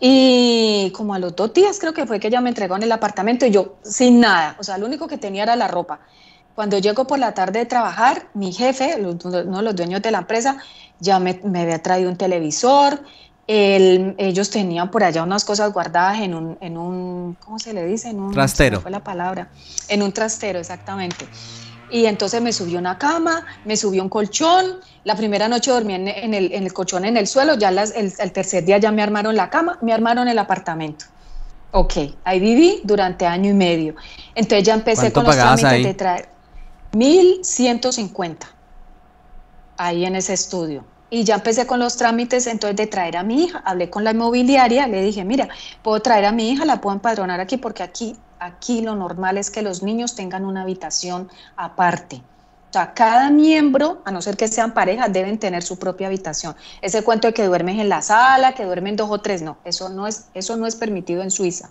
y 0.00 0.92
como 0.94 1.14
a 1.14 1.18
los 1.18 1.34
dos 1.34 1.52
días 1.52 1.78
creo 1.80 1.92
que 1.92 2.06
fue 2.06 2.20
que 2.20 2.28
ella 2.28 2.40
me 2.40 2.50
entregó 2.50 2.76
en 2.76 2.84
el 2.84 2.92
apartamento 2.92 3.46
y 3.46 3.50
yo 3.50 3.78
sin 3.82 4.20
nada, 4.20 4.56
o 4.60 4.62
sea, 4.62 4.78
lo 4.78 4.86
único 4.86 5.08
que 5.08 5.18
tenía 5.18 5.42
era 5.42 5.56
la 5.56 5.66
ropa. 5.66 6.00
Cuando 6.54 6.78
llego 6.78 7.06
por 7.06 7.18
la 7.18 7.34
tarde 7.34 7.60
de 7.60 7.66
trabajar, 7.66 8.28
mi 8.34 8.52
jefe, 8.52 8.96
uno 9.00 9.14
de 9.14 9.62
los 9.62 9.76
dueños 9.76 10.02
de 10.02 10.10
la 10.10 10.18
empresa, 10.18 10.58
ya 10.98 11.20
me, 11.20 11.40
había 11.54 11.80
traído 11.82 12.10
un 12.10 12.16
televisor, 12.16 13.00
ellos 13.48 14.50
tenían 14.50 14.90
por 14.90 15.02
allá 15.02 15.22
unas 15.22 15.44
cosas 15.44 15.72
guardadas 15.72 16.20
en 16.20 16.34
un, 16.34 16.58
en 16.60 16.76
un 16.76 17.34
¿cómo 17.40 17.58
se 17.58 17.72
le 17.72 17.86
dice? 17.86 18.10
En 18.10 18.20
un 18.20 18.32
trastero. 18.32 18.80
fue 18.80 18.90
la 18.90 19.02
palabra. 19.02 19.48
En 19.88 20.02
un 20.02 20.12
trastero, 20.12 20.58
exactamente. 20.58 21.26
Y 21.90 22.04
entonces 22.04 22.42
me 22.42 22.52
subió 22.52 22.78
una 22.78 22.98
cama, 22.98 23.46
me 23.64 23.78
subió 23.78 24.02
un 24.02 24.10
colchón. 24.10 24.80
La 25.04 25.16
primera 25.16 25.48
noche 25.48 25.70
dormí 25.70 25.94
en, 25.94 26.08
el, 26.08 26.52
en 26.52 26.64
el, 26.64 26.72
colchón 26.74 27.06
en 27.06 27.16
el 27.16 27.26
suelo, 27.26 27.54
ya 27.54 27.70
las, 27.70 27.92
el, 27.92 28.12
el, 28.18 28.32
tercer 28.32 28.66
día 28.66 28.76
ya 28.76 28.92
me 28.92 29.02
armaron 29.02 29.34
la 29.34 29.48
cama, 29.48 29.78
me 29.80 29.94
armaron 29.94 30.28
el 30.28 30.38
apartamento. 30.38 31.06
Ok, 31.70 31.94
ahí 32.24 32.40
viví 32.40 32.82
durante 32.84 33.26
año 33.26 33.50
y 33.50 33.54
medio. 33.54 33.94
Entonces 34.34 34.64
ya 34.64 34.74
empecé 34.74 35.10
con 35.10 35.24
los 35.24 35.34
trámites 35.34 35.84
de 35.84 35.94
traer. 35.94 36.28
1150 36.92 38.46
ahí 39.78 40.04
en 40.04 40.16
ese 40.16 40.34
estudio. 40.34 40.84
Y 41.10 41.24
ya 41.24 41.36
empecé 41.36 41.66
con 41.66 41.78
los 41.78 41.96
trámites 41.96 42.46
entonces 42.46 42.76
de 42.76 42.86
traer 42.86 43.16
a 43.16 43.22
mi 43.22 43.44
hija. 43.44 43.62
Hablé 43.64 43.88
con 43.90 44.04
la 44.04 44.10
inmobiliaria, 44.10 44.86
le 44.86 45.02
dije, 45.02 45.24
mira, 45.24 45.48
puedo 45.82 46.00
traer 46.00 46.26
a 46.26 46.32
mi 46.32 46.50
hija, 46.50 46.64
la 46.64 46.80
puedo 46.80 46.94
empadronar 46.94 47.40
aquí 47.40 47.56
porque 47.56 47.82
aquí, 47.82 48.16
aquí 48.38 48.82
lo 48.82 48.94
normal 48.94 49.38
es 49.38 49.50
que 49.50 49.62
los 49.62 49.82
niños 49.82 50.14
tengan 50.14 50.44
una 50.44 50.62
habitación 50.62 51.28
aparte. 51.56 52.22
O 52.68 52.72
sea, 52.72 52.92
cada 52.92 53.30
miembro, 53.30 54.02
a 54.04 54.10
no 54.10 54.20
ser 54.20 54.36
que 54.36 54.46
sean 54.46 54.74
parejas, 54.74 55.10
deben 55.10 55.38
tener 55.38 55.62
su 55.62 55.78
propia 55.78 56.08
habitación. 56.08 56.54
Ese 56.82 57.02
cuento 57.02 57.28
de 57.28 57.32
que 57.32 57.46
duermen 57.46 57.80
en 57.80 57.88
la 57.88 58.02
sala, 58.02 58.52
que 58.54 58.64
duermen 58.64 58.94
dos 58.94 59.10
o 59.10 59.18
tres, 59.18 59.40
no, 59.40 59.56
eso 59.64 59.88
no 59.88 60.06
es, 60.06 60.26
eso 60.34 60.56
no 60.56 60.66
es 60.66 60.76
permitido 60.76 61.22
en 61.22 61.30
Suiza. 61.30 61.70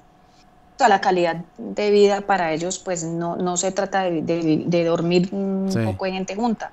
O 0.75 0.77
sea, 0.79 0.89
la 0.89 0.99
calidad 0.99 1.37
de 1.57 1.91
vida 1.91 2.21
para 2.21 2.51
ellos, 2.51 2.79
pues 2.79 3.03
no, 3.03 3.35
no 3.35 3.57
se 3.57 3.71
trata 3.71 4.03
de, 4.03 4.83
dormir 4.85 5.29
un 5.31 5.71
poco 5.85 6.05
de 6.05 6.11
gente 6.13 6.35
junta. 6.35 6.71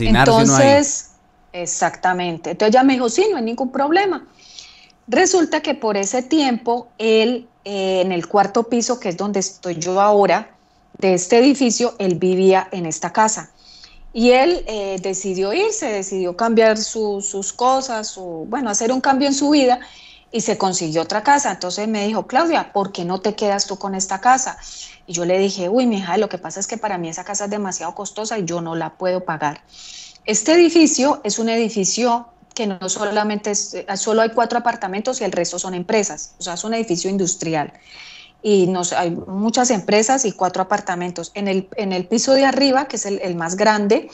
Entonces, 0.00 1.15
exactamente. 1.52 2.50
Entonces 2.50 2.74
ella 2.74 2.84
me 2.84 2.94
dijo, 2.94 3.08
sí, 3.08 3.26
no 3.30 3.36
hay 3.36 3.42
ningún 3.42 3.70
problema. 3.70 4.26
Resulta 5.08 5.60
que 5.60 5.74
por 5.74 5.96
ese 5.96 6.22
tiempo, 6.22 6.88
él, 6.98 7.48
eh, 7.64 8.00
en 8.00 8.12
el 8.12 8.26
cuarto 8.26 8.64
piso, 8.64 8.98
que 8.98 9.10
es 9.10 9.16
donde 9.16 9.40
estoy 9.40 9.76
yo 9.76 10.00
ahora, 10.00 10.56
de 10.98 11.14
este 11.14 11.38
edificio, 11.38 11.94
él 11.98 12.16
vivía 12.16 12.68
en 12.72 12.86
esta 12.86 13.12
casa. 13.12 13.50
Y 14.12 14.30
él 14.30 14.64
eh, 14.66 14.96
decidió 15.02 15.52
irse, 15.52 15.86
decidió 15.86 16.36
cambiar 16.36 16.78
sus 16.78 17.52
cosas, 17.52 18.08
su, 18.08 18.46
bueno, 18.48 18.70
hacer 18.70 18.90
un 18.90 19.00
cambio 19.00 19.28
en 19.28 19.34
su 19.34 19.50
vida 19.50 19.78
y 20.32 20.40
se 20.40 20.58
consiguió 20.58 21.02
otra 21.02 21.22
casa. 21.22 21.52
Entonces 21.52 21.86
me 21.86 22.06
dijo, 22.06 22.26
Claudia, 22.26 22.72
¿por 22.72 22.92
qué 22.92 23.04
no 23.04 23.20
te 23.20 23.34
quedas 23.34 23.66
tú 23.66 23.78
con 23.78 23.94
esta 23.94 24.20
casa? 24.20 24.56
Y 25.06 25.12
yo 25.12 25.24
le 25.24 25.38
dije, 25.38 25.68
uy, 25.68 25.86
mi 25.86 25.98
hija, 25.98 26.16
lo 26.16 26.28
que 26.28 26.38
pasa 26.38 26.60
es 26.60 26.66
que 26.66 26.78
para 26.78 26.98
mí 26.98 27.08
esa 27.08 27.24
casa 27.24 27.44
es 27.44 27.50
demasiado 27.50 27.94
costosa 27.94 28.38
y 28.38 28.44
yo 28.44 28.60
no 28.60 28.74
la 28.74 28.94
puedo 28.94 29.24
pagar. 29.24 29.60
Este 30.26 30.52
edificio 30.52 31.20
es 31.24 31.38
un 31.38 31.48
edificio 31.48 32.28
que 32.54 32.66
no 32.66 32.88
solamente 32.88 33.52
es, 33.52 33.74
eh, 33.74 33.86
solo 33.96 34.22
hay 34.22 34.30
cuatro 34.30 34.58
apartamentos 34.58 35.20
y 35.20 35.24
el 35.24 35.32
resto 35.32 35.58
son 35.58 35.74
empresas, 35.74 36.34
o 36.38 36.42
sea, 36.42 36.54
es 36.54 36.64
un 36.64 36.74
edificio 36.74 37.10
industrial 37.10 37.72
y 38.42 38.66
nos, 38.66 38.92
hay 38.92 39.10
muchas 39.10 39.70
empresas 39.70 40.24
y 40.24 40.32
cuatro 40.32 40.62
apartamentos. 40.62 41.32
En 41.34 41.48
el, 41.48 41.68
en 41.76 41.92
el 41.92 42.06
piso 42.06 42.32
de 42.32 42.44
arriba, 42.44 42.86
que 42.86 42.94
es 42.94 43.04
el, 43.04 43.34
más 43.34 43.56
grande, 43.56 44.08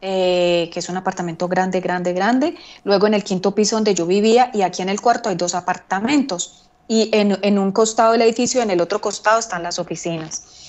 eh, 0.00 0.70
que 0.72 0.78
es 0.78 0.88
un 0.88 0.96
apartamento 0.96 1.48
grande, 1.48 1.80
grande, 1.80 2.12
grande. 2.12 2.54
Luego 2.84 3.08
en 3.08 3.14
el 3.14 3.24
quinto 3.24 3.56
piso 3.56 3.74
donde 3.74 3.94
yo 3.94 4.06
vivía 4.06 4.50
y 4.54 4.62
aquí 4.62 4.82
en 4.82 4.88
el 4.88 5.00
cuarto 5.00 5.30
hay 5.30 5.34
dos 5.34 5.56
apartamentos. 5.56 6.68
Y 6.86 7.10
en, 7.12 7.38
en 7.42 7.58
un 7.58 7.72
costado 7.72 8.12
del 8.12 8.22
edificio, 8.22 8.62
en 8.62 8.70
el 8.70 8.80
otro 8.80 9.00
costado 9.00 9.40
están 9.40 9.64
las 9.64 9.80
oficinas. 9.80 10.61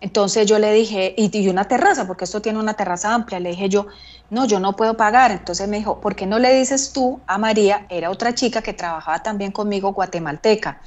Entonces 0.00 0.46
yo 0.46 0.58
le 0.58 0.72
dije, 0.72 1.14
y, 1.16 1.36
y, 1.36 1.48
una 1.48 1.68
terraza, 1.68 2.06
porque 2.06 2.24
esto 2.24 2.42
tiene 2.42 2.58
una 2.58 2.74
terraza 2.74 3.14
amplia, 3.14 3.40
le 3.40 3.50
dije 3.50 3.68
yo, 3.68 3.86
no, 4.30 4.46
yo 4.46 4.60
no 4.60 4.76
puedo 4.76 4.96
pagar. 4.96 5.30
Entonces 5.30 5.68
me 5.68 5.78
dijo, 5.78 6.00
¿por 6.00 6.14
qué 6.14 6.26
no 6.26 6.38
le 6.38 6.54
dices 6.54 6.92
tú 6.92 7.20
a 7.26 7.38
María? 7.38 7.86
Era 7.88 8.10
otra 8.10 8.34
chica 8.34 8.62
que 8.62 8.72
trabajaba 8.72 9.22
también 9.22 9.52
conmigo, 9.52 9.92
guatemalteca. 9.92 10.80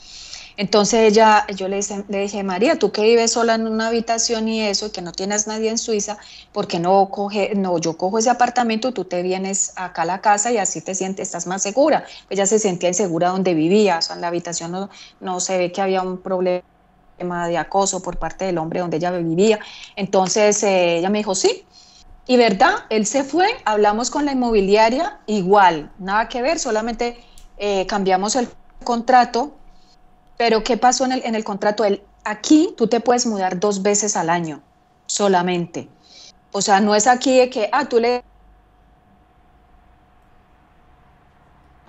Entonces 0.58 1.10
ella, 1.10 1.48
yo 1.56 1.70
le, 1.70 1.80
le 2.10 2.20
dije, 2.20 2.44
María, 2.44 2.78
tú 2.78 2.92
que 2.92 3.02
vives 3.02 3.32
sola 3.32 3.56
en 3.56 3.66
una 3.66 3.88
habitación 3.88 4.50
y 4.50 4.62
eso, 4.62 4.88
y 4.88 4.90
que 4.92 5.02
no 5.02 5.14
tienes 5.14 5.48
nadie 5.48 5.70
en 5.70 5.78
Suiza, 5.78 6.18
¿por 6.52 6.68
qué 6.68 6.80
no 6.80 7.10
coge, 7.10 7.54
no, 7.56 7.78
yo 7.78 7.96
cojo 7.96 8.20
ese 8.20 8.30
apartamento, 8.30 8.92
tú 8.92 9.06
te 9.06 9.24
vienes 9.24 9.72
acá 9.78 10.02
a 10.02 10.06
la 10.06 10.20
casa 10.20 10.52
y 10.52 10.58
así 10.58 10.82
te 10.82 10.96
sientes, 10.96 11.30
estás 11.30 11.48
más 11.48 11.64
segura? 11.64 12.04
Ella 12.30 12.46
se 12.46 12.60
sentía 12.60 12.90
insegura 12.90 13.30
donde 13.30 13.54
vivía, 13.54 14.00
o 14.00 14.02
sea, 14.02 14.16
en 14.16 14.22
la 14.22 14.28
habitación 14.28 14.72
no, 14.72 14.90
no 15.22 15.40
se 15.40 15.58
ve 15.58 15.72
que 15.72 15.82
había 15.82 16.02
un 16.02 16.18
problema 16.22 16.62
de 17.20 17.58
acoso 17.58 18.02
por 18.02 18.18
parte 18.18 18.46
del 18.46 18.58
hombre 18.58 18.80
donde 18.80 18.98
ella 18.98 19.12
vivía. 19.12 19.60
Entonces 19.96 20.64
eh, 20.64 20.98
ella 20.98 21.10
me 21.10 21.20
dijo, 21.20 21.36
sí. 21.36 21.66
Y 22.28 22.38
verdad, 22.38 22.74
él 22.90 23.06
se 23.06 23.24
fue, 23.24 23.48
hablamos 23.66 24.12
con 24.12 24.26
la 24.26 24.32
inmobiliaria, 24.32 25.20
igual, 25.26 25.92
nada 25.98 26.30
que 26.30 26.44
ver, 26.44 26.60
solamente 26.60 27.20
eh, 27.58 27.88
cambiamos 27.88 28.36
el 28.36 28.48
contrato 28.84 29.54
pero 30.40 30.64
¿qué 30.64 30.78
pasó 30.78 31.04
en 31.04 31.12
el, 31.12 31.22
en 31.26 31.36
el 31.36 31.44
contrato? 31.44 31.84
Aquí 32.24 32.74
tú 32.78 32.88
te 32.88 33.02
puedes 33.02 33.26
mudar 33.26 33.60
dos 33.60 33.82
veces 33.82 34.16
al 34.16 34.30
año 34.30 34.62
solamente. 35.06 35.90
O 36.54 36.62
sea, 36.62 36.80
no 36.80 36.96
es 36.96 37.08
aquí 37.08 37.38
de 37.38 37.50
que, 37.50 37.70
ah, 37.74 37.90
tú 37.90 38.00
le... 38.00 38.24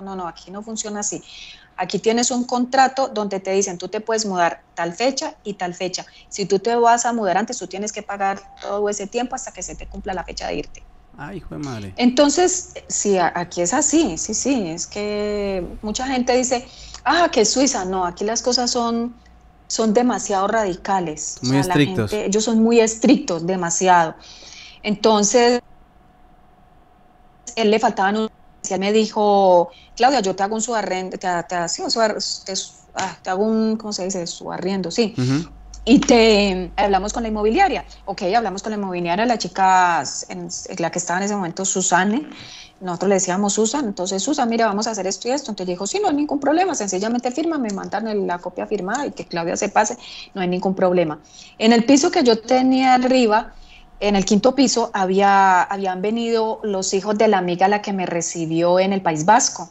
No, 0.00 0.16
no, 0.16 0.26
aquí 0.26 0.50
no 0.50 0.64
funciona 0.64 0.98
así. 0.98 1.22
Aquí 1.82 1.98
tienes 1.98 2.30
un 2.30 2.44
contrato 2.44 3.08
donde 3.08 3.40
te 3.40 3.52
dicen, 3.52 3.78
tú 3.78 3.88
te 3.88 4.02
puedes 4.02 4.26
mudar 4.26 4.62
tal 4.74 4.92
fecha 4.92 5.36
y 5.44 5.54
tal 5.54 5.72
fecha. 5.72 6.04
Si 6.28 6.44
tú 6.44 6.58
te 6.58 6.76
vas 6.76 7.06
a 7.06 7.14
mudar 7.14 7.38
antes, 7.38 7.56
tú 7.56 7.66
tienes 7.68 7.90
que 7.90 8.02
pagar 8.02 8.38
todo 8.60 8.86
ese 8.90 9.06
tiempo 9.06 9.34
hasta 9.34 9.50
que 9.50 9.62
se 9.62 9.74
te 9.74 9.86
cumpla 9.86 10.12
la 10.12 10.22
fecha 10.22 10.48
de 10.48 10.56
irte. 10.56 10.82
Ay, 11.16 11.38
hijo 11.38 11.54
de 11.54 11.64
madre. 11.64 11.94
Entonces, 11.96 12.74
sí, 12.86 13.16
aquí 13.16 13.62
es 13.62 13.72
así, 13.72 14.18
sí, 14.18 14.34
sí, 14.34 14.68
es 14.68 14.86
que 14.86 15.66
mucha 15.80 16.06
gente 16.06 16.36
dice, 16.36 16.68
ah, 17.02 17.30
que 17.32 17.46
Suiza, 17.46 17.86
no, 17.86 18.04
aquí 18.04 18.24
las 18.24 18.42
cosas 18.42 18.70
son, 18.70 19.14
son 19.66 19.94
demasiado 19.94 20.48
radicales. 20.48 21.38
Muy 21.40 21.56
estrictos. 21.56 22.12
ellos 22.12 22.44
son 22.44 22.62
muy 22.62 22.78
estrictos, 22.78 23.46
demasiado. 23.46 24.16
Entonces, 24.82 25.62
él 27.56 27.70
le 27.70 27.78
faltaban 27.78 28.18
un... 28.18 28.39
Me 28.78 28.92
dijo, 28.92 29.70
Claudia, 29.96 30.20
yo 30.20 30.36
te 30.36 30.42
hago 30.42 30.54
un 30.54 30.62
subarrendo, 30.62 31.18
te, 31.18 31.18
te, 31.18 31.28
te, 31.48 32.54
ah, 32.94 33.18
te, 33.22 33.30
hago 33.30 33.44
un, 33.44 33.76
¿cómo 33.76 33.92
se 33.92 34.04
dice? 34.04 34.26
Subarriendo, 34.26 34.90
sí. 34.90 35.14
Y 35.84 35.98
te 36.00 36.72
hablamos 36.76 37.12
con 37.12 37.22
la 37.22 37.30
inmobiliaria. 37.30 37.84
Ok, 38.04 38.22
hablamos 38.22 38.62
con 38.62 38.70
la 38.70 38.76
inmobiliaria, 38.78 39.24
la 39.24 39.38
chica, 39.38 40.04
en, 40.28 40.48
la 40.78 40.90
que 40.90 40.98
estaba 40.98 41.18
en 41.18 41.24
ese 41.24 41.34
momento, 41.34 41.64
Susane, 41.64 42.28
nosotros 42.80 43.08
le 43.10 43.14
decíamos 43.16 43.52
Susan, 43.52 43.84
entonces 43.84 44.22
Susan, 44.22 44.48
mira, 44.48 44.66
vamos 44.66 44.86
a 44.86 44.92
hacer 44.92 45.06
esto 45.06 45.28
y 45.28 45.32
esto. 45.32 45.50
Entonces 45.50 45.72
dijo, 45.74 45.86
sí, 45.86 45.98
no 46.00 46.08
hay 46.08 46.16
ningún 46.16 46.40
problema, 46.40 46.74
sencillamente 46.74 47.30
firma, 47.30 47.58
me 47.58 47.70
mandan 47.70 48.26
la 48.26 48.38
copia 48.38 48.66
firmada 48.66 49.06
y 49.06 49.12
que 49.12 49.26
Claudia 49.26 49.56
se 49.56 49.68
pase, 49.68 49.96
no 50.34 50.40
hay 50.40 50.48
ningún 50.48 50.74
problema. 50.74 51.20
En 51.58 51.72
el 51.72 51.84
piso 51.84 52.10
que 52.10 52.22
yo 52.22 52.40
tenía 52.40 52.94
arriba, 52.94 53.54
en 54.00 54.16
el 54.16 54.24
quinto 54.24 54.54
piso, 54.54 54.90
había, 54.94 55.62
habían 55.62 56.02
venido 56.02 56.60
los 56.62 56.94
hijos 56.94 57.16
de 57.18 57.28
la 57.28 57.38
amiga 57.38 57.68
la 57.68 57.82
que 57.82 57.92
me 57.92 58.06
recibió 58.06 58.80
en 58.80 58.92
el 58.92 59.02
País 59.02 59.24
Vasco. 59.24 59.68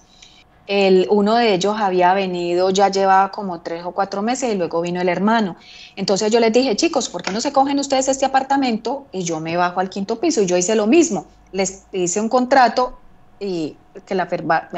El, 0.68 1.08
uno 1.10 1.36
de 1.36 1.56
ellos 1.56 1.76
había 1.80 2.14
venido, 2.14 2.70
ya 2.70 2.90
llevaba 2.90 3.32
como 3.32 3.62
tres 3.62 3.84
o 3.86 3.92
cuatro 3.92 4.22
meses 4.22 4.54
y 4.54 4.56
luego 4.56 4.82
vino 4.82 5.02
el 5.02 5.10
hermano. 5.10 5.56
Entonces 5.96 6.32
yo 6.32 6.40
les 6.40 6.54
dije, 6.54 6.76
chicos, 6.76 7.10
¿por 7.10 7.24
qué 7.24 7.32
no 7.32 7.42
se 7.42 7.52
cogen 7.52 7.80
ustedes 7.80 8.08
este 8.08 8.26
apartamento? 8.26 9.08
Y 9.12 9.24
yo 9.24 9.40
me 9.40 9.58
bajo 9.58 9.80
al 9.80 9.90
quinto 9.90 10.20
piso 10.20 10.44
y 10.44 10.46
yo 10.46 10.56
hice 10.58 10.76
lo 10.76 10.86
mismo. 10.86 11.26
Les 11.52 11.86
hice 11.92 12.22
un 12.22 12.30
contrato 12.30 13.00
y 13.40 13.76
que 14.06 14.14
la, 14.14 14.28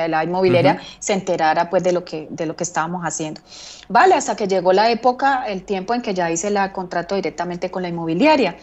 la 0.07 0.23
inmobiliaria 0.23 0.79
se 0.99 1.11
enterara 1.13 1.69
pues 1.69 1.83
de 1.83 1.91
lo, 1.91 2.05
que, 2.05 2.27
de 2.29 2.45
lo 2.45 2.55
que 2.55 2.63
estábamos 2.63 3.03
haciendo. 3.03 3.41
Vale, 3.89 4.15
hasta 4.15 4.35
que 4.35 4.47
llegó 4.47 4.71
la 4.71 4.89
época, 4.91 5.43
el 5.47 5.63
tiempo 5.63 5.93
en 5.93 6.01
que 6.01 6.13
ya 6.13 6.31
hice 6.31 6.47
el 6.47 6.71
contrato 6.71 7.15
directamente 7.15 7.69
con 7.69 7.81
la 7.81 7.89
inmobiliaria. 7.89 8.55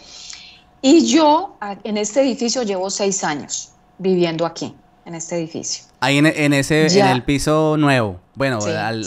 Y 0.81 1.05
yo 1.05 1.57
en 1.83 1.97
este 1.97 2.21
edificio 2.21 2.63
llevo 2.63 2.89
seis 2.89 3.23
años 3.23 3.71
viviendo 3.97 4.45
aquí, 4.45 4.73
en 5.05 5.15
este 5.15 5.35
edificio. 5.35 5.85
Ahí 5.99 6.17
en, 6.17 6.53
ese, 6.53 6.87
en 6.99 7.07
el 7.07 7.23
piso 7.23 7.75
nuevo, 7.77 8.19
bueno, 8.35 8.59
al, 8.61 9.03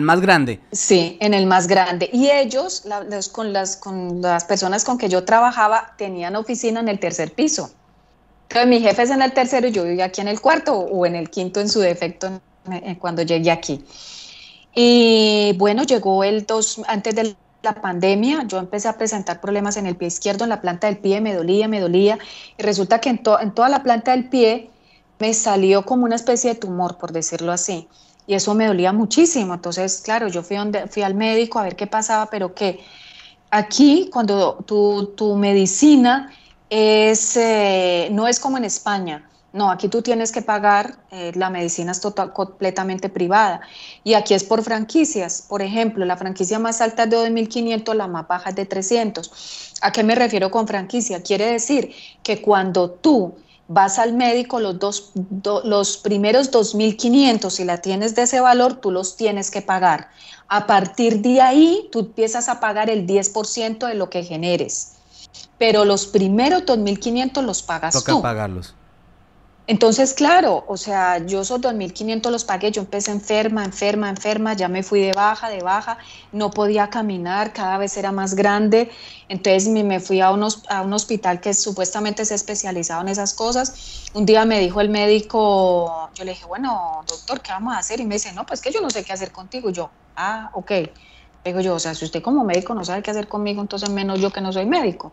más 0.00 0.20
grande. 0.20 0.60
Sí, 0.72 1.16
en 1.20 1.34
el 1.34 1.46
más 1.46 1.68
grande. 1.68 2.10
Y 2.12 2.30
ellos, 2.30 2.84
con, 3.30 3.52
las, 3.52 3.76
con 3.76 4.20
las 4.20 4.44
personas 4.44 4.84
con 4.84 4.98
que 4.98 5.08
yo 5.08 5.24
trabajaba, 5.24 5.94
tenían 5.96 6.34
oficina 6.34 6.80
en 6.80 6.88
el 6.88 6.98
tercer 6.98 7.32
piso. 7.32 7.70
Entonces 8.48 8.68
mi 8.68 8.80
jefe 8.80 9.02
es 9.02 9.10
en 9.10 9.22
el 9.22 9.32
tercero 9.32 9.68
y 9.68 9.70
yo 9.70 9.84
vivía 9.84 10.06
aquí 10.06 10.20
en 10.20 10.28
el 10.28 10.40
cuarto 10.40 10.76
o 10.76 11.06
en 11.06 11.14
el 11.14 11.30
quinto 11.30 11.60
en 11.60 11.68
su 11.68 11.80
defecto 11.80 12.40
cuando 12.98 13.22
llegué 13.22 13.50
aquí. 13.50 13.84
Y 14.74 15.54
bueno, 15.58 15.84
llegó 15.84 16.24
el 16.24 16.44
dos, 16.44 16.80
antes 16.86 17.14
de 17.14 17.36
la 17.62 17.74
pandemia, 17.74 18.44
yo 18.46 18.58
empecé 18.58 18.88
a 18.88 18.98
presentar 18.98 19.40
problemas 19.40 19.76
en 19.76 19.86
el 19.86 19.96
pie 19.96 20.08
izquierdo, 20.08 20.44
en 20.44 20.50
la 20.50 20.60
planta 20.60 20.88
del 20.88 20.98
pie, 20.98 21.20
me 21.20 21.34
dolía, 21.34 21.68
me 21.68 21.80
dolía. 21.80 22.18
Y 22.58 22.62
resulta 22.62 23.00
que 23.00 23.10
en, 23.10 23.22
en 23.40 23.52
toda 23.52 23.68
la 23.68 23.82
planta 23.82 24.12
del 24.12 24.28
pie 24.28 24.70
me 25.18 25.32
salió 25.34 25.84
como 25.84 26.04
una 26.04 26.16
especie 26.16 26.54
de 26.54 26.60
tumor, 26.60 26.98
por 26.98 27.12
decirlo 27.12 27.52
así. 27.52 27.88
Y 28.26 28.34
eso 28.34 28.54
me 28.54 28.66
dolía 28.66 28.92
muchísimo. 28.92 29.54
Entonces, 29.54 30.00
claro, 30.04 30.28
yo 30.28 30.42
fui, 30.42 30.56
donde, 30.56 30.88
fui 30.88 31.02
al 31.02 31.14
médico 31.14 31.58
a 31.58 31.62
ver 31.62 31.76
qué 31.76 31.86
pasaba, 31.86 32.26
pero 32.26 32.54
que 32.54 32.80
aquí, 33.50 34.10
cuando 34.12 34.56
tu, 34.66 35.12
tu 35.16 35.36
medicina 35.36 36.32
es, 36.70 37.36
eh, 37.36 38.08
no 38.12 38.26
es 38.26 38.40
como 38.40 38.56
en 38.56 38.64
España. 38.64 39.28
No, 39.52 39.70
aquí 39.70 39.88
tú 39.88 40.00
tienes 40.00 40.32
que 40.32 40.40
pagar, 40.40 40.96
eh, 41.10 41.32
la 41.34 41.50
medicina 41.50 41.92
es 41.92 42.00
total, 42.00 42.32
completamente 42.32 43.10
privada. 43.10 43.60
Y 44.02 44.14
aquí 44.14 44.32
es 44.32 44.44
por 44.44 44.62
franquicias. 44.62 45.44
Por 45.46 45.60
ejemplo, 45.60 46.06
la 46.06 46.16
franquicia 46.16 46.58
más 46.58 46.80
alta 46.80 47.04
es 47.04 47.10
de 47.10 47.16
2.500, 47.18 47.94
la 47.94 48.08
más 48.08 48.26
baja 48.26 48.50
es 48.50 48.56
de 48.56 48.64
300. 48.64 49.74
¿A 49.82 49.92
qué 49.92 50.02
me 50.04 50.14
refiero 50.14 50.50
con 50.50 50.66
franquicia? 50.66 51.22
Quiere 51.22 51.46
decir 51.46 51.92
que 52.22 52.40
cuando 52.40 52.90
tú 52.90 53.34
vas 53.68 53.98
al 53.98 54.14
médico, 54.14 54.58
los, 54.58 54.78
dos, 54.78 55.12
los 55.64 55.98
primeros 55.98 56.50
2.500, 56.50 57.50
si 57.50 57.64
la 57.64 57.78
tienes 57.78 58.14
de 58.14 58.22
ese 58.22 58.40
valor, 58.40 58.74
tú 58.74 58.90
los 58.90 59.16
tienes 59.16 59.50
que 59.50 59.60
pagar. 59.60 60.08
A 60.48 60.66
partir 60.66 61.20
de 61.20 61.42
ahí, 61.42 61.88
tú 61.92 62.00
empiezas 62.00 62.48
a 62.48 62.58
pagar 62.58 62.88
el 62.88 63.06
10% 63.06 63.86
de 63.86 63.94
lo 63.94 64.08
que 64.08 64.24
generes 64.24 64.92
pero 65.58 65.84
los 65.84 66.06
primeros 66.06 66.62
2.500 66.62 67.42
los 67.42 67.62
pagas 67.62 67.94
Toca 67.94 68.20
pagarlos. 68.20 68.74
Entonces, 69.68 70.12
claro, 70.12 70.64
o 70.66 70.76
sea, 70.76 71.24
yo 71.24 71.42
esos 71.42 71.60
2.500 71.60 72.32
los 72.32 72.44
pagué, 72.44 72.72
yo 72.72 72.82
empecé 72.82 73.12
enferma, 73.12 73.64
enferma, 73.64 74.10
enferma, 74.10 74.54
ya 74.54 74.68
me 74.68 74.82
fui 74.82 75.00
de 75.00 75.12
baja, 75.12 75.48
de 75.50 75.60
baja, 75.60 75.98
no 76.32 76.50
podía 76.50 76.90
caminar, 76.90 77.52
cada 77.52 77.78
vez 77.78 77.96
era 77.96 78.10
más 78.10 78.34
grande, 78.34 78.90
entonces 79.28 79.68
me 79.68 80.00
fui 80.00 80.20
a, 80.20 80.32
un 80.32 80.42
hospital 80.92 81.40
que 81.40 81.54
supuestamente 81.54 82.22
es 82.22 82.32
especializado 82.32 83.02
en 83.02 83.08
esas 83.08 83.34
cosas. 83.34 84.10
Un 84.14 84.26
día 84.26 84.44
me 84.44 84.58
dijo 84.58 84.80
el 84.80 84.88
médico, 84.88 86.10
yo 86.14 86.24
le 86.24 86.32
dije, 86.32 86.44
bueno, 86.44 87.04
doctor, 87.06 87.40
¿qué 87.40 87.52
vamos 87.52 87.74
a 87.74 87.78
hacer? 87.78 88.00
Y 88.00 88.04
me 88.04 88.16
dice, 88.16 88.32
no, 88.32 88.44
pues 88.44 88.60
que 88.60 88.72
yo 88.72 88.80
no 88.80 88.90
sé 88.90 89.04
qué 89.04 89.12
hacer 89.12 89.30
contigo. 89.30 89.70
Yo, 89.70 89.90
ah, 90.16 90.50
ok. 90.54 90.72
Digo 91.44 91.60
yo, 91.60 91.74
o 91.74 91.78
sea, 91.78 91.94
si 91.94 92.04
usted 92.04 92.22
como 92.22 92.44
médico 92.44 92.74
no 92.74 92.84
sabe 92.84 93.02
qué 93.02 93.10
hacer 93.10 93.28
conmigo, 93.28 93.62
entonces 93.62 93.90
menos 93.90 94.20
yo 94.20 94.30
que 94.32 94.40
no 94.40 94.52
soy 94.52 94.66
médico. 94.66 95.12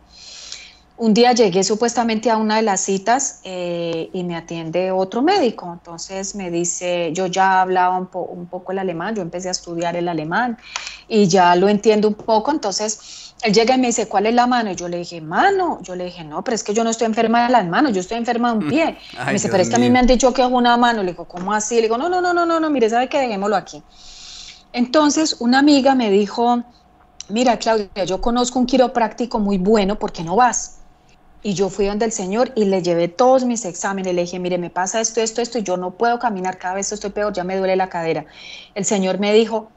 Un 0.99 1.13
día 1.13 1.31
llegué 1.31 1.63
supuestamente 1.63 2.29
a 2.29 2.35
una 2.35 2.57
de 2.57 2.61
las 2.61 2.81
citas 2.81 3.39
eh, 3.45 4.09
y 4.11 4.25
me 4.25 4.35
atiende 4.35 4.91
otro 4.91 5.21
médico. 5.21 5.71
Entonces 5.71 6.35
me 6.35 6.51
dice, 6.51 7.11
yo 7.13 7.27
ya 7.27 7.61
hablaba 7.61 7.97
un, 7.97 8.47
poco 8.47 8.73
el 8.73 8.79
alemán, 8.79 9.15
yo 9.15 9.21
empecé 9.21 9.47
a 9.47 9.51
estudiar 9.51 9.95
el 9.95 10.09
alemán 10.09 10.57
y 11.07 11.29
ya 11.29 11.55
lo 11.55 11.69
entiendo 11.69 12.09
un 12.09 12.15
poco. 12.15 12.51
Entonces 12.51 13.33
él 13.43 13.53
llega 13.53 13.75
y 13.75 13.77
me 13.77 13.87
dice, 13.87 14.09
¿cuál 14.09 14.25
es 14.25 14.33
la 14.33 14.45
mano? 14.45 14.71
Y 14.71 14.75
yo 14.75 14.89
le 14.89 14.97
dije, 14.97 15.21
mano. 15.21 15.79
Yo 15.83 15.95
le 15.95 16.03
dije, 16.03 16.25
no, 16.25 16.43
pero 16.43 16.55
es 16.55 16.65
que 16.65 16.73
yo 16.73 16.83
no 16.83 16.89
estoy 16.89 17.05
enferma 17.05 17.45
de 17.45 17.53
las 17.53 17.65
manos, 17.65 17.93
yo 17.93 18.01
estoy 18.01 18.17
enferma 18.17 18.51
de 18.51 18.57
un 18.57 18.67
pie. 18.67 18.97
me 19.25 19.31
dice, 19.31 19.47
pero 19.47 19.63
es 19.63 19.69
que 19.69 19.77
a 19.77 19.79
mí 19.79 19.89
me 19.89 19.99
han 19.99 20.05
dicho 20.05 20.33
que 20.33 20.41
es 20.41 20.49
una 20.51 20.75
mano. 20.75 21.01
Le 21.01 21.11
digo, 21.11 21.23
¿cómo 21.23 21.53
así? 21.53 21.75
Le 21.75 21.83
digo, 21.83 21.97
no, 21.97 22.09
no, 22.09 22.19
no, 22.19 22.33
no, 22.33 22.45
no, 22.45 22.59
no, 22.59 22.69
mire, 22.69 22.89
sabe 22.89 23.07
que 23.07 23.19
dejémoslo 23.19 23.55
aquí. 23.55 23.81
Entonces 24.73 25.37
una 25.39 25.59
amiga 25.59 25.95
me 25.95 26.11
dijo, 26.11 26.61
mira, 27.29 27.57
Claudia, 27.57 28.03
yo 28.03 28.19
conozco 28.19 28.59
un 28.59 28.65
quiropráctico 28.65 29.39
muy 29.39 29.57
bueno, 29.57 29.97
¿por 29.97 30.11
qué 30.11 30.25
no 30.25 30.35
vas? 30.35 30.78
Y 31.41 31.53
yo 31.53 31.69
fui 31.69 31.85
donde 31.85 32.05
el 32.05 32.11
Señor 32.11 32.51
y 32.55 32.65
le 32.65 32.81
llevé 32.81 33.07
todos 33.07 33.45
mis 33.45 33.63
exámenes. 33.63 34.13
Le 34.13 34.21
dije, 34.21 34.39
mire, 34.39 34.57
me 34.57 34.69
pasa 34.69 34.99
esto, 34.99 35.21
esto, 35.21 35.41
esto, 35.41 35.57
y 35.57 35.63
yo 35.63 35.77
no 35.77 35.91
puedo 35.91 36.19
caminar, 36.19 36.57
cada 36.57 36.75
vez 36.75 36.91
estoy 36.91 37.11
peor, 37.11 37.31
ya 37.33 37.43
me 37.43 37.55
duele 37.57 37.75
la 37.75 37.89
cadera. 37.89 38.25
El 38.75 38.83
Señor 38.83 39.19
me 39.19 39.33
dijo, 39.33 39.69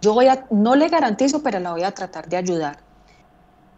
yo 0.00 0.14
voy 0.14 0.28
a, 0.28 0.46
no 0.50 0.76
le 0.76 0.88
garantizo, 0.88 1.42
pero 1.42 1.60
la 1.60 1.72
voy 1.72 1.82
a 1.82 1.92
tratar 1.92 2.28
de 2.28 2.36
ayudar. 2.38 2.78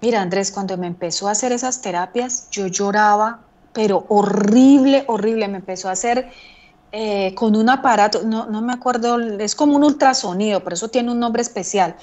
Mira, 0.01 0.21
Andrés, 0.21 0.53
cuando 0.53 0.77
me 0.77 0.87
empezó 0.87 1.29
a 1.29 1.33
hacer 1.33 1.53
esas 1.53 1.81
terapias, 1.81 2.49
yo 2.51 2.69
lloraba, 2.69 3.41
pero 3.73 4.05
horrible, 4.09 5.05
horrible. 5.09 5.49
Me 5.49 5.59
empezó 5.59 5.89
a 5.89 5.93
hacer 5.93 6.31
eh, 6.93 7.35
con 7.35 7.57
un 7.57 7.69
aparato, 7.71 8.23
no, 8.23 8.47
no 8.47 8.63
me 8.63 8.73
acuerdo, 8.73 9.19
es 9.19 9.55
como 9.55 9.77
un 9.77 9.85
ultrasonido, 9.85 10.63
por 10.63 10.75
eso 10.75 10.89
tiene 10.89 11.11
un 11.11 11.19
nombre 11.19 11.43
especial. 11.43 11.97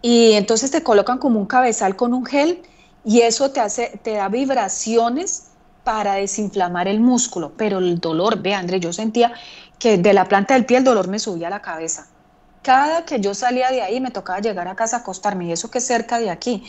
Y 0.00 0.32
entonces 0.32 0.70
te 0.70 0.82
colocan 0.82 1.18
como 1.18 1.38
un 1.40 1.46
cabezal 1.46 1.96
con 1.96 2.14
un 2.14 2.24
gel 2.24 2.62
y 3.04 3.20
eso 3.22 3.50
te, 3.50 3.60
hace, 3.60 3.98
te 4.02 4.14
da 4.14 4.28
vibraciones 4.28 5.48
para 5.84 6.14
desinflamar 6.14 6.86
el 6.88 7.00
músculo, 7.00 7.52
pero 7.56 7.78
el 7.78 7.98
dolor, 7.98 8.42
ve 8.42 8.54
André, 8.54 8.80
yo 8.80 8.92
sentía 8.92 9.32
que 9.78 9.96
de 9.96 10.12
la 10.12 10.26
planta 10.26 10.54
del 10.54 10.66
pie 10.66 10.78
el 10.78 10.84
dolor 10.84 11.08
me 11.08 11.18
subía 11.18 11.46
a 11.46 11.50
la 11.50 11.62
cabeza. 11.62 12.06
Cada 12.62 13.04
que 13.06 13.20
yo 13.20 13.34
salía 13.34 13.70
de 13.70 13.80
ahí 13.80 14.00
me 14.00 14.10
tocaba 14.10 14.40
llegar 14.40 14.68
a 14.68 14.74
casa 14.74 14.96
a 14.96 15.00
acostarme, 15.00 15.46
y 15.46 15.52
eso 15.52 15.70
que 15.70 15.80
cerca 15.80 16.18
de 16.18 16.28
aquí, 16.28 16.64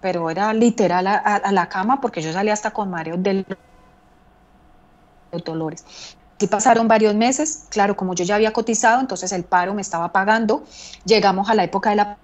pero 0.00 0.30
era 0.30 0.54
literal 0.54 1.06
a, 1.06 1.52
la 1.52 1.68
cama 1.68 2.00
porque 2.00 2.22
yo 2.22 2.32
salía 2.32 2.54
hasta 2.54 2.70
con 2.70 2.88
mareos 2.88 3.22
de 3.22 3.44
los 5.32 5.44
dolores. 5.44 5.84
Y 6.40 6.46
pasaron 6.46 6.86
varios 6.88 7.14
meses, 7.16 7.64
claro, 7.68 7.96
como 7.96 8.14
yo 8.14 8.24
ya 8.24 8.36
había 8.36 8.52
cotizado, 8.52 9.00
entonces 9.00 9.32
el 9.32 9.44
paro 9.44 9.74
me 9.74 9.82
estaba 9.82 10.12
pagando, 10.12 10.64
llegamos 11.04 11.50
a 11.50 11.54
la 11.54 11.64
época 11.64 11.90
de 11.90 11.96
la 11.96 12.16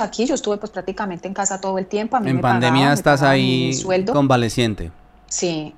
aquí, 0.00 0.26
yo 0.26 0.34
estuve 0.34 0.56
pues 0.56 0.70
prácticamente 0.70 1.28
en 1.28 1.34
casa 1.34 1.60
todo 1.60 1.78
el 1.78 1.86
tiempo. 1.86 2.16
en 2.16 2.40
pandemia 2.40 2.92
estás 2.92 3.22
ahí 3.22 3.72
convaleciente. 4.12 4.90
Sí. 5.26 5.74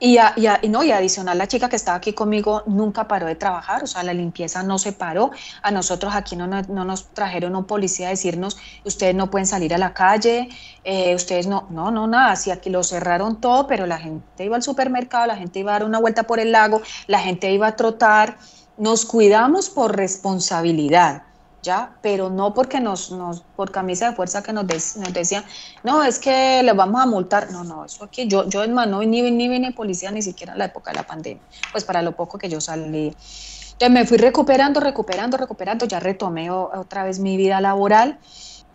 Y, 0.00 0.18
y, 0.62 0.68
no, 0.68 0.82
y 0.82 0.90
adicional, 0.90 1.38
la 1.38 1.46
chica 1.46 1.68
que 1.68 1.76
estaba 1.76 1.96
aquí 1.96 2.12
conmigo 2.12 2.62
nunca 2.66 3.06
paró 3.06 3.26
de 3.26 3.36
trabajar, 3.36 3.84
o 3.84 3.86
sea, 3.86 4.02
la 4.02 4.12
limpieza 4.12 4.62
no 4.62 4.76
se 4.76 4.92
paró. 4.92 5.30
A 5.62 5.70
nosotros 5.70 6.14
aquí 6.14 6.36
no, 6.36 6.46
no, 6.46 6.84
nos 6.84 7.06
trajeron 7.14 7.54
un 7.54 7.64
policía 7.64 8.08
a 8.08 8.10
decirnos, 8.10 8.58
ustedes 8.84 9.14
no 9.14 9.30
pueden 9.30 9.46
salir 9.46 9.72
a 9.72 9.78
la 9.78 9.94
calle, 9.94 10.48
eh, 10.82 11.14
ustedes 11.14 11.46
no, 11.46 11.68
no, 11.70 11.90
no, 11.90 12.06
nada, 12.06 12.34
sí, 12.36 12.50
aquí 12.50 12.70
lo 12.70 12.82
cerraron 12.82 13.40
todo, 13.40 13.66
pero 13.66 13.86
la 13.86 13.98
gente 13.98 14.44
iba 14.44 14.56
al 14.56 14.62
supermercado, 14.62 15.26
la 15.26 15.36
gente 15.36 15.60
iba 15.60 15.70
a 15.70 15.78
dar 15.78 15.84
una 15.84 16.00
vuelta 16.00 16.24
por 16.24 16.40
el 16.40 16.52
lago, 16.52 16.82
la 17.06 17.20
gente 17.20 17.50
iba 17.52 17.68
a 17.68 17.76
trotar, 17.76 18.36
nos 18.76 19.06
cuidamos 19.06 19.70
por 19.70 19.96
responsabilidad 19.96 21.22
¿ya? 21.64 21.96
Pero 22.02 22.30
no 22.30 22.54
porque 22.54 22.78
nos, 22.78 23.10
nos 23.10 23.40
por 23.56 23.72
camisa 23.72 24.10
de 24.10 24.16
fuerza 24.16 24.42
que 24.42 24.52
nos, 24.52 24.64
nos 24.64 25.12
decían, 25.12 25.44
no, 25.82 26.04
es 26.04 26.20
que 26.20 26.62
le 26.62 26.72
vamos 26.72 27.02
a 27.02 27.06
multar. 27.06 27.50
No, 27.50 27.64
no, 27.64 27.84
eso 27.84 28.04
aquí, 28.04 28.28
yo, 28.28 28.48
yo 28.48 28.62
en 28.62 28.74
no 28.74 29.00
ni, 29.00 29.22
ni 29.22 29.48
vine 29.48 29.72
policía 29.72 30.12
ni 30.12 30.22
siquiera 30.22 30.52
en 30.52 30.58
la 30.58 30.66
época 30.66 30.92
de 30.92 30.98
la 30.98 31.06
pandemia, 31.06 31.42
pues 31.72 31.82
para 31.82 32.02
lo 32.02 32.12
poco 32.12 32.38
que 32.38 32.48
yo 32.48 32.60
salí. 32.60 33.16
Entonces 33.72 33.90
me 33.90 34.06
fui 34.06 34.18
recuperando, 34.18 34.78
recuperando, 34.78 35.36
recuperando, 35.36 35.86
ya 35.86 35.98
retomé 35.98 36.50
otra 36.50 37.02
vez 37.02 37.18
mi 37.18 37.36
vida 37.36 37.60
laboral. 37.60 38.18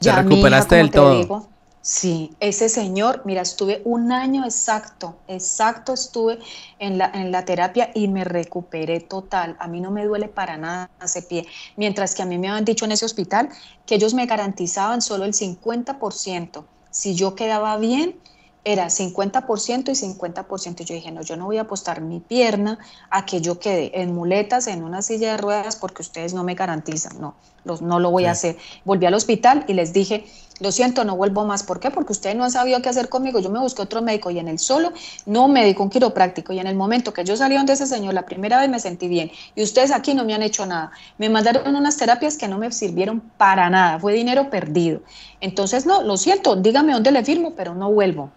Ya 0.02 0.22
recuperaste 0.22 0.76
del 0.76 0.92
todo. 0.92 1.48
Sí, 1.92 2.38
ese 2.40 2.70
señor, 2.70 3.24
mira, 3.26 3.42
estuve 3.42 3.82
un 3.84 4.12
año 4.12 4.46
exacto, 4.46 5.24
exacto 5.28 5.92
estuve 5.92 6.38
en 6.78 7.00
la, 7.00 7.10
en 7.16 7.32
la 7.32 7.46
terapia 7.46 7.90
y 7.96 8.08
me 8.08 8.24
recuperé 8.24 9.00
total. 9.00 9.58
A 9.60 9.68
mí 9.68 9.82
no 9.82 9.90
me 9.90 10.06
duele 10.06 10.28
para 10.28 10.56
nada 10.56 10.92
ese 11.04 11.24
pie. 11.24 11.48
Mientras 11.78 12.14
que 12.14 12.22
a 12.22 12.28
mí 12.28 12.38
me 12.38 12.48
habían 12.48 12.64
dicho 12.64 12.86
en 12.86 12.92
ese 12.92 13.06
hospital 13.06 13.50
que 13.88 13.96
ellos 13.96 14.14
me 14.14 14.28
garantizaban 14.28 15.02
solo 15.02 15.26
el 15.26 15.34
50%. 15.34 16.64
Si 16.92 17.16
yo 17.16 17.34
quedaba 17.34 17.76
bien, 17.78 18.20
era 18.64 18.92
50% 18.92 19.90
y 19.90 19.96
50%. 19.96 20.84
Yo 20.84 20.94
dije, 20.94 21.12
no, 21.12 21.24
yo 21.24 21.38
no 21.38 21.46
voy 21.46 21.58
a 21.58 21.62
apostar 21.62 22.02
mi 22.02 22.20
pierna 22.20 22.78
a 23.10 23.26
que 23.26 23.42
yo 23.42 23.60
quede 23.60 24.00
en 24.00 24.14
muletas, 24.14 24.68
en 24.68 24.84
una 24.84 25.02
silla 25.02 25.32
de 25.32 25.38
ruedas, 25.38 25.76
porque 25.76 26.04
ustedes 26.04 26.36
no 26.36 26.44
me 26.44 26.54
garantizan. 26.54 27.20
No, 27.20 27.36
no 27.64 28.00
lo 28.00 28.12
voy 28.12 28.26
a 28.26 28.32
hacer. 28.32 28.58
Volví 28.86 29.08
al 29.08 29.16
hospital 29.16 29.66
y 29.68 29.74
les 29.74 29.92
dije, 29.92 30.26
lo 30.60 30.72
siento, 30.72 31.04
no 31.06 31.16
vuelvo 31.16 31.46
más. 31.46 31.64
¿Por 31.64 31.80
qué? 31.80 31.92
Porque 31.92 32.12
ustedes 32.12 32.36
no 32.36 32.44
han 32.44 32.52
sabido 32.52 32.82
qué 32.82 32.90
hacer 32.90 33.10
conmigo. 33.10 33.40
Yo 33.40 33.50
me 33.50 33.60
busqué 33.60 33.82
otro 33.82 34.02
médico 34.02 34.30
y 34.32 34.40
en 34.40 34.48
el 34.48 34.60
solo, 34.60 34.92
no 35.26 35.48
médico, 35.48 35.84
un 35.84 35.90
quiropráctico. 35.90 36.54
Y 36.54 36.60
en 36.60 36.68
el 36.68 36.76
momento 36.76 37.14
que 37.14 37.24
yo 37.24 37.38
salí 37.38 37.56
donde 37.56 37.74
ese 37.74 37.88
señor, 37.88 38.14
la 38.14 38.26
primera 38.26 38.60
vez 38.60 38.70
me 38.70 38.80
sentí 38.80 39.08
bien. 39.08 39.32
Y 39.56 39.64
ustedes 39.64 39.92
aquí 39.92 40.14
no 40.14 40.26
me 40.26 40.34
han 40.34 40.44
hecho 40.44 40.66
nada. 40.66 40.92
Me 41.18 41.30
mandaron 41.30 41.76
unas 41.76 41.98
terapias 41.98 42.38
que 42.38 42.48
no 42.48 42.58
me 42.58 42.72
sirvieron 42.72 43.22
para 43.38 43.70
nada. 43.70 44.00
Fue 44.00 44.14
dinero 44.14 44.50
perdido. 44.50 45.02
Entonces, 45.42 45.86
no, 45.86 46.04
lo 46.04 46.18
siento, 46.18 46.56
dígame 46.56 46.94
dónde 46.94 47.12
le 47.12 47.24
firmo, 47.24 47.54
pero 47.56 47.74
no 47.74 47.92
vuelvo. 47.92 48.32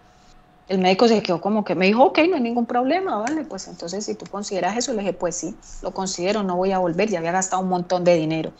El 0.69 0.79
médico 0.79 1.09
se 1.09 1.21
quedó 1.21 1.41
como 1.41 1.65
que 1.65 1.75
me 1.75 1.87
dijo, 1.87 2.03
ok, 2.05 2.19
no 2.29 2.35
hay 2.35 2.41
ningún 2.41 2.65
problema, 2.65 3.17
vale, 3.17 3.43
pues 3.43 3.67
entonces 3.67 4.05
si 4.05 4.15
tú 4.15 4.25
consideras 4.31 4.77
eso, 4.77 4.93
le 4.93 4.99
dije, 4.99 5.11
pues 5.11 5.35
sí, 5.35 5.55
lo 5.81 5.93
considero, 5.93 6.41
no 6.41 6.55
voy 6.55 6.71
a 6.71 6.79
volver, 6.79 7.09
ya 7.09 7.19
había 7.19 7.33
gastado 7.33 7.61
un 7.61 7.67
montón 7.67 8.05
de 8.05 8.15
dinero. 8.15 8.53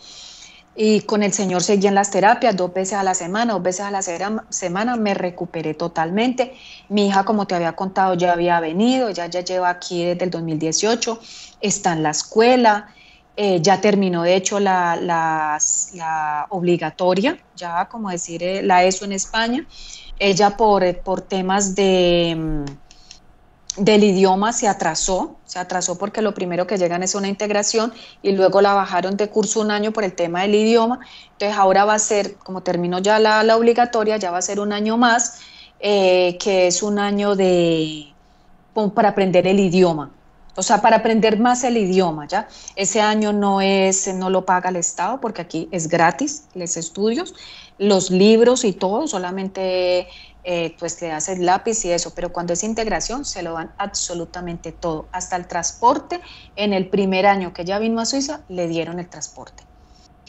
Y 0.75 1.01
con 1.01 1.21
el 1.21 1.33
Señor 1.33 1.61
seguí 1.61 1.87
en 1.87 1.95
las 1.95 2.09
terapias 2.09 2.55
dos 2.55 2.73
veces 2.73 2.93
a 2.93 3.03
la 3.03 3.13
semana, 3.13 3.53
dos 3.53 3.61
veces 3.61 3.81
a 3.81 3.91
la 3.91 4.01
semana 4.01 4.95
me 4.95 5.13
recuperé 5.13 5.75
totalmente. 5.75 6.55
Mi 6.89 7.07
hija, 7.07 7.23
como 7.25 7.45
te 7.45 7.53
había 7.53 7.73
contado, 7.73 8.15
ya 8.15 8.33
había 8.33 8.59
venido, 8.59 9.11
ya, 9.11 9.27
ya 9.27 9.41
lleva 9.41 9.69
aquí 9.69 10.03
desde 10.03 10.25
el 10.25 10.31
2018, 10.31 11.19
está 11.61 11.93
en 11.93 12.01
la 12.01 12.09
escuela, 12.09 12.87
eh, 13.35 13.61
ya 13.61 13.81
terminó 13.81 14.23
de 14.23 14.35
hecho 14.35 14.59
la, 14.59 14.95
la, 14.95 16.47
obligatoria, 16.49 17.37
ya 17.55 17.87
como 17.89 18.09
decir 18.09 18.43
eh, 18.43 18.63
la 18.63 18.83
ESO 18.83 19.05
en 19.05 19.13
España. 19.13 19.67
Ella 20.19 20.57
por, 20.57 20.99
por 21.01 21.21
temas 21.21 21.75
de 21.75 22.35
mm, 22.37 22.65
del 23.77 24.03
idioma 24.03 24.53
se 24.53 24.67
atrasó, 24.67 25.35
se 25.45 25.57
atrasó 25.57 25.97
porque 25.97 26.21
lo 26.21 26.33
primero 26.33 26.67
que 26.67 26.77
llegan 26.77 27.01
es 27.01 27.15
una 27.15 27.27
integración 27.27 27.91
y 28.21 28.33
luego 28.33 28.61
la 28.61 28.73
bajaron 28.73 29.17
de 29.17 29.29
curso 29.29 29.61
un 29.61 29.71
año 29.71 29.91
por 29.91 30.03
el 30.03 30.13
tema 30.13 30.41
del 30.41 30.55
idioma. 30.55 30.99
Entonces 31.31 31.57
ahora 31.57 31.85
va 31.85 31.95
a 31.95 31.99
ser, 31.99 32.35
como 32.35 32.61
terminó 32.61 32.99
ya 32.99 33.19
la, 33.19 33.57
obligatoria, 33.57 34.17
ya 34.17 34.31
va 34.31 34.37
a 34.37 34.41
ser 34.43 34.59
un 34.59 34.73
año 34.73 34.97
más, 34.97 35.39
eh, 35.79 36.37
que 36.39 36.67
es 36.67 36.83
un 36.83 36.99
año 36.99 37.35
de 37.35 38.13
para 38.95 39.09
aprender 39.09 39.47
el 39.47 39.59
idioma. 39.59 40.11
O 40.55 40.61
sea, 40.61 40.81
para 40.81 40.97
aprender 40.97 41.39
más 41.39 41.63
el 41.63 41.77
idioma, 41.77 42.27
¿ya? 42.27 42.47
Ese 42.75 43.01
año 43.01 43.33
no 43.33 43.59
es, 43.61 44.13
no 44.13 44.29
lo 44.29 44.45
paga 44.45 44.69
el 44.69 44.75
Estado 44.75 45.19
porque 45.19 45.41
aquí 45.41 45.67
es 45.71 45.87
gratis 45.87 46.45
los 46.53 46.77
estudios, 46.77 47.33
los 47.79 48.11
libros 48.11 48.63
y 48.63 48.73
todo, 48.73 49.07
solamente 49.07 50.07
eh, 50.43 50.75
pues 50.79 51.01
le 51.01 51.11
haces 51.11 51.39
lápiz 51.39 51.85
y 51.85 51.91
eso, 51.91 52.13
pero 52.13 52.33
cuando 52.33 52.53
es 52.53 52.63
integración 52.63 53.25
se 53.25 53.43
lo 53.43 53.53
dan 53.53 53.73
absolutamente 53.77 54.71
todo, 54.73 55.09
hasta 55.11 55.35
el 55.35 55.47
transporte. 55.47 56.21
En 56.55 56.73
el 56.73 56.89
primer 56.89 57.25
año 57.25 57.53
que 57.53 57.63
ella 57.63 57.79
vino 57.79 58.01
a 58.01 58.05
Suiza 58.05 58.45
le 58.47 58.67
dieron 58.67 58.99
el 58.99 59.09
transporte. 59.09 59.63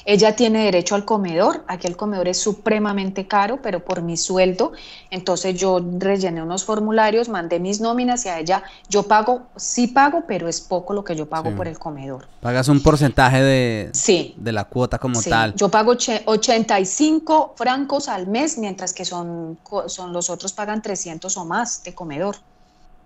Ella 0.06 0.36
tiene 0.36 0.64
derecho 0.64 0.94
al 0.94 1.04
comedor, 1.04 1.64
aquí 1.66 1.86
el 1.86 1.96
comedor 1.96 2.28
es 2.28 2.38
supremamente 2.38 3.26
caro, 3.26 3.60
pero 3.62 3.84
por 3.84 4.02
mi 4.02 4.16
sueldo, 4.16 4.72
entonces 5.10 5.58
yo 5.58 5.80
rellené 5.98 6.42
unos 6.42 6.64
formularios, 6.64 7.28
mandé 7.30 7.58
mis 7.58 7.80
nóminas 7.80 8.26
y 8.26 8.28
a 8.28 8.38
ella 8.38 8.62
yo 8.88 9.04
pago, 9.04 9.44
sí 9.56 9.86
pago, 9.86 10.24
pero 10.28 10.46
es 10.46 10.60
poco 10.60 10.92
lo 10.92 11.04
que 11.04 11.16
yo 11.16 11.26
pago 11.26 11.52
por 11.56 11.66
el 11.68 11.78
comedor. 11.78 12.26
Pagas 12.40 12.68
un 12.68 12.82
porcentaje 12.82 13.42
de, 13.42 14.34
de 14.36 14.52
la 14.52 14.64
cuota 14.64 14.98
como 14.98 15.22
tal. 15.22 15.54
Yo 15.54 15.70
pago 15.70 15.94
85 16.26 17.54
francos 17.56 18.08
al 18.08 18.26
mes, 18.26 18.58
mientras 18.58 18.92
que 18.92 19.04
son, 19.04 19.58
son 19.86 20.12
los 20.12 20.28
otros 20.28 20.52
pagan 20.52 20.82
300 20.82 21.34
o 21.36 21.44
más 21.44 21.82
de 21.82 21.94
comedor. 21.94 22.36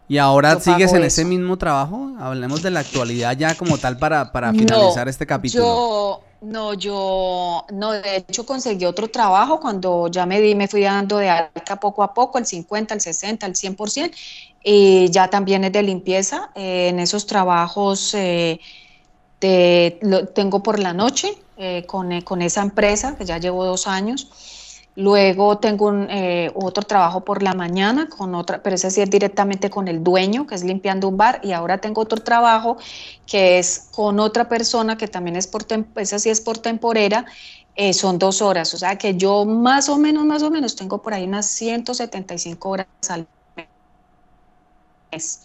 ¿Y 0.08 0.16
ahora 0.16 0.58
sigues 0.58 0.94
en 0.94 1.04
ese 1.04 1.24
mismo 1.24 1.58
trabajo? 1.58 2.12
Hablemos 2.18 2.62
de 2.62 2.70
la 2.70 2.80
actualidad 2.80 3.36
ya 3.36 3.54
como 3.54 3.76
tal 3.76 3.98
para, 3.98 4.32
para 4.32 4.52
finalizar 4.52 5.06
este 5.06 5.26
capítulo. 5.26 5.64
Yo, 5.64 6.20
no, 6.40 6.74
yo, 6.74 7.66
no, 7.72 7.92
de 7.92 8.16
hecho 8.16 8.46
conseguí 8.46 8.84
otro 8.84 9.08
trabajo 9.08 9.60
cuando 9.60 10.08
ya 10.08 10.24
me 10.26 10.40
di, 10.40 10.54
me 10.54 10.68
fui 10.68 10.82
dando 10.82 11.18
de 11.18 11.28
alta 11.28 11.76
poco 11.80 12.02
a 12.02 12.14
poco, 12.14 12.38
el 12.38 12.46
50, 12.46 12.94
el 12.94 13.00
60, 13.00 13.46
el 13.46 13.54
100%, 13.54 14.10
y 14.62 15.10
ya 15.10 15.28
también 15.28 15.64
es 15.64 15.72
de 15.72 15.82
limpieza. 15.82 16.50
Eh, 16.54 16.88
en 16.88 17.00
esos 17.00 17.26
trabajos 17.26 18.14
eh, 18.14 18.60
lo 20.02 20.28
tengo 20.28 20.62
por 20.62 20.78
la 20.78 20.92
noche 20.92 21.36
eh, 21.56 21.84
con, 21.86 22.20
con 22.22 22.42
esa 22.42 22.62
empresa, 22.62 23.16
que 23.16 23.24
ya 23.24 23.38
llevo 23.38 23.64
dos 23.64 23.86
años. 23.86 24.28
Luego 24.98 25.58
tengo 25.58 25.86
un, 25.86 26.08
eh, 26.10 26.50
otro 26.56 26.82
trabajo 26.82 27.20
por 27.20 27.40
la 27.40 27.54
mañana 27.54 28.08
con 28.08 28.34
otra, 28.34 28.64
pero 28.64 28.74
ese 28.74 28.90
sí 28.90 29.00
es 29.00 29.08
directamente 29.08 29.70
con 29.70 29.86
el 29.86 30.02
dueño, 30.02 30.44
que 30.44 30.56
es 30.56 30.64
limpiando 30.64 31.06
un 31.06 31.16
bar. 31.16 31.38
Y 31.44 31.52
ahora 31.52 31.78
tengo 31.78 32.00
otro 32.00 32.20
trabajo 32.20 32.78
que 33.24 33.60
es 33.60 33.90
con 33.92 34.18
otra 34.18 34.48
persona 34.48 34.98
que 34.98 35.06
también 35.06 35.36
es 35.36 35.46
por, 35.46 35.64
esa 35.94 36.18
sí 36.18 36.30
es 36.30 36.40
por 36.40 36.58
temporera. 36.58 37.26
Eh, 37.76 37.92
son 37.92 38.18
dos 38.18 38.42
horas. 38.42 38.74
O 38.74 38.76
sea 38.76 38.98
que 38.98 39.14
yo 39.16 39.44
más 39.44 39.88
o 39.88 39.98
menos, 39.98 40.24
más 40.24 40.42
o 40.42 40.50
menos 40.50 40.74
tengo 40.74 41.00
por 41.00 41.14
ahí 41.14 41.22
unas 41.22 41.46
175 41.46 42.68
horas 42.68 42.88
al 43.08 43.28
mes 45.12 45.42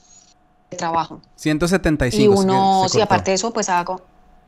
de 0.71 0.77
trabajo. 0.77 1.21
175. 1.35 2.23
Y 2.23 2.27
uno, 2.27 2.87
sí, 2.89 3.01
aparte 3.01 3.29
de 3.29 3.35
eso, 3.35 3.53
pues 3.53 3.69
hago, 3.69 4.01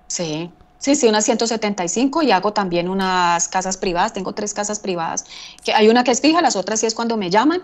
sí. 0.07 0.49
Sí, 0.77 0.95
sí, 0.95 1.07
unas 1.07 1.25
175 1.25 2.21
y 2.21 2.31
hago 2.31 2.53
también 2.53 2.89
unas 2.89 3.47
casas 3.47 3.77
privadas. 3.77 4.13
Tengo 4.13 4.33
tres 4.33 4.53
casas 4.53 4.79
privadas. 4.79 5.25
Que 5.63 5.73
hay 5.73 5.87
una 5.87 6.03
que 6.03 6.11
es 6.11 6.21
fija, 6.21 6.41
las 6.41 6.55
otras 6.55 6.79
sí 6.79 6.85
es 6.85 6.93
cuando 6.93 7.17
me 7.17 7.29
llaman. 7.29 7.63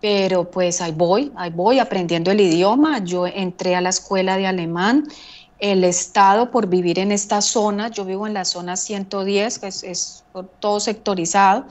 Pero 0.00 0.50
pues 0.50 0.80
ahí 0.80 0.92
voy, 0.92 1.32
ahí 1.36 1.50
voy 1.50 1.78
aprendiendo 1.78 2.30
el 2.30 2.40
idioma. 2.40 3.04
Yo 3.04 3.26
entré 3.26 3.76
a 3.76 3.80
la 3.80 3.90
escuela 3.90 4.36
de 4.36 4.46
alemán. 4.46 5.06
El 5.60 5.84
Estado, 5.84 6.50
por 6.50 6.66
vivir 6.66 6.98
en 6.98 7.12
esta 7.12 7.40
zona, 7.40 7.88
yo 7.88 8.04
vivo 8.04 8.26
en 8.26 8.34
la 8.34 8.44
zona 8.44 8.76
110, 8.76 9.60
que 9.60 9.68
es, 9.68 10.24
todo 10.58 10.80
sectorizado. 10.80 11.66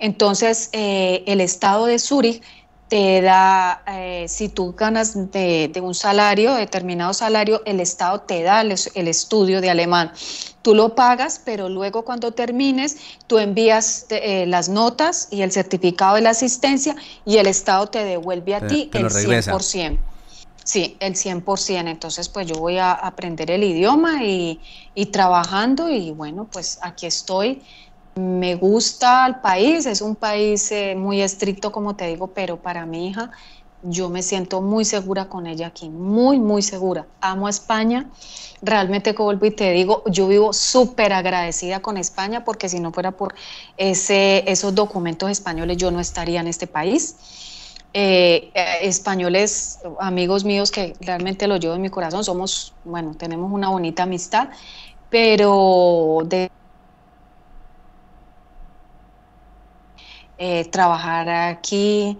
Entonces, 0.00 0.68
eh, 0.72 1.22
el 1.26 1.40
Estado 1.40 1.86
de 1.86 2.00
Zúrich 2.00 2.42
te 2.88 3.20
da, 3.20 3.82
eh, 3.86 4.26
si 4.28 4.48
tú 4.48 4.74
ganas 4.74 5.30
de, 5.30 5.70
un 5.82 5.94
salario, 5.94 6.54
determinado 6.54 7.12
salario, 7.12 7.62
el 7.66 7.80
Estado 7.80 8.20
te 8.20 8.42
da 8.42 8.62
el, 8.62 8.72
estudio 9.08 9.60
de 9.60 9.70
alemán. 9.70 10.12
Tú 10.62 10.74
lo 10.74 10.94
pagas, 10.94 11.40
pero 11.44 11.68
luego 11.68 12.04
cuando 12.04 12.32
termines, 12.32 12.96
tú 13.26 13.38
envías 13.38 14.06
eh, 14.10 14.46
las 14.46 14.68
notas 14.68 15.28
y 15.30 15.42
el 15.42 15.52
certificado 15.52 16.16
de 16.16 16.22
la 16.22 16.30
asistencia 16.30 16.96
y 17.26 17.36
el 17.36 17.46
Estado 17.46 17.88
te 17.88 18.04
devuelve 18.04 18.54
a 18.54 18.66
ti 18.66 18.90
el 18.94 19.06
100%. 19.06 19.98
Sí, 20.64 20.96
el 21.00 21.14
100%. 21.14 21.88
Entonces, 21.88 22.28
pues 22.28 22.46
yo 22.46 22.56
voy 22.56 22.78
a 22.78 22.92
aprender 22.92 23.50
el 23.50 23.64
idioma 23.64 24.24
y, 24.24 24.60
y 24.94 25.06
trabajando 25.06 25.90
y 25.90 26.10
bueno, 26.10 26.46
pues 26.50 26.78
aquí 26.82 27.06
estoy 27.06 27.62
me 28.18 28.56
gusta 28.56 29.26
el 29.26 29.36
país, 29.36 29.86
es 29.86 30.00
un 30.00 30.16
país 30.16 30.70
eh, 30.72 30.94
muy 30.96 31.22
estricto, 31.22 31.70
como 31.72 31.96
te 31.96 32.06
digo, 32.06 32.28
pero 32.28 32.60
para 32.60 32.84
mi 32.84 33.08
hija 33.08 33.30
yo 33.82 34.08
me 34.08 34.22
siento 34.22 34.60
muy 34.60 34.84
segura 34.84 35.28
con 35.28 35.46
ella 35.46 35.68
aquí, 35.68 35.88
muy, 35.88 36.38
muy 36.40 36.62
segura. 36.62 37.06
Amo 37.20 37.46
a 37.46 37.50
España. 37.50 38.10
Realmente, 38.60 39.12
vuelvo 39.12 39.46
y 39.46 39.52
te 39.52 39.70
digo, 39.72 40.02
yo 40.06 40.26
vivo 40.26 40.52
súper 40.52 41.12
agradecida 41.12 41.80
con 41.80 41.96
España 41.96 42.44
porque 42.44 42.68
si 42.68 42.80
no 42.80 42.92
fuera 42.92 43.12
por 43.12 43.34
ese, 43.76 44.50
esos 44.50 44.74
documentos 44.74 45.30
españoles, 45.30 45.76
yo 45.76 45.90
no 45.90 46.00
estaría 46.00 46.40
en 46.40 46.48
este 46.48 46.66
país. 46.66 47.16
Eh, 47.94 48.50
eh, 48.54 48.78
españoles, 48.82 49.78
amigos 50.00 50.44
míos 50.44 50.70
que 50.70 50.94
realmente 51.00 51.46
lo 51.46 51.56
llevo 51.56 51.74
en 51.74 51.82
mi 51.82 51.88
corazón, 51.88 52.22
somos, 52.22 52.74
bueno, 52.84 53.14
tenemos 53.14 53.50
una 53.50 53.70
bonita 53.70 54.02
amistad, 54.02 54.50
pero 55.08 56.18
de 56.26 56.50
Eh, 60.40 60.70
trabajar 60.70 61.28
aquí. 61.28 62.18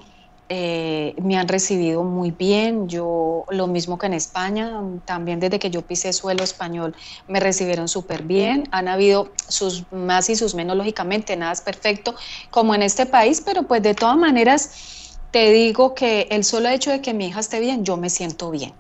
Eh, 0.51 1.15
me 1.23 1.37
han 1.37 1.47
recibido 1.47 2.03
muy 2.05 2.31
bien, 2.31 2.89
yo 2.89 3.45
lo 3.51 3.67
mismo 3.67 3.99
que 3.99 4.07
en 4.07 4.15
España, 4.15 4.81
también 5.05 5.41
desde 5.41 5.59
que 5.59 5.71
yo 5.71 5.87
pisé 5.87 6.13
suelo 6.15 6.43
español 6.43 6.97
me 7.27 7.39
recibieron 7.39 7.87
súper 7.87 8.23
bien, 8.23 8.65
han 8.73 8.89
habido 8.89 9.35
sus 9.49 9.87
más 9.93 10.31
y 10.31 10.37
sus 10.37 10.55
menos, 10.55 10.75
lógicamente, 10.77 11.37
nada 11.37 11.53
es 11.53 11.61
perfecto 11.61 12.15
como 12.51 12.75
en 12.75 12.83
este 12.83 13.05
país, 13.07 13.43
pero 13.45 13.65
pues 13.69 13.83
de 13.83 13.95
todas 13.95 14.17
maneras 14.17 15.21
te 15.31 15.53
digo 15.53 15.95
que 15.95 16.29
el 16.31 16.45
solo 16.45 16.71
hecho 16.71 16.91
de 16.91 17.03
que 17.03 17.13
mi 17.15 17.27
hija 17.29 17.41
esté 17.41 17.61
bien, 17.61 17.85
yo 17.85 17.97
me 17.99 18.09
siento 18.11 18.51
bien. 18.51 18.75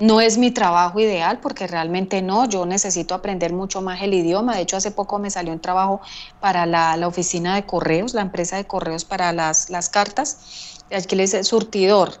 No 0.00 0.22
es 0.22 0.38
mi 0.38 0.50
trabajo 0.50 0.98
ideal 0.98 1.40
porque 1.40 1.66
realmente 1.66 2.22
no, 2.22 2.48
yo 2.48 2.64
necesito 2.64 3.14
aprender 3.14 3.52
mucho 3.52 3.82
más 3.82 4.00
el 4.00 4.14
idioma. 4.14 4.56
De 4.56 4.62
hecho, 4.62 4.78
hace 4.78 4.90
poco 4.90 5.18
me 5.18 5.30
salió 5.30 5.52
un 5.52 5.60
trabajo 5.60 6.00
para 6.40 6.64
la, 6.64 7.06
oficina 7.06 7.54
de 7.54 7.66
correos, 7.66 8.14
la 8.14 8.22
empresa 8.22 8.56
de 8.56 8.66
correos 8.66 9.04
para 9.04 9.34
las, 9.34 9.68
las 9.68 9.90
cartas. 9.90 10.78
Aquí 10.90 11.16
le 11.16 11.24
dice 11.24 11.44
surtidor. 11.44 12.14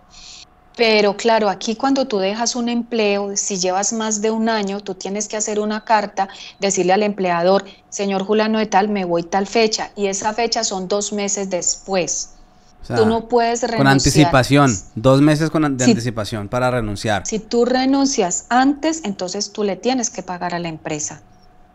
Pero 0.76 1.16
claro, 1.16 1.48
aquí 1.48 1.74
cuando 1.74 2.06
tú 2.06 2.18
dejas 2.18 2.54
un 2.54 2.68
empleo, 2.68 3.34
si 3.36 3.56
llevas 3.56 3.94
más 3.94 4.20
de 4.20 4.30
un 4.30 4.50
año, 4.50 4.80
tú 4.80 4.94
tienes 4.94 5.26
que 5.26 5.38
hacer 5.38 5.58
una 5.58 5.84
carta, 5.84 6.28
decirle 6.58 6.92
al 6.92 7.02
empleador, 7.02 7.64
señor 7.88 8.24
Julano 8.24 8.58
de 8.58 8.66
tal, 8.66 8.88
me 8.88 9.06
voy 9.06 9.22
tal 9.22 9.46
fecha, 9.46 9.90
y 9.96 10.06
esa 10.06 10.32
fecha 10.32 10.64
son 10.64 10.86
dos 10.86 11.12
meses 11.12 11.50
después 11.50 12.39
tú 12.86 13.06
no 13.06 13.28
puedes 13.28 13.62
renunciar. 13.62 13.78
Con 13.78 13.86
anticipación, 13.88 14.76
dos 14.94 15.20
meses 15.20 15.50
con, 15.50 15.76
de 15.76 15.84
anticipación 15.84 16.48
para 16.48 16.70
renunciar. 16.70 17.26
Si 17.26 17.38
tú 17.38 17.64
renuncias 17.64 18.46
antes, 18.48 19.02
entonces 19.04 19.52
tú 19.52 19.64
le 19.64 19.76
tienes 19.76 20.10
que 20.10 20.22
pagar 20.22 20.54
a 20.54 20.58
la 20.58 20.68
empresa. 20.68 21.22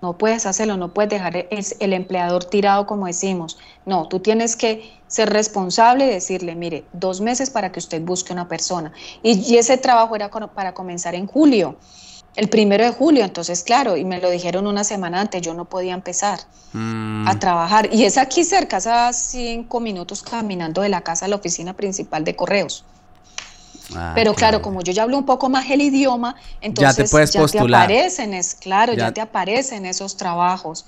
No 0.02 0.18
puedes 0.18 0.46
hacerlo, 0.46 0.78
no 0.78 0.94
puedes 0.94 1.10
dejar 1.10 1.36
el, 1.36 1.48
el 1.80 1.94
empleador 1.94 2.46
tirado 2.46 2.86
como 2.86 3.08
decimos. 3.08 3.58
No, 3.86 4.08
tú 4.08 4.20
tienes 4.20 4.56
que 4.56 4.92
ser 5.08 5.30
responsable 5.30 6.06
y 6.06 6.10
decirle, 6.10 6.54
mire, 6.56 6.84
dos 6.94 7.22
meses 7.22 7.50
para 7.50 7.72
que 7.72 7.80
usted 7.80 8.02
busque 8.02 8.34
una 8.34 8.48
persona. 8.48 8.92
Y, 9.24 9.40
y 9.40 9.58
ese 9.58 9.78
trabajo 9.78 10.16
era 10.16 10.30
para 10.30 10.74
comenzar 10.74 11.16
en 11.16 11.28
julio 11.28 11.78
el 12.36 12.50
primero 12.50 12.84
de 12.84 12.92
julio, 12.92 13.24
entonces 13.24 13.64
claro, 13.64 13.96
y 13.96 14.04
me 14.04 14.20
lo 14.20 14.30
dijeron 14.30 14.68
una 14.68 14.84
semana 14.84 15.22
antes, 15.22 15.42
yo 15.42 15.54
no 15.54 15.66
podía 15.66 15.94
empezar 15.94 16.40
mm. 16.74 17.28
a 17.28 17.40
trabajar. 17.40 17.90
Y 17.94 18.04
es 18.04 18.18
aquí 18.18 18.44
cerca, 18.44 18.78
a 18.78 19.14
cinco 19.14 19.80
minutos 19.80 20.22
caminando 20.22 20.82
de 20.82 20.90
la 20.90 21.02
casa 21.02 21.26
a 21.26 21.28
la 21.28 21.38
oficina 21.38 21.74
principal 21.74 22.24
de 22.24 22.36
correos. 22.36 22.84
Ah, 23.96 24.14
Pero 24.16 24.34
claro, 24.34 24.62
como 24.62 24.82
yo 24.82 24.92
ya 24.92 25.04
hablo 25.04 25.18
un 25.18 25.26
poco 25.26 25.48
más 25.50 25.70
el 25.70 25.82
idioma, 25.82 26.36
entonces 26.62 26.98
ya 26.98 27.04
te, 27.04 27.10
puedes 27.10 27.32
postular. 27.36 27.84
aparecen, 27.84 28.34
es, 28.34 28.56
claro, 28.56 28.94
ya 28.94 29.14
te 29.14 29.22
aparecen 29.22 29.86
esos 29.86 30.18
trabajos. 30.18 30.86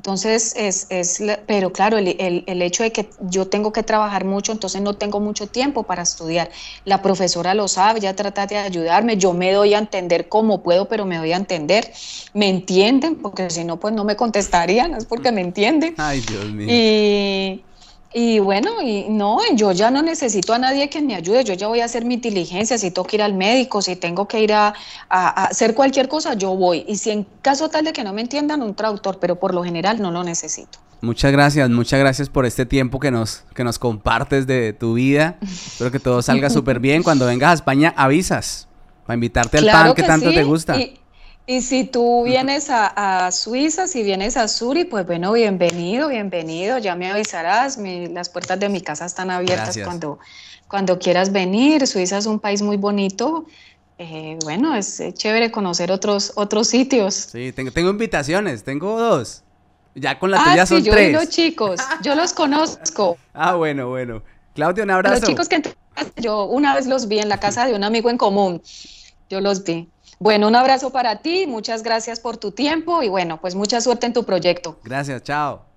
Entonces, 0.00 0.54
es, 0.56 0.86
es 0.88 1.22
pero 1.46 1.74
claro, 1.74 1.98
el, 1.98 2.16
el, 2.46 2.62
hecho 2.62 2.82
de 2.82 2.90
que 2.90 3.10
yo 3.20 3.48
tengo 3.48 3.70
que 3.70 3.82
trabajar 3.82 4.24
mucho, 4.24 4.50
entonces 4.50 4.80
no 4.80 4.94
tengo 4.94 5.20
mucho 5.20 5.46
tiempo 5.46 5.82
para 5.82 6.04
estudiar. 6.04 6.50
La 6.86 7.02
profesora 7.02 7.52
lo 7.52 7.68
sabe, 7.68 8.00
ya 8.00 8.16
trata 8.16 8.46
de 8.46 8.56
ayudarme, 8.56 9.18
yo 9.18 9.34
me 9.34 9.52
doy 9.52 9.74
a 9.74 9.78
entender 9.78 10.30
como 10.30 10.62
puedo, 10.62 10.88
pero 10.88 11.04
me 11.04 11.18
doy 11.18 11.32
a 11.32 11.36
entender. 11.36 11.92
Me 12.32 12.48
entienden, 12.48 13.16
porque 13.16 13.50
si 13.50 13.62
no, 13.62 13.78
pues 13.78 13.92
no 13.92 14.04
me 14.04 14.16
contestarían, 14.16 14.94
es 14.94 15.04
porque 15.04 15.32
me 15.32 15.42
entienden. 15.42 15.92
Ay, 15.98 16.22
Dios 16.22 16.46
mío. 16.46 16.68
Y, 16.70 17.62
y 18.12 18.40
bueno, 18.40 18.82
y 18.82 19.06
no, 19.08 19.38
yo 19.54 19.70
ya 19.70 19.90
no 19.90 20.02
necesito 20.02 20.52
a 20.52 20.58
nadie 20.58 20.90
que 20.90 21.00
me 21.00 21.14
ayude, 21.14 21.44
yo 21.44 21.54
ya 21.54 21.68
voy 21.68 21.80
a 21.80 21.84
hacer 21.84 22.04
mi 22.04 22.16
diligencia, 22.16 22.76
si 22.76 22.90
tengo 22.90 23.06
que 23.06 23.16
ir 23.16 23.22
al 23.22 23.34
médico, 23.34 23.80
si 23.82 23.94
tengo 23.94 24.26
que 24.26 24.40
ir 24.40 24.52
a, 24.52 24.74
hacer 25.08 25.74
cualquier 25.74 26.08
cosa, 26.08 26.34
yo 26.34 26.56
voy. 26.56 26.84
Y 26.88 26.96
si 26.96 27.10
en 27.10 27.24
caso 27.40 27.68
tal 27.68 27.84
de 27.84 27.92
que 27.92 28.02
no 28.02 28.12
me 28.12 28.20
entiendan, 28.20 28.62
un 28.62 28.74
traductor, 28.74 29.18
pero 29.20 29.36
por 29.36 29.54
lo 29.54 29.62
general 29.62 30.02
no 30.02 30.10
lo 30.10 30.24
necesito. 30.24 30.80
Muchas 31.02 31.30
gracias, 31.30 31.70
muchas 31.70 32.00
gracias 32.00 32.28
por 32.28 32.46
este 32.46 32.66
tiempo 32.66 32.98
que 32.98 33.12
nos, 33.12 33.44
que 33.54 33.62
nos 33.62 33.78
compartes 33.78 34.46
de 34.46 34.72
tu 34.72 34.94
vida. 34.94 35.38
Espero 35.42 35.92
que 35.92 36.00
todo 36.00 36.20
salga 36.20 36.50
súper 36.50 36.80
bien. 36.80 37.04
Cuando 37.04 37.26
vengas 37.26 37.50
a 37.50 37.54
España, 37.54 37.94
avisas 37.96 38.66
para 39.06 39.14
invitarte 39.14 39.58
al 39.58 39.66
pan 39.66 39.94
que, 39.94 40.02
tanto 40.02 40.30
te 40.30 40.42
gusta. 40.42 40.78
Y 40.78 40.99
si 41.60 41.82
tú 41.84 42.22
vienes 42.22 42.68
a, 42.70 43.30
Suiza, 43.32 43.88
si 43.88 44.04
vienes 44.04 44.36
a 44.36 44.46
Zurich, 44.46 44.88
pues 44.88 45.04
bueno, 45.04 45.32
bienvenido, 45.32 46.08
bienvenido, 46.08 46.78
ya 46.78 46.94
me 46.94 47.10
avisarás, 47.10 47.76
las 47.78 48.28
puertas 48.28 48.60
de 48.60 48.68
mi 48.68 48.80
casa 48.80 49.06
están 49.06 49.32
abiertas 49.32 49.76
cuando, 49.82 50.20
cuando 50.68 51.00
quieras 51.00 51.32
venir. 51.32 51.86
Suiza 51.88 52.18
es 52.18 52.26
un 52.26 52.38
país 52.38 52.62
muy 52.62 52.76
bonito. 52.76 53.46
Eh, 53.98 54.38
bueno, 54.44 54.76
es 54.76 55.02
chévere 55.14 55.50
conocer 55.50 55.90
otros, 55.90 56.32
otros 56.36 56.68
sitios. 56.68 57.14
Sí, 57.14 57.52
tengo, 57.52 57.72
tengo 57.72 57.90
invitaciones, 57.90 58.62
tengo 58.62 58.98
dos. 58.98 59.42
Ya 59.96 60.18
con 60.18 60.30
la 60.30 60.40
ah, 60.40 60.44
tuya 60.44 60.66
sí, 60.66 60.74
son 60.76 60.84
yo 60.84 60.92
tres. 60.92 61.12
los 61.12 61.28
chicos, 61.30 61.80
yo 62.02 62.14
los 62.14 62.32
conozco. 62.32 63.18
ah, 63.34 63.56
bueno, 63.56 63.88
bueno. 63.88 64.22
Claudia, 64.54 64.84
un 64.84 64.90
abrazo. 64.90 65.16
Los 65.16 65.28
chicos 65.28 65.48
que 65.48 65.62
yo 66.16 66.44
una 66.44 66.76
vez 66.76 66.86
los 66.86 67.08
vi 67.08 67.18
en 67.18 67.28
la 67.28 67.40
casa 67.40 67.66
de 67.66 67.74
un 67.74 67.82
amigo 67.82 68.08
en 68.08 68.16
común. 68.16 68.62
Yo 69.28 69.40
los 69.40 69.64
vi. 69.64 69.88
Bueno, 70.22 70.48
un 70.48 70.54
abrazo 70.54 70.90
para 70.90 71.22
ti, 71.22 71.46
muchas 71.46 71.82
gracias 71.82 72.20
por 72.20 72.36
tu 72.36 72.52
tiempo 72.52 73.02
y 73.02 73.08
bueno, 73.08 73.40
pues 73.40 73.54
mucha 73.54 73.80
suerte 73.80 74.04
en 74.04 74.12
tu 74.12 74.24
proyecto. 74.24 74.78
Gracias, 74.84 75.22
chao. 75.22 75.69